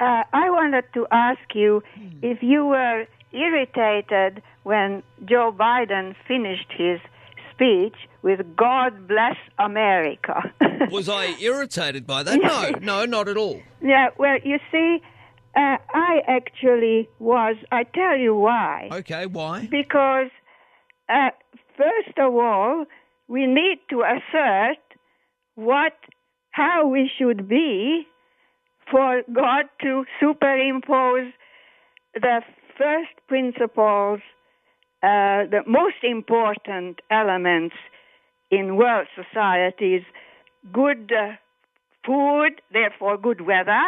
[0.00, 1.82] uh, I wanted to ask you
[2.22, 6.98] if you were irritated when Joe Biden finished his
[7.54, 10.52] speech with "God bless America."
[10.90, 12.40] Was I irritated by that?
[12.40, 13.62] No, no, not at all.
[13.80, 14.98] yeah, well, you see,
[15.56, 17.54] uh, I actually was.
[17.70, 18.88] I tell you why.
[18.90, 19.68] Okay, why?
[19.70, 20.30] Because,
[21.08, 21.30] uh,
[21.76, 22.86] first of all,
[23.30, 24.82] we need to assert
[25.54, 25.92] what,
[26.50, 28.04] how we should be
[28.90, 31.32] for God to superimpose
[32.12, 32.42] the
[32.76, 34.18] first principles,
[35.04, 37.76] uh, the most important elements
[38.50, 40.02] in world societies
[40.72, 41.32] good uh,
[42.04, 43.84] food, therefore good weather,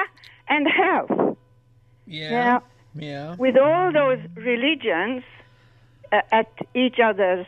[0.49, 1.37] and health.
[2.07, 2.31] Yeah.
[2.31, 2.63] Now,
[2.95, 3.35] Yeah.
[3.39, 5.25] with all those religions
[6.13, 7.47] uh, at each other's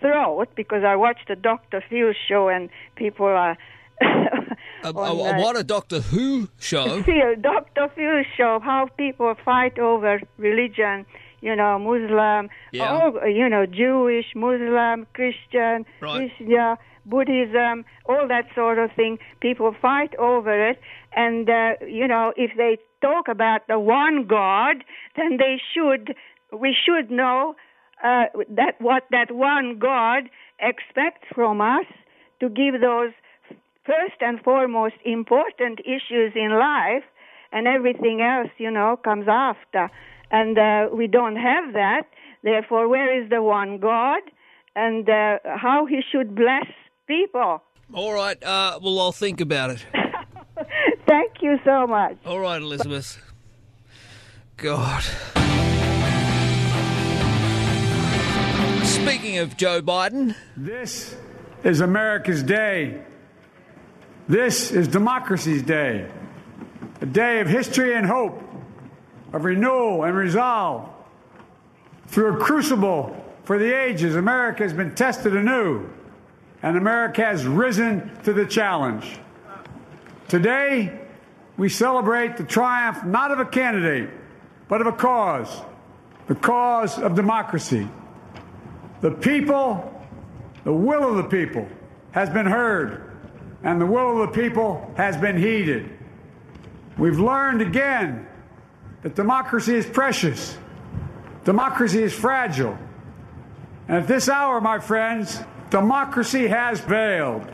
[0.00, 1.82] throat, because I watched the Dr.
[1.88, 3.56] Phil show and people are.
[4.02, 4.04] A,
[4.88, 7.02] on, a- uh, what a Doctor Who show.
[7.02, 7.88] Phil, Dr.
[7.94, 11.06] Phil show how people fight over religion,
[11.40, 13.10] you know, Muslim, Yeah.
[13.26, 16.30] you know, Jewish, Muslim, Christian, Right.
[16.40, 19.18] Islam, Buddhism, all that sort of thing.
[19.40, 20.80] People fight over it,
[21.14, 24.76] and uh, you know, if they talk about the one God,
[25.16, 26.14] then they should,
[26.52, 27.54] we should know
[28.04, 30.24] uh, that what that one God
[30.60, 31.86] expects from us
[32.40, 33.12] to give those
[33.86, 37.04] first and foremost important issues in life,
[37.52, 39.90] and everything else, you know, comes after.
[40.30, 42.02] And uh, we don't have that.
[42.42, 44.22] Therefore, where is the one God,
[44.76, 46.66] and uh, how He should bless
[47.06, 47.62] people?
[47.92, 49.86] All right, uh, well, I'll think about it.
[51.06, 52.16] Thank you so much.
[52.26, 53.18] All right, Elizabeth.
[54.56, 55.04] God.
[59.04, 61.14] Speaking of Joe Biden, This
[61.62, 63.02] is America's day.
[64.28, 66.10] This is democracy's day.
[67.02, 68.42] A day of history and hope,
[69.34, 70.88] of renewal and resolve.
[72.06, 75.86] Through a crucible for the ages, America has been tested anew,
[76.62, 79.18] and America has risen to the challenge.
[80.28, 80.98] Today,
[81.58, 84.08] we celebrate the triumph not of a candidate,
[84.66, 85.60] but of a cause
[86.26, 87.86] the cause of democracy.
[89.04, 89.92] The people,
[90.64, 91.68] the will of the people,
[92.12, 93.12] has been heard,
[93.62, 95.90] and the will of the people has been heeded.
[96.96, 98.26] We've learned again
[99.02, 100.56] that democracy is precious,
[101.44, 102.78] democracy is fragile.
[103.88, 107.46] And at this hour, my friends, democracy has failed.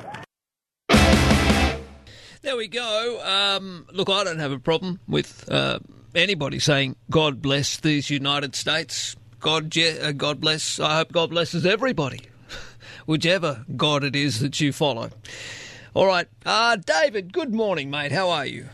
[2.42, 3.20] there we go.
[3.24, 5.80] Um, look, I don't have a problem with uh,
[6.14, 9.16] anybody saying God bless these United States.
[9.40, 10.78] God, uh, God bless.
[10.78, 12.20] I hope God blesses everybody,
[13.06, 15.10] whichever God it is that you follow.
[15.94, 17.32] All right, uh, David.
[17.32, 18.12] Good morning, mate.
[18.12, 18.66] How are you?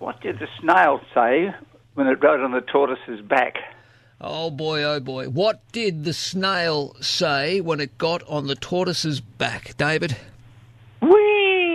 [0.00, 1.54] What did the snail say
[1.94, 3.54] when it rode on the tortoise's back?
[4.20, 5.28] Oh boy, oh boy.
[5.28, 10.16] What did the snail say when it got on the tortoise's back, David?
[11.00, 11.69] Whee!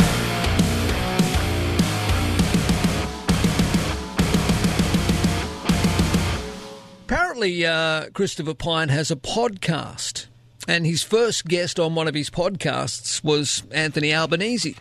[7.06, 10.26] Apparently, uh, Christopher Pyne has a podcast,
[10.68, 14.76] and his first guest on one of his podcasts was Anthony Albanese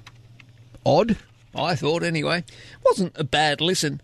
[0.85, 1.17] odd,
[1.55, 2.43] I thought anyway.
[2.85, 4.01] Wasn't a bad listen.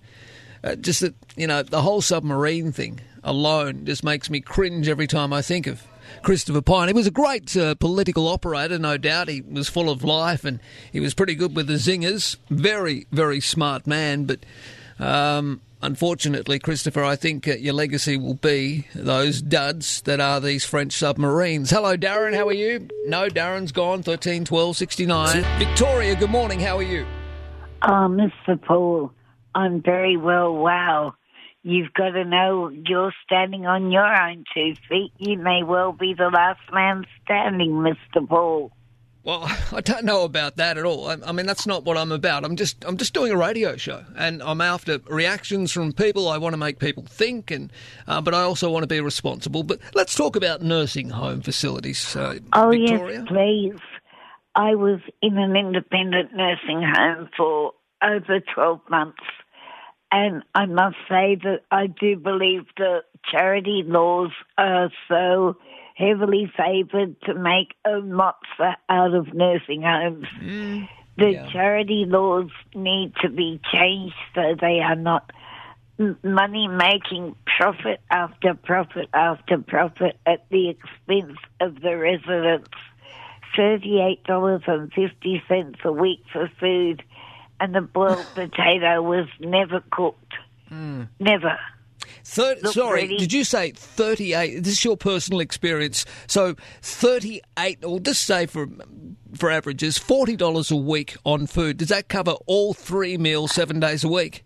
[0.64, 5.08] Uh, just that, you know, the whole submarine thing alone just makes me cringe every
[5.08, 5.84] time I think of
[6.24, 6.88] Christopher Pyne.
[6.88, 9.30] He was a great uh, political operator, no doubt.
[9.30, 10.60] He was full of life and
[10.92, 12.38] he was pretty good with the zingers.
[12.50, 14.40] Very, very smart man, but.
[15.00, 20.66] Um, Unfortunately, Christopher, I think uh, your legacy will be those duds that are these
[20.66, 21.70] French submarines.
[21.70, 22.36] Hello, Darren.
[22.36, 22.88] How are you?
[23.06, 24.02] No, Darren's gone.
[24.02, 25.60] 13, 12, 69.
[25.60, 26.60] Victoria, good morning.
[26.60, 27.06] How are you?
[27.84, 28.60] Oh, Mr.
[28.60, 29.12] Paul,
[29.54, 30.56] I'm very well.
[30.56, 31.14] Wow.
[31.62, 35.12] You've got to know you're standing on your own two feet.
[35.18, 38.28] You may well be the last man standing, Mr.
[38.28, 38.72] Paul.
[39.28, 41.10] Well, I don't know about that at all.
[41.10, 42.46] I, I, mean, that's not what I'm about.
[42.46, 46.30] I'm just I'm just doing a radio show, and I'm after reactions from people.
[46.30, 47.72] I want to make people think, and
[48.08, 49.64] uh, but I also want to be responsible.
[49.64, 52.16] But let's talk about nursing home facilities.
[52.16, 53.20] Uh, oh Victoria.
[53.20, 53.82] yes, please.
[54.56, 59.24] I was in an independent nursing home for over 12 months.
[60.10, 65.58] And I must say that I do believe that charity laws are so
[65.98, 70.28] heavily favoured to make a monster out of nursing homes.
[70.42, 71.50] Mm, the yeah.
[71.52, 75.32] charity laws need to be changed so they are not
[76.22, 82.70] money making profit after profit after profit at the expense of the residents.
[83.58, 87.02] $38.50 a week for food,
[87.60, 90.36] and the boiled potato was never cooked.
[90.72, 91.08] Mm.
[91.20, 91.58] Never.
[92.28, 93.18] Thir- sorry, Freddie.
[93.18, 94.62] did you say 38?
[94.62, 96.06] This is your personal experience.
[96.28, 98.68] So 38, or just say for
[99.36, 101.78] for averages, $40 a week on food.
[101.78, 104.44] Does that cover all three meals seven days a week?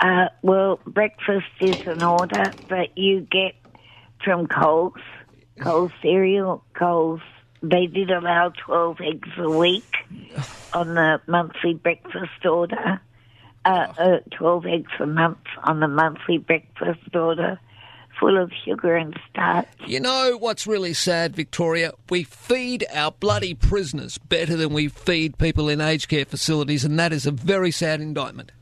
[0.00, 3.54] Uh, well, breakfast is an order that you get
[4.24, 4.94] from Coles,
[5.60, 7.20] Coles cereal, Coles.
[7.62, 9.94] They did allow 12 eggs a week
[10.72, 13.00] on the monthly breakfast order.
[13.64, 17.58] Uh, uh, 12 eggs a month on the monthly breakfast order,
[18.20, 19.66] full of sugar and starch.
[19.86, 21.92] You know what's really sad, Victoria?
[22.10, 26.98] We feed our bloody prisoners better than we feed people in aged care facilities, and
[26.98, 28.52] that is a very sad indictment.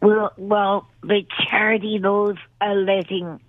[0.00, 3.40] Well, well, the charity laws are letting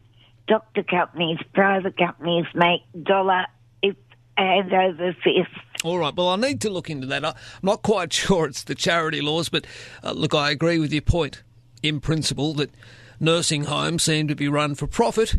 [0.48, 3.46] doctor companies, private companies make dollar
[3.82, 3.96] if
[4.38, 5.50] hand over fist.
[5.86, 7.24] All right, well, I need to look into that.
[7.24, 9.68] I'm not quite sure it's the charity laws, but
[10.04, 11.44] uh, look, I agree with your point
[11.84, 12.72] in principle that
[13.20, 15.36] nursing homes seem to be run for profit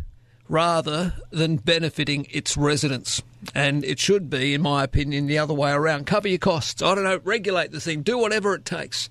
[0.49, 3.25] rather than benefiting its residents.
[3.57, 6.07] And it should be, in my opinion, the other way around.
[6.07, 6.81] Cover your costs.
[6.81, 9.10] I don't know, regulate the thing, do whatever it takes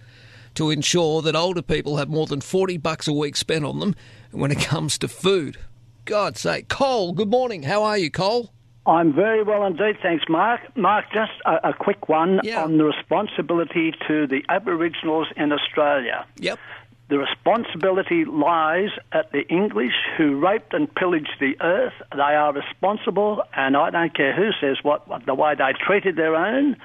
[0.54, 3.94] to ensure that older people have more than 40 bucks a week spent on them
[4.32, 5.58] when it comes to food.
[6.06, 6.70] God's sake.
[6.70, 7.64] Cole, good morning.
[7.64, 8.54] How are you, Cole?
[8.88, 10.62] I'm very well indeed, thanks, Mark.
[10.78, 16.26] Mark, just a, a quick one on the responsibility to the Aboriginals in Australia.
[16.38, 16.60] Yep.
[17.08, 21.94] The responsibility lies at the English who raped and pillaged the earth.
[22.12, 26.16] They are responsible, and I don't care who says what, what the way they treated
[26.16, 26.78] their own,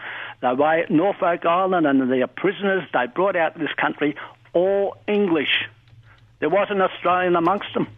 [0.43, 4.15] the way Norfolk Island and their prisoners they brought out this country,
[4.53, 5.67] all English.
[6.41, 7.89] There wasn't Australian amongst them.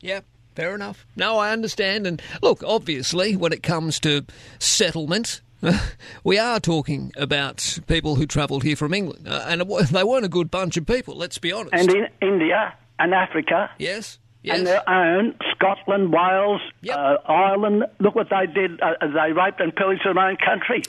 [0.00, 0.20] Yeah,
[0.56, 1.06] fair enough.
[1.14, 2.06] No, I understand.
[2.06, 4.24] And look, obviously, when it comes to
[4.58, 5.42] settlement,
[6.24, 9.28] we are talking about people who travelled here from England.
[9.28, 11.74] Uh, and it they weren't a good bunch of people, let's be honest.
[11.74, 13.70] And in India and Africa.
[13.78, 14.18] Yes.
[14.48, 17.84] And their own, Scotland, Wales, uh, Ireland.
[17.98, 18.80] Look what they did.
[18.80, 20.82] Uh, they raped and pillaged their own country.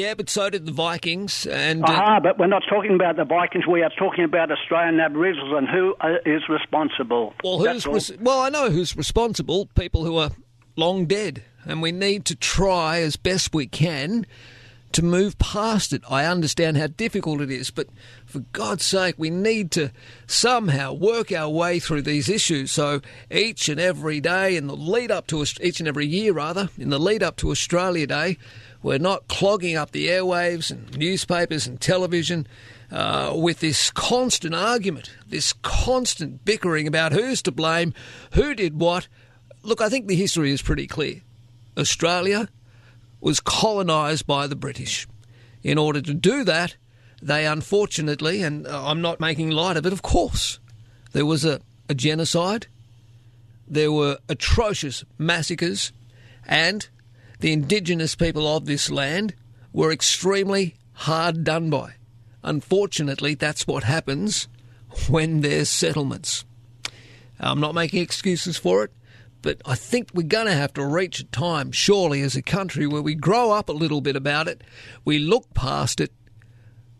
[0.00, 1.46] Yeah, but so did the Vikings.
[1.46, 3.66] And uh, Aha, but we're not talking about the Vikings.
[3.66, 6.14] We are talking about Australian Aboriginals and who uh,
[6.48, 7.34] responsible.
[7.44, 8.40] Well, who's res- well?
[8.40, 9.66] I know who's responsible.
[9.74, 10.30] People who are
[10.74, 14.24] long dead, and we need to try as best we can
[14.92, 16.02] to move past it.
[16.10, 17.88] I understand how difficult it is, but
[18.24, 19.92] for God's sake, we need to
[20.26, 22.72] somehow work our way through these issues.
[22.72, 26.70] So each and every day, in the lead up to each and every year, rather,
[26.78, 28.38] in the lead up to Australia Day,
[28.82, 32.46] we're not clogging up the airwaves and newspapers and television
[32.90, 37.94] uh, with this constant argument, this constant bickering about who's to blame,
[38.32, 39.06] who did what.
[39.62, 41.20] Look, I think the history is pretty clear.
[41.76, 42.48] Australia
[43.20, 45.06] was colonised by the British.
[45.62, 46.76] In order to do that,
[47.22, 50.58] they unfortunately, and uh, I'm not making light of it, of course,
[51.12, 52.66] there was a, a genocide,
[53.68, 55.92] there were atrocious massacres,
[56.46, 56.88] and
[57.40, 59.34] the indigenous people of this land
[59.72, 61.94] were extremely hard done by.
[62.42, 64.48] Unfortunately, that's what happens
[65.08, 66.44] when there's settlements.
[67.38, 68.92] I'm not making excuses for it,
[69.42, 72.86] but I think we're going to have to reach a time, surely, as a country
[72.86, 74.62] where we grow up a little bit about it,
[75.04, 76.12] we look past it.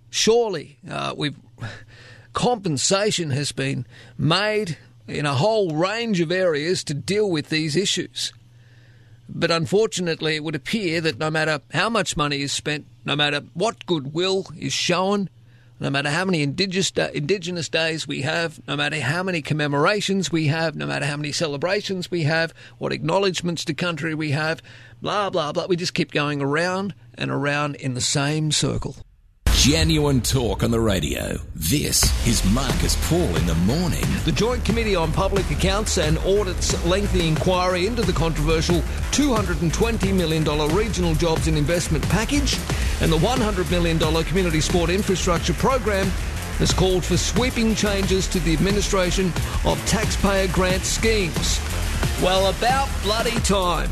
[0.08, 1.36] Surely, uh, we've
[2.32, 3.86] compensation has been
[4.16, 8.32] made in a whole range of areas to deal with these issues.
[9.32, 13.42] But unfortunately, it would appear that no matter how much money is spent, no matter
[13.54, 15.30] what goodwill is shown,
[15.78, 20.48] no matter how many indigenous, indigenous days we have, no matter how many commemorations we
[20.48, 24.62] have, no matter how many celebrations we have, what acknowledgements to country we have,
[25.00, 28.96] blah, blah, blah, we just keep going around and around in the same circle.
[29.60, 31.38] Genuine talk on the radio.
[31.54, 34.06] This is Marcus Paul in the morning.
[34.24, 38.76] The Joint Committee on Public Accounts and Audit's lengthy inquiry into the controversial
[39.10, 42.54] $220 million regional jobs and investment package
[43.02, 46.06] and the $100 million community sport infrastructure program
[46.56, 49.26] has called for sweeping changes to the administration
[49.66, 51.60] of taxpayer grant schemes.
[52.22, 53.90] Well, about bloody time.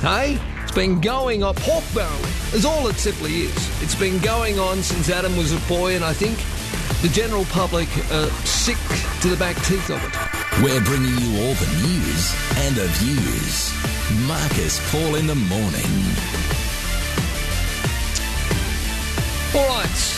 [0.00, 0.40] Hey?
[0.74, 3.82] Been going pork barreling is all it simply is.
[3.82, 6.36] It's been going on since Adam was a boy, and I think
[7.00, 8.76] the general public are sick
[9.20, 10.62] to the back teeth of it.
[10.62, 13.72] We're bringing you all the news and the views.
[14.26, 15.90] Marcus Paul in the morning.
[19.54, 20.14] All right.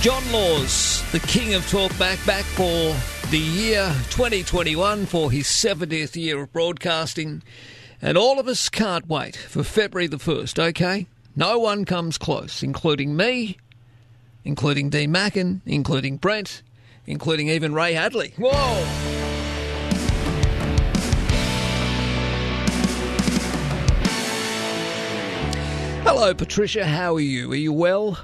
[0.00, 2.96] John Laws, the king of talkback, back for
[3.30, 7.42] the year 2021 for his 70th year of broadcasting.
[8.02, 11.06] And all of us can't wait for February the 1st, okay?
[11.36, 13.58] No one comes close, including me,
[14.44, 16.62] including Dean Mackin, including Brent,
[17.06, 18.32] including even Ray Hadley.
[18.38, 18.86] Whoa!
[26.02, 26.84] Hello, Patricia.
[26.86, 27.52] How are you?
[27.52, 28.18] Are you well?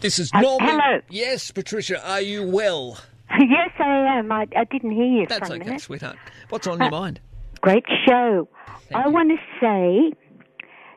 [0.00, 0.68] This is Uh, Norman.
[0.68, 1.00] hello.
[1.10, 2.06] Yes, Patricia.
[2.08, 2.98] Are you well?
[3.38, 4.32] Yes, I am.
[4.32, 5.80] I, I didn't hear you That's okay, minute.
[5.80, 6.16] sweetheart.
[6.48, 7.20] What's on your Uh, mind?
[7.60, 8.48] Great show.
[8.94, 10.12] I want to say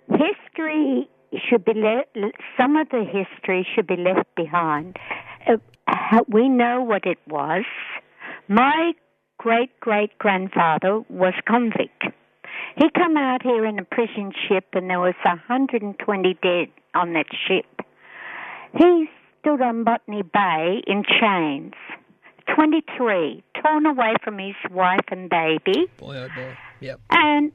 [0.09, 1.09] history
[1.50, 4.98] should be le- le- some of the history should be left behind.
[5.48, 5.58] Uh,
[6.27, 7.66] we know what it was.
[8.48, 8.93] My
[9.38, 12.03] great great grandfather was convict.
[12.77, 17.27] He come out here in a prison ship, and there was 120 dead on that
[17.48, 17.85] ship.
[18.77, 19.08] He
[19.40, 21.74] stood on Botany Bay in chains.
[22.55, 25.85] 23, torn away from his wife and baby.
[25.97, 26.57] Boy, oh boy.
[26.80, 26.99] Yep.
[27.09, 27.51] And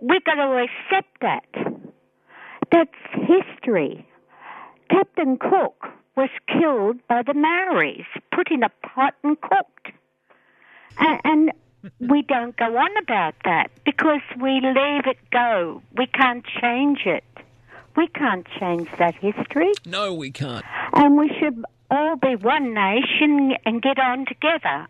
[0.00, 1.44] we've got to accept that.
[2.72, 4.06] That's history.
[4.90, 9.92] Captain Cook was killed by the Maoris, put in a pot and cooked.
[10.98, 11.52] And, and
[12.10, 15.82] we don't go on about that because we leave it go.
[15.96, 17.24] We can't change it.
[17.96, 19.72] We can't change that history.
[19.84, 20.64] No, we can't.
[20.94, 24.86] And we should all be one nation and get on together.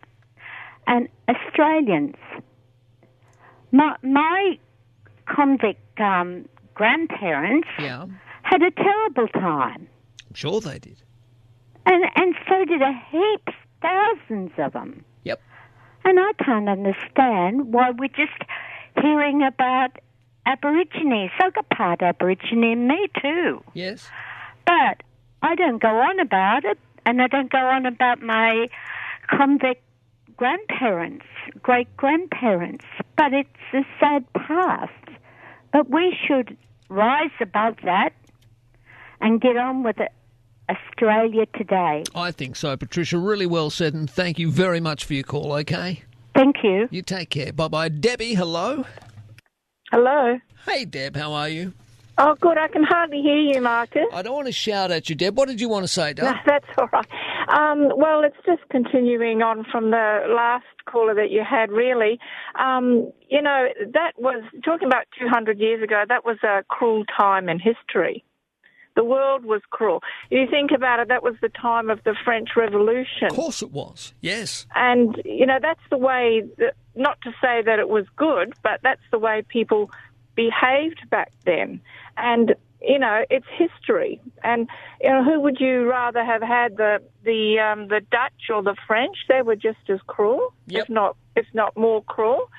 [0.87, 2.17] And Australians,
[3.73, 4.59] my, my
[5.27, 8.07] convict um, grandparents Yeah.
[8.43, 9.89] had a terrible time.
[10.29, 11.03] I'm sure they did.
[11.87, 15.05] And, and so did a heaps, thousands of them.
[15.25, 15.41] Yep.
[16.05, 18.43] And I can't understand why we're just
[19.01, 19.99] hearing about
[20.47, 21.31] Aborigines.
[21.39, 23.63] I got part Aborigine in me too.
[23.75, 24.09] Yes.
[24.67, 25.03] But
[25.43, 28.69] I don't go on about it, and I don't go on about my
[29.29, 29.83] convict
[30.37, 31.27] grandparents,
[31.63, 32.85] great grandparents.
[33.17, 34.93] But it's a sad past.
[35.73, 36.57] But we should
[36.89, 38.13] rise above that
[39.21, 40.13] and get on with it.
[40.71, 42.05] Australia today.
[42.15, 43.19] I think so, Patricia.
[43.19, 46.05] Really well said, and thank you very much for your call, okay?
[46.35, 46.89] Thank you.
[46.93, 47.53] You take care.
[47.53, 47.89] Bye bye.
[47.89, 48.85] Debbie, hello.
[49.91, 50.39] Hello.
[50.67, 51.73] Hey, Deb, how are you?
[52.23, 52.59] Oh, good.
[52.59, 54.05] I can hardly hear you, Marcus.
[54.13, 55.39] I don't want to shout at you, Deb.
[55.39, 57.07] What did you want to say, No, that's all right.
[57.49, 62.19] Um, well, it's just continuing on from the last caller that you had, really.
[62.59, 67.49] Um, you know, that was, talking about 200 years ago, that was a cruel time
[67.49, 68.23] in history.
[68.97, 70.03] The world was cruel.
[70.31, 73.29] If you think about it, that was the time of the French Revolution.
[73.31, 74.13] Of course it was.
[74.21, 74.67] Yes.
[74.75, 78.81] And, you know, that's the way, that, not to say that it was good, but
[78.83, 79.91] that's the way people
[80.35, 81.81] behaved back then.
[82.17, 84.21] And, you know, it's history.
[84.43, 84.69] And,
[85.01, 88.77] you know, who would you rather have had, the, the, um, the Dutch or the
[88.87, 89.17] French?
[89.29, 92.51] They were just as cruel, if not, if not more cruel.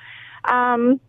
[0.44, 1.00] Um,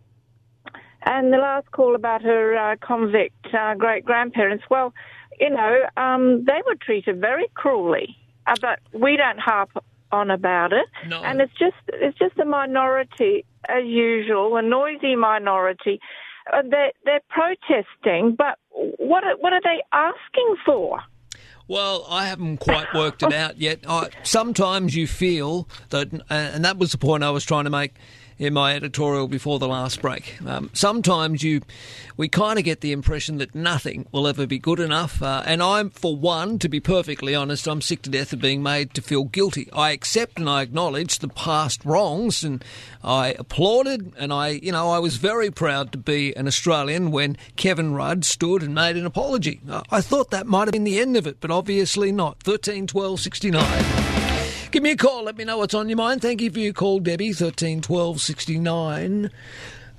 [1.06, 4.94] and the last call about her uh, convict uh, great grandparents, well,
[5.40, 8.16] you know, um, they were treated very cruelly,
[8.48, 9.72] uh, but we don't harp
[10.12, 10.86] on about it.
[11.08, 11.22] No.
[11.24, 16.00] And it's just it's just a minority as usual, a noisy minority.
[16.52, 18.58] Uh, they're, they're protesting, but
[18.98, 21.00] what are, what are they asking for?
[21.68, 23.80] Well, I haven't quite worked it out yet.
[23.88, 27.94] I, sometimes you feel that, and that was the point I was trying to make.
[28.38, 30.38] In my editorial before the last break.
[30.46, 31.62] Um, sometimes you,
[32.18, 35.22] we kind of get the impression that nothing will ever be good enough.
[35.22, 38.64] Uh, and I'm, for one, to be perfectly honest, I'm sick to death of being
[38.64, 39.70] made to feel guilty.
[39.74, 42.64] I accept and I acknowledge the past wrongs, and
[43.04, 47.38] I applauded, and I, you know, I was very proud to be an Australian when
[47.56, 49.62] Kevin Rudd stood and made an apology.
[49.70, 52.42] Uh, I thought that might have been the end of it, but obviously not.
[52.44, 54.03] 13 12 69.
[54.74, 55.26] Give me a call.
[55.26, 56.24] Let me know what's on your mind.
[56.24, 57.32] Thank you for your call, Debbie.
[57.32, 59.30] 13 12 69.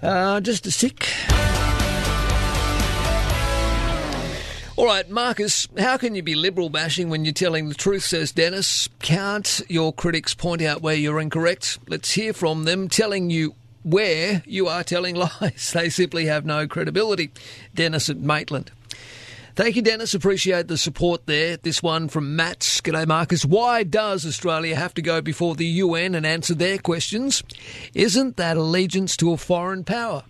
[0.02, 1.06] Uh, just a sec.
[4.74, 8.32] All right, Marcus, how can you be liberal bashing when you're telling the truth, says
[8.32, 8.88] Dennis?
[8.98, 11.78] Can't your critics point out where you're incorrect?
[11.86, 13.54] Let's hear from them telling you
[13.84, 15.70] where you are telling lies.
[15.72, 17.30] They simply have no credibility.
[17.76, 18.72] Dennis at Maitland.
[19.56, 20.14] Thank you, Dennis.
[20.14, 21.56] Appreciate the support there.
[21.56, 22.58] This one from Matt.
[22.58, 23.44] G'day, Marcus.
[23.44, 27.40] Why does Australia have to go before the UN and answer their questions?
[27.94, 30.24] Isn't that allegiance to a foreign power?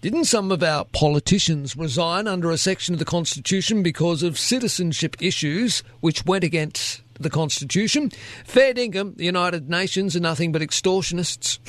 [0.00, 5.14] Didn't some of our politicians resign under a section of the Constitution because of citizenship
[5.20, 8.10] issues which went against the Constitution?
[8.44, 11.60] Fair dinkum, the United Nations are nothing but extortionists.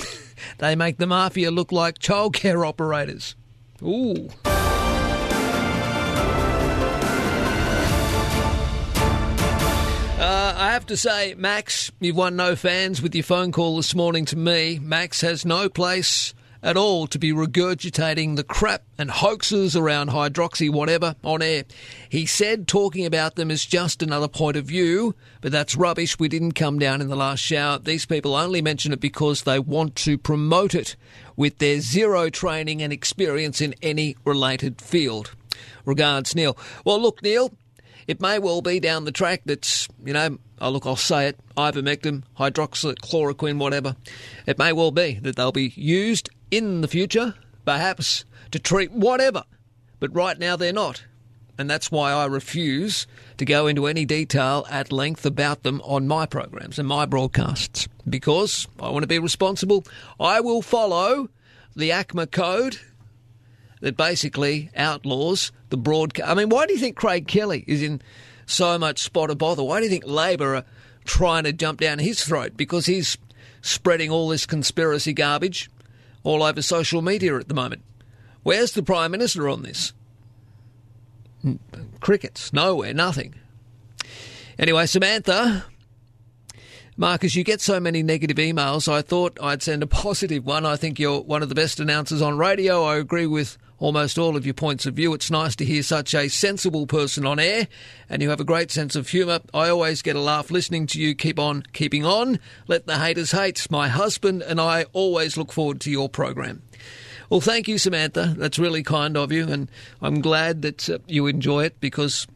[0.57, 3.35] they make the mafia look like childcare operators.
[3.83, 4.29] Ooh.
[10.61, 14.25] I have to say, Max, you've won no fans with your phone call this morning
[14.25, 14.77] to me.
[14.77, 20.71] Max has no place at all to be regurgitating the crap and hoaxes around hydroxy
[20.71, 21.63] whatever on air.
[22.07, 26.19] He said talking about them is just another point of view, but that's rubbish.
[26.19, 27.79] We didn't come down in the last shower.
[27.79, 30.95] These people only mention it because they want to promote it
[31.35, 35.31] with their zero training and experience in any related field.
[35.85, 36.55] Regards, Neil.
[36.85, 37.51] Well, look, Neil,
[38.05, 41.39] it may well be down the track that's, you know, oh, look, I'll say it,
[41.57, 43.95] ivermectin, hydroxychloroquine, whatever.
[44.45, 49.43] It may well be that they'll be used in the future, perhaps, to treat whatever.
[49.99, 51.03] But right now they're not.
[51.57, 53.05] And that's why I refuse
[53.37, 57.87] to go into any detail at length about them on my programs and my broadcasts.
[58.07, 59.83] Because I want to be responsible.
[60.19, 61.29] I will follow
[61.75, 62.77] the ACMA code
[63.81, 66.29] that basically outlaws the broadcast.
[66.29, 68.01] I mean, why do you think Craig Kelly is in
[68.51, 69.63] so much spot of bother?
[69.63, 70.65] Why do you think Labor are
[71.05, 72.53] trying to jump down his throat?
[72.55, 73.17] Because he's
[73.61, 75.69] spreading all this conspiracy garbage
[76.23, 77.81] all over social media at the moment.
[78.43, 79.93] Where's the Prime Minister on this?
[81.99, 83.35] Crickets, nowhere, nothing.
[84.59, 85.65] Anyway, Samantha,
[86.97, 88.91] Marcus, you get so many negative emails.
[88.91, 90.65] I thought I'd send a positive one.
[90.65, 92.83] I think you're one of the best announcers on radio.
[92.83, 95.13] I agree with almost all of your points of view.
[95.13, 97.67] It's nice to hear such a sensible person on air,
[98.07, 99.41] and you have a great sense of humour.
[99.53, 101.15] I always get a laugh listening to you.
[101.15, 102.39] Keep on keeping on.
[102.67, 103.69] Let the haters hate.
[103.69, 106.61] My husband and I always look forward to your program.
[107.29, 108.35] Well, thank you, Samantha.
[108.37, 109.69] That's really kind of you, and
[110.01, 112.27] I'm glad that uh, you enjoy it because,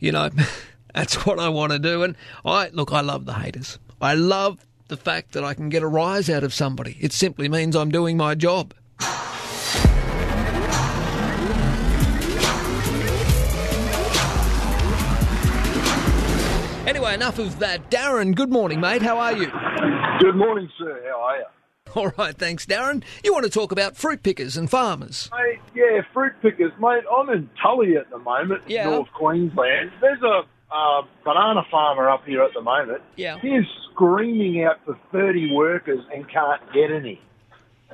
[0.00, 0.30] you know,
[0.94, 2.04] that's what I want to do.
[2.04, 3.78] And I look, I love the haters.
[4.00, 6.96] I love the fact that I can get a rise out of somebody.
[7.00, 8.72] It simply means I'm doing my job.
[16.86, 17.90] Anyway, enough of that.
[17.90, 19.02] Darren, good morning, mate.
[19.02, 19.50] How are you?
[20.20, 21.02] Good morning, sir.
[21.10, 21.44] How are you?
[21.96, 23.02] All right, thanks, Darren.
[23.24, 25.28] You want to talk about fruit pickers and farmers?
[25.36, 27.02] Mate, yeah, fruit pickers, mate.
[27.10, 28.84] I'm in Tully at the moment, Yeah.
[28.90, 29.90] North Queensland.
[30.00, 30.42] There's a
[30.72, 33.02] uh, banana farmer up here at the moment.
[33.16, 33.38] Yeah.
[33.40, 37.20] He is screaming out for 30 workers and can't get any.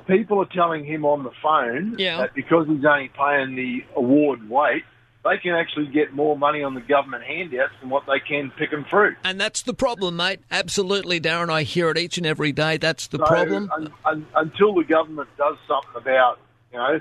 [0.07, 2.17] People are telling him on the phone Yeah.
[2.17, 4.83] that because he's only paying the award weight,
[5.23, 8.71] they can actually get more money on the government handouts than what they can pick
[8.71, 9.15] picking fruit.
[9.23, 10.39] And that's the problem, mate.
[10.51, 11.49] Absolutely, Darren.
[11.49, 12.77] I hear it each and every day.
[12.77, 13.71] That's the So, problem.
[13.73, 16.39] un- un- until the government does something about,
[16.71, 16.99] you know,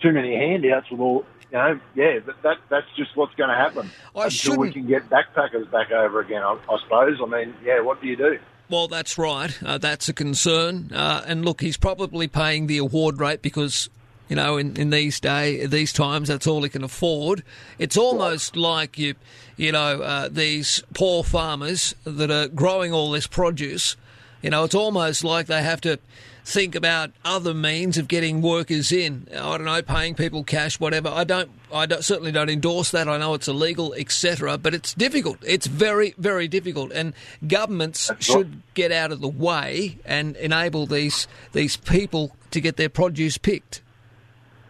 [0.00, 3.56] too many handouts with all, you know, yeah, that, that that's just what's going to
[3.56, 3.90] happen.
[4.14, 7.18] I until we shouldn't- can get backpackers back over again, I, I suppose.
[7.22, 8.38] I mean, yeah, what do you do?
[8.70, 9.56] Well, that's right.
[9.62, 10.90] Uh, that's a concern.
[10.94, 13.88] Uh, and look, he's probably paying the award rate because,
[14.28, 17.42] you know, in, in these day, these times, that's all he can afford.
[17.78, 19.14] It's almost like you,
[19.56, 23.96] you know, uh, these poor farmers that are growing all this produce.
[24.42, 25.98] You know, it's almost like they have to
[26.44, 29.28] think about other means of getting workers in.
[29.32, 31.08] I don't know, paying people cash, whatever.
[31.08, 31.50] I don't.
[31.72, 33.08] I don't, certainly don't endorse that.
[33.08, 34.56] I know it's illegal, etc.
[34.56, 35.36] But it's difficult.
[35.46, 37.12] It's very, very difficult, and
[37.46, 42.88] governments should get out of the way and enable these these people to get their
[42.88, 43.82] produce picked.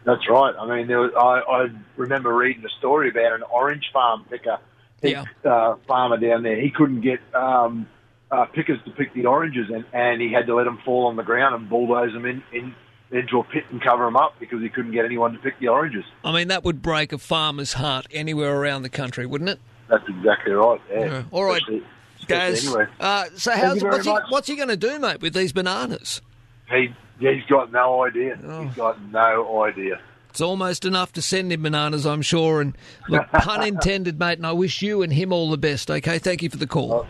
[0.05, 0.55] That's right.
[0.59, 4.59] I mean, there was, I, I remember reading a story about an orange farm picker,
[5.03, 5.25] Yeah.
[5.45, 6.61] uh, farmer down there.
[6.61, 7.87] He couldn't get um,
[8.31, 11.17] uh, pickers to pick the oranges, and, and he had to let them fall on
[11.17, 12.75] the ground and bulldoze them in, in
[13.11, 15.69] into a pit and cover them up because he couldn't get anyone to pick the
[15.69, 16.05] oranges.
[16.23, 19.59] I mean, that would break a farmer's heart anywhere around the country, wouldn't it?
[19.89, 20.81] That's exactly right.
[20.91, 21.01] Yeah.
[21.07, 21.23] Yeah.
[21.31, 21.83] All right, Especially-
[22.27, 22.91] Guys, especially anywhere.
[23.01, 26.21] uh, so how's, what's, he, what's he going to do, mate, with these bananas?
[26.71, 28.39] He, he's got no idea.
[28.45, 28.65] Oh.
[28.65, 30.01] He's got no idea.
[30.31, 32.61] It's almost enough to send him bananas, I'm sure.
[32.61, 32.77] And
[33.09, 34.39] look, pun intended, mate.
[34.39, 35.91] And I wish you and him all the best.
[35.91, 37.07] Okay, thank you for the call.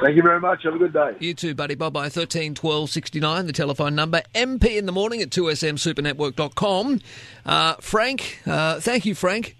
[0.00, 0.64] Thank you very much.
[0.64, 1.12] Have a good day.
[1.20, 1.74] You too, buddy.
[1.74, 2.08] Bye bye.
[2.08, 3.46] Thirteen twelve sixty nine.
[3.46, 4.22] The telephone number.
[4.34, 7.00] MP in the morning at two smsupernetwork.com.
[7.46, 9.56] Uh, Frank, uh, thank you, Frank.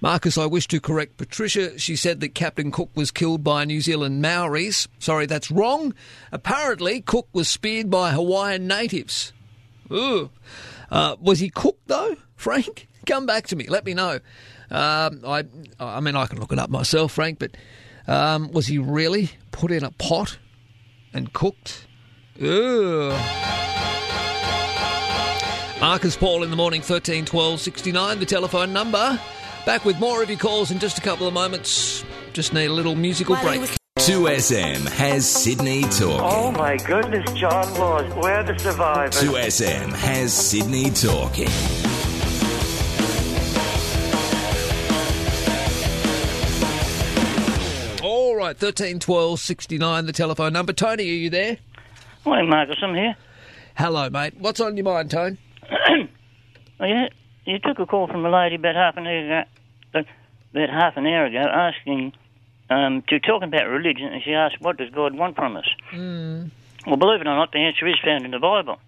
[0.00, 1.78] Marcus, I wish to correct Patricia.
[1.78, 4.88] She said that Captain Cook was killed by New Zealand Maoris.
[4.98, 5.94] Sorry, that's wrong.
[6.32, 9.32] Apparently, Cook was speared by Hawaiian natives.
[9.92, 10.30] Ooh.
[10.90, 12.88] Uh, was he cooked though, Frank?
[13.06, 13.66] Come back to me.
[13.68, 14.20] Let me know.
[14.70, 15.44] Um, I,
[15.78, 17.38] I mean, I can look it up myself, Frank.
[17.38, 17.56] But
[18.06, 20.38] um, was he really put in a pot
[21.12, 21.86] and cooked?
[22.42, 23.10] Ooh.
[25.80, 28.18] Marcus Paul in the morning, thirteen twelve sixty nine.
[28.18, 29.20] The telephone number.
[29.66, 32.04] Back with more of your calls in just a couple of moments.
[32.32, 33.75] Just need a little musical break.
[33.96, 36.20] 2SM has Sydney talking.
[36.22, 39.14] Oh my goodness, John Laws, we're the survivors.
[39.22, 41.48] 2SM has Sydney talking.
[48.02, 50.04] All right, thirteen twelve sixty nine.
[50.06, 50.72] The telephone number.
[50.72, 51.56] Tony, are you there?
[52.24, 52.76] Hi, Marcus.
[52.82, 53.16] I'm here.
[53.76, 54.34] Hello, mate.
[54.38, 55.38] What's on your mind, Tone?
[56.78, 57.08] Oh, yeah,
[57.46, 59.42] you took a call from a lady about half an hour ago,
[59.94, 60.02] uh,
[60.52, 62.12] about half an hour ago, asking
[62.70, 66.50] um, to talk about religion, and she asked, "What does God want from us?" Mm.
[66.86, 68.78] Well, believe it or not, the answer is found in the Bible.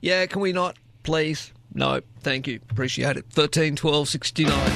[0.00, 1.52] Yeah, can we not, please?
[1.74, 2.60] No, thank you.
[2.70, 3.26] Appreciate it.
[3.30, 4.72] Thirteen twelve sixty nine.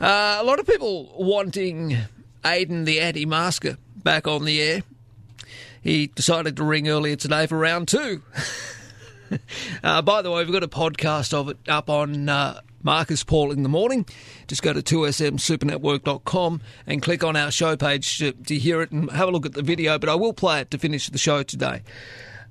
[0.00, 1.96] Uh, a lot of people wanting
[2.44, 4.82] Aidan the anti-masker back on the air.
[5.80, 8.22] He decided to ring earlier today for round two.
[9.84, 13.52] uh, by the way, we've got a podcast of it up on uh, Marcus Paul
[13.52, 14.06] in the morning.
[14.46, 19.10] Just go to 2smsupernetwork.com and click on our show page to, to hear it and
[19.10, 19.98] have a look at the video.
[19.98, 21.82] But I will play it to finish the show today.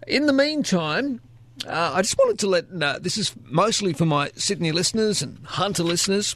[0.08, 1.22] In the meantime,
[1.68, 5.45] uh, I just wanted to let uh, this is mostly for my Sydney listeners and
[5.45, 6.35] Hunter listeners.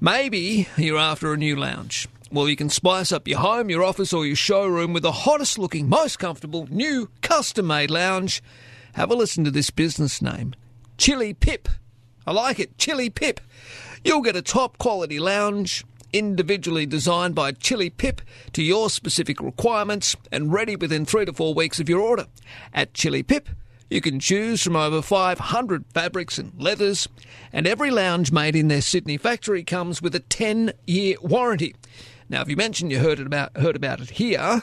[0.00, 2.08] Maybe you're after a new lounge.
[2.30, 5.58] Well, you can spice up your home, your office, or your showroom with the hottest
[5.58, 8.42] looking, most comfortable, new custom made lounge.
[8.94, 10.54] Have a listen to this business name
[10.98, 11.68] Chili Pip.
[12.26, 13.40] I like it, Chili Pip.
[14.02, 18.20] You'll get a top quality lounge, individually designed by Chili Pip
[18.52, 22.26] to your specific requirements and ready within three to four weeks of your order.
[22.74, 23.48] At Chili Pip,
[23.88, 27.08] you can choose from over 500 fabrics and leathers,
[27.52, 31.76] and every lounge made in their Sydney factory comes with a 10 year warranty.
[32.28, 34.62] Now, if you mention you heard, about, heard about it here,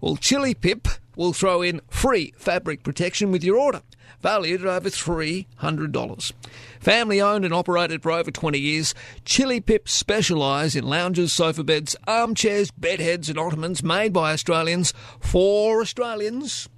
[0.00, 0.86] well, Chili Pip
[1.22, 3.82] will throw in free fabric protection with your order,
[4.20, 6.32] valued at over $300.
[6.80, 8.92] Family owned and operated for over 20 years,
[9.24, 15.80] Chili Pip specialise in lounges, sofa beds, armchairs, bedheads, and ottomans made by Australians for
[15.80, 16.68] Australians.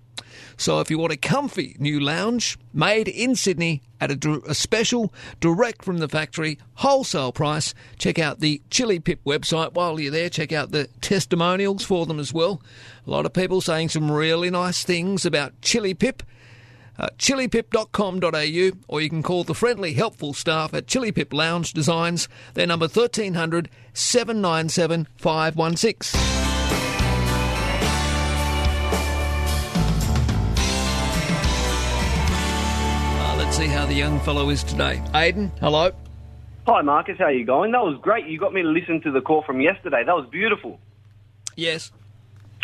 [0.56, 5.12] So if you want a comfy new lounge made in Sydney at a, a special,
[5.40, 9.72] direct from the factory, wholesale price, check out the Chili Pip website.
[9.74, 12.60] While you're there, check out the testimonials for them as well.
[13.06, 16.22] A lot of people saying some really nice things about Chili Pip.
[16.96, 22.28] Uh, chilipip.com.au or you can call the friendly, helpful staff at Chili Pip Lounge Designs.
[22.54, 26.43] Their number 1300 797 516.
[33.54, 35.00] Let's see how the young fellow is today.
[35.14, 35.92] Aidan, hello.
[36.66, 37.18] Hi, Marcus.
[37.18, 37.70] How are you going?
[37.70, 38.26] That was great.
[38.26, 40.02] You got me to listen to the call from yesterday.
[40.04, 40.80] That was beautiful.
[41.54, 41.92] Yes.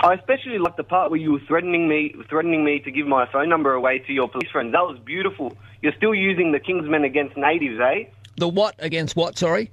[0.03, 3.31] I especially liked the part where you were threatening me, threatening me to give my
[3.31, 4.73] phone number away to your police friends.
[4.73, 5.57] That was beautiful.
[5.81, 8.11] You're still using the Kingsmen against natives, eh?
[8.39, 9.71] The what against what, sorry?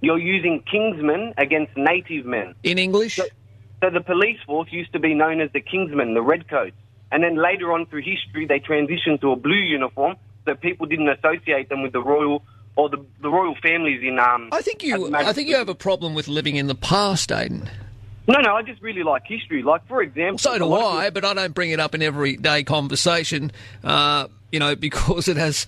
[0.00, 2.54] You're using Kingsmen against native men.
[2.62, 3.16] In English?
[3.16, 3.26] So,
[3.82, 6.76] so the police force used to be known as the Kingsmen, the Redcoats.
[7.12, 11.08] And then later on through history, they transitioned to a blue uniform so people didn't
[11.08, 12.42] associate them with the royal
[12.76, 14.18] or the, the royal families in.
[14.18, 15.14] Um, I think you.
[15.14, 17.68] I think you have a problem with living in the past, Aidan.
[18.28, 19.62] No, no, I just really like history.
[19.62, 20.38] Like, for example.
[20.38, 23.52] So do I, but I don't bring it up in everyday conversation.
[23.84, 25.66] Uh, you know, because it has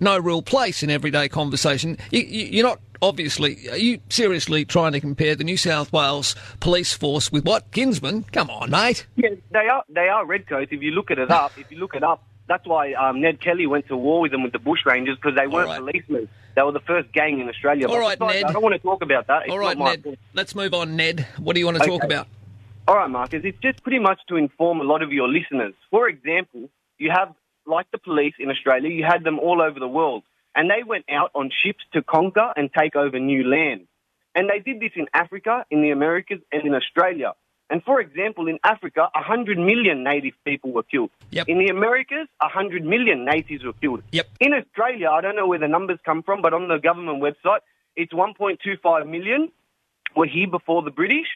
[0.00, 1.98] no real place in everyday conversation.
[2.10, 3.68] You, you, you're not obviously.
[3.68, 8.24] Are you seriously trying to compare the New South Wales police force with what Kinsman?
[8.32, 9.06] Come on, mate.
[9.16, 10.72] Yeah, they are they are redcoats.
[10.72, 13.40] If you look at it up, if you look it up, that's why um, Ned
[13.40, 16.28] Kelly went to war with them with the Bushrangers because they weren't policemen.
[16.56, 17.86] They were the first gang in Australia.
[17.88, 18.44] All right, Ned.
[18.44, 19.42] I don't want to talk about that.
[19.42, 20.18] It's All right, Ned.
[20.34, 21.26] Let's move on, Ned.
[21.38, 22.26] What do you want to talk about?
[22.88, 23.42] All right, Marcus.
[23.44, 25.74] It's just pretty much to inform a lot of your listeners.
[25.90, 27.34] For example, you have,
[27.66, 30.22] like the police in Australia, you had them all over the world.
[30.54, 33.86] And they went out on ships to conquer and take over new land.
[34.34, 37.34] And they did this in Africa, in the Americas, and in Australia.
[37.70, 41.10] And for example, in Africa, 100 million native people were killed.
[41.46, 44.02] In the Americas, 100 million natives were killed.
[44.40, 47.60] In Australia, I don't know where the numbers come from, but on the government website,
[47.94, 49.50] it's 1.25 million
[50.16, 51.26] were here before the British,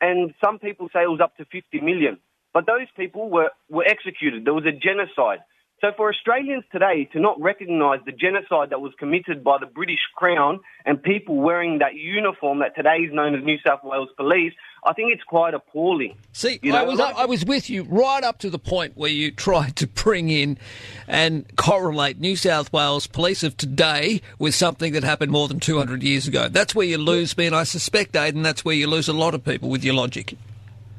[0.00, 2.18] and some people say it was up to 50 million.
[2.52, 4.44] But those people were, were executed.
[4.44, 5.40] There was a genocide.
[5.80, 10.00] So for Australians today to not recognise the genocide that was committed by the British
[10.16, 14.52] Crown and people wearing that uniform that today is known as New South Wales Police,
[14.84, 16.16] I think it's quite appalling.
[16.32, 19.10] See, You know, I, was, I was with you right up to the point where
[19.10, 20.58] you tried to bring in
[21.06, 26.02] and correlate New South Wales police of today with something that happened more than 200
[26.02, 26.48] years ago.
[26.48, 29.32] That's where you lose me, and I suspect, Aidan, that's where you lose a lot
[29.32, 30.36] of people with your logic.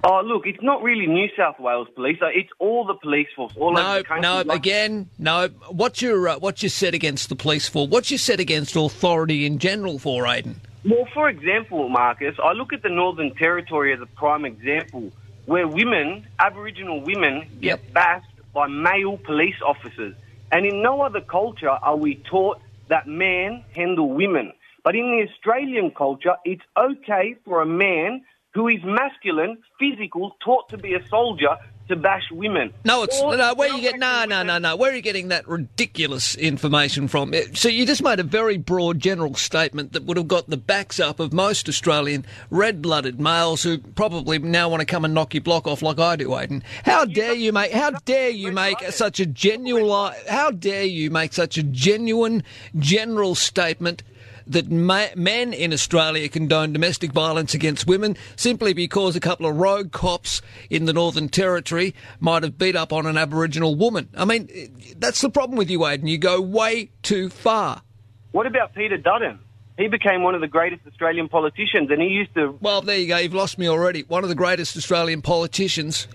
[0.03, 2.17] Oh, look, it's not really New South Wales Police.
[2.21, 4.21] uh, It's all the police force all over No, the country.
[4.21, 5.49] no, Like- again, no.
[5.69, 7.85] What's your uh, what's your set against the police for?
[7.85, 10.61] What's your set against authority in general for, Aidan?
[10.85, 15.11] Well, for example, Marcus, I look at the Northern Territory as a prime example
[15.45, 20.15] where women, Aboriginal women, get bashed by male police officers.
[20.53, 24.53] And in no other culture are we taught that men handle women.
[24.85, 28.21] But in the Australian culture, it's okay for a man
[28.53, 31.55] who is masculine, physical, taught to be a soldier,
[31.87, 32.71] to bash women.
[32.85, 33.53] No, it's Or- no.
[33.55, 34.75] Where you get no, no, no, no.
[34.75, 37.33] Where are you getting that ridiculous information from?
[37.55, 40.99] So you just made a very broad, general statement that would have got the backs
[40.99, 45.41] up of most Australian red-blooded males who probably now want to come and knock your
[45.41, 46.63] block off like I do, Aidan.
[46.85, 47.71] How dare you make?
[47.71, 50.13] How dare you make such a genuine?
[50.29, 52.43] How dare you make such a genuine,
[52.77, 54.03] general statement?
[54.49, 59.55] That ma- men in Australia condone domestic violence against women simply because a couple of
[59.55, 64.09] rogue cops in the Northern Territory might have beat up on an Aboriginal woman.
[64.17, 64.49] I mean,
[64.97, 66.07] that's the problem with you, Aidan.
[66.07, 67.83] You go way too far.
[68.31, 69.39] What about Peter Dutton?
[69.77, 72.57] He became one of the greatest Australian politicians, and he used to.
[72.59, 73.17] Well, there you go.
[73.17, 74.01] You've lost me already.
[74.03, 76.07] One of the greatest Australian politicians.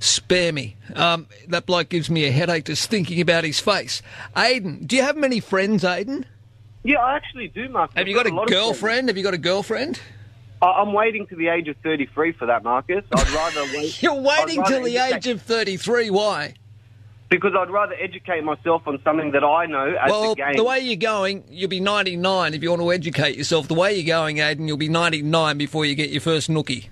[0.00, 0.76] Spare me.
[0.96, 4.02] Um, that bloke gives me a headache just thinking about his face.
[4.36, 6.26] Aidan, do you have many friends, Aidan?
[6.84, 7.90] Yeah, I actually do, Mark.
[7.94, 9.08] Have I've you got a lot girlfriend?
[9.08, 9.98] Have you got a girlfriend?
[10.62, 13.04] I- I'm waiting to the age of 33 for that, Marcus.
[13.12, 14.02] I'd rather wait.
[14.02, 16.10] You're waiting rather till the educate- age of 33.
[16.10, 16.54] Why?
[17.30, 20.52] Because I'd rather educate myself on something that I know as well, the game.
[20.56, 23.66] the way you're going, you'll be 99 if you want to educate yourself.
[23.66, 26.88] The way you're going, Aidan, you'll be 99 before you get your first nookie.